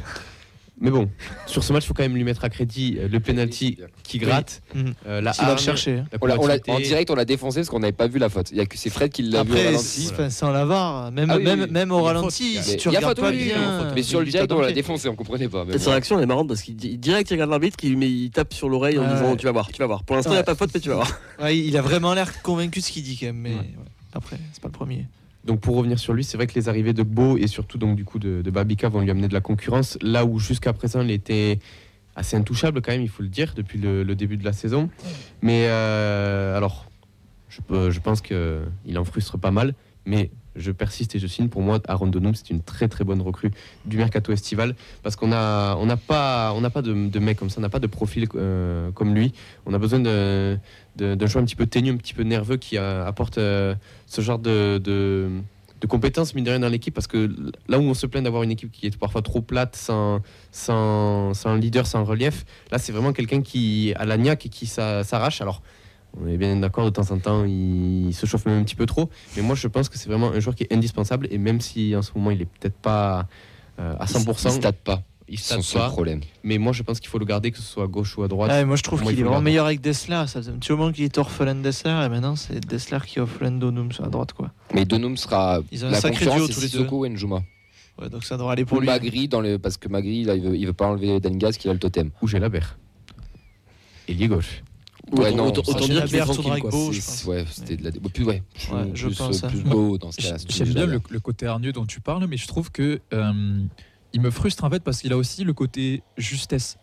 Mais 0.81 0.91
bon, 0.91 1.09
sur 1.45 1.63
ce 1.63 1.73
match, 1.73 1.83
il 1.83 1.87
faut 1.87 1.93
quand 1.93 2.03
même 2.03 2.15
lui 2.15 2.23
mettre 2.23 2.43
à 2.45 2.49
crédit 2.49 2.97
euh, 2.99 3.07
le 3.07 3.19
penalty 3.19 3.77
qui 4.03 4.17
gratte, 4.17 4.61
Mhm. 4.73 4.93
euh, 5.07 5.21
la 5.21 5.31
Il 5.31 5.37
va 5.37 5.43
le 5.43 5.49
hargne, 5.51 5.57
chercher. 5.59 5.97
hein. 5.99 6.05
la 6.11 6.17
On 6.21 6.25
l'a- 6.25 6.33
on 6.39 6.47
l'a- 6.47 6.57
combativité. 6.59 6.71
en 6.71 6.79
direct, 6.79 7.09
on 7.11 7.15
l'a 7.15 7.25
défoncé 7.25 7.59
parce 7.59 7.69
qu'on 7.69 7.79
n'avait 7.79 7.91
pas 7.91 8.07
vu 8.07 8.17
la 8.19 8.29
faute. 8.29 8.51
Il 8.51 8.57
y 8.57 8.61
a 8.61 8.65
que 8.65 8.77
c'est 8.77 8.89
Fred 8.89 9.11
qui 9.11 9.23
l'a 9.23 9.43
vu 9.43 9.49
au 9.51 9.53
Après, 9.53 9.65
ralenti. 9.67 9.83
si- 9.85 10.09
enfin, 10.11 10.29
sans 10.29 10.51
la 10.51 10.65
VAR, 10.65 11.11
même, 11.11 11.29
Ah 11.29 11.37
oui, 11.37 11.43
même, 11.43 11.61
oui. 11.61 11.67
même 11.71 11.91
au 11.91 12.01
ralenti, 12.03 12.55
faute. 12.55 12.63
si 12.63 12.77
tu 12.77 12.89
il 12.89 12.93
y 12.93 12.95
a 12.95 12.99
regardes 12.99 13.17
faute, 13.17 13.25
pas 13.25 13.31
oui, 13.31 13.37
oui, 13.39 13.43
bien. 13.45 13.77
a 13.79 13.83
faute. 13.83 13.91
Mais 13.95 14.03
sur 14.03 14.19
le 14.19 14.25
direct, 14.25 14.51
on 14.51 14.61
l'a 14.61 14.71
défoncé, 14.71 15.09
on 15.09 15.15
comprenait 15.15 15.49
pas. 15.49 15.65
Cette 15.71 15.85
réaction 15.87 16.17
elle 16.17 16.23
est 16.23 16.27
marrante 16.27 16.47
parce 16.47 16.61
qu'il 16.61 16.75
direct 16.75 17.29
il 17.29 17.33
regarde 17.33 17.49
l'arbitre 17.49 17.77
il 17.83 18.31
tape 18.31 18.53
sur 18.53 18.69
l'oreille 18.69 18.97
en 18.99 19.07
disant 19.13 19.35
tu 19.35 19.45
vas 19.45 19.51
voir 19.51 19.67
tu 19.71 19.79
vas 19.79 19.87
voir 19.87 20.03
pour 20.03 20.15
l'instant 20.15 20.31
il 20.31 20.35
n'y 20.35 20.39
a 20.39 20.43
pas 20.43 20.55
faute 20.55 20.69
mais 20.73 20.79
tu 20.79 20.89
vas 20.89 20.95
voir 20.95 21.11
Ouais, 21.41 21.57
il 21.57 21.75
a 21.77 21.81
vraiment 21.81 22.13
l'air 22.13 22.41
convaincu 22.41 22.79
de 22.79 22.85
ce 22.85 22.91
qu'il 22.91 23.03
dit 23.03 23.17
quand 23.19 23.27
même. 23.27 23.37
Mais 23.37 23.55
après, 24.13 24.37
c'est 24.53 24.61
pas 24.61 24.67
le 24.69 24.73
premier. 24.73 25.05
Donc 25.45 25.61
pour 25.61 25.75
revenir 25.75 25.99
sur 25.99 26.13
lui, 26.13 26.23
c'est 26.23 26.37
vrai 26.37 26.47
que 26.47 26.55
les 26.55 26.69
arrivées 26.69 26.93
de 26.93 27.03
Beau 27.03 27.37
et 27.37 27.47
surtout 27.47 27.77
donc 27.77 27.95
du 27.95 28.05
coup 28.05 28.19
de, 28.19 28.41
de 28.41 28.51
Babika 28.51 28.89
vont 28.89 29.01
lui 29.01 29.09
amener 29.09 29.27
de 29.27 29.33
la 29.33 29.41
concurrence. 29.41 29.97
Là 30.01 30.25
où 30.25 30.39
jusqu'à 30.39 30.73
présent 30.73 31.01
il 31.01 31.11
était 31.11 31.59
assez 32.19 32.35
intouchable 32.35 32.81
quand 32.81 32.91
même, 32.91 33.01
il 33.01 33.09
faut 33.09 33.23
le 33.23 33.29
dire, 33.29 33.53
depuis 33.55 33.79
le, 33.79 34.03
début 34.15 34.37
de 34.37 34.45
la 34.45 34.53
saison. 34.53 34.89
Mais 35.41 35.65
euh, 35.67 36.57
alors, 36.57 36.85
je, 37.49 37.99
pense 37.99 38.21
qu'il 38.21 38.97
en 38.97 39.05
frustre 39.05 39.37
pas 39.37 39.51
mal, 39.51 39.73
mais 40.05 40.29
je 40.55 40.71
persiste 40.71 41.15
et 41.15 41.19
je 41.19 41.27
signe. 41.27 41.47
Pour 41.47 41.61
moi, 41.61 41.79
Aaron 41.87 42.07
Donum, 42.07 42.35
c'est 42.35 42.49
une 42.49 42.61
très 42.61 42.87
très 42.87 43.03
bonne 43.03 43.21
recrue 43.21 43.51
du 43.85 43.97
mercato 43.97 44.31
estival 44.33 44.75
parce 45.03 45.15
qu'on 45.15 45.31
a 45.31 45.75
on 45.77 45.85
n'a 45.85 45.95
pas 45.95 46.53
on 46.55 46.61
n'a 46.61 46.69
pas 46.69 46.81
de, 46.81 46.93
de 47.07 47.19
mec 47.19 47.37
comme 47.37 47.49
ça, 47.49 47.59
on 47.59 47.61
n'a 47.61 47.69
pas 47.69 47.79
de 47.79 47.87
profil 47.87 48.27
euh, 48.35 48.91
comme 48.91 49.15
lui. 49.15 49.31
On 49.65 49.73
a 49.73 49.77
besoin 49.77 49.99
de- 49.99 50.57
d'un 51.03 51.25
joueur 51.27 51.41
un 51.43 51.45
petit 51.45 51.55
peu 51.55 51.65
teigneux, 51.65 51.93
un 51.93 51.97
petit 51.97 52.13
peu 52.13 52.23
nerveux 52.23 52.57
qui 52.57 52.77
apporte 52.77 53.37
euh, 53.37 53.75
ce 54.05 54.21
genre 54.21 54.39
de, 54.39 54.79
de, 54.83 55.29
de 55.81 55.87
compétences 55.87 56.33
mine 56.35 56.43
de 56.45 56.49
rien 56.51 56.59
dans 56.59 56.69
l'équipe 56.69 56.93
parce 56.93 57.07
que 57.07 57.29
là 57.67 57.79
où 57.79 57.83
on 57.83 57.93
se 57.93 58.05
plaint 58.05 58.23
d'avoir 58.23 58.43
une 58.43 58.51
équipe 58.51 58.71
qui 58.71 58.85
est 58.87 58.97
parfois 58.97 59.21
trop 59.21 59.41
plate 59.41 59.75
sans, 59.75 60.21
sans, 60.51 61.33
sans 61.33 61.55
leader, 61.55 61.87
sans 61.87 62.03
relief, 62.03 62.45
là 62.71 62.77
c'est 62.77 62.91
vraiment 62.91 63.13
quelqu'un 63.13 63.41
qui 63.41 63.93
a 63.95 64.05
la 64.05 64.17
niaque 64.17 64.45
et 64.45 64.49
qui 64.49 64.65
s'a- 64.67 65.03
s'arrache. 65.03 65.41
Alors 65.41 65.61
on 66.19 66.27
est 66.27 66.37
bien 66.37 66.55
d'accord, 66.55 66.85
de 66.85 66.89
temps 66.89 67.11
en 67.11 67.19
temps 67.19 67.45
il 67.45 68.11
se 68.13 68.25
chauffe 68.25 68.45
même 68.45 68.59
un 68.59 68.63
petit 68.63 68.75
peu 68.75 68.85
trop, 68.87 69.09
mais 69.35 69.41
moi 69.43 69.55
je 69.55 69.67
pense 69.67 69.89
que 69.89 69.97
c'est 69.97 70.09
vraiment 70.09 70.31
un 70.31 70.39
joueur 70.39 70.55
qui 70.55 70.63
est 70.63 70.73
indispensable 70.73 71.27
et 71.31 71.37
même 71.37 71.61
si 71.61 71.95
en 71.95 72.01
ce 72.01 72.11
moment 72.15 72.31
il 72.31 72.41
est 72.41 72.45
peut-être 72.45 72.77
pas 72.77 73.27
euh, 73.79 73.95
à 73.99 74.05
Il 74.05 74.15
il 74.17 74.25
100%, 74.25 74.49
stade 74.51 74.75
pas. 74.75 75.03
Il 75.29 75.37
son 75.39 75.61
seul 75.61 75.81
pas, 75.81 75.89
problème. 75.89 76.21
mais 76.43 76.57
moi 76.57 76.73
je 76.73 76.83
pense 76.83 76.99
qu'il 76.99 77.09
faut 77.09 77.19
le 77.19 77.25
garder 77.25 77.51
que 77.51 77.57
ce 77.57 77.63
soit 77.63 77.83
à 77.83 77.87
gauche 77.87 78.17
ou 78.17 78.23
à 78.23 78.27
droite. 78.27 78.65
Moi 78.65 78.75
je 78.75 78.83
trouve 78.83 79.01
il 79.03 79.09
qu'il 79.09 79.19
est 79.19 79.23
vraiment 79.23 79.41
meilleur 79.41 79.65
avec 79.65 79.81
Dessler. 79.81 80.23
Ça 80.27 80.39
faisait 80.41 80.51
un 80.51 80.57
petit 80.57 80.71
moment 80.71 80.91
qu'il 80.91 81.03
était 81.03 81.19
orphelin 81.19 81.55
de 81.55 81.61
Dessler 81.61 81.91
et 81.91 82.09
maintenant 82.09 82.35
c'est 82.35 82.59
Dessler 82.65 82.99
qui 83.05 83.19
est 83.19 83.21
orphelin 83.21 83.51
d'Onum 83.51 83.91
sur 83.91 84.03
la 84.03 84.09
droite. 84.09 84.33
quoi. 84.33 84.51
Mais 84.73 84.85
Donum 84.85 85.17
sera. 85.17 85.59
Ils 85.71 85.85
ont 85.85 85.87
un 85.87 85.91
La 85.91 85.99
sacré 86.01 86.25
concurrence, 86.25 86.47
duo 86.49 86.53
tous 86.55 86.61
les 86.61 86.69
deux. 86.69 87.05
Et 87.05 87.09
Njuma. 87.09 87.41
Ouais, 88.01 88.09
donc 88.09 88.23
ça 88.23 88.37
devrait 88.37 88.53
aller 88.53 88.65
pour 88.65 88.77
Ou 88.77 88.81
lui. 88.81 88.87
Magri, 88.87 89.27
dans 89.27 89.41
le... 89.41 89.59
parce 89.59 89.75
que 89.77 89.89
Magri, 89.89 90.23
là, 90.23 90.33
il 90.35 90.41
veut, 90.41 90.55
il 90.55 90.65
veut 90.65 90.73
pas 90.73 90.87
enlever 90.87 91.19
Dengas 91.19 91.51
qui 91.59 91.67
a 91.69 91.73
le 91.73 91.79
totem. 91.79 92.11
Ou 92.21 92.27
j'ai 92.27 92.39
la 92.39 92.47
berre. 92.49 92.77
Ailier 94.07 94.27
gauche. 94.27 94.63
Ouais, 95.11 95.29
autant, 95.29 95.37
non, 95.37 95.47
autant- 95.47 95.61
dire 95.87 95.95
la 96.01 96.07
qu'il 96.07 96.17
est 96.53 96.61
Beau, 96.69 96.91
je 96.91 96.99
pense. 97.01 97.25
Ouais, 97.25 97.43
c'était 97.49 97.77
de 97.77 97.83
la. 97.83 97.91
Plus, 97.91 98.23
ouais, 98.23 98.43
plus, 98.53 98.71
Ouais, 98.73 98.91
je 98.93 99.07
plus, 99.07 99.15
pense, 99.17 99.43
euh, 99.43 99.47
hein. 99.47 99.49
plus 99.49 99.61
beau 99.63 99.97
dans 99.97 100.11
ce 100.11 100.17
cas-là. 100.21 100.37
c'est 100.37 100.51
J'aime 100.51 100.69
bien 100.73 100.85
le, 100.85 100.99
le 101.09 101.19
côté 101.19 101.47
hargneux 101.47 101.71
dont 101.71 101.85
tu 101.85 101.99
parles, 101.99 102.25
mais 102.27 102.37
je 102.37 102.47
trouve 102.47 102.71
que 102.71 102.99
euh, 103.13 103.61
il 104.13 104.21
me 104.21 104.31
frustre 104.31 104.63
en 104.63 104.69
fait 104.69 104.83
parce 104.83 105.01
qu'il 105.01 105.13
a 105.13 105.17
aussi 105.17 105.43
le 105.43 105.53
côté 105.53 106.03
justesse. 106.17 106.77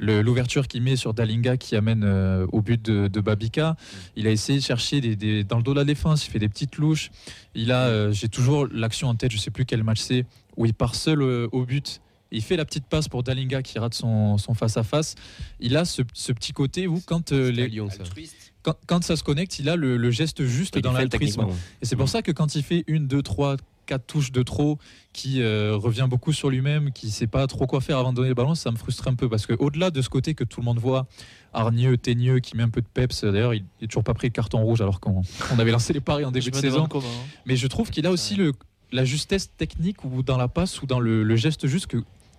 L'ouverture 0.00 0.66
qu'il 0.66 0.82
met 0.82 0.96
sur 0.96 1.14
Dalinga 1.14 1.56
qui 1.56 1.76
amène 1.76 2.02
euh, 2.02 2.44
au 2.50 2.60
but 2.60 2.82
de, 2.82 3.06
de 3.06 3.20
Babika, 3.20 3.76
il 4.16 4.26
a 4.26 4.30
essayé 4.30 4.58
de 4.58 4.64
chercher 4.64 5.00
des, 5.00 5.14
des- 5.14 5.44
dans 5.44 5.58
le 5.58 5.62
dos 5.62 5.74
de 5.74 5.78
la 5.78 5.84
défense, 5.84 6.26
il 6.26 6.30
fait 6.30 6.40
des 6.40 6.48
petites 6.48 6.76
louches. 6.76 7.10
Il 7.54 7.70
a, 7.70 7.82
euh, 7.86 8.10
j'ai 8.12 8.28
toujours 8.28 8.66
l'action 8.72 9.08
en 9.08 9.14
tête, 9.14 9.30
je 9.30 9.36
sais 9.38 9.52
plus 9.52 9.64
quel 9.64 9.84
match 9.84 10.00
c'est, 10.00 10.24
où 10.56 10.66
il 10.66 10.74
part 10.74 10.96
seul 10.96 11.22
euh, 11.22 11.46
au 11.52 11.64
but. 11.64 12.00
Il 12.32 12.42
fait 12.42 12.56
la 12.56 12.64
petite 12.64 12.86
passe 12.86 13.06
pour 13.08 13.22
Dalinga 13.22 13.62
qui 13.62 13.78
rate 13.78 13.94
son 13.94 14.38
son 14.38 14.54
face 14.54 14.76
à 14.76 14.82
face. 14.82 15.14
Il 15.60 15.76
a 15.76 15.84
ce, 15.84 16.02
ce 16.14 16.32
petit 16.32 16.52
côté 16.52 16.88
où 16.88 17.00
quand 17.06 17.30
euh, 17.30 17.52
les, 17.52 17.68
Lyon, 17.68 17.88
ça. 17.90 18.02
quand, 18.62 18.74
quand 18.88 19.04
ça 19.04 19.14
se 19.16 19.22
connecte, 19.22 19.58
il 19.60 19.68
a 19.68 19.76
le, 19.76 19.96
le 19.98 20.10
geste 20.10 20.42
juste 20.44 20.74
Il 20.76 20.82
dans 20.82 20.92
l'altruisme. 20.92 21.46
Et 21.80 21.84
c'est 21.86 21.94
pour 21.96 22.08
ça 22.08 22.22
que 22.22 22.32
quand 22.32 22.56
il 22.56 22.62
fait 22.64 22.82
une, 22.88 23.06
deux, 23.06 23.22
trois, 23.22 23.56
quatre 23.86 24.06
touches 24.06 24.32
de 24.32 24.42
trop, 24.42 24.78
qui 25.12 25.42
euh, 25.42 25.76
revient 25.76 26.06
beaucoup 26.08 26.32
sur 26.32 26.50
lui-même, 26.50 26.92
qui 26.92 27.10
sait 27.10 27.26
pas 27.26 27.46
trop 27.46 27.66
quoi 27.66 27.80
faire 27.80 27.98
avant 27.98 28.12
de 28.12 28.16
donner 28.16 28.28
le 28.28 28.34
ballon, 28.34 28.54
ça 28.54 28.70
me 28.70 28.76
frustre 28.76 29.08
un 29.08 29.14
peu 29.14 29.28
parce 29.28 29.46
que 29.46 29.54
au-delà 29.58 29.90
de 29.90 30.00
ce 30.02 30.08
côté 30.08 30.34
que 30.34 30.44
tout 30.44 30.60
le 30.60 30.64
monde 30.64 30.78
voit, 30.78 31.06
hargneux, 31.52 31.96
teigneux, 31.96 32.38
qui 32.38 32.56
met 32.56 32.62
un 32.62 32.68
peu 32.70 32.80
de 32.80 32.86
peps. 32.86 33.24
D'ailleurs, 33.24 33.54
il 33.54 33.64
n'est 33.80 33.88
toujours 33.88 34.04
pas 34.04 34.14
pris 34.14 34.28
le 34.28 34.32
carton 34.32 34.62
rouge 34.62 34.80
alors 34.80 35.00
qu'on 35.00 35.22
on 35.54 35.58
avait 35.58 35.70
lancé 35.72 35.92
les 35.92 36.00
paris 36.00 36.24
en 36.24 36.30
début 36.30 36.50
de 36.50 36.56
saison. 36.56 36.86
comment. 36.86 37.06
hein. 37.06 37.28
Mais 37.46 37.56
je 37.56 37.66
trouve 37.66 37.90
qu'il 37.90 38.06
a 38.06 38.10
aussi 38.10 38.36
le, 38.36 38.52
la 38.92 39.04
justesse 39.04 39.50
technique 39.56 40.04
ou 40.04 40.22
dans 40.22 40.36
la 40.38 40.48
passe 40.48 40.80
ou 40.82 40.86
dans 40.86 41.00
le, 41.00 41.22
le 41.24 41.36
geste 41.36 41.66
juste 41.66 41.86
que 41.88 41.98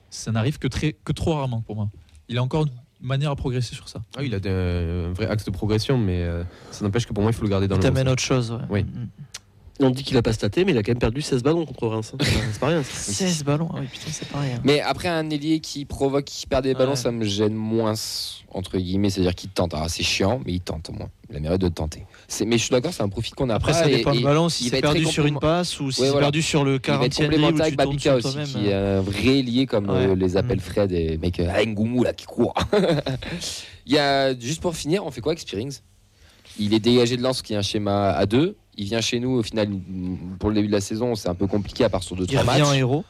ça 0.10 0.32
n'arrive 0.32 0.58
que 0.60 0.68
très 0.68 0.96
que 1.04 1.12
trop 1.12 1.34
rarement 1.36 1.62
pour 1.62 1.76
moi. 1.76 1.90
Il 2.30 2.38
a 2.38 2.44
encore 2.44 2.66
une 2.66 2.72
manière 3.08 3.32
à 3.32 3.36
progresser 3.36 3.76
sur 3.76 3.90
ça. 3.90 4.02
Ah 4.16 4.20
oui, 4.22 4.28
il 4.28 4.34
a 4.36 4.40
de- 4.40 5.08
un 5.10 5.14
vrai 5.14 5.28
axe 5.28 5.44
de 5.46 5.52
progression, 5.52 5.98
mais 5.98 6.24
euh, 6.24 6.44
ça 6.72 6.86
n'empêche 6.86 7.06
que 7.06 7.14
pour 7.14 7.22
moi, 7.22 7.32
il 7.32 7.36
faut 7.36 7.44
le 7.44 7.50
garder 7.50 7.68
dans 7.68 7.76
Il 7.76 7.80
le 7.80 7.84
t'amène 7.84 8.08
autre 8.08 8.24
chose. 8.24 8.52
Ouais. 8.52 8.60
Oui. 8.70 8.84
Mm. 8.84 9.08
On 9.80 9.90
dit 9.90 10.04
qu'il 10.04 10.16
a 10.18 10.22
pas 10.22 10.34
staté 10.34 10.66
mais 10.66 10.72
il 10.72 10.78
a 10.78 10.84
quand 10.84 10.92
même 10.92 11.00
perdu 11.00 11.22
16 11.22 11.42
ballons 11.44 11.66
contre 11.66 11.88
Reims 11.88 12.14
c'est 12.22 12.60
pas 12.60 12.68
rien 12.68 12.84
16 12.84 13.44
ballons. 13.44 13.70
Ah 13.74 13.78
oui, 13.82 13.88
putain, 13.92 14.12
c'est 14.12 14.28
pas 14.30 14.40
rien. 14.42 14.60
Mais 14.64 14.82
après, 14.82 15.10
un 15.10 15.30
ailier 15.30 15.60
qui 15.60 15.86
provoque, 15.86 16.26
qui 16.26 16.46
perd 16.48 16.64
des 16.64 16.74
ballons, 16.74 16.92
Ouais. 16.92 16.96
ça 16.96 17.12
me 17.12 17.26
gêne 17.26 17.56
moins, 17.56 17.94
entre 18.50 18.78
guillemets. 18.78 19.10
C'est-à-dire 19.10 19.34
qu'il 19.36 19.50
tente. 19.50 19.74
Alors, 19.74 19.90
c'est 19.90 20.04
chiant, 20.04 20.40
mais 20.46 20.54
il 20.54 20.60
tente 20.62 20.90
au 20.90 20.94
moins. 20.94 21.10
Il 21.30 21.38
a 21.38 21.40
mérite 21.40 21.62
de 21.62 21.70
tenter. 21.70 22.06
C'est- 22.28 22.46
Mais 22.46 22.58
je 22.60 22.64
suis 22.66 22.72
d'accord, 22.72 22.94
c'est 22.94 23.02
un 23.02 23.10
profil 23.10 23.34
qu'on 23.34 23.50
a 23.50 23.56
Après, 23.56 23.72
pas. 23.72 23.80
ça 23.80 23.90
et- 23.90 23.98
dépend 23.98 24.14
et 24.14 24.18
du 24.18 24.24
ballon. 24.24 24.48
il 24.48 24.52
Si 24.52 24.70
va 24.70 24.78
c'est 24.78 24.82
perdu 24.82 25.06
sur 25.06 25.26
une 25.26 25.40
passe 25.40 25.80
ou 25.80 25.90
si 25.92 26.02
Ouais, 26.02 26.06
c'est 26.08 26.12
voilà. 26.12 26.26
perdu 26.28 26.42
sur 26.44 26.64
le 26.64 26.72
Il 26.74 26.76
va 26.76 26.80
40 26.80 27.06
être 27.06 27.22
e 27.22 27.40
où 27.42 27.62
avec 27.62 27.76
Babika 27.76 28.20
sur 28.22 28.30
aussi, 28.30 28.54
qui 28.54 28.68
est 28.68 28.74
un 28.74 29.02
vrai 29.02 29.42
lié 29.42 29.66
comme 29.66 29.90
Ouais. 29.90 30.08
euh, 30.10 30.16
les 30.16 30.38
appelle 30.38 30.58
Mm. 30.58 30.62
Fred 30.62 30.92
et 30.92 31.18
mec 31.18 31.40
euh, 31.40 31.66
Ngoumou 31.66 32.04
là 32.04 32.14
qui 32.14 32.26
court. 32.26 32.54
Il 33.86 33.94
y 33.94 33.98
a 33.98 34.38
juste 34.38 34.62
pour 34.62 34.76
finir, 34.76 35.06
on 35.06 35.12
fait 35.12 35.22
quoi 35.22 35.32
avec 35.32 35.40
Spearings? 35.40 35.80
Il 36.60 36.74
est 36.74 36.80
dégagé 36.80 37.18
de 37.18 37.22
lance 37.24 37.42
qui 37.42 37.54
est 37.54 37.58
un 37.58 37.62
schéma 37.64 38.12
à 38.12 38.26
deux. 38.26 38.56
Il 38.78 38.86
vient 38.86 39.02
chez 39.02 39.20
nous 39.20 39.32
au 39.32 39.44
final 39.44 39.70
pour 40.40 40.50
le 40.50 40.56
début 40.56 40.68
de 40.68 40.72
la 40.74 40.82
saison, 40.82 41.16
c'est 41.16 41.30
un 41.30 41.36
peu 41.36 41.48
compliqué 41.48 41.84
à 41.84 41.90
part 41.90 42.04
sur 42.04 42.16
deux 42.16 42.24
Il 42.24 42.28
trois 42.38 42.42
revient 42.42 42.62
matchs. 42.62 42.70
en 42.70 42.74
héros. 42.74 43.06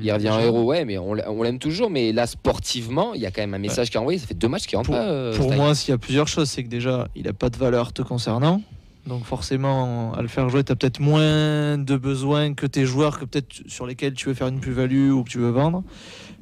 Il 0.00 0.12
revient 0.12 0.30
en 0.30 0.38
héros, 0.38 0.62
ouais, 0.62 0.84
mais 0.84 0.98
on 0.98 1.14
l'a- 1.14 1.30
on 1.30 1.42
l'aime 1.42 1.58
toujours. 1.58 1.90
Mais 1.90 2.12
là, 2.12 2.26
sportivement, 2.26 3.12
il 3.14 3.20
y 3.20 3.26
a 3.26 3.30
quand 3.32 3.42
même 3.42 3.54
un 3.54 3.58
message 3.58 3.90
qui 3.90 3.96
est 3.96 4.00
envoyé. 4.00 4.18
Ça 4.20 4.26
fait 4.28 4.34
deux 4.34 4.46
matchs 4.48 4.66
qu'il 4.66 4.76
rentre 4.76 4.86
Pour, 4.90 4.96
pas. 4.96 5.02
euh, 5.04 5.36
pour 5.36 5.52
moi, 5.52 5.74
s'il 5.74 5.90
y 5.90 5.94
a 5.94 5.98
plusieurs 5.98 6.28
choses, 6.28 6.48
c'est 6.48 6.62
que 6.62 6.68
déjà, 6.68 7.08
il 7.16 7.24
n'a 7.24 7.32
pas 7.32 7.50
de 7.50 7.56
valeur 7.56 7.92
te 7.92 8.02
concernant. 8.02 8.62
Donc 9.06 9.24
forcément, 9.24 10.12
à 10.14 10.22
le 10.22 10.28
faire 10.28 10.48
jouer, 10.48 10.62
tu 10.62 10.70
as 10.72 10.76
peut-être 10.76 11.00
moins 11.00 11.76
de 11.78 11.96
besoins 11.96 12.54
que 12.54 12.66
tes 12.66 12.84
joueurs, 12.86 13.18
que 13.18 13.24
peut-être 13.24 13.62
sur 13.66 13.84
lesquels 13.86 14.14
tu 14.14 14.28
veux 14.28 14.34
faire 14.34 14.46
une 14.48 14.60
plus-value 14.60 15.10
ou 15.10 15.24
que 15.24 15.30
tu 15.30 15.38
veux 15.38 15.50
vendre. 15.50 15.82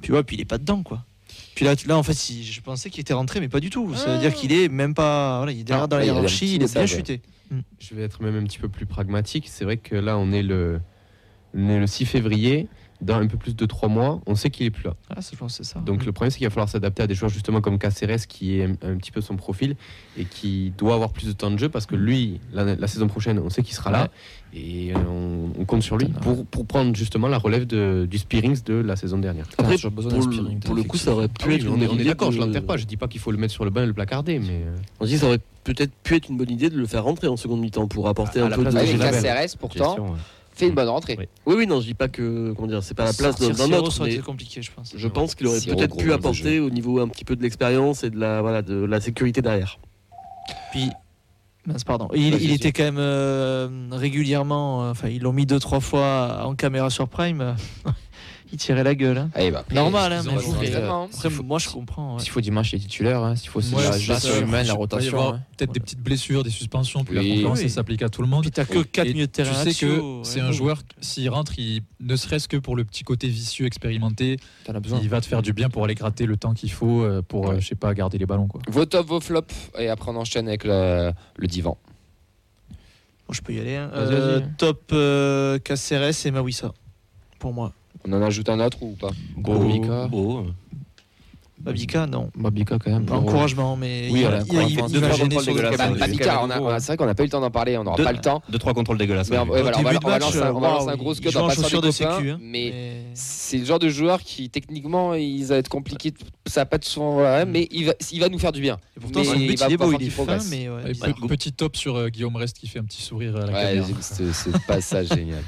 Puis 0.02 0.12
ouais, 0.12 0.22
puis 0.24 0.36
il 0.36 0.40
est 0.42 0.44
pas 0.44 0.58
dedans, 0.58 0.82
quoi. 0.82 1.04
Puis 1.58 1.88
là, 1.88 1.96
en 1.98 2.02
fait, 2.04 2.14
si, 2.14 2.44
je 2.44 2.60
pensais 2.60 2.88
qu'il 2.88 3.00
était 3.00 3.14
rentré, 3.14 3.40
mais 3.40 3.48
pas 3.48 3.58
du 3.58 3.68
tout. 3.68 3.92
Ça 3.96 4.14
veut 4.14 4.20
dire 4.20 4.32
qu'il 4.32 4.52
est 4.52 4.68
même 4.68 4.94
pas. 4.94 5.38
Voilà, 5.38 5.52
il 5.52 5.60
est 5.60 5.64
derrière 5.64 5.84
Ah, 5.84 5.86
dans 5.88 5.98
la 5.98 6.04
hiérarchie, 6.04 6.54
il 6.54 6.62
est 6.62 6.72
bien 6.72 6.86
chuté. 6.86 7.20
Je 7.80 7.94
vais 7.94 8.02
être 8.02 8.22
même 8.22 8.36
un 8.36 8.44
petit 8.44 8.58
peu 8.58 8.68
plus 8.68 8.86
pragmatique. 8.86 9.46
C'est 9.48 9.64
vrai 9.64 9.76
que 9.76 9.96
là, 9.96 10.18
on 10.18 10.30
est 10.30 10.42
le, 10.42 10.80
on 11.54 11.68
est 11.68 11.80
le 11.80 11.86
6 11.86 12.06
février. 12.06 12.68
Dans 13.00 13.14
un 13.16 13.28
peu 13.28 13.36
plus 13.36 13.54
de 13.54 13.64
3 13.64 13.88
mois, 13.88 14.20
on 14.26 14.34
sait 14.34 14.50
qu'il 14.50 14.66
est 14.66 14.70
plus 14.70 14.82
là. 14.82 14.94
Ah, 15.08 15.22
ça, 15.22 15.30
je 15.32 15.38
pense 15.38 15.56
que 15.56 15.64
c'est 15.64 15.72
ça. 15.72 15.78
Donc 15.78 16.04
le 16.04 16.10
problème, 16.10 16.32
c'est 16.32 16.38
qu'il 16.38 16.46
va 16.48 16.50
falloir 16.50 16.68
s'adapter 16.68 17.04
à 17.04 17.06
des 17.06 17.14
joueurs 17.14 17.30
justement 17.30 17.60
comme 17.60 17.78
Caceres, 17.78 18.26
qui 18.26 18.58
est 18.58 18.64
un, 18.64 18.72
un 18.82 18.96
petit 18.96 19.12
peu 19.12 19.20
son 19.20 19.36
profil 19.36 19.76
et 20.16 20.24
qui 20.24 20.72
doit 20.76 20.94
avoir 20.94 21.10
plus 21.12 21.28
de 21.28 21.32
temps 21.32 21.50
de 21.52 21.58
jeu 21.58 21.68
parce 21.68 21.86
que 21.86 21.94
lui, 21.94 22.40
la, 22.52 22.74
la 22.74 22.86
saison 22.88 23.06
prochaine, 23.06 23.38
on 23.38 23.50
sait 23.50 23.62
qu'il 23.62 23.76
sera 23.76 23.92
là 23.92 24.08
et 24.52 24.92
on, 24.96 25.52
on 25.56 25.64
compte 25.64 25.82
sur 25.84 25.96
lui 25.96 26.06
pour, 26.08 26.44
pour 26.46 26.66
prendre 26.66 26.96
justement 26.96 27.28
la 27.28 27.38
relève 27.38 27.66
de, 27.68 28.08
du 28.10 28.18
Spearings 28.18 28.62
de 28.64 28.74
la 28.74 28.96
saison 28.96 29.18
dernière. 29.18 29.46
Après, 29.58 29.76
besoin 29.76 30.10
pour, 30.10 30.18
le- 30.26 30.32
Spearing, 30.32 30.58
pour 30.58 30.74
le 30.74 30.82
coup, 30.82 30.96
ça 30.96 31.12
aurait 31.12 31.28
pu 31.28 31.34
Ah 31.42 31.44
oui, 31.46 31.54
être 31.54 31.62
une 31.66 31.68
on 31.68 31.80
est, 31.80 31.86
on 31.86 31.94
d'accord, 32.04 32.30
de- 32.30 32.34
je 32.34 32.40
l'enterre 32.40 32.64
pas. 32.66 32.76
Je 32.76 32.84
dis 32.86 32.96
pas 32.96 33.06
qu'il 33.06 33.20
faut 33.20 33.30
le 33.30 33.38
mettre 33.38 33.52
sur 33.52 33.64
le 33.64 33.70
banc 33.70 33.82
et 33.82 33.86
le 33.86 33.92
placarder, 33.92 34.40
mais 34.40 34.62
euh, 34.66 34.76
On 34.98 35.04
dit 35.06 35.12
que 35.12 35.18
ça 35.20 35.26
aurait 35.26 35.40
peut-être 35.62 35.92
pu 36.02 36.16
être 36.16 36.28
une 36.30 36.36
bonne 36.36 36.50
idée 36.50 36.68
de 36.68 36.76
le 36.76 36.86
faire 36.86 37.04
rentrer 37.04 37.28
en 37.28 37.36
seconde 37.36 37.60
mi-temps 37.60 37.86
pour 37.86 38.08
apporter 38.08 38.40
À 38.40 38.46
un 38.46 38.50
peu 38.50 38.64
de. 38.64 38.76
Avec. 38.76 38.98
Caceres, 38.98 39.56
pourtant, 39.60 39.96
ouais. 39.98 40.16
Fait 40.58 40.68
une 40.68 40.74
bonne 40.74 40.88
rentrée. 40.88 41.16
Oui. 41.18 41.26
Oui, 41.46 41.54
oui, 41.58 41.66
non, 41.66 41.80
je 41.80 41.86
dis 41.86 41.94
pas 41.94 42.08
que 42.08 42.52
comment 42.52 42.68
dire, 42.68 42.82
c'est 42.82 42.94
pas 42.94 43.04
la 43.04 43.12
place 43.12 43.38
d'un 43.38 43.72
autre, 43.72 43.92
ça 43.92 44.00
aurait 44.00 44.10
mais 44.10 44.16
été 44.16 44.24
compliqué, 44.24 44.62
je 44.62 44.70
pense. 44.70 44.92
je 44.94 45.08
pense 45.08 45.34
qu'il 45.34 45.46
aurait 45.46 45.60
peut-être 45.60 45.96
pu 45.96 46.12
apporter 46.12 46.60
au 46.60 46.70
niveau 46.70 47.00
un 47.00 47.08
petit 47.08 47.24
peu 47.24 47.36
de 47.36 47.42
l'expérience 47.42 48.04
et 48.04 48.10
de 48.10 48.18
la 48.18 48.42
voilà 48.42 48.62
de 48.62 48.84
la 48.84 49.00
sécurité 49.00 49.40
derrière. 49.42 49.78
Puis, 50.72 50.90
mince, 51.66 51.84
pardon. 51.84 52.08
Il, 52.14 52.52
était 52.52 52.72
quand 52.72 52.84
même 52.84 52.98
euh, 52.98 53.68
régulièrement. 53.92 54.84
euh, 54.84 54.90
Enfin, 54.90 55.08
ils 55.08 55.22
l'ont 55.22 55.32
mis 55.32 55.46
deux, 55.46 55.58
trois 55.58 55.80
fois 55.80 56.42
en 56.44 56.54
caméra 56.54 56.90
sur 56.90 57.08
Prime. 57.08 57.54
Il 58.52 58.58
tirait 58.58 58.82
la 58.84 58.94
gueule. 58.94 59.18
hein. 59.18 59.30
Eh 59.36 59.50
ben, 59.50 59.58
après, 59.58 59.74
Normal, 59.74 60.12
hein, 60.12 60.22
mais 60.24 60.74
euh, 60.74 60.90
hein. 60.90 61.08
Après, 61.12 61.28
moi, 61.42 61.58
je 61.58 61.68
comprends. 61.68 62.14
ouais. 62.16 62.20
S'il 62.22 62.30
faut 62.30 62.40
dimanche, 62.40 62.72
il 62.72 62.76
est 62.76 62.78
titulaire. 62.80 63.22
hein. 63.22 63.36
S'il 63.36 63.48
faut 63.50 63.60
Ouais, 63.60 63.82
la 63.84 63.98
gestion 63.98 64.40
humaine, 64.40 64.66
la 64.66 64.74
rotation. 64.74 65.34
hein. 65.34 65.40
peut-être 65.56 65.72
des 65.72 65.80
petites 65.80 66.00
blessures, 66.00 66.42
des 66.44 66.50
suspensions, 66.50 67.04
puis 67.04 67.18
Oui. 67.18 67.28
la 67.28 67.34
concurrence, 67.34 67.58
Oui. 67.58 67.68
ça 67.68 67.76
s'applique 67.76 68.02
à 68.02 68.08
tout 68.08 68.22
le 68.22 68.28
monde. 68.28 68.42
Puis 68.42 68.50
t'as 68.50 68.64
que 68.64 68.82
4 68.82 69.06
Et 69.06 69.12
milieux 69.12 69.26
de 69.26 69.32
terrain. 69.32 69.64
Tu 69.64 69.72
sais 69.72 69.86
que 69.86 70.20
c'est 70.24 70.40
un 70.40 70.52
joueur, 70.52 70.82
s'il 71.00 71.28
rentre, 71.30 71.58
il, 71.58 71.82
ne 72.00 72.16
serait-ce 72.16 72.48
que 72.48 72.56
pour 72.56 72.76
le 72.76 72.84
petit 72.84 73.04
côté 73.04 73.28
vicieux 73.28 73.66
expérimenté, 73.66 74.38
il 75.02 75.08
va 75.08 75.20
te 75.20 75.26
faire 75.26 75.42
du 75.42 75.52
bien 75.52 75.68
pour 75.68 75.84
aller 75.84 75.94
gratter 75.94 76.26
le 76.26 76.36
temps 76.36 76.54
qu'il 76.54 76.70
faut 76.72 77.02
euh, 77.02 77.22
pour, 77.22 77.50
euh, 77.50 77.60
je 77.60 77.66
sais 77.68 77.74
pas, 77.74 77.92
garder 77.94 78.18
les 78.18 78.26
ballons. 78.26 78.48
Quoi. 78.48 78.60
Vos 78.68 78.84
top, 78.86 79.06
vos 79.08 79.20
flops, 79.20 79.54
et 79.78 79.88
après 79.88 80.10
on 80.10 80.16
enchaîne 80.16 80.48
avec 80.48 80.64
le, 80.64 81.12
le 81.36 81.46
divan. 81.46 81.76
Bon, 83.26 83.34
je 83.34 83.42
peux 83.42 83.52
y 83.52 83.60
aller. 83.60 83.76
hein. 83.76 83.90
Euh, 83.94 84.40
top 84.56 84.90
euh, 84.92 85.58
Caceres 85.58 86.24
et 86.26 86.30
Mawissa. 86.30 86.72
Pour 87.38 87.52
moi. 87.52 87.72
On 88.06 88.12
en 88.12 88.22
ajoute 88.22 88.48
un 88.48 88.60
autre 88.60 88.82
ou 88.82 88.96
pas 89.00 89.10
Beau, 89.36 89.58
Babika. 89.58 90.06
beau. 90.06 90.46
Babika, 91.60 92.06
non. 92.06 92.30
Babika 92.36 92.78
quand 92.78 92.90
même. 92.90 93.06
Encouragement, 93.10 93.76
mais 93.76 94.08
Oui, 94.12 94.20
il, 94.20 94.22
voilà, 94.22 94.44
il, 94.48 94.54
va 95.00 95.10
gêner 95.12 95.40
sur 95.40 95.54
le 95.54 95.76
Bah, 95.76 95.88
Babika, 95.88 96.40
a- 96.40 96.74
a- 96.74 96.78
c'est 96.80 96.86
vrai 96.86 96.96
qu'on 96.96 97.06
n'a 97.06 97.16
pas 97.16 97.24
eu 97.24 97.26
le 97.26 97.30
temps 97.30 97.40
d'en 97.40 97.50
parler, 97.50 97.76
on 97.76 97.82
n'aura 97.82 97.96
pas 97.96 98.12
le 98.12 98.20
temps. 98.20 98.42
Deux, 98.48 98.58
trois 98.58 98.74
contrôles 98.74 98.96
dégueulasses. 98.96 99.28
Mais 99.30 99.38
ouais. 99.38 99.62
voilà, 99.62 99.76
on 99.76 99.82
va, 99.82 99.90
début 99.90 100.00
de 100.00 100.06
on 100.06 100.08
va 100.08 100.14
match, 100.14 100.22
lancer 100.22 100.38
on 100.38 100.60
va 100.60 100.68
lancer 100.68 100.88
un 100.88 100.96
gros 100.96 101.14
dans 101.14 101.44
en 101.44 101.48
passant 101.48 101.62
des 101.62 101.68
de 101.68 101.74
copains, 101.74 101.90
sécu, 101.92 102.30
hein. 102.30 102.38
mais 102.40 102.70
Mais- 102.72 103.02
c'est 103.14 103.58
le 103.58 103.64
genre 103.64 103.80
de 103.80 103.88
joueur 103.88 104.20
qui 104.22 104.48
techniquement 104.50 105.14
il 105.14 105.44
va 105.46 105.56
être 105.56 105.68
compliqué 105.68 106.14
ça 106.46 106.60
va 106.60 106.66
pas 106.66 106.76
être 106.76 106.84
souvent 106.84 107.14
voilà, 107.14 107.44
mais 107.44 107.66
il 107.72 107.86
va, 107.86 107.94
il 108.12 108.20
va 108.20 108.28
nous 108.28 108.38
faire 108.38 108.52
du 108.52 108.60
bien 108.60 108.78
Et 108.96 109.00
pourtant, 109.00 109.20
Mais 109.20 109.26
il 109.46 109.58
va 109.58 109.66
il 109.66 109.72
est 109.72 109.76
beau, 109.76 109.92
il 109.98 110.06
est 110.06 110.10
fin, 110.10 110.38
mais 110.50 110.68
petit 111.28 111.52
top 111.52 111.76
sur 111.76 111.96
euh, 111.96 112.08
Guillaume 112.08 112.36
Rest 112.36 112.56
qui 112.58 112.68
fait 112.68 112.78
un 112.78 112.84
petit 112.84 113.02
sourire 113.02 113.34
à 113.36 113.46
la 113.46 113.52
caméra. 113.52 113.86
j'ai 113.86 113.92
vu 113.94 113.94
ce, 114.00 114.32
ce 114.32 114.50
passage 114.66 115.08
génial 115.08 115.42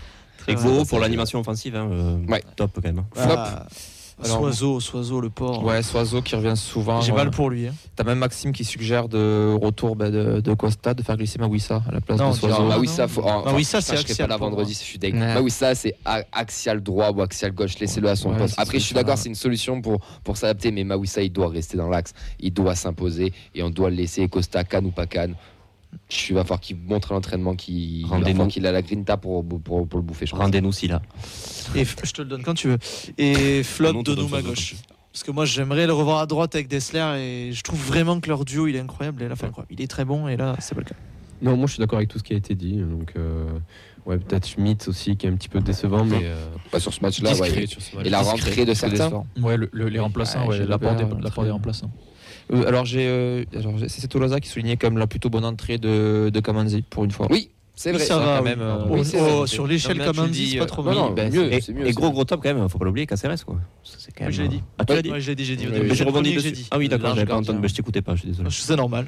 Et 0.49 0.55
pour 0.89 0.99
l'animation 1.01 1.41
offensive, 1.41 1.77
hein, 1.77 1.89
euh, 1.91 2.17
Ouais. 2.29 2.43
top 2.57 2.71
quand 2.75 2.83
même. 2.85 3.05
Flop. 3.15 3.35
Ah, 3.37 3.67
Alors, 4.23 4.41
Soiseau, 4.41 4.81
Soiseau, 4.81 5.21
le 5.23 5.31
port. 5.31 5.65
Ouais, 5.65 5.83
Soiseau 5.83 6.21
qui 6.21 6.37
revient 6.37 6.53
souvent. 6.55 7.01
J'ai 7.01 7.11
ouais. 7.11 7.17
mal 7.17 7.31
pour 7.31 7.49
lui. 7.49 7.69
hein. 7.69 7.75
T'as 7.97 8.05
même 8.05 8.19
Maxime 8.19 8.53
qui 8.53 8.65
suggère 8.67 9.09
de 9.09 9.57
retour 9.59 9.97
bah, 9.97 10.11
de, 10.11 10.41
de 10.41 10.53
Costa 10.53 10.93
de 10.93 11.03
faire 11.03 11.17
glisser 11.17 11.39
Mawissa 11.39 11.83
à 11.89 11.93
la 11.93 12.03
place 12.03 12.19
Non, 12.19 12.29
de 12.33 12.35
Soiseau. 12.37 12.65
non. 12.65 12.85
ça 12.85 13.09
faut 13.09 13.23
Bah 13.23 13.45
oui, 13.55 13.65
ça, 13.65 13.81
c'est 13.81 13.97
axial 13.97 14.29
pas 14.29 14.35
là 14.35 14.37
vendredi 14.39 14.75
je 14.75 14.79
suis 14.79 14.99
deg 14.99 15.15
Ouais. 15.15 15.49
c'est 15.75 15.97
axial 16.33 16.83
droit 16.83 17.11
ou 17.13 17.23
axial 17.23 17.53
gauche 17.53 17.79
laissez-le 17.79 18.09
à 18.11 18.17
son 18.17 18.33
Ouais, 18.33 18.37
poste 18.37 18.57
après 18.59 18.79
je 18.79 18.85
suis 18.85 18.95
d'accord 18.95 19.17
c'est 19.17 19.31
une 19.31 19.35
solution 19.35 19.81
pour 19.81 20.01
pour 20.23 20.37
s'adapter 20.37 20.71
mais 20.71 20.85
Mawissa 20.85 21.23
il 21.23 21.33
doit 21.33 21.49
rester 21.49 21.79
dans 21.79 21.89
l'axe 21.89 22.13
il 22.41 22.53
doit 22.53 22.75
s'imposer 22.75 23.33
et 23.55 23.63
on 23.63 23.71
doit 23.71 23.89
le 23.89 23.97
laisser 23.97 24.29
Costa 24.29 24.65
canne 24.65 24.85
ou 24.87 24.91
pas 24.91 25.07
canne 25.07 25.35
je 26.09 26.35
va 26.35 26.43
falloir 26.43 26.61
qu'il 26.61 26.77
montre 26.77 27.13
à 27.13 27.15
l'entraînement 27.15 27.55
qu'il 27.55 28.01
il 28.07 28.49
qu'il 28.49 28.67
a 28.67 28.73
la 28.73 28.83
grinta 28.83 29.17
pour, 29.17 29.45
pour, 29.47 29.87
pour 29.89 29.99
le 29.99 30.03
bouffer 30.05 30.27
je 30.27 30.33
pense. 30.33 30.41
Rendez-nous 30.41 30.73
si 30.73 30.89
là. 30.89 31.03
Et 31.75 31.85
je 31.85 32.13
te 32.13 32.23
le 32.23 32.29
donne 32.29 32.43
quand 32.43 32.55
tu 32.55 32.69
veux. 32.69 32.79
Et 33.19 33.63
flop 33.63 33.93
Non, 33.93 34.03
de 34.03 34.15
nous 34.15 34.29
chose. 34.29 34.43
gauche. 34.43 34.75
Parce 35.13 35.25
que 35.25 35.31
moi 35.33 35.45
j'aimerais 35.45 35.87
le 35.87 35.93
revoir 35.93 36.19
à 36.19 36.27
droite 36.27 36.55
avec 36.55 36.69
Dessler 36.69 37.49
et 37.49 37.53
je 37.53 37.63
trouve 37.63 37.81
vraiment 37.85 38.21
que 38.21 38.29
leur 38.29 38.45
duo 38.45 38.67
il 38.69 38.77
est 38.77 38.81
incroyable 38.81 39.23
et 39.23 39.27
là, 39.29 39.33
enfin, 39.35 39.51
il 39.71 39.81
est 39.81 39.89
très 39.89 40.05
bon 40.05 40.29
et 40.29 40.37
là 40.37 40.57
c'est 40.61 40.75
pas 40.75 40.81
le 40.83 40.87
cas. 40.87 40.95
non, 41.43 41.57
moi 41.57 41.67
je 41.67 41.73
suis 41.73 41.81
d'accord 41.81 41.97
avec 41.99 42.09
tout 42.09 42.19
ce 42.19 42.25
qui 42.25 42.33
a 42.33 42.37
été 42.37 42.55
dit. 42.55 42.77
Donc 42.77 43.13
euh, 43.17 43.49
ouais, 44.07 44.19
peut-être 44.19 44.47
Schmidt 44.47 44.89
aussi 44.89 45.17
qui 45.17 45.27
est 45.27 45.31
un 45.31 45.35
petit 45.35 45.49
peu 45.49 45.61
décevant, 45.61 46.05
mais 46.05 46.21
euh, 46.23 46.47
Pas 46.71 46.79
sur 46.79 46.95
ce 46.95 47.01
match 47.01 47.21
là 47.23 47.31
discret 47.31 47.51
ouais. 47.51 47.61
match. 47.97 48.07
et 48.07 48.11
la 48.11 48.23
rentrée 48.23 48.65
de 48.65 48.75
certains. 48.75 49.25
Ouais, 49.41 49.57
le- 49.57 49.69
le- 49.73 49.89
les 49.89 49.99
remplaçants, 49.99 50.47
Ouais, 50.47 50.65
l'apport 50.65 50.95
des, 50.95 51.05
des 51.05 51.51
remplaçants. 51.51 51.91
Euh, 52.53 52.67
alors 52.67 52.85
j'ai 52.85 53.07
euh, 53.07 53.45
c'est 53.89 54.09
Tolosa 54.09 54.41
qui 54.41 54.49
soulignait 54.49 54.77
comme 54.77 54.99
la 54.99 55.07
plutôt 55.07 55.31
bonne 55.31 55.45
entrée 55.45 55.79
de, 55.79 56.31
de 56.33 56.41
Kamanzi 56.41 56.83
pour 56.83 57.05
une 57.05 57.11
fois. 57.11 57.27
oui 57.31 57.51
c'est 57.77 57.93
vrai 57.93 58.01
Oui, 58.03 58.07
ça 58.07 58.15
Ça, 58.15 58.21
va, 58.21 58.37
quand 58.39 58.45
oui. 58.45 58.51
même, 58.51 58.61
euh, 58.61 58.77
Oh, 58.85 58.89
oui, 58.91 59.01
oh, 59.15 59.19
vrai. 59.39 59.47
sur 59.47 59.67
l'échelle 59.67 60.05
comme 60.05 60.19
un 60.19 60.31
c'est 60.31 60.59
pas 60.59 60.65
euh, 60.65 60.67
trop 60.67 60.83
non, 60.83 60.89
mal. 60.91 60.97
non, 60.99 61.11
bah, 61.13 61.31
mieux, 61.31 61.51
Et, 61.51 61.61
c'est 61.63 61.73
mieux 61.73 61.87
et 61.87 61.93
gros 61.93 62.11
gros 62.11 62.25
top 62.25 62.43
quand 62.43 62.53
même, 62.55 62.69
faut 62.69 62.77
pas 62.79 62.85
l'oublier, 62.85 63.07
Caceres 63.07 63.43
quoi. 63.47 63.57
C'est 63.83 64.13
quand 64.13 64.21
Oui, 64.21 64.25
même, 64.27 64.33
je 64.33 64.43
l'ai 64.43 64.49
dit. 64.49 64.63
Ah, 64.77 64.85
tu 64.85 64.93
l'as 64.93 65.01
dit 65.01 65.11
Ouais, 65.11 65.21
je 65.21 65.29
l'ai 65.31 65.35
dit, 65.35 65.45
j'ai 65.47 65.57
dit 65.57 65.67
Oui, 65.67 65.79
oui. 65.81 66.35
Dessus. 66.35 66.53
dit. 66.53 66.69
Ah 66.71 66.77
oui, 66.77 66.89
d'accord, 66.91 67.15
j'avais 67.15 67.27
pas 67.27 67.37
entendu, 67.37 67.59
mais 67.59 67.69
je 67.69 67.75
t'écoutais 67.75 68.03
pas, 68.03 68.15
je 68.17 68.21
suis 68.21 68.29
désolé. 68.29 68.51
C'est 68.51 68.77
normal. 68.77 69.07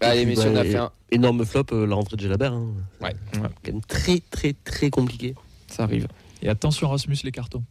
allez 0.00 0.22
puis, 0.24 0.30
messieurs 0.34 0.48
on 0.50 0.54
bah, 0.54 0.60
a 0.60 0.64
fait 0.64 0.76
un 0.76 0.90
Énorme 1.10 1.44
flop, 1.44 1.64
la 1.72 1.94
rentrée 1.94 2.16
de 2.16 2.22
Gelabert. 2.22 2.54
Hein. 2.54 2.68
Ouais. 3.02 3.14
Quand 3.34 3.72
même 3.72 3.82
très 3.82 4.20
très 4.30 4.54
très 4.64 4.88
compliqué. 4.88 5.34
Ça 5.66 5.82
arrive. 5.82 6.06
Et 6.42 6.48
attention 6.48 6.88
Rasmus, 6.88 7.18
les 7.24 7.32
cartons. 7.32 7.62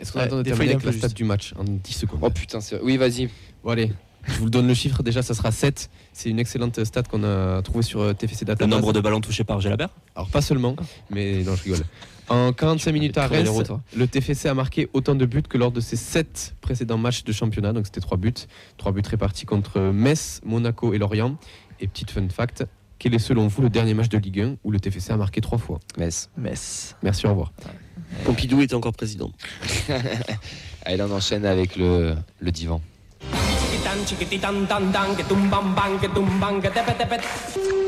Est-ce 0.00 0.12
qu'on 0.12 0.20
attend 0.20 0.36
de 0.38 0.42
des 0.42 0.50
fois, 0.52 0.64
il 0.64 0.68
terminer 0.68 0.84
avec 0.84 0.84
la 0.84 1.08
stat 1.08 1.14
du 1.14 1.24
match 1.24 1.54
en 1.56 1.64
10 1.64 1.92
secondes 1.92 2.18
oh 2.22 2.30
putain 2.30 2.60
c'est 2.60 2.80
oui 2.82 2.96
vas-y 2.96 3.28
Bon 3.64 3.70
allez, 3.70 3.92
je 4.26 4.32
vous 4.34 4.44
le 4.44 4.50
donne 4.50 4.66
le 4.66 4.74
chiffre 4.74 5.02
déjà, 5.02 5.22
ça 5.22 5.34
sera 5.34 5.52
7. 5.52 5.88
C'est 6.12 6.28
une 6.28 6.38
excellente 6.38 6.82
stat 6.84 7.04
qu'on 7.04 7.22
a 7.22 7.62
trouvée 7.62 7.82
sur 7.82 8.00
euh, 8.00 8.12
TFC 8.12 8.44
Data. 8.44 8.64
Le 8.64 8.70
nombre 8.70 8.92
de 8.92 9.00
ballons 9.00 9.20
touchés 9.20 9.44
par 9.44 9.60
Gelabert 9.60 9.90
Alors 10.16 10.28
pas 10.28 10.42
seulement, 10.42 10.74
mais 11.10 11.42
non 11.44 11.54
je 11.54 11.62
rigole. 11.64 11.84
En 12.28 12.52
45 12.52 12.92
minutes 12.92 13.18
à 13.18 13.26
routes, 13.26 13.66
toi. 13.66 13.80
le 13.96 14.06
TFC 14.06 14.48
a 14.48 14.54
marqué 14.54 14.88
autant 14.94 15.14
de 15.14 15.26
buts 15.26 15.42
que 15.42 15.58
lors 15.58 15.70
de 15.70 15.80
ses 15.80 15.96
7 15.96 16.56
précédents 16.60 16.98
matchs 16.98 17.24
de 17.24 17.32
championnat, 17.32 17.72
donc 17.72 17.86
c'était 17.86 18.00
3 18.00 18.16
buts. 18.16 18.32
3 18.78 18.92
buts 18.92 19.02
répartis 19.08 19.44
contre 19.44 19.80
Metz, 19.80 20.40
Monaco 20.44 20.92
et 20.92 20.98
Lorient. 20.98 21.36
Et 21.80 21.88
petite 21.88 22.10
fun 22.10 22.28
fact, 22.28 22.64
quel 22.98 23.14
est 23.14 23.18
selon 23.18 23.48
vous 23.48 23.62
le 23.62 23.70
dernier 23.70 23.94
match 23.94 24.08
de 24.08 24.18
Ligue 24.18 24.40
1 24.40 24.56
où 24.64 24.70
le 24.70 24.80
TFC 24.80 25.12
a 25.12 25.16
marqué 25.16 25.40
3 25.40 25.58
fois? 25.58 25.80
Metz 25.98 26.30
Metz. 26.36 26.96
Merci, 27.02 27.26
au 27.26 27.30
revoir. 27.30 27.52
Pompidou 28.24 28.60
était 28.60 28.74
encore 28.74 28.92
président. 28.92 29.30
allez 30.84 30.96
là, 30.96 31.06
on 31.08 31.12
enchaîne 31.12 31.44
avec 31.44 31.76
le, 31.76 32.14
le 32.40 32.50
divan 32.50 32.80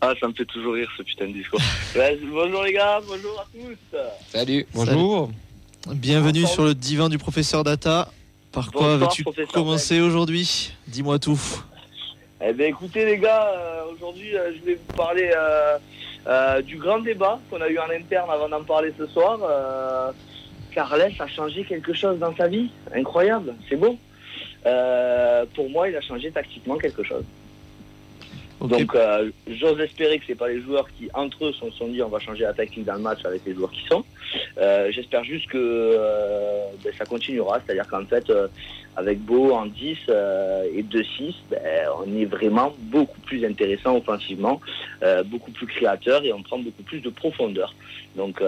Ah, 0.00 0.12
ça 0.20 0.28
me 0.28 0.32
fait 0.32 0.44
toujours 0.44 0.74
rire 0.74 0.90
ce 0.96 1.02
putain 1.02 1.26
de 1.26 1.32
discours. 1.32 1.60
Ouais, 1.96 2.18
bonjour 2.24 2.62
les 2.62 2.72
gars, 2.72 3.00
bonjour 3.06 3.40
à 3.40 3.46
tous. 3.52 3.98
salut 4.32 4.66
Bonjour. 4.72 5.30
Bienvenue 5.88 6.46
sur 6.46 6.64
le 6.64 6.74
divan 6.74 7.08
du 7.08 7.18
professeur 7.18 7.64
Data. 7.64 8.10
Par 8.50 8.70
quoi 8.70 8.98
professeur 8.98 9.48
commencer 9.52 10.00
aujourd'hui? 10.00 10.72
Dis-moi 10.86 11.18
tout. 11.18 11.40
Eh 12.44 12.52
bien 12.52 12.66
écoutez 12.66 13.04
les 13.04 13.18
gars, 13.18 13.46
euh, 13.46 13.84
aujourd'hui 13.92 14.36
euh, 14.36 14.52
je 14.56 14.64
vais 14.64 14.74
vous 14.74 14.96
parler 14.96 15.30
euh, 16.26 16.62
du 16.62 16.76
grand 16.76 17.00
débat 17.00 17.40
qu'on 17.50 17.60
a 17.60 17.68
eu 17.68 17.78
en 17.78 17.90
interne 17.90 18.30
avant 18.30 18.48
d'en 18.48 18.62
parler 18.62 18.92
ce 18.96 19.06
soir. 19.06 19.38
Euh, 19.42 20.12
Carles 20.72 21.12
a 21.18 21.26
changé 21.26 21.64
quelque 21.64 21.92
chose 21.92 22.18
dans 22.18 22.34
sa 22.34 22.48
vie, 22.48 22.70
incroyable, 22.94 23.54
c'est 23.68 23.76
beau. 23.76 23.96
Euh, 24.64 25.44
pour 25.54 25.68
moi, 25.68 25.88
il 25.88 25.96
a 25.96 26.00
changé 26.00 26.30
tactiquement 26.30 26.78
quelque 26.78 27.02
chose. 27.02 27.24
Donc, 28.68 28.94
euh, 28.94 29.30
j'ose 29.48 29.80
espérer 29.80 30.18
que 30.18 30.24
c'est 30.26 30.36
pas 30.36 30.48
les 30.48 30.60
joueurs 30.60 30.86
qui, 30.96 31.08
entre 31.14 31.46
eux, 31.46 31.52
se 31.52 31.68
sont 31.70 31.88
dit 31.88 32.02
on 32.02 32.08
va 32.08 32.20
changer 32.20 32.44
la 32.44 32.52
tactique 32.52 32.84
dans 32.84 32.94
le 32.94 33.00
match 33.00 33.24
avec 33.24 33.42
les 33.44 33.54
joueurs 33.54 33.70
qui 33.70 33.84
sont. 33.88 34.04
Euh, 34.58 34.90
J'espère 34.92 35.24
juste 35.24 35.48
que 35.48 35.58
euh, 35.58 36.66
ben, 36.84 36.92
ça 36.96 37.04
continuera, 37.04 37.60
c'est-à-dire 37.64 37.88
qu'en 37.88 38.04
fait, 38.06 38.30
euh, 38.30 38.46
avec 38.96 39.20
Beau 39.20 39.52
en 39.52 39.66
10 39.66 39.98
euh, 40.08 40.64
et 40.74 40.82
2-6, 40.82 41.34
ben, 41.50 41.60
on 42.04 42.16
est 42.16 42.24
vraiment 42.24 42.72
beaucoup 42.78 43.20
plus 43.22 43.44
intéressant 43.44 43.96
offensivement, 43.96 44.60
euh, 45.02 45.22
beaucoup 45.24 45.50
plus 45.50 45.66
créateur 45.66 46.24
et 46.24 46.32
on 46.32 46.42
prend 46.42 46.58
beaucoup 46.58 46.82
plus 46.82 47.00
de 47.00 47.10
profondeur. 47.10 47.74
Donc, 48.16 48.40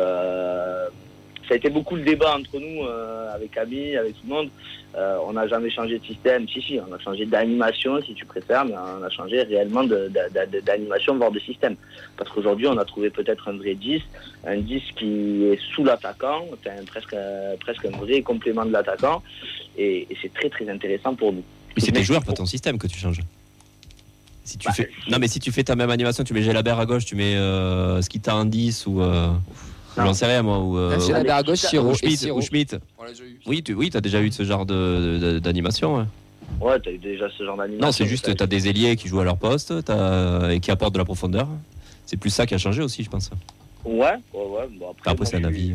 ça 1.48 1.54
a 1.54 1.56
été 1.56 1.68
beaucoup 1.70 1.96
le 1.96 2.02
débat 2.02 2.36
entre 2.36 2.58
nous, 2.58 2.82
euh, 2.84 3.34
avec 3.34 3.56
Ami, 3.56 3.96
avec 3.96 4.14
tout 4.14 4.26
le 4.28 4.34
monde. 4.34 4.48
Euh, 4.96 5.16
on 5.26 5.32
n'a 5.32 5.48
jamais 5.48 5.70
changé 5.70 5.98
de 5.98 6.04
système. 6.04 6.48
Si, 6.48 6.62
si, 6.62 6.78
on 6.78 6.92
a 6.92 6.98
changé 7.00 7.26
d'animation, 7.26 8.00
si 8.02 8.14
tu 8.14 8.24
préfères, 8.24 8.64
mais 8.64 8.74
on 8.74 9.02
a 9.02 9.10
changé 9.10 9.42
réellement 9.42 9.82
d'animation, 9.84 11.16
voire 11.16 11.32
de 11.32 11.40
système. 11.40 11.74
Parce 12.16 12.30
qu'aujourd'hui, 12.30 12.68
on 12.68 12.78
a 12.78 12.84
trouvé 12.84 13.10
peut-être 13.10 13.48
un 13.48 13.56
vrai 13.56 13.74
10, 13.74 14.00
un 14.46 14.58
10 14.58 14.82
qui 14.96 15.44
est 15.46 15.58
sous 15.74 15.84
l'attaquant, 15.84 16.46
presque, 16.86 17.14
euh, 17.14 17.56
presque 17.58 17.84
un 17.86 17.96
vrai 17.96 18.22
complément 18.22 18.64
de 18.64 18.70
l'attaquant. 18.72 19.22
Et, 19.76 20.06
et 20.08 20.16
c'est 20.22 20.32
très, 20.32 20.48
très 20.48 20.68
intéressant 20.68 21.14
pour 21.14 21.32
nous. 21.32 21.42
Mais 21.76 21.82
c'est 21.82 21.90
tes 21.92 22.04
joueurs, 22.04 22.24
pas 22.24 22.32
ton 22.32 22.46
système 22.46 22.78
que 22.78 22.86
tu 22.86 22.98
changes. 22.98 23.20
Si 24.44 24.58
tu 24.58 24.68
Bah, 24.68 24.74
fais... 24.74 24.88
Non, 25.10 25.18
mais 25.18 25.26
si 25.26 25.40
tu 25.40 25.50
fais 25.50 25.64
ta 25.64 25.74
même 25.74 25.90
animation, 25.90 26.22
tu 26.22 26.34
mets 26.34 26.42
Gelabert 26.42 26.78
à 26.78 26.86
gauche, 26.86 27.04
tu 27.04 27.16
mets 27.16 27.34
euh, 27.34 28.00
Skita 28.00 28.36
en 28.36 28.44
10 28.44 28.86
ou. 28.86 29.02
Non. 29.96 30.04
J'en 30.06 30.14
sais 30.14 30.26
rien 30.26 30.42
moi. 30.42 30.58
Ou, 30.58 30.76
euh, 30.76 30.98
J'ai 31.00 31.12
la 31.12 31.18
allez, 31.20 31.30
à 31.30 31.42
gauche, 31.42 31.58
putain, 31.58 31.68
Chiro 31.68 31.88
ou 31.88 31.92
et 31.92 31.94
Schmitt. 31.96 32.18
Siro. 32.18 32.38
Ou 32.38 32.42
Schmitt. 32.42 32.76
On 32.98 33.04
l'a 33.04 33.10
déjà 33.10 33.24
eu. 33.24 33.40
Oui, 33.46 33.62
tu 33.62 33.74
oui, 33.74 33.90
as 33.94 34.00
déjà 34.00 34.20
eu 34.20 34.30
ce 34.32 34.42
genre 34.42 34.66
de- 34.66 35.18
de- 35.20 35.38
d'animation. 35.38 35.96
ouais. 35.98 36.04
Ouais, 36.60 36.78
t'as 36.80 36.90
eu 36.90 36.98
déjà 36.98 37.26
ce 37.36 37.44
genre 37.44 37.56
d'animation. 37.56 37.86
Non, 37.86 37.92
c'est 37.92 38.06
juste, 38.06 38.24
T'as- 38.26 38.34
tu 38.34 38.42
as 38.42 38.46
des 38.46 38.68
ailiers 38.68 38.96
qui 38.96 39.08
jouent 39.08 39.20
à 39.20 39.24
leur 39.24 39.36
poste 39.36 39.84
t'as- 39.84 40.52
et 40.52 40.60
qui 40.60 40.70
apportent 40.70 40.94
de 40.94 40.98
la 40.98 41.04
profondeur. 41.04 41.48
C'est 42.06 42.16
plus 42.16 42.30
ça 42.30 42.44
qui 42.46 42.54
a 42.54 42.58
changé 42.58 42.82
aussi, 42.82 43.02
je 43.02 43.08
pense. 43.10 43.30
Ouais, 43.84 44.00
ouais, 44.02 44.16
ouais. 44.34 44.68
Bon, 44.78 44.86
après, 45.06 45.26
c'est 45.26 45.36
un 45.36 45.44
avis. 45.44 45.74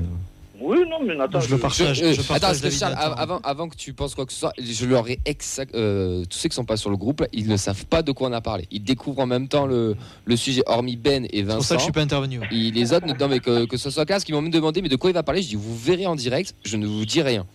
Euh. 0.62 0.66
Oui, 0.66 0.78
non, 0.90 1.00
mais 1.04 1.16
Nathan, 1.16 1.40
Je 1.40 1.50
le 1.50 1.58
partage. 1.58 1.98
Je- 1.98 2.04
euh, 2.06 2.14
je 2.14 2.22
partage 2.22 2.58
attends, 2.64 2.70
Charles, 2.76 2.94
Nathan. 2.94 3.14
avant, 3.14 3.40
avant 3.44 3.70
que 3.70 3.76
tu 3.76 3.94
penses 3.94 4.16
quoi 4.16 4.26
que 4.26 4.34
ce 4.34 4.40
soit, 4.40 4.54
je 4.58 4.86
leur 4.86 5.10
ai 5.10 5.20
exact. 5.26 5.74
euh, 5.76 6.24
tous 6.30 6.38
ceux 6.38 6.50
qui 6.50 6.56
sont 6.56 6.66
pas 6.66 6.78
sur 6.78 6.90
le 6.90 6.98
groupe, 6.98 7.22
là, 7.22 7.28
ils 7.34 7.48
ne 7.48 7.58
savent 7.58 7.86
pas 7.86 8.02
de 8.02 8.12
quoi 8.12 8.30
on 8.30 8.34
a 8.34 8.42
parlé. 8.42 8.66
Ils 8.72 8.84
découvrent 8.84 9.20
en 9.22 9.28
même 9.28 9.48
temps 9.48 9.66
le, 9.66 9.96
le 10.26 10.36
sujet, 10.38 10.64
hormis 10.68 10.96
Ben 10.96 11.26
et 11.26 11.30
C'est 11.40 11.44
pour 11.44 11.52
ça 11.52 11.56
Vincent. 11.56 11.76
que 11.76 11.80
je 11.80 11.84
suis 11.84 11.92
pas 11.94 12.02
intervenu. 12.02 12.40
Et 12.52 12.72
les 12.72 12.94
autres, 12.94 13.08
non, 13.08 13.28
mais 13.28 13.40
que, 13.40 13.66
que 13.66 13.78
ce 13.78 13.90
soit 13.90 14.06
Casque, 14.06 14.28
ils 14.30 14.34
m'ont 14.34 14.42
même 14.42 14.52
demandé, 14.52 14.82
mais 14.82 14.90
de 14.90 14.96
quoi 14.96 15.10
il 15.10 15.14
va 15.14 15.24
parler 15.24 15.42
Je 15.42 15.50
dis, 15.50 15.56
vous 15.56 15.78
verrez 15.78 16.06
en 16.08 16.16
direct, 16.16 16.56
je 16.64 16.78
ne 16.78 16.86
vous 16.88 17.06
dis 17.06 17.22
rien. 17.22 17.46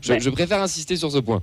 Je, 0.00 0.18
je 0.18 0.30
préfère 0.30 0.60
insister 0.60 0.96
sur 0.96 1.10
ce 1.12 1.18
point. 1.18 1.42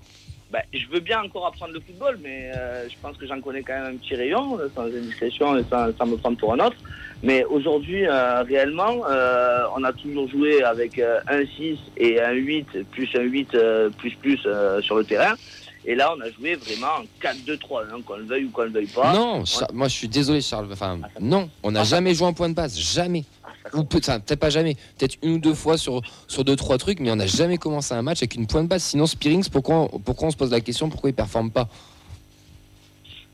Bah, 0.51 0.59
je 0.73 0.85
veux 0.91 0.99
bien 0.99 1.21
encore 1.21 1.45
apprendre 1.45 1.73
le 1.73 1.79
football, 1.79 2.19
mais 2.23 2.51
euh, 2.55 2.89
je 2.89 2.95
pense 3.01 3.15
que 3.17 3.27
j'en 3.27 3.39
connais 3.39 3.61
quand 3.61 3.73
même 3.73 3.93
un 3.93 3.97
petit 3.97 4.15
rayon, 4.15 4.57
euh, 4.59 4.67
sans 4.75 4.83
indiscrétion 4.85 5.55
et 5.57 5.63
sans, 5.69 5.95
sans 5.95 6.05
me 6.07 6.17
prendre 6.17 6.37
pour 6.37 6.53
un 6.53 6.59
autre. 6.65 6.75
Mais 7.21 7.43
aujourd'hui, 7.45 8.05
euh, 8.07 8.43
réellement, 8.43 9.01
euh, 9.09 9.63
on 9.75 9.83
a 9.83 9.91
toujours 9.91 10.29
joué 10.29 10.63
avec 10.63 10.97
euh, 10.99 11.19
un 11.27 11.45
6 11.57 11.77
et 11.97 12.21
un 12.21 12.31
8, 12.31 12.83
plus 12.91 13.09
un 13.15 13.21
8 13.23 13.55
euh, 13.55 13.89
plus 13.89 14.11
plus 14.15 14.37
sur 14.81 14.95
le 14.95 15.03
terrain. 15.03 15.33
Et 15.85 15.95
là, 15.95 16.13
on 16.15 16.21
a 16.21 16.29
joué 16.29 16.55
vraiment 16.55 16.87
en 16.99 17.25
4-2-3, 17.25 17.83
hein, 17.91 18.01
qu'on 18.05 18.17
le 18.17 18.23
veuille 18.25 18.45
ou 18.45 18.49
qu'on 18.51 18.63
le 18.63 18.69
veuille 18.69 18.87
pas. 18.87 19.13
non, 19.13 19.43
moi 19.73 19.87
je 19.87 19.93
suis 19.95 20.07
désolé, 20.09 20.41
Charles. 20.41 20.67
Enfin, 20.71 20.99
non, 21.19 21.49
on 21.63 21.71
n'a 21.71 21.83
jamais 21.83 22.13
joué 22.13 22.27
en 22.27 22.33
point 22.33 22.49
de 22.49 22.53
base, 22.53 22.77
jamais. 22.77 23.23
Ah, 23.43 23.49
Ou 23.77 23.83
peut- 23.83 23.99
peut-être 23.99 24.35
pas 24.39 24.49
jamais, 24.49 24.75
peut-être 24.97 25.15
une 25.23 25.33
ou 25.33 25.39
deux 25.39 25.53
fois 25.53 25.77
sur, 25.77 26.01
sur 26.27 26.43
deux, 26.43 26.55
trois 26.55 26.77
trucs, 26.77 26.99
mais 26.99 27.11
on 27.11 27.15
n'a 27.15 27.27
jamais 27.27 27.57
commencé 27.57 27.93
un 27.93 28.01
match 28.01 28.19
avec 28.19 28.35
une 28.35 28.45
point 28.47 28.63
de 28.63 28.67
base. 28.67 28.83
Sinon, 28.83 29.05
Spearings, 29.07 29.49
pourquoi, 29.49 29.87
on- 29.93 29.99
pourquoi 29.99 30.27
on 30.27 30.31
se 30.31 30.37
pose 30.37 30.51
la 30.51 30.61
question 30.61 30.89
pourquoi 30.89 31.09
il 31.09 31.13
performe 31.15 31.49
pas? 31.51 31.67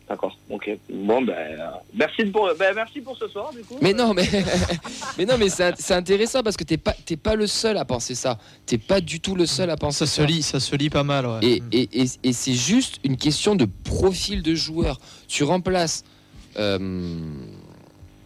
D'accord, 0.07 0.37
ok. 0.51 0.69
Bon, 0.87 1.23
ben, 1.23 1.33
euh, 1.33 1.57
merci, 1.95 2.25
pour, 2.25 2.47
ben, 2.59 2.75
merci 2.75 3.01
pour 3.01 3.17
ce 3.17 3.27
soir, 3.27 3.51
du 3.51 3.61
coup. 3.61 3.77
Mais 3.81 3.91
non, 3.91 4.13
mais, 4.13 4.27
mais 5.17 5.25
non, 5.25 5.35
mais 5.39 5.49
c'est 5.49 5.73
c'est 5.79 5.95
intéressant 5.95 6.43
parce 6.43 6.55
que 6.55 6.63
t'es 6.63 6.77
pas, 6.77 6.93
t'es 7.05 7.17
pas 7.17 7.35
le 7.35 7.47
seul 7.47 7.75
à 7.77 7.85
penser 7.85 8.13
ça. 8.13 8.37
T'es 8.67 8.77
pas 8.77 9.01
du 9.01 9.19
tout 9.19 9.33
le 9.33 9.47
seul 9.47 9.69
à 9.71 9.77
penser 9.77 10.05
Ça 10.05 10.05
se 10.05 10.21
lit, 10.21 10.43
ça 10.43 10.59
se 10.59 10.75
lit 10.75 10.91
pas 10.91 11.03
mal. 11.03 11.25
Ouais. 11.25 11.39
Et, 11.41 11.63
et, 11.71 12.01
et, 12.03 12.05
et 12.23 12.33
c'est 12.33 12.53
juste 12.53 12.99
une 13.03 13.17
question 13.17 13.55
de 13.55 13.65
profil 13.83 14.43
de 14.43 14.53
joueur. 14.53 14.99
Tu 15.27 15.43
remplaces 15.43 16.03
euh, 16.59 16.77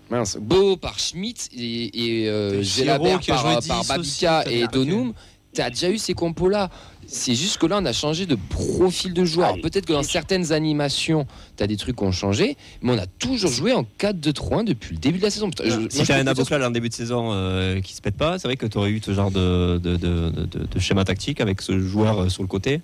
mince, 0.09 0.37
Beau 0.37 0.75
par 0.75 0.99
Schmidt 0.99 1.49
et, 1.55 2.23
et 2.23 2.29
euh, 2.29 2.61
a 2.61 2.99
par, 2.99 3.03
joué 3.03 3.19
par 3.27 3.59
10 3.61 3.69
Babica 3.69 3.99
aussi, 3.99 4.19
t'as 4.25 4.43
et 4.51 4.67
Donum. 4.67 5.13
T'as 5.53 5.69
déjà 5.69 5.89
eu 5.89 5.97
ces 5.97 6.13
compos-là. 6.13 6.69
C'est 7.11 7.33
juste 7.33 7.57
que 7.57 7.65
là, 7.65 7.79
on 7.81 7.85
a 7.85 7.93
changé 7.93 8.25
de 8.27 8.35
profil 8.35 9.13
de 9.13 9.25
joueur. 9.25 9.49
Allez, 9.53 9.61
Peut-être 9.61 9.85
que 9.87 9.93
dans 9.93 10.03
certaines 10.03 10.51
animations, 10.51 11.25
t'as 11.55 11.65
des 11.65 11.75
trucs 11.75 11.95
qui 11.95 12.03
ont 12.03 12.11
changé, 12.11 12.55
mais 12.81 12.91
on 12.93 12.97
a 12.99 13.07
toujours 13.07 13.49
joué 13.51 13.73
en 13.73 13.83
4-2-3-1 13.99 14.63
depuis 14.63 14.93
le 14.93 14.99
début 14.99 15.17
de 15.17 15.23
la 15.23 15.29
saison. 15.31 15.49
Je- 15.63 15.87
Si 15.89 16.03
t'as 16.05 16.15
peux 16.15 16.21
un 16.21 16.27
Aboukal 16.27 16.63
en 16.63 16.69
début 16.69 16.89
de 16.89 16.93
saison 16.93 17.31
euh, 17.33 17.81
qui 17.81 17.95
se 17.95 18.01
pète 18.01 18.15
pas, 18.15 18.37
c'est 18.37 18.47
vrai 18.47 18.57
que 18.57 18.67
tu 18.67 18.77
aurais 18.77 18.91
eu 18.91 19.01
ce 19.03 19.13
genre 19.13 19.31
de, 19.31 19.79
de, 19.81 19.97
de, 19.97 20.29
de- 20.29 20.65
de 20.71 20.79
schéma 20.79 21.03
tactique 21.03 21.41
avec 21.41 21.61
ce 21.61 21.79
joueur 21.79 22.19
euh, 22.23 22.29
sur 22.29 22.43
le 22.43 22.47
côté 22.47 22.81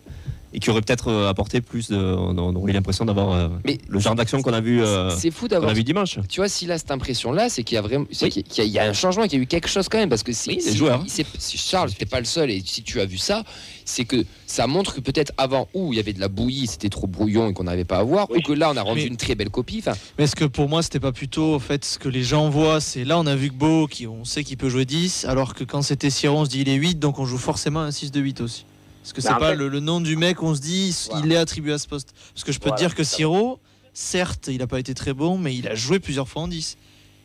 et 0.53 0.59
qui 0.59 0.69
aurait 0.69 0.81
peut-être 0.81 1.09
euh, 1.09 1.29
apporté 1.29 1.61
plus 1.61 1.89
de. 1.89 1.97
On, 1.97 2.37
on 2.37 2.55
aurait 2.55 2.71
eu 2.71 2.73
l'impression 2.73 3.05
d'avoir 3.05 3.31
euh, 3.33 3.49
Mais 3.65 3.77
le 3.87 3.99
genre 3.99 4.15
d'action 4.15 4.41
qu'on 4.41 4.53
a 4.53 4.61
vu, 4.61 4.81
euh, 4.81 5.09
c'est 5.09 5.31
fou 5.31 5.41
qu'on 5.45 5.47
d'avoir 5.49 5.71
a 5.71 5.73
vu 5.73 5.83
dimanche. 5.83 6.17
tu 6.29 6.39
vois, 6.39 6.47
s'il 6.49 6.71
a 6.71 6.77
cette 6.77 6.91
impression-là, 6.91 7.49
c'est 7.49 7.63
qu'il 7.63 7.75
y 7.75 7.77
a 7.77 7.81
vraiment, 7.81 8.05
c'est 8.11 8.25
Oui. 8.25 8.31
qu'il 8.31 8.41
y 8.43 8.45
a- 8.45 8.63
qu'il 8.63 8.73
y, 8.73 8.79
un 8.79 8.93
changement, 8.93 9.23
qu'il 9.23 9.33
y 9.33 9.41
a 9.41 9.43
eu 9.43 9.47
quelque 9.47 9.67
chose 9.67 9.89
quand 9.89 9.97
même, 9.97 10.09
parce 10.09 10.23
que 10.23 10.31
c'est, 10.31 10.51
Oui, 10.51 10.55
les 10.57 10.71
si- 10.71 10.77
joueurs. 10.77 11.03
c'est- 11.07 11.25
c'est- 11.37 11.57
Charles, 11.57 11.91
t'es 11.93 12.05
pas 12.05 12.19
le 12.19 12.25
seul, 12.25 12.49
et 12.51 12.61
si 12.65 12.83
tu 12.83 12.99
as 13.01 13.05
vu 13.05 13.17
ça, 13.17 13.43
c'est 13.83 14.05
que 14.05 14.23
ça 14.47 14.67
montre 14.67 14.95
que 14.95 15.01
peut-être 15.01 15.33
avant 15.37 15.67
où 15.73 15.91
il 15.93 15.97
y 15.97 15.99
avait 15.99 16.13
de 16.13 16.19
la 16.19 16.27
bouillie, 16.27 16.67
c'était 16.67 16.89
trop 16.89 17.07
brouillon 17.07 17.49
et 17.49 17.53
qu'on 17.53 17.63
n'arrivait 17.65 17.83
pas 17.85 17.97
à 17.97 18.03
voir, 18.03 18.27
Oui. 18.29 18.39
ou 18.39 18.41
que 18.41 18.53
là 18.53 18.71
on 18.71 18.77
a 18.77 18.81
rendu 18.81 19.01
Mais- 19.01 19.07
une 19.07 19.17
très 19.17 19.35
belle 19.35 19.49
copie. 19.49 19.79
Enfin, 19.79 19.93
Mais 20.17 20.23
est-ce 20.23 20.35
que 20.35 20.45
pour 20.45 20.69
moi, 20.69 20.81
c'était 20.83 20.99
pas 20.99 21.11
plutôt 21.11 21.55
en 21.55 21.59
fait 21.59 21.83
ce 21.85 21.99
que 21.99 22.07
les 22.09 22.23
gens 22.23 22.49
voient 22.49 22.79
C'est 22.79 23.03
là, 23.03 23.19
on 23.19 23.25
a 23.27 23.35
vu 23.35 23.49
que 23.49 23.55
Beau, 23.55 23.87
qui, 23.87 24.07
on 24.07 24.23
sait 24.25 24.43
qu'il 24.43 24.57
peut 24.57 24.69
jouer 24.69 24.85
10, 24.85 25.25
alors 25.25 25.53
que 25.53 25.63
quand 25.63 25.81
c'était 25.81 26.09
Siro, 26.09 26.37
on 26.37 26.45
se 26.45 26.49
dit 26.49 26.61
il 26.61 26.69
est 26.69 26.75
8, 26.75 26.95
donc 26.99 27.19
on 27.19 27.25
joue 27.25 27.37
forcément 27.37 27.81
un 27.81 27.91
6 27.91 28.11
de 28.11 28.19
8 28.21 28.41
aussi. 28.41 28.65
Est-ce 29.05 29.13
que 29.13 29.21
c'est 29.21 29.29
pas 29.29 29.51
fait- 29.51 29.55
le, 29.55 29.67
le 29.67 29.79
nom 29.79 30.01
du 30.01 30.15
mec, 30.17 30.41
on 30.41 30.55
se 30.55 30.61
dit 30.61 30.95
Voilà. 31.11 31.25
il 31.25 31.31
est 31.31 31.37
attribué 31.37 31.71
à 31.73 31.77
ce 31.77 31.87
poste 31.87 32.13
Parce 32.33 32.43
que 32.43 32.51
je 32.51 32.59
peux 32.59 32.69
Voilà, 32.69 32.77
te 32.77 32.81
dire 32.87 32.95
que. 32.95 33.03
Siro, 33.03 33.59
certes, 33.93 34.47
il 34.47 34.61
a 34.63 34.67
pas 34.67 34.79
été 34.79 34.93
très 34.95 35.13
bon, 35.13 35.37
mais 35.37 35.53
il 35.55 35.67
a 35.67 35.75
joué 35.75 35.99
plusieurs 35.99 36.27
fois 36.27 36.41
en 36.43 36.47
10. 36.47 36.75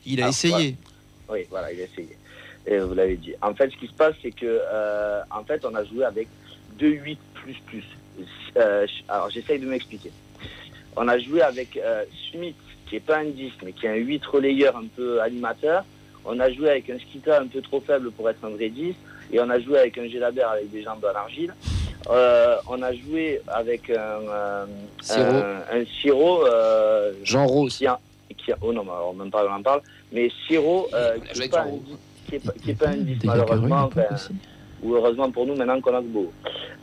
Il 0.04 0.22
a 0.22 0.26
Ah, 0.26 0.28
essayé. 0.28 0.76
Oui, 1.30 1.46
voilà, 1.48 1.72
il 1.72 1.80
a 1.80 1.84
essayé. 1.84 2.16
Et 2.66 2.78
vous 2.78 2.92
l'avez 2.94 3.16
dit. 3.16 3.32
En 3.40 3.54
fait, 3.54 3.70
ce 3.70 3.76
qui 3.78 3.86
se 3.86 3.92
passe, 3.94 4.14
c'est 4.20 4.30
que, 4.30 4.44
euh, 4.46 5.22
en 5.30 5.42
fait, 5.44 5.64
on 5.64 5.74
a 5.74 5.82
joué 5.84 6.04
avec 6.04 6.28
2-8 6.78 7.16
plus 7.34 7.56
plus. 7.66 7.84
Euh, 8.58 8.86
alors, 9.08 9.30
j'essaye 9.30 9.58
de 9.58 9.66
m'expliquer. 9.66 10.12
On 10.96 11.08
a 11.08 11.18
joué 11.18 11.40
avec 11.40 11.78
euh, 11.78 12.04
Schmidt, 12.30 12.54
qui 12.88 12.96
est 12.96 13.00
pas 13.00 13.18
un 13.20 13.24
10, 13.24 13.52
mais 13.64 13.72
qui 13.72 13.86
est 13.86 13.90
un 13.90 13.94
8 13.94 14.24
relayeur 14.26 14.76
un 14.76 14.84
peu 14.94 15.22
animateur. 15.22 15.84
On 16.26 16.38
a 16.38 16.52
joué 16.52 16.68
avec 16.68 16.90
un 16.90 16.98
Skita 16.98 17.40
un 17.40 17.46
peu 17.46 17.62
trop 17.62 17.80
faible 17.80 18.10
pour 18.10 18.28
être 18.28 18.44
un 18.44 18.50
vrai 18.50 18.68
10. 18.68 18.94
Et 19.32 19.40
on 19.40 19.48
a 19.50 19.58
joué 19.60 19.78
avec 19.78 19.96
un 19.98 20.08
Gelabert 20.08 20.48
avec 20.50 20.70
des 20.70 20.82
jambes 20.82 21.04
en 21.04 21.16
argile. 21.18 21.54
Euh, 22.10 22.56
on 22.68 22.82
a 22.82 22.92
joué 22.92 23.40
avec 23.46 23.90
un, 23.90 23.94
euh, 24.28 24.64
Siro. 25.02 25.20
un, 25.22 25.78
un 25.80 25.84
Siro, 26.00 26.46
euh, 26.46 27.12
Jean 27.24 27.46
Rose. 27.46 27.76
qui 27.76 27.86
a, 27.86 27.98
qui 28.36 28.52
a- 28.52 28.56
oh 28.62 28.72
non, 28.72 28.82
alors, 28.82 29.14
même 29.14 29.30
pas, 29.30 29.44
on 29.46 29.52
en 29.52 29.62
parle, 29.62 29.82
mais 30.12 30.30
Siro, 30.46 30.88
On 30.92 30.96
a 30.96 31.18
qui 31.32 31.40
n'est 31.40 31.48
pas, 31.48 31.60
un 31.60 31.64
Rose. 31.64 31.80
dix- 31.86 31.96
qui 32.28 32.34
est 32.36 32.38
pas, 32.46 32.52
qui 32.62 32.70
est 32.70 32.74
pas 32.74 32.88
un 32.88 32.96
10 32.96 33.16
Des 33.18 33.26
malheureusement, 33.26 33.90
aussi. 34.12 34.32
ou 34.82 34.94
heureusement 34.94 35.30
pour 35.30 35.46
nous 35.46 35.54
maintenant 35.54 35.80
qu'on 35.80 35.94
a 35.94 36.00
que 36.00 36.06
beau. 36.06 36.32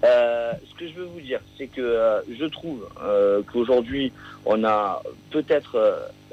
Euh, 0.05 0.51
ce 0.71 0.79
que 0.79 0.87
je 0.87 0.93
veux 0.93 1.05
vous 1.05 1.19
dire, 1.21 1.39
c'est 1.57 1.67
que 1.67 1.81
euh, 1.81 2.21
je 2.39 2.45
trouve 2.45 2.87
euh, 3.03 3.41
qu'aujourd'hui, 3.51 4.13
on 4.45 4.63
a 4.63 5.01
peut-être... 5.31 5.75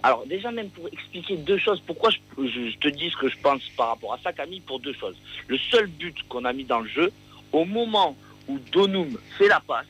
alors 0.04 0.26
déjà 0.26 0.50
même 0.50 0.68
pour 0.68 0.86
expliquer 0.88 1.38
deux 1.38 1.56
choses, 1.56 1.80
pourquoi 1.80 2.10
je, 2.10 2.76
te 2.76 2.88
dis 2.88 3.08
ce 3.08 3.16
que 3.16 3.30
je 3.30 3.38
pense 3.42 3.62
par 3.74 3.88
rapport 3.88 4.12
à 4.12 4.18
ça, 4.18 4.34
Camille, 4.34 4.60
pour 4.60 4.78
deux 4.78 4.92
choses. 4.92 5.16
Le 5.48 5.56
seul 5.56 5.86
but 5.86 6.14
qu'on 6.28 6.44
a 6.44 6.52
mis 6.52 6.64
dans 6.64 6.80
le 6.80 6.88
jeu, 6.90 7.10
au 7.52 7.64
moment 7.64 8.14
où 8.46 8.58
Donum 8.70 9.18
fait 9.38 9.48
la 9.48 9.60
passe, 9.60 9.86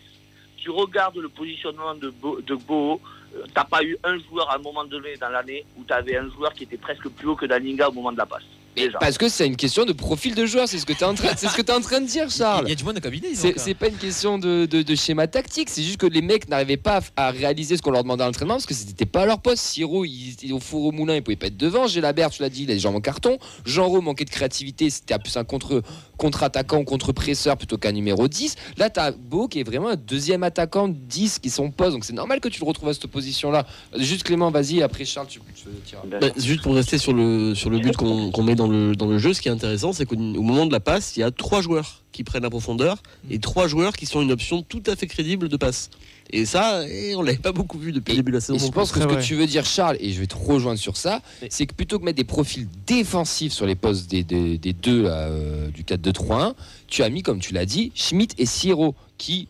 tu 0.56 0.70
regardes 0.70 1.16
le 1.16 1.28
positionnement 1.28 1.96
de, 1.96 2.10
Bo, 2.10 2.40
de 2.40 2.54
Boho, 2.54 3.00
euh, 3.34 3.42
t'as 3.52 3.64
pas 3.64 3.82
eu 3.82 3.98
un 4.04 4.16
joueur 4.20 4.48
à 4.50 4.54
un 4.54 4.58
moment 4.58 4.84
donné 4.84 5.16
dans 5.16 5.30
l'année 5.30 5.66
où 5.76 5.82
tu 5.82 5.92
avais 5.92 6.16
un 6.16 6.30
joueur 6.30 6.54
qui 6.54 6.62
était 6.62 6.76
presque 6.76 7.08
plus 7.08 7.26
haut 7.26 7.34
que 7.34 7.46
Daninga 7.46 7.88
au 7.88 7.92
moment 7.92 8.12
de 8.12 8.18
la 8.18 8.26
passe. 8.26 8.44
Déjà. 8.76 8.98
parce 8.98 9.18
que 9.18 9.28
c'est 9.28 9.46
une 9.46 9.56
question 9.56 9.84
de 9.84 9.92
profil 9.92 10.34
de 10.34 10.46
joueur, 10.46 10.68
c'est 10.68 10.78
ce 10.78 10.86
que 10.86 10.92
t'es 10.92 11.04
en 11.04 11.14
train, 11.14 11.28
c'est 11.36 11.48
ce 11.48 11.56
que 11.56 11.62
t'es 11.62 11.72
en 11.72 11.80
train 11.80 12.00
de 12.00 12.06
dire, 12.06 12.30
Charles. 12.30 12.64
Il 12.66 12.70
y 12.70 12.72
a 12.72 12.74
du 12.74 12.84
monde 12.84 12.96
au 12.96 13.00
cabinet. 13.00 13.28
C'est 13.34 13.74
pas 13.74 13.88
une 13.88 13.96
question 13.96 14.38
de, 14.38 14.66
de- 14.66 14.82
de 14.82 14.94
schéma 14.94 15.26
tactique, 15.26 15.68
c'est 15.70 15.82
juste 15.82 15.98
que 15.98 16.06
les 16.06 16.22
mecs 16.22 16.48
n'arrivaient 16.48 16.76
pas 16.76 17.00
à, 17.16 17.28
à 17.28 17.30
réaliser 17.30 17.76
ce 17.76 17.82
qu'on 17.82 17.90
leur 17.90 18.02
demandait 18.02 18.22
à 18.22 18.26
l'entraînement 18.26 18.54
parce 18.54 18.66
que 18.66 18.74
c'était 18.74 19.06
pas 19.06 19.22
à 19.22 19.26
leur 19.26 19.40
poste. 19.40 19.62
Siro, 19.64 20.04
il 20.04 20.30
était 20.32 20.52
au 20.52 20.60
four 20.60 20.84
au 20.84 20.92
moulin, 20.92 21.14
il 21.16 21.22
pouvait 21.22 21.36
pas 21.36 21.46
être 21.46 21.56
devant. 21.56 21.86
Gélabert, 21.86 22.30
tu 22.30 22.42
l'as 22.42 22.48
dit, 22.50 22.64
il 22.64 22.70
a 22.70 22.74
des 22.74 22.80
jambes 22.80 22.96
en 22.96 23.00
carton. 23.00 23.38
Jean-Ro 23.64 24.00
manquait 24.00 24.24
de 24.24 24.30
créativité, 24.30 24.90
c'était 24.90 25.18
plus 25.18 25.36
un 25.36 25.44
contre, 25.44 25.82
contre-attaquant 26.16 26.78
ou 26.80 26.84
contre-presseur 26.84 27.56
plutôt 27.56 27.78
qu'un 27.78 27.92
numéro 27.92 28.28
10. 28.28 28.56
Là, 28.76 28.90
t'as 28.90 29.12
Beau 29.12 29.48
qui 29.48 29.60
est 29.60 29.64
vraiment 29.64 29.88
un 29.90 29.96
deuxième 29.96 30.42
attaquant 30.42 30.88
10 30.88 31.38
qui 31.38 31.48
est 31.48 31.50
son 31.50 31.70
poste, 31.70 31.92
donc 31.92 32.04
c'est 32.04 32.12
normal 32.12 32.40
que 32.40 32.48
tu 32.48 32.60
le 32.60 32.66
retrouves 32.66 32.88
à 32.88 32.94
cette 32.94 33.06
position-là. 33.06 33.66
Juste 33.96 34.24
Clément, 34.24 34.50
vas-y, 34.50 34.82
après 34.82 35.04
Charles, 35.04 35.26
tu, 35.28 35.40
tu 35.54 35.64
tiras. 35.86 36.02
Bah, 36.20 36.28
juste 36.36 36.62
pour 36.62 36.74
rester 36.74 36.98
sur 36.98 37.12
le, 37.12 37.54
sur 37.54 37.70
le 37.70 37.78
but 37.78 37.96
qu'on 37.96 38.30
qu'on 38.30 38.42
met 38.42 38.54
dans 38.66 38.72
le, 38.72 38.96
dans 38.96 39.06
le 39.06 39.18
jeu, 39.18 39.34
ce 39.34 39.40
qui 39.40 39.48
est 39.48 39.52
intéressant, 39.52 39.92
c'est 39.92 40.06
qu'au 40.06 40.14
au 40.16 40.42
moment 40.42 40.66
de 40.66 40.72
la 40.72 40.80
passe, 40.80 41.16
il 41.16 41.20
y 41.20 41.22
a 41.22 41.30
trois 41.30 41.60
joueurs 41.60 42.02
qui 42.12 42.24
prennent 42.24 42.42
la 42.44 42.50
profondeur 42.50 43.02
et 43.30 43.38
trois 43.38 43.66
joueurs 43.66 43.92
qui 43.94 44.06
sont 44.06 44.22
une 44.22 44.32
option 44.32 44.62
tout 44.62 44.82
à 44.86 44.96
fait 44.96 45.06
crédible 45.06 45.48
de 45.48 45.56
passe. 45.56 45.90
Et 46.30 46.46
ça, 46.46 46.82
eh, 46.88 47.14
on 47.16 47.22
l'avait 47.22 47.38
pas 47.38 47.52
beaucoup 47.52 47.78
vu 47.78 47.92
depuis 47.92 48.12
le 48.12 48.16
début 48.18 48.30
de 48.30 48.36
la 48.36 48.40
saison. 48.40 48.56
Et 48.56 48.66
je 48.66 48.70
pense 48.72 48.92
que 48.92 49.00
ce 49.00 49.06
que 49.06 49.20
tu 49.22 49.34
veux 49.34 49.46
dire, 49.46 49.64
Charles, 49.66 49.96
et 50.00 50.10
je 50.12 50.20
vais 50.20 50.26
te 50.26 50.36
rejoindre 50.36 50.78
sur 50.78 50.96
ça, 50.96 51.20
c'est 51.50 51.66
que 51.66 51.74
plutôt 51.74 51.98
que 51.98 52.04
mettre 52.04 52.16
des 52.16 52.24
profils 52.24 52.66
défensifs 52.86 53.52
sur 53.52 53.66
les 53.66 53.74
postes 53.74 54.10
des, 54.10 54.22
des- 54.22 54.56
des 54.58 54.72
deux 54.72 55.02
là, 55.02 55.28
euh, 55.28 55.68
du 55.70 55.82
4-2-3-1, 55.84 56.54
tu 56.86 57.02
as 57.02 57.10
mis, 57.10 57.22
comme 57.22 57.40
tu 57.40 57.52
l'as 57.52 57.66
dit, 57.66 57.92
Schmidt 57.94 58.34
et 58.38 58.46
Siro, 58.46 58.94
qui, 59.18 59.48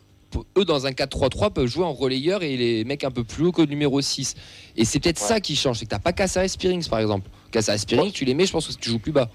eux, 0.58 0.64
dans 0.64 0.86
un 0.86 0.90
4-3-3, 0.90 1.50
peuvent 1.52 1.66
jouer 1.68 1.84
en 1.84 1.92
relayeur 1.92 2.42
et 2.42 2.56
les 2.56 2.84
mecs 2.84 3.04
un 3.04 3.10
peu 3.12 3.22
plus 3.22 3.44
haut 3.46 3.52
que 3.52 3.62
le 3.62 3.68
numéro 3.68 4.00
6. 4.00 4.34
Et 4.76 4.84
c'est 4.84 4.98
peut-être 4.98 5.20
Ouais. 5.22 5.28
ça 5.28 5.40
qui 5.40 5.54
change, 5.54 5.78
c'est 5.78 5.84
que 5.84 5.90
t'as 5.90 5.98
pas 6.00 6.12
Cassar 6.12 6.42
et 6.44 6.48
Spearings, 6.48 6.88
par 6.88 6.98
exemple. 6.98 7.28
Et 7.56 7.78
Spearings, 7.78 8.12
tu 8.12 8.24
les 8.24 8.34
mets, 8.34 8.46
je 8.46 8.52
pense 8.52 8.68
que 8.68 8.80
tu 8.80 8.90
joues 8.90 8.98
plus 8.98 9.12
bas. 9.12 9.28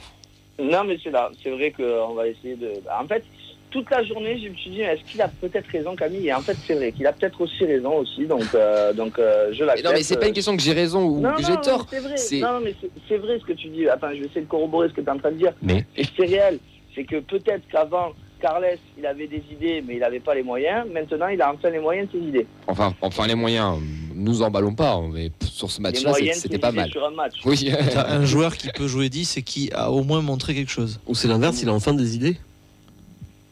Non, 0.61 0.83
mais 0.85 0.97
c'est 1.03 1.09
là. 1.11 1.29
C'est 1.41 1.51
vrai 1.51 1.71
qu'on 1.71 2.13
va 2.13 2.27
essayer 2.27 2.55
de. 2.55 2.69
En 3.01 3.07
fait, 3.07 3.23
toute 3.71 3.89
la 3.91 4.03
journée, 4.03 4.39
je 4.43 4.49
me 4.49 4.55
suis 4.55 4.71
dit, 4.71 4.81
est-ce 4.81 5.03
qu'il 5.09 5.21
a 5.21 5.27
peut-être 5.29 5.67
raison, 5.67 5.95
Camille? 5.95 6.27
Et 6.27 6.33
en 6.33 6.41
fait, 6.41 6.57
c'est 6.67 6.73
vrai 6.75 6.91
qu'il 6.91 7.05
a 7.07 7.13
peut-être 7.13 7.39
aussi 7.39 7.63
raison 7.65 7.97
aussi. 7.99 8.25
Donc, 8.25 8.43
euh, 8.55 8.91
donc 8.93 9.17
euh, 9.19 9.49
je 9.53 9.59
Mais 9.61 9.67
l'accepte. 9.67 9.87
non, 9.87 9.93
mais 9.95 10.03
c'est 10.03 10.19
pas 10.19 10.27
une 10.27 10.33
question 10.33 10.57
que 10.57 10.61
j'ai 10.63 10.73
raison 10.73 11.05
ou 11.05 11.21
Non, 11.21 11.33
que 11.33 11.43
j'ai 11.43 11.55
tort. 11.61 11.85
C'est 11.89 11.99
vrai. 11.99 12.15
Non, 12.41 12.59
mais 12.63 12.75
c'est- 12.81 12.89
c'est 13.07 13.17
vrai 13.17 13.39
ce 13.39 13.45
que 13.45 13.53
tu 13.53 13.67
dis. 13.69 13.87
Attends, 13.87 14.09
je 14.09 14.19
vais 14.21 14.25
essayer 14.25 14.41
de 14.41 14.47
corroborer 14.47 14.89
ce 14.89 14.93
que 14.93 15.01
tu 15.01 15.07
es 15.07 15.11
en 15.11 15.17
train 15.17 15.31
de 15.31 15.37
dire. 15.37 15.53
Mais 15.61 15.85
Et 15.95 16.03
c'est 16.03 16.25
réel. 16.25 16.59
C'est 16.95 17.03
que 17.05 17.19
peut-être 17.21 17.61
qu'avant, 17.71 18.11
Carles, 18.41 18.65
il 18.97 19.05
avait 19.05 19.27
des 19.27 19.43
idées, 19.51 19.81
mais 19.85 19.95
il 19.95 19.99
n'avait 19.99 20.19
pas 20.19 20.33
les 20.33 20.43
moyens. 20.43 20.85
Maintenant, 20.91 21.27
il 21.27 21.41
a 21.41 21.53
enfin 21.53 21.69
les 21.69 21.79
moyens 21.79 22.07
de 22.11 22.19
ses 22.19 22.25
idées. 22.25 22.47
Enfin, 22.67 22.93
enfin 23.01 23.27
les 23.27 23.35
moyens, 23.35 23.77
nous 24.19 24.41
emballons 24.41 24.73
pas, 24.75 24.99
mais 25.11 25.31
sur 25.41 25.71
ce 25.71 25.81
match-là, 25.81 26.13
c'était 26.33 26.57
pas 26.57 26.71
mal. 26.71 26.89
sur 26.91 27.05
un 27.05 27.11
match. 27.11 27.35
Oui. 27.45 27.71
Un 27.95 28.25
joueur 28.33 28.55
qui 28.57 28.69
peut 28.69 28.87
jouer 28.87 29.09
10 29.09 29.37
et 29.37 29.41
qui 29.41 29.71
a 29.73 29.89
au 29.91 30.03
moins 30.03 30.21
montré 30.21 30.53
quelque 30.53 30.71
chose. 30.71 30.99
Ou 31.07 31.15
c'est 31.15 31.27
l'inverse, 31.27 31.61
il 31.61 31.69
a 31.69 31.73
enfin 31.73 31.93
des 31.93 32.15
idées. 32.15 32.37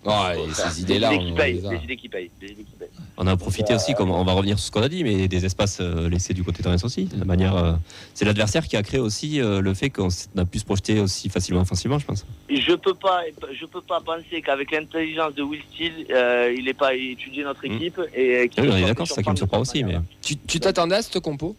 Ouais, 0.05 0.39
et 0.49 0.53
ces 0.53 0.81
idées-là, 0.81 1.09
des 1.09 1.15
on 1.17 1.21
idées 1.21 1.31
qui 1.31 1.37
payent. 1.37 1.53
les 1.53 1.65
a. 1.65 1.69
Des 1.69 1.83
idées 1.83 1.97
qui 1.97 2.09
payent. 2.09 2.31
Des 2.39 2.47
idées 2.47 2.63
qui 2.63 2.75
payent. 2.79 2.87
On 3.17 3.25
a 3.27 3.35
profité 3.35 3.73
aussi, 3.73 3.93
comme 3.95 4.11
on 4.11 4.23
va 4.23 4.33
revenir 4.33 4.59
sur 4.59 4.67
ce 4.67 4.71
qu'on 4.71 4.81
a 4.83 4.89
dit, 4.89 5.03
mais 5.03 5.27
des 5.27 5.43
espaces 5.45 5.79
euh, 5.81 6.07
laissés 6.09 6.33
du 6.35 6.43
côté 6.43 6.61
de 6.61 6.67
Reims 6.67 6.83
aussi. 6.83 7.05
De 7.05 7.23
manière, 7.23 7.55
euh, 7.55 7.73
c'est 8.13 8.25
l'adversaire 8.25 8.67
qui 8.67 8.77
a 8.77 8.83
créé 8.83 8.99
aussi 8.99 9.41
euh, 9.41 9.59
le 9.59 9.73
fait 9.73 9.89
qu'on 9.89 10.09
a 10.37 10.45
pu 10.45 10.59
se 10.59 10.65
projeter 10.65 10.99
aussi 10.99 11.27
facilement 11.29 11.61
offensivement, 11.61 11.97
je 11.97 12.05
pense. 12.05 12.25
Je 12.49 12.73
peux 12.73 12.93
pas, 12.93 13.21
je 13.59 13.65
peux 13.65 13.81
pas 13.81 14.01
penser 14.01 14.41
qu'avec 14.43 14.71
l'intelligence 14.71 15.33
de 15.33 15.41
Will 15.41 15.61
Steele, 15.73 16.05
euh, 16.11 16.53
il 16.55 16.65
n'ait 16.65 16.73
pas 16.73 16.93
étudié 16.93 17.43
notre 17.43 17.67
Mm. 17.67 17.71
équipe 17.71 17.99
et 18.15 18.47
qu'il 18.49 18.63
Oui, 18.63 18.69
on 18.71 18.77
est 18.77 18.85
d'accord, 18.85 19.07
c'est 19.07 19.15
ça 19.15 19.23
qui 19.23 19.31
me 19.31 19.35
surprend 19.35 19.59
aussi, 19.59 19.83
mais 19.83 19.97
tu 20.21 20.59
t'attendais 20.59 20.95
à 20.95 21.01
cette 21.01 21.19
compo? 21.19 21.55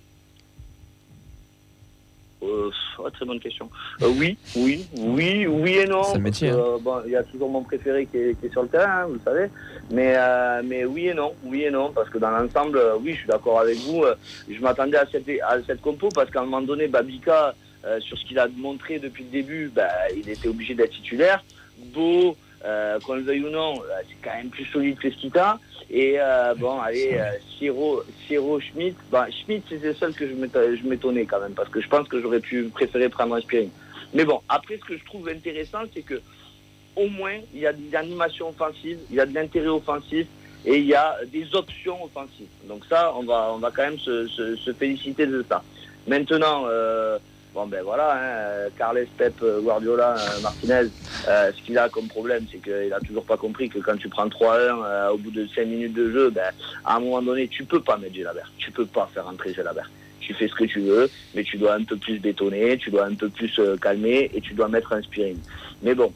Euh, 2.43 2.71
oh, 2.99 3.11
très 3.11 3.25
bonne 3.25 3.41
question. 3.41 3.69
Euh, 4.03 4.09
oui, 4.17 4.37
oui, 4.57 4.87
oui, 4.97 5.47
oui 5.47 5.73
et 5.79 5.87
non. 5.87 6.05
C'est 6.05 6.19
le 6.19 6.23
métier, 6.23 6.51
parce 6.51 6.61
que, 6.61 6.69
euh, 6.69 6.79
bon, 6.81 7.03
il 7.07 7.13
y 7.13 7.17
a 7.17 7.23
toujours 7.25 7.51
mon 7.51 7.63
préféré 7.63 8.07
qui 8.07 8.17
est, 8.17 8.39
qui 8.39 8.47
est 8.47 8.51
sur 8.51 8.63
le 8.63 8.69
terrain, 8.69 9.03
hein, 9.03 9.07
vous 9.09 9.15
le 9.15 9.21
savez. 9.25 9.47
Mais, 9.91 10.15
euh, 10.17 10.63
mais 10.65 10.85
oui 10.85 11.09
et 11.09 11.15
non, 11.15 11.33
oui 11.45 11.65
et 11.65 11.71
non, 11.71 11.91
parce 11.91 12.09
que 12.09 12.19
dans 12.19 12.31
l'ensemble, 12.31 12.79
euh, 12.79 12.97
oui, 13.03 13.13
je 13.13 13.19
suis 13.19 13.29
d'accord 13.29 13.61
avec 13.61 13.79
vous. 13.79 14.05
je 14.49 14.61
m'attendais 14.61 14.99
à 14.99 15.07
cette, 15.07 15.29
à 15.43 15.59
cette 15.67 15.81
compo 15.81 16.09
parce 16.15 16.31
qu'à 16.31 16.41
un 16.41 16.45
moment 16.45 16.63
donné, 16.63 16.87
Babika, 16.87 17.55
sur 18.01 18.19
ce 18.19 18.25
qu'il 18.25 18.39
a 18.39 18.49
montré 18.49 18.99
depuis 18.99 19.25
le 19.25 19.31
début, 19.31 19.73
bah, 19.75 19.89
il 20.15 20.29
était 20.29 20.49
obligé 20.49 20.75
d'être 20.75 20.91
titulaire. 20.91 21.43
Beau, 21.95 22.37
qu'on 23.05 23.15
le 23.15 23.23
veuille 23.23 23.45
ou 23.45 23.51
non, 23.51 23.81
c'est 24.09 24.17
quand 24.23 24.37
même 24.37 24.51
plus 24.51 24.67
solide 24.67 24.99
que 24.99 25.11
Skita. 25.11 25.59
Et 25.91 26.17
euh, 26.21 26.55
bon, 26.55 26.79
allez, 26.81 27.15
euh, 27.15 27.39
Siro, 27.57 28.03
Siro, 28.27 28.61
Schmidt. 28.61 28.97
Bah, 29.11 29.27
Schmidt, 29.31 29.65
c'était 29.69 29.89
le 29.89 29.95
seul 29.95 30.15
que 30.15 30.29
je 30.29 30.87
m'étonnais 30.87 31.25
quand 31.25 31.41
même, 31.41 31.55
parce 31.55 31.71
que 31.71 31.81
je 31.81 31.89
pense 31.89 32.07
que 32.09 32.21
j'aurais 32.21 32.41
pu 32.41 32.65
préférer 32.69 33.09
prendre 33.09 33.35
un 33.35 33.41
Spiring. 33.41 33.71
Mais 34.13 34.25
bon, 34.25 34.43
après, 34.49 34.77
ce 34.77 34.85
que 34.85 34.99
je 34.99 35.05
trouve 35.05 35.29
intéressant, 35.29 35.83
c'est 35.95 36.03
que 36.03 36.21
au 36.97 37.09
moins, 37.09 37.39
il 37.55 37.61
y 37.61 37.67
a 37.67 37.73
des 37.73 37.95
animations 37.95 38.49
offensives, 38.51 38.99
il 39.09 39.17
y 39.17 39.21
a 39.21 39.27
de 39.27 39.35
l'intérêt 39.35 39.69
offensif 39.69 40.27
et 40.65 40.77
il 40.79 40.85
y 40.87 40.95
a 40.95 41.17
des 41.33 41.47
options 41.55 42.05
offensives. 42.05 42.49
Donc 42.65 42.85
ça, 42.87 43.15
on 43.15 43.23
va, 43.25 43.53
on 43.53 43.59
va 43.59 43.71
quand 43.71 43.85
même 43.85 43.99
se, 43.99 44.27
se- 44.29 44.57
se 44.57 44.73
féliciter 44.75 45.27
de 45.27 45.45
ça. 45.49 45.65
Maintenant, 46.07 46.65
euh, 46.67 47.19
bon 47.59 47.67
ben 47.67 47.83
voilà, 47.83 48.15
hein, 48.15 48.71
Carles, 48.79 49.07
Pep, 49.17 49.35
euh, 49.43 49.61
Guardiola, 49.61 50.15
euh, 50.17 50.41
Martinez, 50.43 50.91
euh, 51.27 51.51
ce 51.53 51.63
qu'il 51.63 51.77
a 51.77 51.89
comme 51.89 52.07
problème, 52.07 52.47
c'est 52.51 52.59
qu'il 52.59 52.93
a 52.93 53.01
toujours 53.01 53.25
pas 53.25 53.37
compris 53.37 53.69
que 53.69 53.81
quand 53.81 53.97
tu 53.97 54.09
prends 54.09 54.29
3-1 54.29 54.85
euh, 54.85 55.09
au 55.11 55.19
bout 55.19 55.33
de 55.33 55.45
5 55.45 55.67
minutes 55.67 55.93
de 55.93 56.09
jeu, 56.13 56.31
ben, 56.31 56.53
à 56.85 56.97
un 56.97 57.01
moment 57.01 57.21
donné, 57.21 57.49
tu 57.49 57.65
peux 57.65 57.81
pas 57.81 57.97
mettre 57.97 58.15
Gelabert. 58.15 58.53
Tu 58.59 58.71
peux 58.71 58.87
pas 58.87 59.11
faire 59.13 59.27
entrer 59.27 59.53
Gelabert. 59.53 59.91
Tu 60.21 60.35
fais 60.35 60.47
ce 60.47 60.55
que 60.55 60.67
tu 60.67 60.81
veux, 60.83 61.11
mais 61.35 61.43
tu 61.43 61.59
dois 61.59 61.75
un 61.75 61.83
peu 61.83 61.97
plus 61.97 62.21
bétonner, 62.21 62.79
tu 62.79 62.91
dois 62.91 63.07
un 63.07 63.15
peu 63.15 63.29
plus 63.29 63.53
euh, 63.59 63.77
calmer 63.77 64.31
et 64.33 64.41
tu 64.41 64.55
dois 64.55 64.69
mettre 64.69 64.93
un 64.93 65.03
spiring. 65.03 65.39
Mais 65.83 65.97
bon, 65.97 66.13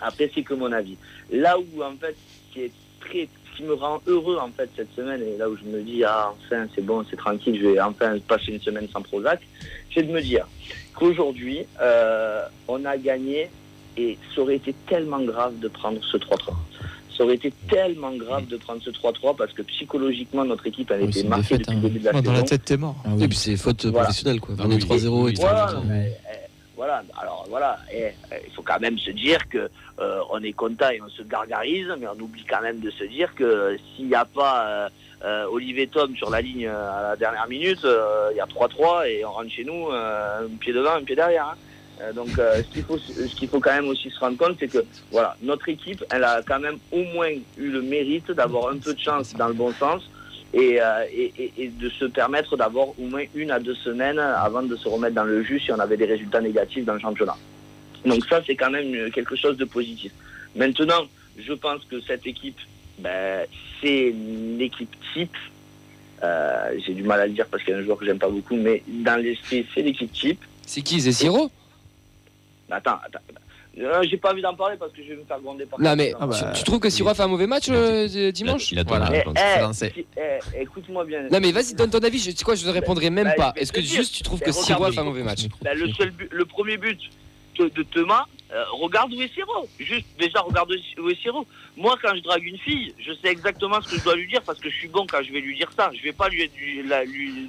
après, 0.00 0.32
c'est 0.34 0.42
que 0.42 0.54
mon 0.54 0.72
avis. 0.72 0.96
Là 1.30 1.56
où, 1.60 1.82
en 1.84 1.92
fait, 1.92 2.16
qui 2.52 2.62
est 2.62 2.72
très, 2.98 3.28
ce 3.52 3.56
qui 3.56 3.62
me 3.64 3.74
rend 3.74 4.00
heureux, 4.06 4.38
en 4.38 4.48
fait, 4.48 4.68
cette 4.76 4.94
semaine, 4.94 5.20
et 5.22 5.36
là 5.36 5.48
où 5.48 5.56
je 5.56 5.64
me 5.64 5.82
dis, 5.82 6.02
ah, 6.04 6.32
enfin, 6.46 6.66
c'est 6.74 6.84
bon, 6.84 7.04
c'est 7.10 7.16
tranquille, 7.16 7.58
je 7.60 7.68
vais 7.68 7.80
enfin 7.80 8.14
passer 8.26 8.52
une 8.52 8.60
semaine 8.60 8.88
sans 8.92 9.02
Prozac, 9.02 9.40
c'est 9.94 10.02
de 10.02 10.12
me 10.12 10.20
dire 10.20 10.46
qu'aujourd'hui, 10.94 11.60
euh, 11.80 12.42
on 12.68 12.84
a 12.84 12.96
gagné 12.96 13.50
et 13.96 14.18
ça 14.34 14.40
aurait 14.42 14.56
été 14.56 14.74
tellement 14.88 15.20
grave 15.20 15.58
de 15.58 15.68
prendre 15.68 15.98
ce 16.04 16.16
3-3. 16.16 16.54
Ça 17.16 17.24
aurait 17.24 17.34
été 17.34 17.52
tellement 17.68 18.12
grave 18.12 18.46
de 18.46 18.56
prendre 18.56 18.82
ce 18.82 18.90
3-3 18.90 19.36
parce 19.36 19.52
que 19.52 19.62
psychologiquement, 19.62 20.44
notre 20.44 20.66
équipe, 20.66 20.90
elle 20.90 21.02
Oui, 21.04 21.20
une 21.20 21.28
marquée 21.28 21.58
défaite, 21.58 21.60
depuis 21.60 21.72
hein. 21.72 21.80
le 21.82 21.88
début 21.88 21.98
de 22.00 22.04
la 22.06 22.12
Moi, 22.12 22.22
dans 22.22 22.32
la 22.32 22.36
saison. 22.38 22.46
tête, 22.48 22.64
t'es 22.64 22.76
mort. 22.78 22.96
Ah 23.04 23.10
Et 23.20 23.28
puis 23.28 23.36
c'est 23.36 23.56
faute 23.56 23.84
Voilà. 23.84 24.04
professionnelle 24.06 24.40
quoi. 24.40 24.54
Ah 24.58 24.62
Venir 24.62 24.78
oui, 24.88 24.96
3-0 24.98 25.08
oui, 25.24 25.32
et 25.32 25.34
Voilà, 25.40 25.66
tout. 25.72 25.82
mais, 25.86 26.12
eh, 26.32 26.36
voilà, 26.74 27.02
alors 27.20 27.44
voilà, 27.50 27.78
eh, 27.94 28.08
il 28.46 28.52
faut 28.54 28.62
quand 28.62 28.80
même 28.80 28.98
se 28.98 29.10
dire 29.10 29.46
que 29.50 29.68
euh, 30.00 30.20
on 30.30 30.42
est 30.42 30.52
content 30.52 30.90
et 30.90 31.00
on 31.02 31.08
se 31.08 31.22
gargarise, 31.22 31.88
mais 31.98 32.06
on 32.08 32.18
oublie 32.20 32.44
quand 32.48 32.60
même 32.62 32.80
de 32.80 32.90
se 32.90 33.04
dire 33.04 33.34
que 33.34 33.76
s'il 33.94 34.06
n'y 34.08 34.14
a 34.14 34.24
pas 34.24 34.66
euh, 34.66 34.88
euh, 35.24 35.44
Olivier 35.50 35.88
Tom 35.88 36.16
sur 36.16 36.30
la 36.30 36.40
ligne 36.40 36.66
à 36.68 37.02
la 37.02 37.16
dernière 37.16 37.46
minute, 37.48 37.80
il 37.84 38.36
y 38.36 38.40
a 38.40 38.46
3-3 38.46 39.06
et 39.08 39.24
on 39.24 39.32
rentre 39.32 39.50
chez 39.50 39.64
nous 39.64 39.90
un 39.90 40.48
pied 40.60 40.72
devant, 40.72 40.94
un 40.94 41.04
pied 41.04 41.16
derrière. 41.16 41.46
hein. 42.00 42.12
Donc 42.14 42.36
ce 42.38 42.68
qu'il 42.70 42.82
faut, 42.84 42.98
ce 42.98 43.34
qu'il 43.36 43.48
faut 43.48 43.60
quand 43.60 43.74
même 43.74 43.88
aussi 43.88 44.10
se 44.10 44.18
rendre 44.18 44.38
compte, 44.38 44.56
c'est 44.58 44.68
que 44.68 44.84
voilà, 45.10 45.36
notre 45.40 45.68
équipe, 45.68 46.02
elle 46.10 46.24
a 46.24 46.42
quand 46.42 46.58
même 46.58 46.78
au 46.90 47.02
moins 47.04 47.30
eu 47.56 47.70
le 47.70 47.82
mérite 47.82 48.30
d'avoir 48.32 48.72
un 48.72 48.78
peu 48.78 48.94
de 48.94 48.98
chance 48.98 49.34
dans 49.34 49.46
le 49.48 49.54
bon 49.54 49.72
sens 49.74 50.02
et- 50.54 50.80
et 51.56 51.68
de 51.68 51.88
se 51.90 52.06
permettre 52.06 52.56
d'avoir 52.56 52.88
au 52.98 53.02
moins 53.02 53.24
une 53.34 53.50
à 53.50 53.58
deux 53.60 53.74
semaines 53.76 54.18
avant 54.18 54.62
de 54.62 54.74
se 54.76 54.88
remettre 54.88 55.14
dans 55.14 55.24
le 55.24 55.42
jus 55.42 55.60
si 55.60 55.70
on 55.72 55.78
avait 55.78 55.96
des 55.96 56.06
résultats 56.06 56.40
négatifs 56.40 56.84
dans 56.84 56.94
le 56.94 57.00
championnat. 57.00 57.36
Donc 58.04 58.24
ça, 58.26 58.42
c'est 58.46 58.56
quand 58.56 58.70
même 58.70 58.94
euh, 58.94 59.10
quelque 59.10 59.36
chose 59.36 59.56
de 59.56 59.64
positif. 59.64 60.12
Maintenant, 60.56 61.06
je 61.38 61.52
pense 61.52 61.84
que 61.84 62.00
cette 62.00 62.26
équipe, 62.26 62.58
ben, 62.98 63.46
c'est 63.80 64.12
l'équipe 64.58 64.90
type. 65.14 65.36
Euh, 66.22 66.74
J'ai 66.86 66.94
du 66.94 67.02
mal 67.02 67.20
à 67.20 67.26
le 67.26 67.32
dire 67.32 67.46
parce 67.46 67.62
qu'il 67.64 67.72
y 67.72 67.76
a 67.76 67.80
un 67.80 67.84
joueur 67.84 67.98
que 67.98 68.04
j'aime 68.04 68.18
pas 68.18 68.28
beaucoup, 68.28 68.56
mais 68.56 68.82
dans 68.86 69.20
l'esprit, 69.20 69.66
c'est 69.74 69.82
l'équipe 69.82 70.12
type. 70.12 70.40
C'est 70.66 70.82
qui 70.82 71.00
C'est 71.00 71.12
Siro 71.12 71.50
Attends, 72.70 72.92
attends. 73.04 73.18
attends. 73.28 73.40
Euh, 73.78 74.02
J'ai 74.08 74.18
pas 74.18 74.32
envie 74.32 74.42
d'en 74.42 74.54
parler 74.54 74.76
parce 74.78 74.92
que 74.92 75.02
je 75.02 75.08
vais 75.08 75.16
me 75.16 75.24
faire 75.24 75.40
gronder 75.40 75.64
par 75.64 75.80
Non 75.80 75.96
mais 75.96 76.12
Ah 76.20 76.26
bah, 76.26 76.36
tu, 76.52 76.58
tu 76.58 76.64
trouves 76.64 76.78
que 76.80 76.90
Siro 76.90 77.08
a 77.08 77.14
fait 77.14 77.22
un 77.22 77.26
mauvais 77.28 77.46
match 77.46 77.66
euh, 77.70 78.30
dimanche 78.30 78.70
Il 78.70 78.78
a 78.78 78.82
Voilà. 78.82 79.10
Eh, 79.14 79.24
eh, 79.82 80.02
eh, 80.18 80.60
écoute-moi 80.62 81.04
bien. 81.06 81.22
Non 81.30 81.40
mais 81.40 81.52
vas-y 81.52 81.74
donne 81.74 81.88
ton 81.90 81.98
avis, 82.00 82.18
je, 82.18 82.30
tu 82.30 82.36
sais 82.36 82.44
quoi 82.44 82.54
je 82.54 82.66
ne 82.66 82.70
répondrai 82.72 83.08
même 83.10 83.28
Bah, 83.36 83.52
pas. 83.52 83.52
Est-ce 83.56 83.72
que 83.72 83.80
juste 83.80 84.14
tu 84.14 84.22
trouves 84.22 84.40
Bah, 84.40 84.46
que 84.46 84.52
Siro 84.52 84.84
a 84.84 84.92
fait 84.92 84.98
un 85.00 85.04
mauvais 85.04 85.22
match 85.22 85.46
le, 85.74 85.90
seul 85.92 86.10
but- 86.10 86.28
le 86.30 86.44
premier 86.44 86.76
but 86.76 86.98
te- 87.54 87.62
de 87.74 87.82
Thomas, 87.84 88.26
euh, 88.52 88.64
regarde 88.72 89.12
où 89.14 89.20
est 89.22 89.32
Siro. 89.32 89.68
Juste, 89.78 90.06
déjà, 90.18 90.40
regarde 90.40 90.70
où 90.98 91.08
est 91.10 91.20
Siro. 91.22 91.46
Moi, 91.76 91.96
quand 92.02 92.14
je 92.14 92.20
drague 92.20 92.44
une 92.44 92.58
fille, 92.58 92.94
je 92.98 93.12
sais 93.14 93.28
exactement 93.28 93.80
ce 93.80 93.88
que 93.88 93.96
je 93.98 94.04
dois 94.04 94.16
lui 94.16 94.26
dire 94.28 94.42
parce 94.42 94.58
que 94.60 94.68
je 94.68 94.76
suis 94.76 94.88
bon 94.88 95.06
quand 95.06 95.22
je 95.22 95.32
vais 95.32 95.40
lui 95.40 95.56
dire 95.56 95.70
ça. 95.76 95.90
Je 95.94 96.02
vais 96.02 96.12
pas 96.12 96.28
lui, 96.28 96.50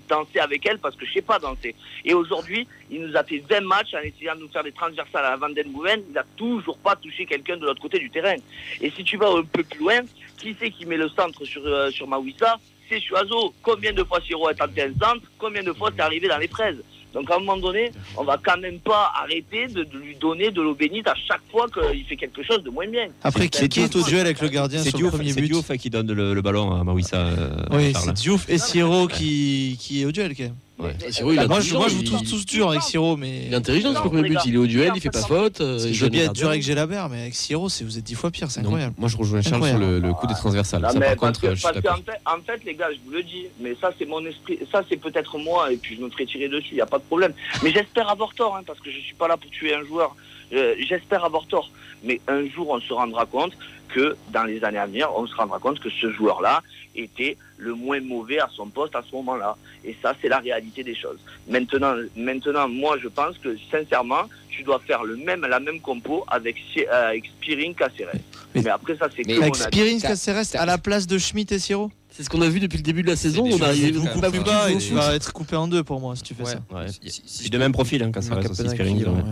danser 0.08 0.39
avec 0.39 0.66
elle 0.66 0.80
parce 0.80 0.95
que 0.95 1.06
je 1.06 1.14
sais 1.14 1.22
pas 1.22 1.39
danser. 1.39 1.76
Et 2.06 2.14
aujourd'hui, 2.14 2.68
il 2.89 3.01
nous 3.06 3.16
a 3.18 3.24
fait 3.24 3.43
20 3.49 3.62
matchs 3.62 3.93
en 3.93 3.99
essayant 3.99 4.36
de 4.36 4.41
nous 4.41 4.49
faire 4.49 4.64
des 4.64 4.72
transversales 4.72 5.26
à 5.26 5.32
la 5.32 5.38
Van 5.38 5.49
Den 5.49 5.72
Booven. 5.72 6.04
Il 6.10 6.18
a 6.18 6.26
toujours 6.38 6.78
pas 6.78 6.95
touché 6.95 7.26
quelqu'un 7.26 7.58
de 7.58 7.66
l'autre 7.66 7.82
côté 7.82 7.99
du 7.99 8.10
terrain. 8.10 8.36
Et 8.82 8.89
si 8.91 9.04
tu 9.04 9.18
vas 9.18 9.30
un 9.30 9.43
peu 9.43 9.64
plus 9.64 9.80
loin, 9.80 9.99
qui 10.38 10.56
c'est 10.60 10.72
qui 10.72 10.86
met 10.86 10.97
le 10.97 11.10
centre 11.10 11.43
sur, 11.45 11.66
euh, 11.66 11.89
sur 11.91 12.08
Mawissa 12.08 12.58
C'est 12.89 12.99
Chuazo. 13.01 13.54
Combien 13.62 13.93
de 13.93 14.04
fois 14.04 14.20
Siro 14.22 14.49
est 14.49 14.56
tenté 14.56 14.84
un 14.84 14.93
centre? 14.93 15.26
Combien 15.38 15.64
de 15.64 15.74
fois 15.74 15.89
c'est 15.95 16.01
arrivé 16.01 16.28
dans 16.28 16.38
les 16.38 16.47
fraises? 16.47 16.82
Donc 17.14 17.30
à 17.32 17.36
un 17.36 17.39
moment 17.39 17.57
donné, 17.57 17.91
on 18.18 18.24
va 18.24 18.38
quand 18.43 18.57
même 18.59 18.80
pas 18.80 19.11
arrêter 19.22 19.68
de, 19.68 19.84
de 19.84 19.97
lui 19.97 20.16
donner 20.16 20.51
de 20.51 20.61
l'eau 20.61 20.74
bénite 20.74 21.07
à 21.07 21.14
chaque 21.28 21.41
fois 21.51 21.68
qu'il 21.70 22.03
fait 22.05 22.16
quelque 22.16 22.43
chose 22.43 22.64
de 22.64 22.70
moins 22.70 22.88
bien. 22.88 23.07
Après, 23.24 23.47
qui, 23.49 23.70
qui 23.70 23.82
est 23.82 23.95
au 23.95 24.01
duel 24.03 24.22
avec 24.22 24.41
le 24.41 24.47
gardien 24.49 24.80
C'est 24.82 24.89
sur 24.89 24.97
le 24.99 25.03
Diouf, 25.03 25.14
premier 25.16 25.32
c'est 25.32 25.41
but 25.41 25.47
Diouf 25.51 25.72
qui 25.78 25.89
donne 25.89 26.11
le, 26.11 26.34
le 26.34 26.41
ballon 26.41 26.74
à 26.74 26.84
Mawissa. 26.84 27.18
euh, 27.18 27.49
Oui, 27.72 27.93
c'est 27.95 28.14
Diouf 28.14 28.49
et 28.49 28.57
Siro 28.57 29.07
qui, 29.07 29.78
qui 29.80 30.01
est 30.01 30.05
au 30.05 30.11
duel 30.11 30.36
quand 30.36 30.43
même. 30.43 30.55
Ouais. 30.84 31.11
Siro, 31.11 31.31
il 31.31 31.39
a 31.39 31.47
Moi, 31.47 31.59
je, 31.61 31.73
moi, 31.75 31.88
je 31.88 31.95
vous 31.95 32.03
trouve 32.03 32.23
tous 32.23 32.45
durs 32.45 32.69
avec 32.69 32.81
Siro, 32.81 33.15
mais 33.17 33.45
Il 33.47 33.53
est 33.53 33.55
intelligent 33.55 33.93
but, 33.93 34.38
il 34.45 34.55
est 34.55 34.57
au 34.57 34.67
duel, 34.67 34.91
il 34.95 35.01
fait 35.01 35.09
pas 35.09 35.21
faute. 35.21 35.61
euh, 35.61 35.77
il 35.86 35.93
je 35.93 36.03
veux 36.03 36.09
bien 36.09 36.25
être 36.25 36.34
dur 36.34 36.49
avec 36.49 36.61
Gélabert, 36.61 37.09
mais 37.09 37.21
avec 37.21 37.36
Siro, 37.36 37.69
c'est- 37.69 37.84
vous 37.84 37.97
êtes 37.97 38.03
dix 38.03 38.15
fois 38.15 38.31
pire, 38.31 38.49
c'est 38.51 38.61
Non, 38.61 38.67
incroyable. 38.67 38.93
moi 38.97 39.09
je 39.09 39.17
rejoins 39.17 39.41
Charles 39.41 39.67
sur 39.67 39.77
le, 39.79 39.99
le 39.99 40.13
coup 40.13 40.27
des 40.27 40.34
transversales. 40.34 40.81
Non, 40.81 40.89
Ça 40.89 40.99
mais 40.99 41.05
par 41.07 41.15
parce 41.17 41.38
contre, 41.38 41.41
que- 41.41 41.49
je 41.55 41.59
suis 41.59 41.63
parce 41.63 41.75
d'accord. 41.75 41.97
qu'en 41.97 42.03
fait, 42.11 42.19
en 42.25 42.41
fait, 42.45 42.65
les 42.65 42.75
gars, 42.75 42.89
je 42.91 42.97
vous 43.05 43.11
le 43.11 43.23
dis, 43.23 43.45
mais 43.59 43.75
ça 43.79 43.91
c'est 43.97 44.05
mon 44.05 44.25
esprit, 44.25 44.59
ça 44.71 44.84
c'est 44.89 44.97
peut-être 44.97 45.38
moi 45.38 45.71
et 45.71 45.77
puis 45.77 45.95
je 45.95 46.01
me 46.01 46.09
ferai 46.09 46.25
tirer 46.25 46.49
dessus, 46.49 46.69
il 46.71 46.75
n'y 46.75 46.81
a 46.81 46.86
pas 46.86 46.97
de 46.99 47.03
problème. 47.03 47.34
Mais 47.63 47.71
j'espère 47.71 48.09
avoir 48.09 48.34
tort, 48.34 48.55
hein, 48.55 48.61
parce 48.65 48.79
que 48.79 48.89
je 48.91 48.99
suis 48.99 49.15
pas 49.15 49.27
là 49.27 49.38
pour 49.38 49.49
tuer 49.51 49.73
un 49.75 49.84
joueur. 49.86 50.15
Euh, 50.54 50.76
j'espère 50.88 51.24
avoir 51.26 51.45
tort. 51.47 51.70
Mais 52.04 52.20
un 52.28 52.47
jour, 52.49 52.70
on 52.70 52.80
se 52.80 52.93
rendra 52.93 53.26
compte 53.26 53.54
que 53.89 54.16
dans 54.32 54.43
les 54.43 54.64
années 54.64 54.78
à 54.80 54.86
venir, 54.86 55.10
on 55.16 55.26
se 55.28 55.36
rendra 55.36 55.60
compte 55.60 55.80
que 55.80 55.89
ce 55.89 56.12
joueur-là 56.12 56.62
était 56.95 57.38
le 57.58 57.74
moins 57.74 57.99
mauvais 58.01 58.39
à 58.39 58.49
son 58.56 58.68
poste 58.68 58.95
à 58.95 59.04
ce 59.08 59.16
moment-là. 59.16 59.56
Et 59.86 59.95
ça, 60.01 60.14
c'est 60.22 60.28
la 60.30 60.39
réalité 60.39 60.84
des 60.84 60.95
choses. 60.95 61.18
Maintenant, 61.47 61.95
maintenant, 62.16 62.68
moi, 62.68 62.97
je 63.01 63.08
pense 63.08 63.38
que 63.38 63.56
sincèrement, 63.72 64.24
tu 64.49 64.64
dois 64.64 64.80
faire 64.80 65.04
le 65.04 65.16
même, 65.16 65.41
la 65.41 65.60
même 65.60 65.80
compo 65.80 66.24
avec, 66.28 66.56
euh, 66.78 67.10
avec 67.10 67.26
Spiring 67.41 67.74
Caceres. 67.74 68.10
Mais- 68.54 68.62
Mais, 68.62 68.70
après, 68.70 68.95
ça, 68.97 69.08
c'est 69.16 69.24
que 69.24 69.41
Avec. 69.41 69.56
Spirin 69.56 69.99
Caceres 69.99 70.56
à 70.62 70.66
la 70.66 70.78
place 70.78 71.08
de 71.08 71.18
Schmidt 71.18 71.54
et 71.56 71.60
Siro 71.60 71.89
C'est 72.10 72.22
ce 72.24 72.30
qu'on 72.30 72.41
a 72.41 72.49
vu 72.49 72.60
depuis 72.60 72.78
le 72.78 72.84
début 72.84 73.01
de 73.01 73.08
la 73.08 73.16
saison. 73.16 73.43
On 73.51 73.62
arrive 73.62 73.99
beaucoup 73.99 74.20
beaucoup 74.22 74.43
pas 74.43 74.70
et 74.72 74.78
tu 74.78 74.93
vas 74.93 75.16
être 75.16 75.34
coupé 75.34 75.56
en 75.56 75.68
deux 75.68 75.84
pour 75.84 75.99
moi 75.99 76.16
si 76.16 76.22
tu 76.22 76.36
fais 76.36 76.43
Ouais. 76.43 76.51
ça. 76.51 76.60
Ouais. 76.72 76.88
Si- 76.88 77.22
si- 77.26 77.41
Puis 77.41 77.49
de 77.49 77.58
même 77.58 77.72
profil, 77.72 78.04
hein, 78.04 78.12
aussi 78.16 78.30
Capena 78.30 79.24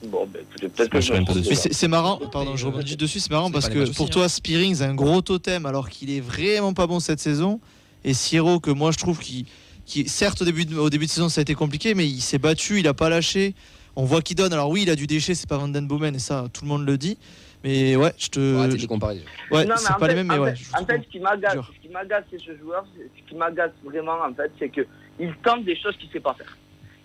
Qui-. 0.00 0.08
Bon, 0.08 0.26
ben, 0.26 0.42
écoutez, 0.42 0.68
peut-être 0.68 0.90
que 0.90 1.00
je 1.00 1.54
c'est 1.54 1.72
c'est 1.72 1.88
marrant, 1.88 2.18
pardon, 2.32 2.56
je 2.56 2.66
rebondis 2.66 2.96
dessus, 2.96 3.20
c'est 3.20 3.30
marrant 3.30 3.46
c'est 3.46 3.52
parce 3.52 3.68
que 3.68 3.90
pour 3.92 4.02
aussi, 4.06 4.10
toi, 4.10 4.28
Spearing, 4.28 4.82
un 4.82 4.94
gros 4.94 5.20
totem 5.22 5.66
alors 5.66 5.88
qu'il 5.88 6.10
est 6.10 6.20
vraiment 6.20 6.72
pas 6.74 6.86
bon 6.86 7.00
cette 7.00 7.20
saison. 7.20 7.60
Et 8.04 8.14
Siro, 8.14 8.60
que 8.60 8.70
moi 8.70 8.92
je 8.92 8.98
trouve 8.98 9.18
qu'il, 9.18 9.44
qui, 9.84 10.08
certes 10.08 10.40
au 10.42 10.44
début, 10.44 10.64
de, 10.64 10.76
au 10.76 10.88
début 10.88 11.06
de 11.06 11.10
saison 11.10 11.28
ça 11.28 11.40
a 11.40 11.42
été 11.42 11.54
compliqué, 11.54 11.94
mais 11.94 12.06
il 12.06 12.20
s'est 12.20 12.38
battu, 12.38 12.78
il 12.78 12.86
a 12.88 12.94
pas 12.94 13.08
lâché. 13.08 13.54
On 13.96 14.04
voit 14.04 14.22
qu'il 14.22 14.36
donne. 14.36 14.52
Alors 14.52 14.70
oui, 14.70 14.82
il 14.82 14.90
a 14.90 14.94
du 14.94 15.08
déchet, 15.08 15.34
c'est 15.34 15.48
pas 15.48 15.58
Van 15.58 15.66
Den 15.66 15.88
Boomen 15.88 16.14
et 16.14 16.20
ça, 16.20 16.46
tout 16.52 16.62
le 16.64 16.68
monde 16.68 16.86
le 16.86 16.96
dit. 16.96 17.18
Mais 17.64 17.96
ouais, 17.96 18.12
je 18.16 18.28
te. 18.28 18.38
Ouais, 18.38 18.68
c'est 18.70 19.88
pas 19.88 19.98
fait- 19.98 20.08
les 20.08 20.14
mêmes, 20.14 20.28
mais 20.28 20.38
en 20.38 20.42
ouais. 20.42 20.54
fait- 20.54 20.80
En 20.80 20.86
fait, 20.86 21.02
ce 21.04 21.10
qui 21.10 21.18
m'agace, 21.18 21.54
ce 21.54 21.82
qui 21.82 21.92
m'agace 21.92 22.24
chez 22.30 22.38
ce 22.38 22.56
joueur, 22.56 22.84
c'est- 22.96 23.10
ce 23.24 23.28
qui 23.28 23.34
m'agace 23.34 23.72
vraiment, 23.84 24.12
en 24.24 24.32
fait, 24.32 24.52
c'est 24.60 24.68
que 24.68 24.86
il 25.18 25.34
tente 25.42 25.64
des 25.64 25.74
choses 25.76 25.96
qu'il 25.96 26.08
sait 26.10 26.20
pas 26.20 26.34
faire. 26.34 26.56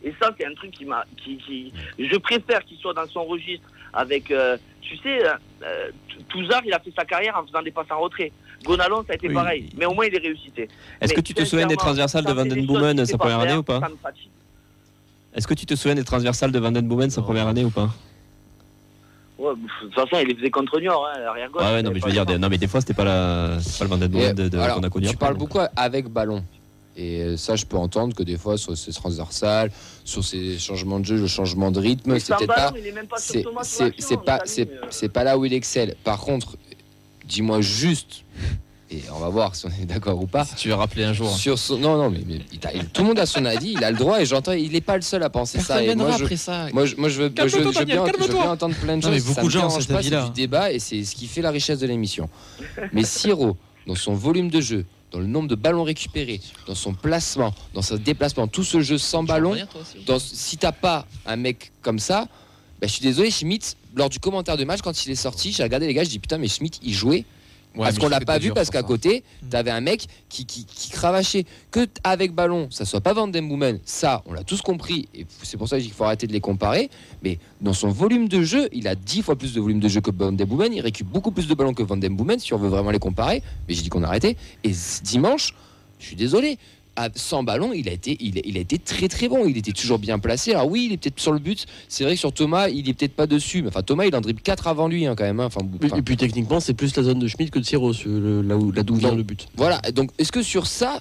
Et 0.03 0.13
ça, 0.21 0.31
c'est 0.37 0.45
un 0.45 0.53
truc 0.53 0.71
qui 0.71 0.85
m'a, 0.85 1.05
qui, 1.23 1.37
qui, 1.37 1.71
je 1.97 2.17
préfère 2.17 2.63
qu'il 2.65 2.77
soit 2.77 2.93
dans 2.93 3.07
son 3.07 3.23
registre 3.23 3.67
avec, 3.93 4.29
euh, 4.31 4.57
tu 4.81 4.97
sais, 4.97 5.25
euh, 5.25 5.33
euh, 5.63 5.89
Touzard, 6.29 6.61
il 6.65 6.73
a 6.73 6.79
fait 6.79 6.91
sa 6.95 7.05
carrière 7.05 7.37
en 7.37 7.45
faisant 7.45 7.61
des 7.61 7.71
passes 7.71 7.89
en 7.91 7.99
retrait. 8.01 8.31
Gonalon, 8.63 9.03
ça 9.07 9.13
a 9.13 9.15
été 9.15 9.27
Oui. 9.29 9.33
pareil, 9.33 9.69
mais 9.77 9.85
au 9.85 9.93
moins 9.93 10.05
il 10.05 10.15
est 10.15 10.19
réussité. 10.19 10.67
Est-ce 10.99 11.13
que 11.13 11.21
tu 11.21 11.33
te 11.33 11.43
souviens 11.45 11.67
des 11.67 11.77
transversales 11.77 12.23
de 12.23 12.29
ça, 12.29 12.33
Van 12.33 12.43
c'est 12.43 12.49
Den 12.49 12.61
des 12.61 12.67
choses 12.67 12.77
Boomen 12.79 12.97
qu'il 12.97 13.07
sa 13.07 13.17
première 13.17 13.39
année 13.39 13.55
ou 13.55 13.63
pas. 13.63 13.81
Est-ce 15.33 15.47
que 15.47 15.53
tu 15.53 15.65
te 15.65 15.75
souviens 15.75 15.95
des 15.95 16.03
transversales 16.03 16.51
de 16.51 16.59
Van 16.59 16.71
Den 16.71 16.87
Boomen 16.87 17.09
sa 17.09 17.21
première 17.21 17.47
année 17.47 17.65
ou 17.65 17.69
pas? 17.71 17.89
Ouais, 19.37 19.53
de 19.55 19.61
toute 19.81 19.93
façon, 19.95 20.17
il 20.21 20.27
les 20.27 20.35
faisait 20.35 20.51
contre 20.51 20.79
Niort, 20.79 21.07
hein, 21.07 21.21
arrière 21.27 21.49
gauche. 21.49 21.63
Ouais, 21.63 21.71
ouais, 21.73 21.83
non, 21.83 21.91
mais 21.91 21.99
je 21.99 22.05
veux 22.05 22.11
dire, 22.11 22.25
des- 22.25 22.37
non, 22.37 22.49
mais 22.49 22.57
des 22.57 22.67
fois, 22.67 22.81
c'était 22.81 22.93
pas 22.93 23.03
la, 23.03 23.57
c'est 23.59 23.79
pas 23.79 23.85
le 23.85 23.89
Van 23.89 23.97
Den 23.97 24.11
Et, 24.15 24.33
Boomen 24.33 24.49
de, 24.49 24.49
qu'on 24.49 24.83
a 24.83 24.89
connu 24.89 25.07
tu 25.07 25.17
parles 25.17 25.37
beaucoup 25.37 25.59
avec 25.75 26.07
ballon. 26.07 26.43
Et 26.95 27.21
euh, 27.21 27.37
ça, 27.37 27.55
je 27.55 27.65
peux 27.65 27.77
entendre 27.77 28.15
que 28.15 28.21
des 28.23 28.37
fois, 28.37 28.57
sur 28.57 28.77
ces 28.77 28.93
transversales, 28.93 29.71
sur 30.03 30.23
ces 30.23 30.59
changements 30.59 30.99
de 30.99 31.05
jeu, 31.05 31.15
le 31.17 31.27
changement 31.27 31.71
de 31.71 31.79
rythme, 31.79 32.13
Mais 32.13 32.19
c'est 32.19 32.35
peut-être 32.35 32.47
ballon, 32.47 32.71
pas. 33.09 33.17
C'est 33.17 33.43
c'est 33.97 34.15
mais, 34.17 34.73
euh, 34.73 34.85
c'est 34.91 35.09
pas 35.09 35.23
là 35.23 35.37
où 35.37 35.45
il 35.45 35.53
excelle. 35.53 35.95
Par 36.03 36.19
contre, 36.19 36.55
dis-moi 37.27 37.61
juste, 37.61 38.23
et 38.91 39.01
on 39.11 39.17
va 39.17 39.29
voir 39.29 39.55
si 39.55 39.65
on 39.65 39.69
est 39.81 39.85
d'accord 39.87 40.21
ou 40.21 40.27
pas. 40.27 40.45
Si 40.45 40.53
tu 40.53 40.67
veux 40.67 40.75
rappeler 40.75 41.03
un 41.03 41.13
jour. 41.13 41.35
Sur 41.35 41.57
son, 41.57 41.79
non, 41.79 41.97
non, 41.97 42.11
mais, 42.11 42.19
mais 42.27 42.39
il 42.51 42.67
a- 42.67 42.73
il- 42.75 42.85
tout 42.85 43.01
le 43.01 43.07
monde 43.07 43.17
a 43.19 43.25
son 43.25 43.43
avis, 43.45 43.71
il 43.75 43.83
a 43.83 43.89
le 43.89 43.97
droit, 43.97 44.21
et 44.21 44.25
j'entends, 44.27 44.51
il 44.51 44.75
est 44.75 44.81
pas 44.81 44.95
le 44.97 45.01
seul 45.01 45.23
à 45.23 45.31
penser 45.31 45.59
ça. 45.59 45.81
Et 45.83 45.95
moi, 45.95 46.11
je, 46.15 46.35
ça. 46.35 46.67
moi, 46.73 46.85
je, 46.85 46.95
moi, 46.97 47.09
je 47.09 47.23
veux, 47.23 47.33
je, 47.35 47.57
veux 47.57 47.71
Daniel, 47.71 47.85
bien, 47.87 47.95
je 48.05 48.11
veux 48.11 48.17
calme-toi. 48.19 48.41
bien 48.43 48.51
entendre 48.51 48.75
plein 48.75 48.97
de 48.97 49.03
Non, 49.03 49.09
mais 49.09 49.17
choses. 49.17 49.25
beaucoup 49.25 49.35
ça 49.39 49.41
me 49.41 49.47
de 49.47 49.51
gens. 49.51 50.01
C'est 50.01 50.25
du 50.25 50.29
débat 50.35 50.71
et 50.71 50.77
c'est 50.77 51.03
ce 51.03 51.15
qui 51.15 51.25
fait 51.25 51.41
la 51.41 51.49
richesse 51.49 51.79
de 51.79 51.87
l'émission. 51.87 52.29
Mais 52.91 53.03
Siro, 53.03 53.57
dans 53.87 53.95
son 53.95 54.13
volume 54.13 54.49
de 54.51 54.61
jeu, 54.61 54.85
dans 55.13 55.19
le 55.19 55.27
nombre 55.27 55.47
de 55.47 55.55
ballons 55.55 55.83
récupérés, 55.83 56.41
dans 56.65 56.73
son 56.75 56.93
placement, 56.93 57.53
dans 57.75 57.83
son 57.83 57.97
déplacement, 57.97 58.47
tout 58.47 58.63
ce 58.63 58.81
jeu 58.81 58.97
sans 58.97 59.23
ballon, 59.23 59.55
dans, 60.07 60.17
si 60.17 60.57
t'as 60.57 60.71
pas 60.71 61.05
un 61.27 61.35
mec 61.35 61.71
comme 61.83 61.99
ça, 61.99 62.27
bah, 62.81 62.87
je 62.87 62.93
suis 62.93 63.03
désolé, 63.03 63.29
Schmitt, 63.29 63.77
lors 63.95 64.09
du 64.09 64.19
commentaire 64.19 64.57
de 64.57 64.65
match, 64.65 64.81
quand 64.81 65.05
il 65.05 65.11
est 65.11 65.15
sorti, 65.15 65.51
j'ai 65.51 65.61
regardé 65.61 65.85
les 65.85 65.93
gars, 65.93 66.03
je 66.03 66.09
dis 66.09 66.19
putain, 66.19 66.39
mais 66.39 66.47
Schmitt, 66.47 66.79
il 66.81 66.93
jouait. 66.93 67.25
Parce 67.75 67.97
qu'on 67.97 68.09
l'a 68.09 68.19
pas 68.19 68.37
vu 68.37 68.51
parce 68.51 68.69
qu'à 68.69 68.83
côté, 68.83 69.23
t'avais 69.49 69.71
un 69.71 69.81
mec 69.81 70.07
qui, 70.29 70.45
qui, 70.45 70.65
qui 70.65 70.89
cravachait. 70.89 71.45
Que 71.71 71.87
avec 72.03 72.33
ballon, 72.33 72.67
ça 72.71 72.85
soit 72.85 73.01
pas 73.01 73.13
Van 73.13 73.27
Den 73.27 73.47
Boomen, 73.47 73.79
ça, 73.85 74.23
on 74.25 74.33
l'a 74.33 74.43
tous 74.43 74.61
compris. 74.61 75.07
Et 75.15 75.25
c'est 75.41 75.57
pour 75.57 75.67
ça 75.67 75.75
que 75.75 75.79
je 75.79 75.83
dis 75.85 75.89
qu'il 75.89 75.97
faut 75.97 76.03
arrêter 76.03 76.27
de 76.27 76.33
les 76.33 76.41
comparer. 76.41 76.89
Mais 77.23 77.39
dans 77.61 77.73
son 77.73 77.89
volume 77.89 78.27
de 78.27 78.43
jeu, 78.43 78.69
il 78.71 78.87
a 78.87 78.95
10 78.95 79.23
fois 79.23 79.35
plus 79.35 79.53
de 79.53 79.61
volume 79.61 79.79
de 79.79 79.87
jeu 79.87 80.01
que 80.01 80.11
Van 80.11 80.31
Den 80.31 80.47
Boomen. 80.47 80.73
Il 80.73 80.81
récupère 80.81 81.11
beaucoup 81.11 81.31
plus 81.31 81.47
de 81.47 81.53
ballons 81.53 81.73
que 81.73 81.83
Van 81.83 81.97
Den 81.97 82.15
Boomen, 82.15 82.39
si 82.39 82.53
on 82.53 82.57
veut 82.57 82.69
vraiment 82.69 82.91
les 82.91 82.99
comparer. 82.99 83.41
Mais 83.67 83.73
j'ai 83.73 83.81
dit 83.81 83.89
qu'on 83.89 84.03
arrêtait. 84.03 84.37
Et 84.63 84.71
dimanche, 85.03 85.53
je 85.99 86.05
suis 86.05 86.15
désolé. 86.15 86.57
À- 86.95 87.09
sans 87.15 87.43
ballon, 87.43 87.73
il 87.73 87.89
a, 87.89 87.91
été, 87.91 88.17
il, 88.19 88.37
a- 88.37 88.41
il 88.45 88.57
a 88.57 88.61
été 88.61 88.77
très 88.77 89.07
très 89.07 89.27
bon. 89.27 89.45
Il 89.47 89.57
était 89.57 89.71
toujours 89.71 89.99
bien 89.99 90.19
placé. 90.19 90.53
Alors 90.53 90.69
oui, 90.69 90.85
il 90.87 90.93
est 90.93 90.97
peut-être 90.97 91.19
sur 91.19 91.31
le 91.31 91.39
but. 91.39 91.65
C'est 91.87 92.03
vrai 92.03 92.13
que 92.13 92.19
sur 92.19 92.31
Thomas, 92.33 92.69
il 92.69 92.87
est 92.89 92.93
peut-être 92.93 93.15
pas 93.15 93.27
dessus. 93.27 93.61
Mais 93.61 93.69
enfin, 93.69 93.81
Thomas, 93.81 94.05
il 94.05 94.15
en 94.15 94.21
dribble 94.21 94.41
4 94.41 94.67
avant 94.67 94.87
lui 94.87 95.05
hein, 95.05 95.15
quand 95.15 95.23
même. 95.23 95.39
hein. 95.39 95.45
Enfin, 95.47 95.61
Et 95.97 96.01
puis 96.01 96.17
techniquement, 96.17 96.59
c'est 96.59 96.73
plus 96.73 96.95
la 96.95 97.03
zone 97.03 97.19
de 97.19 97.27
Schmidt 97.27 97.49
que 97.51 97.59
de 97.59 97.65
Siro, 97.65 97.91
là 98.05 98.57
où 98.57 98.71
là 98.71 98.83
d'où 98.83 98.95
vient 98.95 99.09
Non. 99.11 99.15
le 99.17 99.23
but. 99.23 99.47
Voilà, 99.55 99.79
donc 99.93 100.11
est-ce 100.19 100.31
que 100.31 100.41
sur 100.43 100.67
ça, 100.67 100.99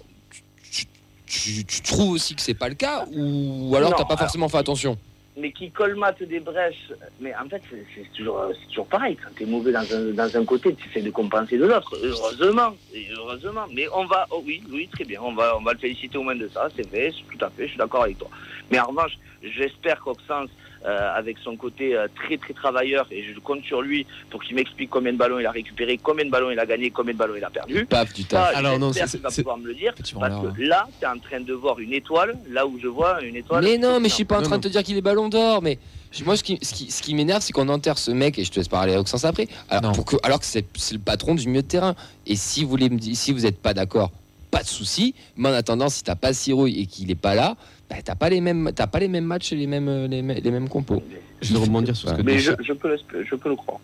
tu, 0.71 0.85
tu- 1.27 1.65
tu 1.65 1.81
trouves 1.83 2.11
aussi 2.13 2.35
que 2.35 2.41
c'est 2.43 2.55
pas 2.55 2.69
le 2.69 2.75
cas 2.75 3.07
ou 3.15 3.75
alors 3.77 3.91
t'as 3.91 4.05
pas 4.05 4.15
alors- 4.15 4.19
forcément 4.21 4.49
fait 4.49 4.59
attention? 4.59 4.97
Mais 5.37 5.53
qui 5.53 5.71
colmate 5.71 6.23
des 6.23 6.41
brèches. 6.41 6.93
Mais 7.21 7.35
en 7.35 7.49
fait, 7.49 7.63
c'est 7.71 8.13
toujours, 8.13 8.45
c'est 8.53 8.69
toujours 8.69 8.87
pareil. 8.87 9.17
Quand 9.17 9.31
tu 9.35 9.45
es 9.45 9.47
mauvais 9.47 9.73
dans 9.73 9.95
un, 9.95 10.13
dans 10.13 10.37
un 10.37 10.45
côté, 10.45 10.75
tu 10.75 10.89
essaies 10.89 11.03
de 11.03 11.11
compenser 11.11 11.57
de 11.57 11.65
l'autre. 11.67 11.97
Heureusement, 12.03 12.75
heureusement. 13.17 13.67
Mais 13.73 13.87
on 13.95 14.05
va, 14.07 14.27
oh 14.31 14.43
oui, 14.45 14.63
oui, 14.71 14.89
très 14.89 15.05
bien. 15.05 15.21
On 15.23 15.35
va, 15.35 15.57
on 15.57 15.63
va 15.63 15.73
le 15.73 15.79
féliciter 15.79 16.19
au 16.19 16.23
moins 16.23 16.37
de 16.37 16.49
ça. 16.49 16.69
C'est 16.77 16.87
vrai, 16.89 17.11
tout 17.31 17.45
à 17.45 17.51
fait. 17.51 17.65
Je 17.65 17.71
suis 17.71 17.79
d'accord 17.79 18.03
avec 18.03 18.19
toi. 18.19 18.29
Mais 18.71 18.79
en 18.79 18.87
revanche, 18.87 19.19
j'espère 19.43 20.01
qu'Oxens, 20.01 20.29
euh, 20.43 20.47
avec 20.85 21.37
son 21.43 21.57
côté 21.57 21.97
euh, 21.97 22.07
très 22.15 22.37
très 22.37 22.53
travailleur, 22.53 23.07
et 23.11 23.23
je 23.23 23.39
compte 23.41 23.65
sur 23.65 23.83
lui 23.83 24.07
pour 24.31 24.43
qu'il 24.43 24.57
m'explique 24.57 24.91
combien 24.91 25.13
de 25.13 25.19
ballons 25.19 25.39
il 25.39 25.47
a 25.47 25.51
récupéré, 25.51 25.99
combien 26.03 26.25
de 26.25 26.31
ballons 26.31 26.51
il 26.51 26.59
a 26.59 26.67
gagné, 26.67 26.91
combien 26.91 27.13
de 27.13 27.19
ballons 27.19 27.35
il 27.37 27.45
a 27.45 27.51
perdu. 27.51 27.87
Paf, 27.87 28.13
du 28.13 28.25
taf. 28.25 28.55
Alors, 28.57 28.79
non, 28.79 28.93
c'est- 28.93 29.17
va 29.19 29.31
pouvoir 29.31 29.59
me 29.59 29.69
le 29.69 29.75
dire. 29.75 29.95
Parce 29.97 30.11
que 30.11 30.63
là, 30.63 30.89
tu 30.99 31.05
es 31.05 31.09
en 31.09 31.19
train 31.19 31.41
de 31.41 31.53
voir 31.53 31.79
une 31.79 31.93
étoile, 31.93 32.37
là 32.51 32.67
où 32.67 32.79
je 32.83 32.89
vois 32.89 33.23
une 33.23 33.37
étoile. 33.37 33.63
Mais 33.65 33.79
non, 33.79 34.01
mais 34.01 34.09
je 34.09 34.15
suis 34.15 34.25
pas 34.25 34.39
en 34.39 34.43
train 34.43 34.59
de 34.59 34.63
te 34.63 34.69
dire 34.69 34.83
qu'il 34.83 34.97
est 34.97 35.03
ballon 35.03 35.29
d'or, 35.29 35.63
mais 35.63 35.79
moi 36.25 36.37
ce 36.37 36.43
qui, 36.43 36.59
ce 36.63 36.75
qui, 36.75 36.91
ce 36.91 37.01
qui 37.03 37.15
m'énerve, 37.15 37.43
c'est 37.43 37.53
qu'on 37.53 37.69
enterre 37.69 37.99
ce 37.99 38.11
mec, 38.11 38.39
et 38.39 38.45
je 38.45 38.51
te 38.51 38.57
laisse 38.57 38.69
parler 38.69 38.95
à 38.95 39.01
Auxence 39.01 39.25
après, 39.25 39.49
alors, 39.71 39.93
pour 39.93 40.05
que, 40.05 40.17
alors 40.23 40.41
que 40.41 40.47
c'est 40.47 40.65
le 40.93 40.99
patron 40.99 41.35
du 41.35 41.47
milieu 41.49 41.63
de 41.63 41.69
terrain. 41.69 41.95
Et 42.27 42.37
si 42.37 42.65
vous 42.65 42.71
voulez 42.71 42.91
me 42.91 42.99
dire, 42.99 43.17
si 43.17 43.33
vous 43.33 43.41
n'êtes 43.41 43.61
pas 43.61 43.73
d'accord, 43.75 44.11
pas 44.51 44.63
de 44.63 44.69
souci. 44.69 45.15
Mais 45.37 45.49
en 45.49 45.55
attendant, 45.55 45.89
si 45.89 46.03
t'as 46.05 46.15
pas 46.15 46.33
Sirouille 46.35 46.81
et 46.81 46.87
qu'il 46.87 47.11
est 47.11 47.15
pas 47.15 47.35
là, 47.35 47.57
bah, 47.93 47.99
t'as 48.05 48.15
pas 48.15 48.29
les 48.31 48.41
mêmes, 48.41 48.71
t'as 48.75 48.87
pas 48.87 48.99
les 49.01 49.09
mêmes 49.09 49.25
matchs 49.25 49.53
et 49.53 49.57
les 49.57 49.67
mêmes, 49.67 49.89
euh, 49.89 50.07
les, 50.07 50.23
mêmes- 50.23 50.41
les 50.43 50.51
mêmes 50.51 50.69
compos. 50.69 51.03
Je 51.41 51.53
vais 51.53 51.59
rebondir 51.59 51.95
sur 51.97 52.09
ce 52.09 52.15
que 52.15 52.23
Mais 52.23 52.35
dit 52.35 52.39
je, 52.39 52.45
Charles. 52.51 52.65
je 52.67 52.73
peux, 52.73 52.89
le- 52.89 53.25
je 53.25 53.35
peux 53.35 53.49
le 53.49 53.57
croire. 53.57 53.79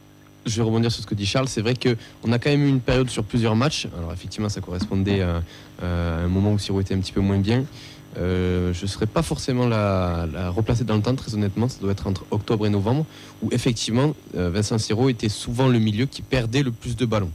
Je 0.47 0.57
vais 0.57 0.63
rebondir 0.63 0.91
sur 0.91 1.03
ce 1.03 1.07
que 1.07 1.15
dit 1.15 1.27
Charles. 1.27 1.49
C'est 1.49 1.61
vrai 1.61 1.75
que 1.75 1.97
on 2.25 2.33
a 2.33 2.39
quand 2.39 2.49
même 2.51 2.65
eu 2.65 2.69
une 2.69 2.81
période 2.81 3.11
sur 3.11 3.25
plusieurs 3.25 3.55
matchs. 3.57 3.87
Alors 3.99 4.13
effectivement, 4.13 4.49
ça 4.49 4.61
correspondait 4.61 5.21
à, 5.21 5.43
à 5.83 5.87
un 6.25 6.29
moment 6.29 6.53
où 6.53 6.59
Siro 6.59 6.81
était 6.81 6.95
un 6.95 7.01
petit 7.01 7.13
peu 7.13 7.21
moins 7.21 7.39
bien. 7.39 7.65
Euh, 8.17 8.73
je 8.73 8.83
ne 8.83 8.87
serais 8.89 9.07
pas 9.07 9.23
forcément 9.23 9.67
la, 9.67 10.27
la 10.33 10.49
replacer 10.49 10.85
dans 10.85 10.97
le 10.97 11.03
temps, 11.03 11.15
très 11.15 11.35
honnêtement. 11.35 11.69
Ça 11.69 11.79
doit 11.81 11.93
être 11.93 12.07
entre 12.07 12.25
octobre 12.31 12.67
et 12.67 12.71
novembre, 12.71 13.05
où 13.43 13.51
effectivement, 13.53 14.15
euh, 14.37 14.49
Vincent 14.51 14.79
Siro 14.79 15.09
était 15.11 15.29
souvent 15.29 15.69
le 15.69 15.79
milieu 15.79 16.07
qui 16.07 16.23
perdait 16.23 16.63
le 16.63 16.73
plus 16.73 16.97
de 16.97 17.05
ballons. 17.05 17.31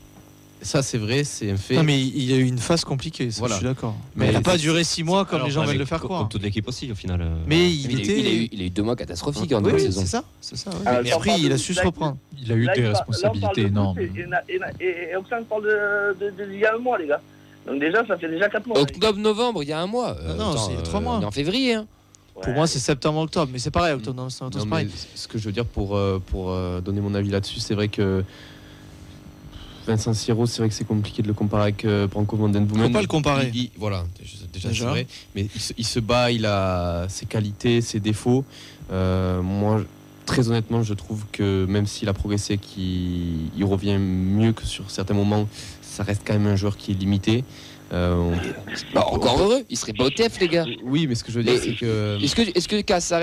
Ça, 0.64 0.82
c'est 0.82 0.98
vrai, 0.98 1.24
c'est 1.24 1.52
un 1.52 1.58
fait. 1.58 1.76
Non, 1.76 1.84
mais 1.84 2.00
il 2.02 2.24
y 2.24 2.34
a 2.34 2.38
eu 2.38 2.44
une 2.46 2.58
phase 2.58 2.84
compliquée, 2.86 3.30
ça, 3.32 3.40
Voilà. 3.40 3.56
je 3.56 3.60
suis 3.60 3.68
d'accord. 3.68 3.96
Mais 4.16 4.26
Mais 4.26 4.32
il 4.32 4.34
n'a 4.36 4.42
pas 4.42 4.54
c'est- 4.54 4.60
duré 4.60 4.84
6 4.84 5.04
mois 5.04 5.26
comme 5.26 5.36
Alors, 5.36 5.48
les 5.48 5.54
gens 5.54 5.64
veulent 5.66 5.78
le 5.78 5.86
faire 5.86 6.00
croire. 6.00 6.22
Comme 6.22 6.30
toute 6.30 6.42
l'équipe 6.44 6.68
aussi, 6.68 6.92
au 6.92 6.96
final. 6.96 7.22
euh, 7.22 7.36
Mais 7.48 7.70
il, 7.72 7.92
Il, 7.92 7.98
a 7.98 8.00
eu- 8.00 8.02
était. 8.04 8.20
il 8.20 8.28
a 8.28 8.32
eu, 8.32 8.50
il 8.52 8.62
a 8.62 8.66
eu 8.66 8.70
deux 8.70 8.84
mois 8.84 8.96
catastrophiques 8.96 9.52
en 9.54 9.58
Oui, 9.64 9.72
deuxième 9.72 9.92
oui, 9.92 9.94
saison. 9.94 10.02
c'est 10.02 10.08
ça, 10.08 10.24
c'est 10.42 10.56
ça. 10.58 10.70
ouais. 10.72 10.76
Alors, 10.88 11.04
Mais 11.04 11.10
sans 11.12 11.16
après, 11.18 11.40
il 11.40 11.52
a 11.52 11.58
su 11.58 11.74
se 11.74 11.82
reprendre. 11.86 12.18
Il 12.42 12.52
a 12.52 12.56
eu 12.56 12.64
Là, 12.66 12.74
des 12.76 12.88
responsabilités 12.88 13.62
énormes. 13.64 13.98
Et, 14.00 15.16
Oxane 15.16 15.46
parle 15.46 15.64
de, 15.64 16.26
de, 16.26 16.30
de- 16.32 16.52
il 16.54 16.60
y 16.60 16.66
a 16.66 16.74
un 16.76 16.80
mois, 16.80 16.98
les 16.98 17.08
gars. 17.08 17.22
Donc 17.68 17.80
déjà, 17.80 18.06
ça 18.06 18.18
fait 18.18 18.30
déjà 18.30 18.50
4 18.50 18.66
mois. 18.68 18.80
Octobre, 18.80 19.20
novembre, 19.20 19.64
il 19.64 19.70
y 19.70 19.74
a 19.74 19.80
un 19.80 19.88
mois. 19.88 20.18
Non, 20.28 20.36
non, 20.54 20.58
c'est 20.58 20.72
il 20.72 20.76
y 20.76 20.80
a 20.80 20.82
trois 20.82 21.00
mois. 21.00 21.18
On 21.18 21.22
est 21.22 21.26
en 21.26 21.32
février. 21.32 21.76
Hein. 21.76 21.88
Ouais. 22.36 22.42
Pour 22.44 22.54
moi, 22.54 22.68
c'est 22.68 22.80
septembre-octobre, 22.80 23.50
mais 23.54 23.60
c'est 23.60 23.70
pareil, 23.72 23.94
octobre, 23.94 24.18
non, 24.22 24.30
c'est 24.30 24.44
c'est 24.52 24.68
pareil. 24.68 24.90
ce 25.16 25.28
que 25.28 25.38
je 25.38 25.46
veux 25.46 25.52
dire 25.52 25.66
pour, 25.66 25.96
euh, 25.96 26.20
pour 26.26 26.52
euh, 26.52 26.82
donner 26.82 27.00
mon 27.00 27.14
avis 27.14 27.30
là-dessus, 27.30 27.60
c'est 27.60 27.76
vrai 27.76 27.90
que 27.90 28.24
Vincent 29.86 30.14
Siro, 30.14 30.46
c'est 30.46 30.60
vrai 30.60 30.70
que 30.70 30.76
c'est 30.76 30.88
compliqué 30.88 31.22
de 31.22 31.28
le 31.28 31.34
comparer 31.34 31.64
avec 31.64 31.86
euh, 31.86 32.08
Branco 32.08 32.36
Van 32.38 32.50
Den 32.50 32.66
Boomen. 32.66 32.88
Faut 32.88 32.94
pas 32.94 33.02
le 33.02 33.08
comparer. 33.08 33.52
Il- 33.54 33.62
il- 33.64 33.70
voilà, 33.78 34.06
déjà, 34.20 34.38
déjà, 34.54 34.70
c'est 34.74 34.84
vrai. 34.86 35.08
Mais 35.36 35.48
il 35.54 35.62
se, 35.62 35.74
il 35.78 35.86
se 35.86 36.00
bat, 36.00 36.32
il 36.32 36.46
a 36.46 37.06
ses 37.10 37.26
qualités, 37.26 37.82
ses 37.82 38.00
défauts. 38.00 38.46
Euh, 38.92 39.42
moi, 39.42 39.82
très 40.26 40.48
honnêtement, 40.50 40.84
je 40.84 40.94
trouve 40.94 41.26
que 41.32 41.66
même 41.68 41.86
s'il 41.88 42.08
a 42.10 42.14
progressé, 42.14 42.58
qu'il 42.58 43.50
il 43.58 43.64
revient 43.66 43.98
mieux 43.98 44.54
que 44.54 44.66
sur 44.66 44.90
certains 44.90 45.14
moments, 45.16 45.48
ça 45.82 46.04
reste 46.04 46.22
quand 46.26 46.34
même 46.34 46.48
un 46.48 46.56
joueur 46.56 46.78
qui 46.78 46.92
est 46.92 46.96
limité. 46.96 47.44
Euh, 47.92 48.16
on- 48.16 48.94
Bah, 48.96 49.06
encore 49.12 49.40
heureux, 49.40 49.66
il 49.70 49.78
serait 49.78 49.94
pas 49.94 50.06
au 50.06 50.10
TF, 50.10 50.40
les 50.40 50.48
gars. 50.48 50.66
Oui, 50.84 51.06
mais 51.08 51.14
ce 51.16 51.24
que 51.24 51.32
je 51.32 51.40
veux 51.40 51.44
dire, 51.44 51.60
c'est 51.62 51.76
que. 51.76 52.18
Est-ce 52.24 52.68
que, 52.68 52.82
Casares 52.82 53.22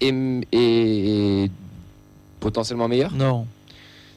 est 0.00 1.50
potentiellement 2.40 2.88
meilleur? 2.88 3.12
Non. 3.14 3.46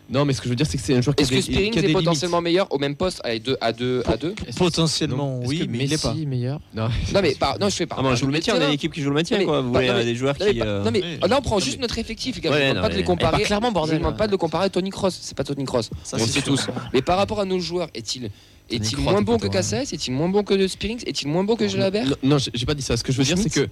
Non, 0.08 0.24
mais 0.24 0.34
ce 0.34 0.40
que 0.40 0.46
je 0.46 0.50
veux 0.50 0.56
dire, 0.56 0.68
c'est 0.68 0.78
que 0.78 0.84
c'est 0.84 0.94
un 0.96 1.02
joueur 1.02 1.16
qui 1.16 1.24
a 1.24 1.26
Est-ce 1.26 1.32
que 1.32 1.36
des, 1.36 1.42
Spearing 1.42 1.72
qui 1.72 1.80
a 1.80 1.82
est 1.84 1.92
potentiellement 1.94 2.42
meilleur 2.42 2.72
au 2.72 2.78
même 2.78 2.96
poste 2.96 3.22
à 3.24 3.38
2 3.40 3.58
à 3.60 3.74
2 3.74 4.04
à 4.06 4.18
2 4.18 4.36
Potentiellement, 4.56 5.40
Est-ce 5.42 5.50
oui, 5.50 5.60
que 5.60 5.72
mais 5.72 5.84
il 5.86 5.94
est 5.94 6.02
pas. 6.02 6.14
Messi 6.14 6.26
meilleur? 6.26 6.60
Non. 6.76 6.90
Non 7.14 7.22
mais 7.22 7.34
par- 7.36 7.58
non 7.60 7.70
je 7.70 7.76
fais 7.76 7.86
pas. 7.86 7.96
Ah, 7.98 8.02
mais 8.04 8.10
on 8.10 8.16
joue 8.16 8.26
le 8.28 8.32
maintien, 8.34 8.56
on 8.58 8.62
a 8.62 8.66
une 8.68 8.74
équipe 8.74 8.94
qui 8.94 9.02
joue 9.02 9.10
le 9.10 9.16
maintien, 9.16 9.38
mais- 9.40 9.46
quoi. 9.46 9.62
Vous 9.62 9.72
pas- 9.72 9.80
voulez 9.80 9.88
non, 9.90 9.94
euh, 9.96 9.98
mais- 10.00 10.06
des 10.06 10.16
joueurs 10.16 10.36
Non 10.40 10.46
mais, 10.46 10.54
qui. 10.54 10.60
pas- 10.60 10.66
euh, 10.66 10.84
non, 10.84 10.92
mais- 10.92 11.02
Oui. 11.02 11.30
là 11.30 11.38
on 11.40 11.42
prend 11.42 11.60
juste 11.60 11.80
notre 11.80 11.98
effectif 11.98 12.36
les 12.36 12.42
gars. 12.42 12.52
Ouais, 12.52 12.58
je 12.58 12.62
ne 12.62 12.68
non, 12.68 12.74
demande 12.76 12.82
pas 12.84 12.90
de 12.90 12.94
mais- 12.94 13.00
les 13.00 13.06
comparer. 13.06 13.44
Clairement, 13.44 13.72
bordel. 13.72 13.92
Je 13.92 13.96
ne 13.96 14.00
demande 14.04 14.18
pas 14.18 14.28
de 14.28 14.32
le 14.32 14.38
comparer 14.38 14.66
à 14.66 14.70
Tony 14.70 14.90
Cross. 14.90 15.18
C'est 15.22 15.36
pas 15.38 15.44
Tony 15.44 15.66
Cross. 15.66 15.90
Ça, 16.04 16.18
on 16.18 16.20
c'est 16.20 16.26
le 16.28 16.32
sait 16.32 16.42
sûr. 16.42 16.44
tous. 16.56 16.68
Mais 16.94 17.02
par 17.02 17.18
rapport 17.18 17.40
à 17.40 17.46
nos 17.46 17.60
joueurs, 17.60 17.90
est-il 17.94 18.30
est-il 18.70 18.94
Kroos, 18.94 19.02
moins 19.04 19.16
t'es 19.20 19.24
bon 19.24 19.34
pas 19.34 19.38
que 19.38 19.46
toi, 19.48 19.54
Casares 19.56 19.82
Est-il 19.82 20.12
moins 20.12 20.28
bon 20.30 20.44
que 20.44 20.68
Spearings 20.68 21.04
Est-il 21.06 21.28
moins 21.28 21.44
bon 21.44 21.56
que 21.56 21.68
Gelabert 21.68 22.08
Non, 22.08 22.16
non, 22.24 22.38
j'ai 22.40 22.50
j'ai 22.54 22.66
pas 22.66 22.74
dit 22.74 22.82
ça. 22.82 22.98
Ce 22.98 23.04
que 23.04 23.12
je 23.12 23.18
veux 23.20 23.24
dire, 23.24 23.38
c'est 23.38 23.50
que 23.52 23.68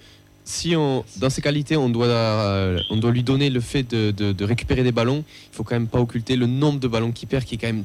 si 0.45 0.76
on, 0.76 1.03
dans 1.18 1.30
ses 1.30 1.41
qualités, 1.41 1.78
on 1.78 1.90
doit, 1.90 2.06
euh, 2.07 2.80
on 2.90 2.98
doit 2.98 3.11
lui 3.11 3.24
donner 3.24 3.49
le 3.49 3.60
fait 3.61 3.84
de, 3.84 4.11
de- 4.11 4.32
de 4.34 4.45
récupérer 4.45 4.84
des 4.84 4.91
ballons, 4.91 5.24
il 5.52 5.56
faut 5.56 5.64
quand 5.64 5.76
même 5.76 5.88
pas 5.88 5.99
occulter 5.99 6.36
le 6.36 6.48
nombre 6.48 6.80
de 6.80 6.88
ballons 6.88 7.11
qu'il 7.11 7.28
perd, 7.30 7.44
qui 7.45 7.56
est 7.56 7.57
quand 7.57 7.68
même 7.68 7.84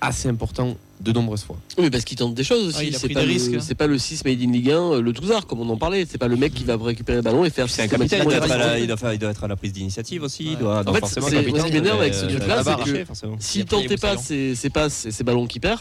assez 0.00 0.28
important 0.28 0.76
de 1.00 1.12
nombreuses 1.12 1.42
fois. 1.42 1.56
Oui, 1.78 1.90
parce 1.90 2.04
qu'il 2.04 2.16
tente 2.16 2.34
des 2.34 2.44
choses 2.44 2.68
aussi. 2.68 2.78
Ah, 2.80 2.84
il 2.84 2.94
a 2.94 2.98
c'est 2.98 3.06
pris 3.06 3.14
pas 3.14 3.20
des 3.20 3.26
le- 3.26 3.32
risques, 3.32 3.54
hein. 3.54 3.58
C'est 3.60 3.74
pas 3.74 3.86
le 3.86 3.98
6 3.98 4.24
made 4.24 4.40
in 4.40 4.52
Ligue 4.52 4.70
1, 4.70 4.74
euh, 4.92 5.00
le 5.02 5.12
Touzard, 5.12 5.46
comme 5.46 5.60
on 5.60 5.68
en 5.68 5.76
parlait. 5.76 6.06
C'est 6.08 6.16
pas 6.18 6.28
le 6.28 6.36
mec 6.36 6.54
qui 6.54 6.64
va 6.64 6.76
récupérer 6.76 7.16
le 7.16 7.22
ballon 7.22 7.44
et 7.44 7.50
faire 7.50 7.68
C'est 7.68 7.82
un 7.82 7.88
capitaine, 7.88 8.20
il 8.22 8.24
doit, 8.24 8.36
être 8.36 8.50
à 8.50 8.56
la, 8.56 8.78
il, 8.78 8.86
doit 8.86 8.96
faire- 8.96 9.12
il 9.14 9.18
doit 9.18 9.30
être 9.30 9.44
à 9.44 9.48
la 9.48 9.56
prise 9.56 9.72
d'initiative 9.72 10.22
aussi. 10.22 10.44
Il 10.52 10.58
doit, 10.58 10.82
En 10.88 10.92
fait, 10.92 11.00
forcément, 11.00 11.28
capitaine, 11.28 11.60
ce 11.60 11.66
qui 11.66 11.72
m'énerve 11.72 11.96
il 11.98 12.00
avec 12.02 12.14
ce 12.14 12.26
truc-là, 12.26 12.58
c'est 12.58 12.64
barre 12.64 12.84
que. 12.84 13.04
S'il 13.40 13.64
tentait 13.64 13.96
pas 13.96 14.16
ses, 14.16 14.54
ses 14.54 14.70
passes, 14.70 14.94
ses, 14.94 15.10
ses 15.10 15.24
ballons 15.24 15.46
qu'il 15.46 15.60
perd, 15.60 15.80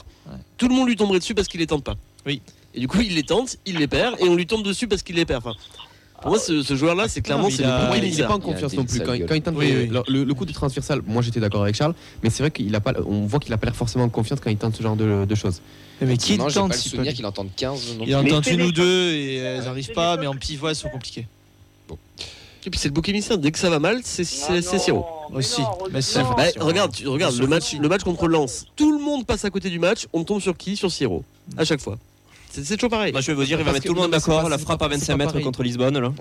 tout 0.57 0.67
le 0.67 0.75
monde 0.75 0.87
lui 0.87 0.95
tomberait 0.95 1.19
dessus 1.19 1.35
parce 1.35 1.47
qu'il 1.47 1.59
les 1.59 1.67
tente 1.67 1.83
pas. 1.83 1.95
Oui. 2.25 2.41
Et 2.73 2.79
du 2.81 2.87
coup, 2.89 2.99
il 2.99 3.15
les 3.15 3.23
tente, 3.23 3.55
il 3.65 3.77
les 3.77 3.87
perd, 3.87 4.15
et 4.19 4.23
on 4.27 4.35
lui 4.35 4.45
tombe 4.47 4.63
dessus 4.63 4.87
parce 4.87 5.01
qu'il 5.01 5.15
les 5.15 5.25
perd. 5.25 5.45
Enfin, 5.45 5.55
pour 6.25 6.31
moi, 6.33 6.39
ce, 6.39 6.61
ce 6.63 6.75
joueur-là, 6.75 7.07
c'est 7.07 7.21
clairement 7.21 7.49
c'est 7.49 7.57
il 7.57 7.63
a- 7.65 7.67
le 7.67 7.71
Moi, 7.77 7.87
premier 7.95 8.07
il 8.07 8.17
n'est 8.17 8.23
pas 8.23 8.35
en 8.35 8.39
confiance 8.39 8.73
non 8.73 8.83
plus. 8.83 8.99
Quand, 8.99 9.13
il 9.13 9.41
tente 9.41 9.55
Oui, 9.57 9.71
le, 9.71 9.79
oui. 9.81 9.87
le- 9.87 10.03
le- 10.07 10.23
le 10.23 10.33
coup 10.33 10.45
du 10.45 10.53
transversal, 10.53 11.01
moi 11.07 11.21
j'étais 11.21 11.39
d'accord 11.39 11.63
avec 11.63 11.75
Charles, 11.75 11.93
mais 12.23 12.29
c'est 12.29 12.43
vrai 12.43 12.51
qu'il 12.51 12.73
a 12.75 12.79
pas, 12.81 12.93
on 13.07 13.25
voit 13.25 13.39
qu'il 13.39 13.53
a 13.53 13.57
pas 13.57 13.65
l'air 13.67 13.75
forcément 13.75 14.05
en 14.05 14.09
confiance 14.09 14.39
quand 14.39 14.49
il 14.49 14.57
tente 14.57 14.75
ce 14.75 14.83
genre 14.83 14.95
de, 14.95 15.25
de 15.25 15.35
choses. 15.35 15.61
Mais 16.01 16.17
qui 16.17 16.37
tente 16.37 16.53
pas 16.53 16.67
le 16.67 16.73
souvenir 16.73 17.13
qu'il 17.13 17.25
entende 17.25 17.49
15 17.55 17.97
non 17.97 18.03
Il 18.05 18.15
en 18.15 18.23
tente 18.25 18.47
une 18.47 18.63
ou 18.63 18.71
deux 18.71 19.11
et 19.13 19.35
elles 19.37 19.59
c'est 19.61 19.65
n'arrivent 19.67 19.93
pas, 19.93 20.17
mais 20.17 20.27
en 20.27 20.35
pivot 20.35 20.67
elles 20.69 20.75
sont 20.75 20.89
compliquées. 20.89 21.27
Et 22.67 22.69
puis 22.71 22.79
c'est 22.79 22.87
le 22.87 22.93
bouc 22.95 23.07
émissaire. 23.07 23.37
Dès 23.37 23.51
que 23.51 23.59
ça 23.59 23.69
va 23.69 23.77
mal, 23.77 23.99
c'est 24.03 24.23
c'est- 24.23 24.45
Ah 24.49 24.61
c'est 24.61 24.77
non, 24.77 24.81
Siro. 24.81 25.05
mais 25.31 25.37
Aussi. 25.37 25.61
non, 25.61 25.67
Mais 25.91 26.01
c'est- 26.01 26.23
non. 26.23 26.33
Bah, 26.35 26.45
regarde, 26.59 26.91
tu, 26.93 27.07
regarde 27.07 27.35
le 27.37 27.45
match, 27.45 27.75
le 27.75 27.87
match 27.87 28.01
contre 28.03 28.27
Lens. 28.27 28.65
Tout 28.75 28.91
le 28.97 29.03
monde 29.03 29.23
passe 29.27 29.45
à 29.45 29.51
côté 29.51 29.69
du 29.69 29.77
match. 29.77 30.07
On 30.13 30.23
tombe 30.23 30.41
sur 30.41 30.57
qui? 30.57 30.75
Sur 30.75 30.91
Siro. 30.91 31.23
À 31.57 31.63
chaque 31.63 31.79
fois. 31.79 31.99
C'est 32.63 32.77
toujours 32.77 32.89
pareil. 32.89 33.11
Moi, 33.11 33.21
je 33.21 33.27
vais 33.27 33.33
vous 33.33 33.43
dire, 33.43 33.59
il 33.59 33.65
va 33.65 33.71
mettre 33.73 33.85
tout 33.85 33.93
le 33.93 34.01
monde 34.01 34.11
d'accord. 34.11 34.47
La 34.49 34.57
frappe 34.57 34.81
à 34.81 34.85
c'est 34.85 34.95
25 34.95 35.17
pas 35.17 35.25
mètres 35.25 35.39
contre 35.41 35.63
Lisbonne, 35.63 35.97
là. 35.99 36.11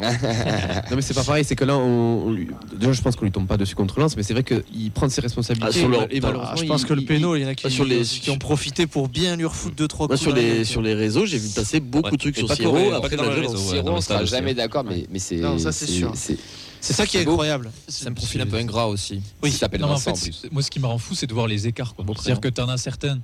Non 0.90 0.96
mais 0.96 1.02
c'est 1.02 1.14
pas 1.14 1.24
pareil, 1.24 1.44
c'est 1.44 1.56
que 1.56 1.64
là, 1.64 1.76
on, 1.76 2.26
on 2.26 2.32
lui- 2.32 2.48
déjà 2.76 2.92
je 2.92 3.00
pense 3.02 3.16
qu'on 3.16 3.24
lui 3.24 3.32
tombe 3.32 3.46
pas 3.46 3.56
dessus 3.56 3.74
contre 3.74 3.98
Lens, 4.00 4.16
mais 4.16 4.22
c'est 4.22 4.32
vrai 4.34 4.44
qu'il 4.44 4.90
prend 4.90 5.08
ses 5.08 5.20
responsabilités. 5.20 5.70
Ah, 5.74 5.78
sur 5.78 5.88
le- 5.88 5.96
et 6.14 6.20
Ah, 6.22 6.54
je 6.56 6.64
pense 6.64 6.82
il- 6.82 6.86
que 6.86 6.94
le 6.94 7.02
péno, 7.02 7.36
il 7.36 7.42
y 7.42 7.44
en 7.44 7.48
a 7.48 7.54
qui, 7.54 7.70
sur 7.70 7.84
les- 7.84 8.02
qui 8.02 8.30
ont 8.30 8.38
profité 8.38 8.86
pour 8.86 9.08
bien 9.08 9.36
lui 9.36 9.44
refoutre 9.46 9.76
2-3 9.76 10.06
Moi, 10.08 10.16
coups. 10.16 10.20
sur 10.20 10.34
les, 10.34 10.42
gueule. 10.56 10.66
sur 10.66 10.82
les 10.82 10.94
réseaux, 10.94 11.26
j'ai 11.26 11.38
vu 11.38 11.48
passer 11.48 11.80
beaucoup 11.80 12.06
Ouais. 12.06 12.10
de 12.12 12.16
trucs 12.16 12.36
Et 12.38 12.40
sur 12.46 12.54
Siro 12.54 12.92
après 12.92 13.16
dans 13.16 13.24
ouais. 13.24 13.56
Siro, 13.56 13.84
le 13.86 13.90
on 13.92 14.00
sera 14.00 14.24
jamais 14.24 14.54
d'accord, 14.54 14.84
mais, 14.84 15.06
c'est. 15.18 15.36
Non, 15.36 15.58
ça, 15.58 15.72
c'est 15.72 15.86
sûr. 15.86 16.12
C'est 16.16 16.92
ça 16.92 17.06
qui 17.06 17.16
est 17.16 17.20
incroyable. 17.22 17.70
C'est 17.88 18.08
un 18.08 18.12
profil 18.12 18.40
un 18.42 18.46
peu 18.46 18.56
ingrat 18.56 18.88
aussi. 18.88 19.22
Oui, 19.42 19.50
il 19.50 19.52
s'appelle 19.52 19.82
en 19.84 19.94
en 19.94 19.98
moi, 20.52 20.62
ce 20.62 20.70
qui 20.70 20.80
me 20.80 20.86
rend 20.86 20.98
fou, 20.98 21.14
c'est 21.14 21.26
de 21.26 21.32
voir 21.32 21.46
les 21.46 21.66
écarts. 21.66 21.94
C'est-à-dire 21.96 22.40
que 22.40 22.48
prénom. 22.48 22.66
t'en 22.68 22.72
as 22.72 22.76
certains, 22.76 23.18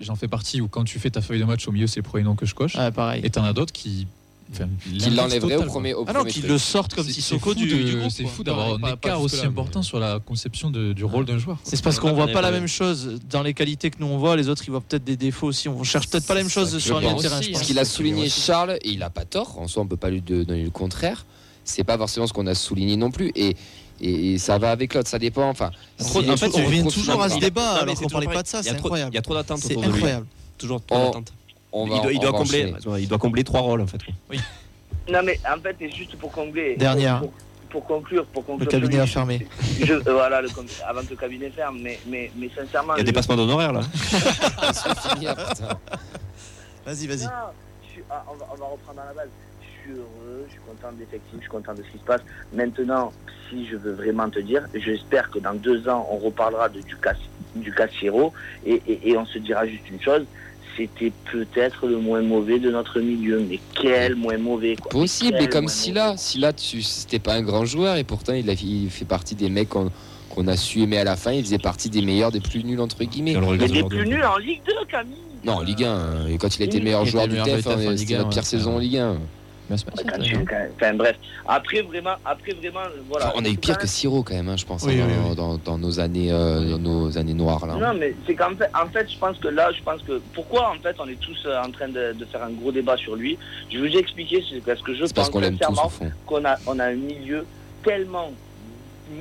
j'en 0.00 0.16
fais 0.16 0.28
partie, 0.28 0.60
où 0.60 0.68
quand 0.68 0.84
tu 0.84 0.98
fais 0.98 1.10
ta 1.10 1.20
feuille 1.20 1.40
de 1.40 1.44
match 1.44 1.66
au 1.68 1.72
milieu, 1.72 1.86
c'est 1.86 2.00
le 2.00 2.04
premier 2.04 2.24
nom 2.24 2.34
que 2.34 2.46
je 2.46 2.54
coche. 2.54 2.74
Ouais, 2.76 2.90
pareil. 2.90 3.20
Et 3.24 3.30
t'en 3.30 3.44
as 3.44 3.52
d'autres 3.52 3.72
qui. 3.72 4.06
enfin, 4.52 4.68
Qui 4.98 5.10
l'enlèverait 5.10 5.56
au 5.56 5.62
premier. 5.64 5.94
au 5.94 6.04
Ah 6.06 6.12
non, 6.12 6.24
qu'ils 6.24 6.42
truc. 6.42 6.50
le 6.52 6.58
sortent 6.58 6.94
comme 6.94 7.08
Sissoko 7.08 7.54
du, 7.54 7.66
du 7.66 7.96
groupe. 7.96 8.10
C'est 8.10 8.26
fou 8.26 8.42
d'avoir 8.44 8.74
un 8.74 8.92
écart 8.92 9.20
aussi 9.20 9.36
jusque-là, 9.36 9.48
important 9.50 9.82
sur 9.82 9.98
la 9.98 10.18
conception 10.20 10.70
de- 10.70 10.92
du 10.92 11.04
rôle 11.04 11.24
d'un 11.24 11.38
joueur. 11.38 11.58
C'est 11.64 11.80
parce 11.82 11.98
qu'on 11.98 12.12
voit 12.12 12.28
pas 12.28 12.40
la 12.42 12.50
même 12.50 12.66
chose 12.68 13.18
dans 13.30 13.42
les 13.42 13.54
qualités 13.54 13.90
que 13.90 13.96
nous 14.00 14.06
on 14.06 14.18
voit, 14.18 14.36
les 14.36 14.48
autres 14.48 14.62
ils 14.66 14.70
voient 14.70 14.80
peut-être 14.82 15.04
des 15.04 15.16
défauts 15.16 15.46
aussi. 15.48 15.68
On 15.68 15.82
cherche 15.84 16.08
peut-être 16.08 16.26
pas 16.26 16.34
la 16.34 16.40
même 16.40 16.50
chose 16.50 16.76
sur 16.78 16.96
un 16.98 17.14
terrain. 17.14 17.40
Ce 17.42 17.62
qu'il 17.62 17.78
a 17.78 17.84
souligné. 17.84 18.28
Charles, 18.28 18.78
et 18.82 18.90
il 18.90 19.02
a 19.02 19.10
pas 19.10 19.24
tort, 19.24 19.58
en 19.58 19.68
soi 19.68 19.82
on 19.82 19.86
peut 19.86 19.96
pas 19.96 20.10
lui 20.10 20.20
donner 20.20 20.62
le 20.64 20.70
contraire, 20.70 21.24
c'est 21.64 21.84
pas 21.84 21.96
forcément 21.98 22.26
ce 22.26 22.32
qu'on 22.32 22.46
a 22.46 22.54
souligné 22.54 22.96
non 22.96 23.10
plus. 23.10 23.32
Et, 23.34 23.56
et, 24.00 24.38
ça 24.38 24.58
va 24.58 24.70
avec 24.70 24.94
l'autre, 24.94 25.08
ça 25.08 25.18
dépend. 25.18 25.48
Enfin, 25.48 25.70
Trop- 25.98 26.20
en 26.28 26.36
fait, 26.36 26.48
trop- 26.48 26.60
on 26.60 26.64
revient 26.66 26.80
trop 26.80 26.90
toujours 26.90 27.22
à 27.22 27.28
ce 27.28 27.38
débat 27.38 27.72
alors 27.82 27.96
c'est 27.96 28.04
qu'on 28.04 28.10
parlait 28.10 28.26
pas 28.26 28.42
de 28.42 28.48
ça, 28.48 28.60
Il 28.60 28.66
y 28.66 28.68
a 28.68 28.72
c'est 28.72 28.76
trop- 28.78 28.86
incroyable. 28.88 29.10
Il 29.12 29.14
y 29.14 29.18
a 29.18 29.22
trop 29.22 29.34
d'attentes 29.34 29.58
C'est 29.60 29.72
autour 29.72 29.82
de 29.82 29.86
lui. 29.88 29.94
incroyable. 29.96 30.26
Toujours 30.58 30.84
trop 30.84 30.98
d'attentes. 30.98 31.32
On 31.72 31.86
va, 31.86 31.96
Il 31.96 32.02
doit, 32.02 32.12
il 32.12 32.20
combler, 32.32 32.74
il 33.00 33.08
doit 33.08 33.18
combler 33.18 33.42
trois 33.44 33.60
rôles 33.60 33.80
en 33.80 33.86
fait. 33.86 33.98
Non 35.10 35.20
mais 35.24 35.38
en 35.52 35.60
fait, 35.60 35.76
et 35.80 35.90
juste 35.90 36.16
pour 36.16 36.30
combler. 36.32 36.76
Dernière. 36.76 37.20
Pour, 37.20 37.32
pour 37.70 37.86
conclure, 37.86 38.24
pour 38.26 38.42
Le 38.42 38.46
conclure. 38.46 38.68
cabinet 38.70 38.92
celui- 38.92 39.02
a 39.02 39.06
fermé. 39.06 39.46
je- 39.82 39.92
euh, 39.94 40.02
voilà, 40.06 40.40
le, 40.40 40.48
avant 40.88 41.02
que 41.02 41.10
le 41.10 41.16
cabinet 41.16 41.50
ferme, 41.50 41.78
mais, 41.82 41.98
mais, 42.06 42.30
mais 42.36 42.48
sincèrement. 42.54 42.94
Il 42.94 42.98
y 42.98 43.00
a 43.00 43.04
des 43.04 43.10
je- 43.10 43.14
passements 43.14 43.36
d'honoraires 43.36 43.72
là. 43.72 43.80
C'est. 44.72 45.24
Vas-y, 46.86 47.06
vas-y. 47.06 47.24
Ah, 47.26 47.52
on, 48.30 48.36
va, 48.36 48.46
on 48.52 48.56
va 48.56 48.66
reprendre 48.66 49.00
à 49.00 49.06
la 49.06 49.12
base. 49.14 49.28
Je 49.86 49.90
suis 49.90 49.98
heureux, 49.98 50.44
je 50.46 50.52
suis 50.52 50.60
content 50.60 50.92
de 50.92 51.00
l'effectif, 51.00 51.34
je 51.34 51.40
suis 51.40 51.48
content 51.50 51.74
de 51.74 51.82
ce 51.82 51.92
qui 51.92 51.98
se 51.98 52.04
passe. 52.04 52.22
Maintenant, 52.54 53.12
si 53.50 53.66
je 53.66 53.76
veux 53.76 53.92
vraiment 53.92 54.30
te 54.30 54.38
dire, 54.38 54.62
j'espère 54.74 55.30
que 55.30 55.38
dans 55.38 55.54
deux 55.54 55.88
ans, 55.88 56.08
on 56.10 56.16
reparlera 56.16 56.68
de, 56.68 56.80
du 56.80 56.96
cas 56.96 57.14
du 57.54 57.72
cas 57.72 57.86
Chiro 57.86 58.32
et, 58.66 58.80
et, 58.88 59.10
et 59.10 59.16
on 59.16 59.26
se 59.26 59.38
dira 59.38 59.66
juste 59.66 59.88
une 59.90 60.00
chose. 60.00 60.24
C'était 60.76 61.12
peut-être 61.30 61.86
le 61.86 61.98
moins 61.98 62.22
mauvais 62.22 62.58
de 62.58 62.70
notre 62.70 62.98
milieu, 63.00 63.44
mais 63.48 63.60
quel 63.80 64.16
moins 64.16 64.38
mauvais 64.38 64.74
quoi. 64.74 64.90
Possible, 64.90 65.36
et 65.40 65.48
comme 65.48 65.68
Silla. 65.68 66.16
Silla, 66.16 66.52
tu 66.52 66.82
c'était 66.82 67.20
pas 67.20 67.34
un 67.34 67.42
grand 67.42 67.64
joueur, 67.64 67.96
et 67.96 68.04
pourtant 68.04 68.32
il, 68.32 68.50
a, 68.50 68.54
il 68.54 68.90
fait 68.90 69.04
partie 69.04 69.36
des 69.36 69.50
mecs 69.50 69.68
qu'on 69.68 70.48
a 70.48 70.56
su 70.56 70.80
aimer 70.82 70.98
à 70.98 71.04
la 71.04 71.16
fin. 71.16 71.32
Il 71.32 71.44
faisait 71.44 71.58
partie 71.58 71.90
des 71.90 72.02
meilleurs, 72.02 72.32
des 72.32 72.40
plus 72.40 72.64
nuls 72.64 72.80
entre 72.80 73.04
guillemets. 73.04 73.34
Mais 73.34 73.46
regarde 73.46 73.70
des 73.70 73.84
plus 73.84 74.06
nuls 74.06 74.24
en 74.24 74.38
Ligue 74.38 74.62
2, 74.66 74.72
Camille. 74.88 75.14
Non, 75.44 75.54
en 75.54 75.60
Ligue 75.60 75.84
1, 75.84 75.88
euh, 75.88 76.26
et 76.28 76.38
quand 76.38 76.56
il 76.56 76.62
était 76.62 76.78
Il 76.78 76.84
meilleur 76.84 77.04
joueur 77.04 77.26
le 77.26 77.34
du 77.34 77.40
meilleur 77.40 77.56
TEF, 77.56 77.56
du 77.58 77.62
TEF 77.62 77.86
en 77.86 77.90
Ligue 77.90 77.98
c'était 77.98 78.14
1, 78.14 78.18
notre 78.18 78.30
pire 78.30 78.38
ouais. 78.38 78.44
saison 78.44 78.76
en 78.76 78.78
Ligue 78.78 78.96
1. 78.96 79.16
C'est 79.70 79.84
pas 79.84 79.92
quand 80.02 80.22
Enfin 80.76 80.94
bref, 80.94 81.16
après 81.48 81.80
vraiment, 81.82 82.16
après 82.24 82.52
vraiment, 82.52 82.80
voilà. 83.08 83.28
Enfin, 83.28 83.34
on 83.38 83.44
a 83.44 83.48
eu 83.48 83.56
pire 83.56 83.78
que 83.78 83.86
Siro 83.86 84.22
quand 84.22 84.34
même, 84.34 84.48
hein, 84.48 84.56
je 84.56 84.66
pense, 84.66 84.82
Oui, 84.82 85.00
hein, 85.00 85.06
oui, 85.08 85.34
dans, 85.36 85.52
oui. 85.52 85.58
Dans, 85.64 85.72
dans 85.72 85.78
nos 85.78 86.00
années, 86.00 86.30
euh, 86.30 86.72
dans 86.72 86.78
nos 86.78 87.18
années 87.18 87.34
noires 87.34 87.66
là. 87.66 87.74
Non, 87.74 87.94
mais 87.98 88.14
c'est 88.26 88.34
qu'en 88.34 88.54
fait, 88.54 88.70
en 88.74 88.86
fait, 88.88 89.10
je 89.10 89.18
pense 89.18 89.38
que 89.38 89.48
là, 89.48 89.72
je 89.72 89.82
pense 89.82 90.02
que 90.02 90.20
pourquoi 90.34 90.70
en 90.70 90.78
fait 90.82 90.96
on 90.98 91.08
est 91.08 91.18
tous 91.18 91.44
euh, 91.46 91.62
en 91.62 91.70
train 91.70 91.88
de, 91.88 92.12
de 92.12 92.24
faire 92.26 92.42
un 92.42 92.50
gros 92.50 92.72
débat 92.72 92.96
sur 92.96 93.16
lui? 93.16 93.38
Je 93.70 93.78
vais 93.78 93.88
vous 93.88 93.96
expliquer, 93.96 94.44
c'est 94.48 94.62
parce 94.62 94.82
que 94.82 94.94
je 94.94 95.00
parce 95.00 95.12
pense 95.12 95.30
qu'on 95.30 95.42
sincèrement 95.42 95.90
qu'on 96.26 96.44
a, 96.44 96.56
on 96.66 96.78
a 96.78 96.84
un 96.84 96.94
milieu 96.94 97.46
tellement 97.82 98.32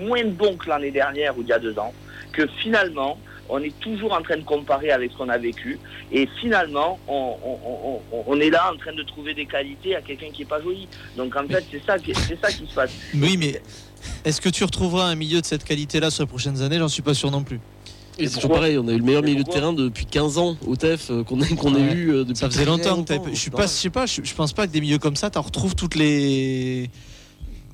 moins 0.01 0.25
bon 0.25 0.55
que 0.57 0.69
l'année 0.69 0.91
dernière 0.91 1.37
ou 1.37 1.41
il 1.41 1.47
y 1.47 1.53
a 1.53 1.59
deux 1.59 1.77
ans 1.79 1.93
que 2.31 2.47
finalement 2.61 3.17
on 3.49 3.59
est 3.61 3.77
toujours 3.79 4.13
en 4.13 4.21
train 4.21 4.37
de 4.37 4.43
comparer 4.43 4.91
avec 4.91 5.11
ce 5.11 5.17
qu'on 5.17 5.29
a 5.29 5.37
vécu 5.37 5.77
et 6.11 6.27
finalement 6.41 6.97
on, 7.07 7.35
on- 7.43 7.59
on- 7.69 8.01
on- 8.17 8.23
on 8.27 8.39
est 8.39 8.49
là 8.49 8.71
en 8.73 8.77
train 8.77 8.93
de 8.93 9.03
trouver 9.03 9.33
des 9.33 9.45
qualités 9.45 9.95
à 9.95 10.01
quelqu'un 10.01 10.27
qui 10.33 10.43
est 10.43 10.45
pas 10.45 10.61
joli. 10.61 10.87
Donc 11.17 11.35
en 11.35 11.47
fait 11.47 11.63
c'est 11.71 11.83
ça, 11.85 11.97
qui- 11.99 12.13
c'est 12.15 12.39
ça 12.41 12.51
qui 12.51 12.65
se 12.67 12.73
passe. 12.73 12.91
Oui, 13.15 13.37
mais 13.37 13.61
est-ce 14.25 14.41
que 14.41 14.49
tu 14.49 14.63
retrouveras 14.63 15.05
un 15.07 15.15
milieu 15.15 15.41
de 15.41 15.45
cette 15.45 15.63
qualité-là 15.63 16.09
sur 16.11 16.23
les 16.23 16.27
prochaines 16.29 16.61
années? 16.61 16.77
J'en 16.79 16.87
suis 16.87 17.01
pas 17.01 17.13
sûr 17.13 17.31
non 17.31 17.43
plus. 17.43 17.59
Et 18.19 18.27
c'est 18.27 18.35
toujours 18.35 18.51
pareil, 18.51 18.77
on 18.77 18.87
a 18.87 18.91
eu 18.91 18.97
le 18.99 19.03
meilleur 19.03 19.23
milieu 19.23 19.43
de 19.43 19.49
terrain 19.49 19.73
depuis 19.73 20.05
15 20.05 20.37
ans 20.37 20.55
au 20.67 20.75
TEF 20.75 21.09
euh, 21.09 21.23
qu'on 21.23 21.41
a, 21.41 21.47
qu'on 21.47 21.73
a 21.73 21.79
Ouais. 21.79 21.93
eu 21.93 22.11
euh, 22.11 22.23
depuis 22.23 22.35
Ça 22.37 22.47
faisait 22.49 22.63
longtemps 22.65 22.95
longtemps. 22.97 23.23
Je 23.27 23.35
suis 23.39 23.49
pas, 23.49 23.63
je 23.63 23.67
sais 23.71 23.89
pas, 23.89 24.05
je, 24.05 24.21
je 24.23 24.33
pense 24.35 24.53
pas 24.53 24.67
que 24.67 24.71
des 24.71 24.81
milieux 24.81 24.99
comme 24.99 25.15
ça, 25.15 25.31
t'en 25.31 25.41
retrouves 25.41 25.73
toutes 25.75 25.95
les. 25.95 26.91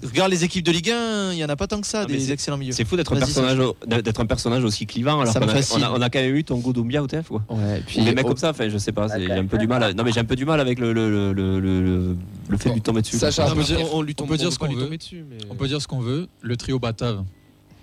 Regarde 0.03 0.31
les 0.31 0.43
équipes 0.43 0.65
de 0.65 0.71
Ligue 0.71 0.89
1, 0.91 1.33
il 1.33 1.37
y 1.39 1.43
en 1.45 1.49
a 1.49 1.55
pas 1.55 1.67
tant 1.67 1.81
que 1.81 1.87
ça, 1.87 2.01
Ah, 2.01 2.05
des 2.05 2.19
c'est- 2.19 2.31
excellents 2.31 2.57
milieux. 2.57 2.71
C'est 2.71 2.85
fou 2.85 2.95
d'être 2.95 3.11
un, 3.13 3.17
personnage 3.17 3.59
au- 3.59 3.75
d'être 3.85 4.19
un 4.21 4.25
personnage 4.25 4.63
aussi 4.63 4.85
clivant 4.85 5.19
alors 5.21 5.35
a, 5.35 5.39
on 5.41 5.81
a, 5.81 5.91
on 5.91 6.01
a 6.01 6.09
quand 6.09 6.19
même 6.19 6.35
eu 6.35 6.43
ton 6.43 6.57
Doumbia 6.59 7.03
au 7.03 7.07
TF 7.07 7.27
quoi. 7.27 7.43
Ouais, 7.49 7.81
puis 7.85 8.03
des 8.03 8.13
mecs 8.13 8.25
au- 8.25 8.29
comme 8.29 8.37
ça, 8.37 8.51
enfin 8.51 8.69
je 8.69 8.77
sais 8.77 8.91
pas, 8.91 9.07
j'ai 9.17 9.31
un 9.31 9.45
peu 9.45 9.57
du 9.57 9.67
mal. 9.67 9.83
à- 9.83 9.93
Non 9.93 10.03
mais 10.03 10.11
j'ai 10.11 10.19
un 10.19 10.25
peu 10.25 10.35
du 10.35 10.45
mal 10.45 10.59
avec 10.59 10.79
le, 10.79 10.93
le, 10.93 11.09
le, 11.33 11.59
le, 11.59 11.81
le- 11.81 12.15
le 12.47 12.57
fait 12.57 12.69
de 12.69 12.75
lui 12.75 12.81
tomber 12.81 13.01
dessus. 13.01 13.17
Sacha, 13.17 13.47
on 13.51 13.55
peut 13.55 13.63
dire- 13.63 13.93
on, 13.93 14.01
lui 14.01 14.13
on 14.17 14.21
tombe, 14.21 14.29
peut 14.29 14.37
dire 14.37 14.47
veut 14.47 14.51
ce 14.51 14.59
qu'on 14.59 14.67
veut. 14.73 14.83
tomber 14.83 14.97
dessus, 14.97 15.25
mais- 15.29 15.37
On 15.49 15.55
peut 15.55 15.67
dire 15.67 15.81
ce 15.81 15.87
qu'on 15.87 15.99
veut. 15.99 16.27
Le 16.41 16.55
trio 16.57 16.79
Batave, 16.79 17.23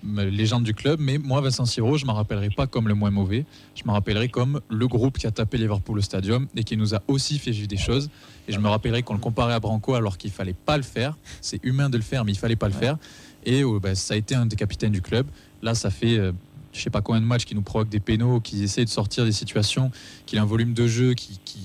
légende 0.03 0.63
du 0.63 0.73
club, 0.73 0.99
mais 0.99 1.17
moi, 1.17 1.41
Vincent 1.41 1.65
Siro, 1.65 1.97
je 1.97 2.03
ne 2.03 2.07
m'en 2.07 2.13
rappellerai 2.13 2.49
pas 2.49 2.67
comme 2.67 2.87
le 2.87 2.93
moins 2.93 3.09
mauvais. 3.11 3.45
Je 3.75 3.83
me 3.85 3.91
rappellerai 3.91 4.29
comme 4.29 4.61
le 4.69 4.87
groupe 4.87 5.17
qui 5.17 5.27
a 5.27 5.31
tapé 5.31 5.57
Liverpool 5.57 5.97
au 5.97 6.01
stadium 6.01 6.47
et 6.55 6.63
qui 6.63 6.77
nous 6.77 6.93
a 6.95 7.01
aussi 7.07 7.39
fait 7.39 7.51
vivre 7.51 7.67
des 7.67 7.77
choses. 7.77 8.09
Et 8.47 8.53
je 8.53 8.59
me 8.59 8.67
rappellerai 8.69 9.03
qu'on 9.03 9.13
le 9.15 9.19
comparait 9.19 9.53
à 9.53 9.59
Branco 9.59 9.95
alors 9.95 10.17
qu'il 10.17 10.31
fallait 10.31 10.53
pas 10.53 10.77
le 10.77 10.83
faire. 10.83 11.17
C'est 11.41 11.59
humain 11.65 11.89
de 11.89 11.97
le 11.97 12.03
faire, 12.03 12.23
mais 12.25 12.31
il 12.31 12.37
fallait 12.37 12.55
pas 12.55 12.67
le 12.67 12.73
faire. 12.73 12.97
Et 13.45 13.63
euh, 13.63 13.79
bah, 13.79 13.95
ça 13.95 14.13
a 14.13 14.17
été 14.17 14.35
un 14.35 14.45
des 14.45 14.55
capitaines 14.55 14.91
du 14.91 15.01
club. 15.01 15.25
Là, 15.61 15.73
ça 15.75 15.89
fait. 15.89 16.17
euh, 16.17 16.31
je 16.73 16.81
sais 16.81 16.89
pas 16.91 17.01
combien 17.01 17.21
de 17.21 17.25
matchs 17.25 17.45
qui 17.45 17.55
nous 17.55 17.61
provoquent 17.63 17.89
des 17.89 17.99
pénaux, 17.99 18.39
qui 18.39 18.61
essaie 18.61 18.85
de 18.85 18.89
sortir 18.89 19.25
des 19.25 19.31
situations, 19.31 19.89
qu'il 20.27 20.37
a 20.37 20.43
un 20.43 20.45
volume 20.45 20.73
de 20.73 20.85
jeu, 20.85 21.15
qui, 21.15 21.39
qui, 21.43 21.59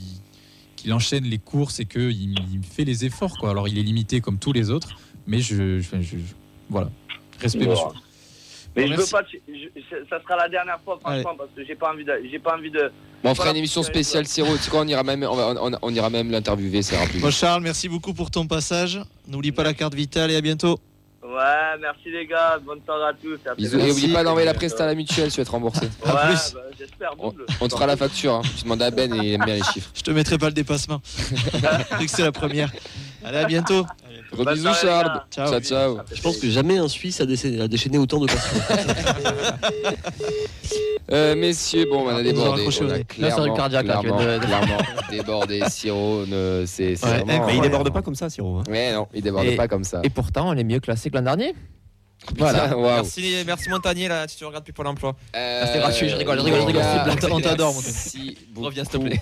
qu'il 0.74 0.92
enchaîne 0.94 1.24
les 1.24 1.38
courses 1.38 1.80
et 1.80 1.84
qu'il 1.84 2.10
il 2.30 2.60
fait 2.62 2.84
les 2.84 3.04
efforts. 3.04 3.36
Quoi. 3.38 3.50
Alors 3.50 3.68
il 3.68 3.78
est 3.78 3.82
limité 3.82 4.20
comme 4.22 4.38
tous 4.38 4.52
les 4.54 4.70
autres, 4.70 4.88
mais 5.26 5.40
je, 5.40 5.80
je- 5.80 6.00
je- 6.00 6.16
je- 6.16 6.16
voilà. 6.70 6.90
Respect, 7.40 7.66
monsieur. 7.66 7.84
Mais 8.74 8.86
Bon, 8.86 8.92
je 8.92 9.00
veux 9.00 9.06
pas, 9.06 9.22
je- 9.48 10.04
ça 10.08 10.20
sera 10.22 10.36
la 10.36 10.48
dernière 10.48 10.78
fois 10.84 10.98
franchement 11.00 11.34
parce 11.36 11.50
que 11.54 11.64
j'ai 11.64 11.74
pas 11.74 11.92
envie 11.92 12.04
de, 12.04 12.12
j'ai 12.30 12.38
pas 12.38 12.56
envie 12.56 12.70
de. 12.70 12.90
Bon, 13.22 13.30
on 13.30 13.34
fera 13.34 13.50
une 13.50 13.56
émission 13.56 13.82
spéciale 13.82 14.26
Siro. 14.26 14.56
Tu 14.56 14.62
sais 14.64 14.70
quoi, 14.70 14.80
on 14.80 14.88
ira 14.88 15.02
même, 15.02 15.22
on, 15.24 15.34
va- 15.36 15.54
on- 15.62 15.78
on 15.82 15.94
ira 15.94 16.08
même 16.10 16.30
l'interviewer, 16.30 16.82
ça 16.82 16.96
ira 16.96 17.06
plus 17.06 17.20
Bon. 17.20 17.30
Charles, 17.30 17.62
merci 17.62 17.88
beaucoup 17.88 18.14
pour 18.14 18.30
ton 18.30 18.46
passage. 18.46 19.00
N'oublie 19.28 19.52
pas 19.52 19.62
la 19.62 19.74
carte 19.74 19.94
vitale 19.94 20.30
et 20.30 20.36
à 20.36 20.40
bientôt. 20.40 20.78
Ouais, 21.22 21.78
merci 21.80 22.10
les 22.10 22.26
gars, 22.26 22.58
bonne 22.64 22.80
soirée 22.84 23.10
à 23.10 23.12
tous. 23.12 23.38
à 23.48 23.54
Bisous. 23.54 23.78
plus. 23.78 23.86
Et 23.88 23.92
oublie 23.92 24.12
pas 24.12 24.24
d'envoyer 24.24 24.44
la 24.46 24.54
presta 24.54 24.82
à 24.84 24.86
la 24.88 24.94
mutuelle, 24.96 25.30
si 25.30 25.36
tu 25.36 25.40
veux 25.40 25.42
être 25.42 25.50
remboursé. 25.52 25.86
Ouais, 26.04 26.10
À 26.10 26.26
plus. 26.26 26.52
bah, 26.54 26.60
j'espère 26.76 27.10
On, 27.18 27.28
double. 27.30 27.46
on 27.60 27.68
te 27.68 27.72
fera 27.74 27.86
la 27.86 27.96
facture. 27.96 28.34
Hein. 28.34 28.42
Tu 28.56 28.64
demandes 28.64 28.82
à 28.82 28.90
Ben 28.90 29.14
et 29.14 29.18
il 29.28 29.32
aime 29.34 29.44
bien 29.44 29.54
les 29.54 29.62
chiffres. 29.62 29.90
Je 29.94 30.02
te 30.02 30.10
mettrai 30.10 30.36
pas 30.36 30.46
le 30.46 30.52
dépassement. 30.52 31.00
Vu 32.00 32.06
que 32.06 32.10
c'est 32.10 32.22
la 32.24 32.32
première. 32.32 32.72
Allez, 33.24 33.38
à 33.38 33.44
bientôt. 33.44 33.86
Gros 34.32 34.44
Bonne 34.44 34.54
bisous, 34.54 34.64
soirée, 34.72 34.80
les 34.82 34.88
Charles. 34.88 35.06
gars. 35.06 35.26
Ciao. 35.30 35.48
Ciao, 35.50 35.60
ciao. 35.60 35.98
Je 36.14 36.22
pense 36.22 36.36
que 36.38 36.48
jamais 36.50 36.78
un 36.78 36.88
Suisse 36.88 37.20
a 37.20 37.26
déchaîné, 37.26 37.60
a 37.60 37.68
déchaîné 37.68 37.98
autant 37.98 38.18
de 38.20 38.26
passions. 38.26 38.60
Euh, 41.10 41.34
messieurs, 41.34 41.86
bon, 41.90 42.06
on 42.06 42.08
a 42.08 42.12
nous 42.14 42.18
a 42.20 42.22
débordé. 42.22 42.62
On 42.62 42.68
a 42.88 42.94
c'est 42.94 43.04
clairement, 43.04 43.54
cardiaque, 43.54 43.84
clairement, 43.84 44.16
vient 44.16 44.38
de- 44.38 44.44
clairement 44.46 44.78
débordé. 45.10 45.60
Siro, 45.68 46.24
ne- 46.26 46.64
c'est 46.66 46.96
c'est 46.96 47.04
Ouais, 47.06 47.22
vraiment. 47.24 47.46
Mais 47.46 47.56
il 47.56 47.60
déborde 47.60 47.92
pas 47.92 48.00
comme 48.00 48.14
ça, 48.14 48.30
Siro. 48.30 48.58
hein. 48.58 48.62
Ouais, 48.70 48.92
non, 48.94 49.06
il 49.12 49.20
déborde 49.20 49.44
Et- 49.46 49.56
pas 49.56 49.68
comme 49.68 49.84
ça. 49.84 50.00
Et 50.04 50.08
pourtant, 50.10 50.48
on 50.48 50.54
est 50.56 50.64
mieux 50.64 50.80
classé 50.80 51.10
que 51.10 51.16
l'an 51.16 51.22
dernier. 51.22 51.54
Voilà, 52.38 52.74
waouh. 52.78 52.86
Merci, 53.02 53.34
merci 53.44 53.68
Montagnier, 53.68 54.08
là, 54.08 54.26
si 54.28 54.36
tu 54.38 54.44
regardes 54.46 54.64
plus 54.64 54.72
pour 54.72 54.84
l'emploi. 54.84 55.14
Euh, 55.36 55.66
C'était 55.66 55.80
gratuit, 55.80 56.08
je 56.08 56.16
rigole, 56.16 56.38
je 56.38 56.44
rigole, 56.44 56.60
je 56.62 56.66
rigole. 56.66 56.82
gars, 56.82 57.04
On 57.10 57.16
t'a- 57.16 57.32
on 57.34 57.40
t'adore, 57.40 57.74
mon 57.74 57.80
Merci 57.82 58.38
beaucoup. 58.52 58.66
Reviens, 58.68 58.84
s'il 58.84 58.92
te 58.92 59.04
plaît. 59.04 59.20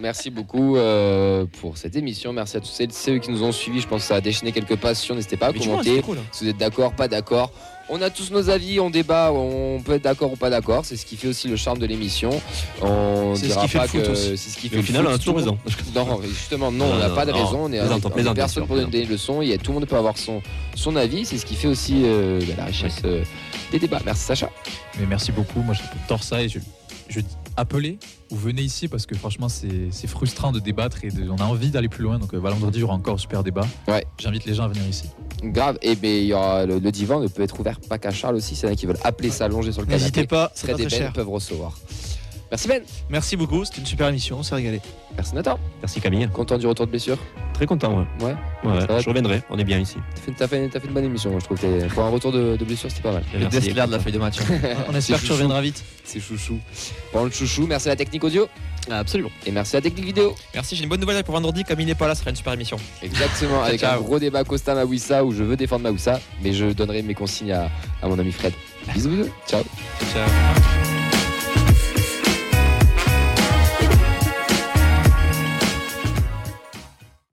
Merci 0.00 0.30
beaucoup 0.30 0.76
euh, 0.76 1.44
pour 1.60 1.76
cette 1.76 1.94
émission. 1.96 2.32
Merci 2.32 2.56
à 2.56 2.60
tous 2.60 2.70
celles- 2.70 2.92
ceux 2.92 3.18
qui 3.18 3.30
nous 3.30 3.42
ont 3.42 3.52
suivis. 3.52 3.80
Je 3.80 3.86
pense 3.88 4.02
que 4.02 4.08
ça 4.08 4.16
a 4.16 4.20
déchaîné 4.20 4.50
quelques 4.52 4.76
passions. 4.76 5.14
N'hésitez 5.14 5.36
pas 5.36 5.46
à 5.48 5.52
Mais 5.52 5.58
tu 5.58 5.68
vois, 5.68 5.78
commenter. 5.82 6.02
cool. 6.02 6.18
Si 6.32 6.44
vous 6.44 6.50
êtes 6.50 6.56
d'accord, 6.56 6.92
pas 6.94 7.06
d'accord. 7.08 7.52
On 7.92 8.00
a 8.02 8.08
tous 8.08 8.30
nos 8.30 8.48
avis, 8.50 8.78
on 8.78 8.88
débat, 8.88 9.32
on 9.32 9.80
peut 9.84 9.94
être 9.94 10.04
d'accord 10.04 10.32
ou 10.32 10.36
pas 10.36 10.48
d'accord. 10.48 10.84
C'est 10.84 10.96
ce 10.96 11.04
qui 11.04 11.16
fait 11.16 11.26
aussi 11.26 11.48
le 11.48 11.56
charme 11.56 11.78
de 11.78 11.86
l'émission. 11.86 12.30
On 12.80 13.34
ce 13.34 13.46
dira 13.46 13.66
qui 13.66 13.76
pas 13.76 13.88
que 13.88 14.14
c'est 14.14 14.36
ce 14.36 14.56
qui 14.56 14.68
fait 14.68 14.76
au 14.76 14.78
le 14.78 14.84
final, 14.84 15.02
foot. 15.02 15.10
on 15.10 15.14
a 15.14 15.18
toujours 15.18 15.36
raison. 15.36 15.58
Non, 15.94 16.20
justement, 16.22 16.70
non, 16.70 16.86
Non, 16.86 16.94
on 16.94 16.98
n'a 16.98 17.10
pas 17.10 17.26
de 17.26 17.32
non. 17.32 17.44
raison. 17.44 17.58
On 17.64 17.72
est, 17.72 17.80
on 17.80 18.34
personne 18.34 18.66
pour 18.66 18.76
donner 18.76 18.90
des 18.90 19.04
leçons. 19.06 19.42
Et 19.42 19.58
tout 19.58 19.72
le 19.72 19.80
monde 19.80 19.88
peut 19.88 19.96
avoir 19.96 20.16
son, 20.16 20.40
son 20.76 20.94
avis. 20.94 21.24
C'est 21.26 21.36
ce 21.36 21.44
qui 21.44 21.56
fait 21.56 21.66
aussi 21.66 22.02
euh, 22.04 22.40
la 22.56 22.66
richesse 22.66 22.98
euh, 23.04 23.24
des 23.72 23.80
débats. 23.80 24.00
Merci 24.06 24.22
Sacha. 24.24 24.50
Mais 24.98 25.06
merci 25.06 25.32
beaucoup. 25.32 25.60
Moi, 25.60 25.74
j'adore 25.74 26.22
ça 26.22 26.40
et 26.42 26.48
je, 26.48 26.60
je 27.08 27.20
dis 27.20 27.26
appelez 27.56 27.98
ou 28.30 28.36
venez 28.36 28.62
ici 28.62 28.88
parce 28.88 29.06
que 29.06 29.14
franchement, 29.16 29.48
c'est 29.48 30.06
frustrant 30.06 30.52
de 30.52 30.60
débattre 30.60 31.04
et 31.04 31.10
de- 31.10 31.28
on 31.30 31.36
a 31.36 31.44
envie 31.44 31.70
d'aller 31.70 31.88
plus 31.88 32.02
loin. 32.04 32.18
Donc, 32.18 32.32
euh, 32.34 32.38
voilà, 32.38 32.54
vendredi, 32.56 32.78
il 32.78 32.80
y 32.82 32.84
aura 32.84 32.94
encore 32.94 33.14
un 33.14 33.18
super 33.18 33.42
débat. 33.42 33.66
Ouais. 33.88 34.04
J'invite 34.18 34.44
les 34.44 34.54
gens 34.54 34.64
à 34.64 34.68
venir 34.68 34.86
ici. 34.88 35.04
Grave. 35.42 35.78
Et 35.82 35.94
ben 35.96 36.10
il 36.10 36.26
y 36.26 36.32
aura 36.34 36.66
le, 36.66 36.78
le 36.78 36.92
divan 36.92 37.20
ne 37.20 37.28
peut 37.28 37.42
être 37.42 37.58
ouvert 37.58 37.80
pas 37.80 37.98
qu'à 37.98 38.10
Charles 38.10 38.36
aussi. 38.36 38.54
C'est 38.54 38.66
a 38.68 38.74
qui 38.74 38.86
veulent 38.86 38.98
appeler 39.04 39.30
s'allonger 39.30 39.72
sur 39.72 39.80
le 39.82 39.86
canapé. 39.86 40.02
N'hésitez 40.04 40.26
pas, 40.26 40.52
c'est 40.54 40.68
et 40.70 40.74
très 40.74 40.82
Ben 40.84 40.90
cher. 40.90 41.12
peuvent 41.12 41.28
recevoir. 41.30 41.78
Merci 42.50 42.66
Ben. 42.68 42.82
Merci 43.08 43.36
beaucoup, 43.36 43.64
c'était 43.64 43.78
une 43.80 43.86
super 43.86 44.08
émission, 44.08 44.38
on 44.38 44.42
s'est 44.42 44.54
régalé. 44.54 44.80
Merci 45.16 45.34
Nathan. 45.34 45.58
Merci 45.82 46.00
Camille. 46.00 46.28
Content 46.32 46.58
du 46.58 46.66
retour 46.66 46.86
de 46.86 46.90
blessure. 46.90 47.16
Très 47.54 47.66
content, 47.66 47.96
ouais. 47.98 48.04
Ouais. 48.26 48.34
Ouais, 48.64 49.00
je 49.00 49.08
reviendrai, 49.08 49.42
on 49.50 49.58
est 49.58 49.64
bien 49.64 49.78
ici. 49.78 49.96
T'as 50.14 50.20
fait, 50.22 50.32
t'as 50.32 50.48
fait- 50.48 50.68
t'as 50.68 50.80
fait 50.80 50.86
une 50.88 50.94
bonne 50.94 51.04
émission, 51.04 51.30
moi, 51.30 51.38
je 51.40 51.44
trouve. 51.44 51.58
Pour 51.94 52.04
un 52.04 52.08
retour 52.08 52.32
de, 52.32 52.56
de 52.56 52.64
blessure, 52.64 52.90
c'était 52.90 53.02
pas 53.02 53.12
mal. 53.12 53.22
Le 53.32 53.40
Merci. 53.40 53.70
De 53.72 53.76
la 53.76 53.98
feuille 54.00 54.12
de 54.12 54.18
match. 54.18 54.36
On 54.88 54.94
espère 54.94 55.20
que 55.20 55.26
tu 55.26 55.32
reviendras 55.32 55.60
vite. 55.60 55.84
C'est 56.04 56.20
chouchou. 56.20 56.58
Pendant 57.12 57.26
le 57.26 57.30
chouchou, 57.30 57.66
merci 57.68 57.88
à 57.88 57.92
la 57.92 57.96
technique 57.96 58.24
audio 58.24 58.48
Absolument. 58.90 59.30
et 59.46 59.52
merci 59.52 59.76
à 59.76 59.78
la 59.78 59.82
technique 59.82 60.06
vidéo. 60.06 60.34
Merci, 60.54 60.74
j'ai 60.74 60.82
une 60.82 60.88
bonne 60.88 61.00
nouvelle 61.00 61.22
pour 61.22 61.34
vendredi. 61.34 61.62
Il 61.78 61.86
n'est 61.86 61.94
pas 61.94 62.08
là, 62.08 62.14
ce 62.14 62.20
sera 62.22 62.30
une 62.30 62.36
super 62.36 62.54
émission. 62.54 62.78
Exactement, 63.02 63.62
avec 63.64 63.82
un 63.84 63.98
gros 63.98 64.18
débat 64.18 64.42
Costa 64.42 64.74
Mawissa 64.74 65.24
où 65.24 65.30
je 65.32 65.44
veux 65.44 65.56
défendre 65.56 65.82
Mawissa, 65.84 66.18
mais 66.42 66.52
je 66.52 66.66
donnerai 66.72 67.02
mes 67.02 67.14
consignes 67.14 67.52
à, 67.52 67.70
à 68.02 68.08
mon 68.08 68.18
ami 68.18 68.32
Fred. 68.32 68.54
Bisous, 68.92 69.10
bisous. 69.10 69.28
Ciao. 69.46 69.62
Ciao. 70.12 70.99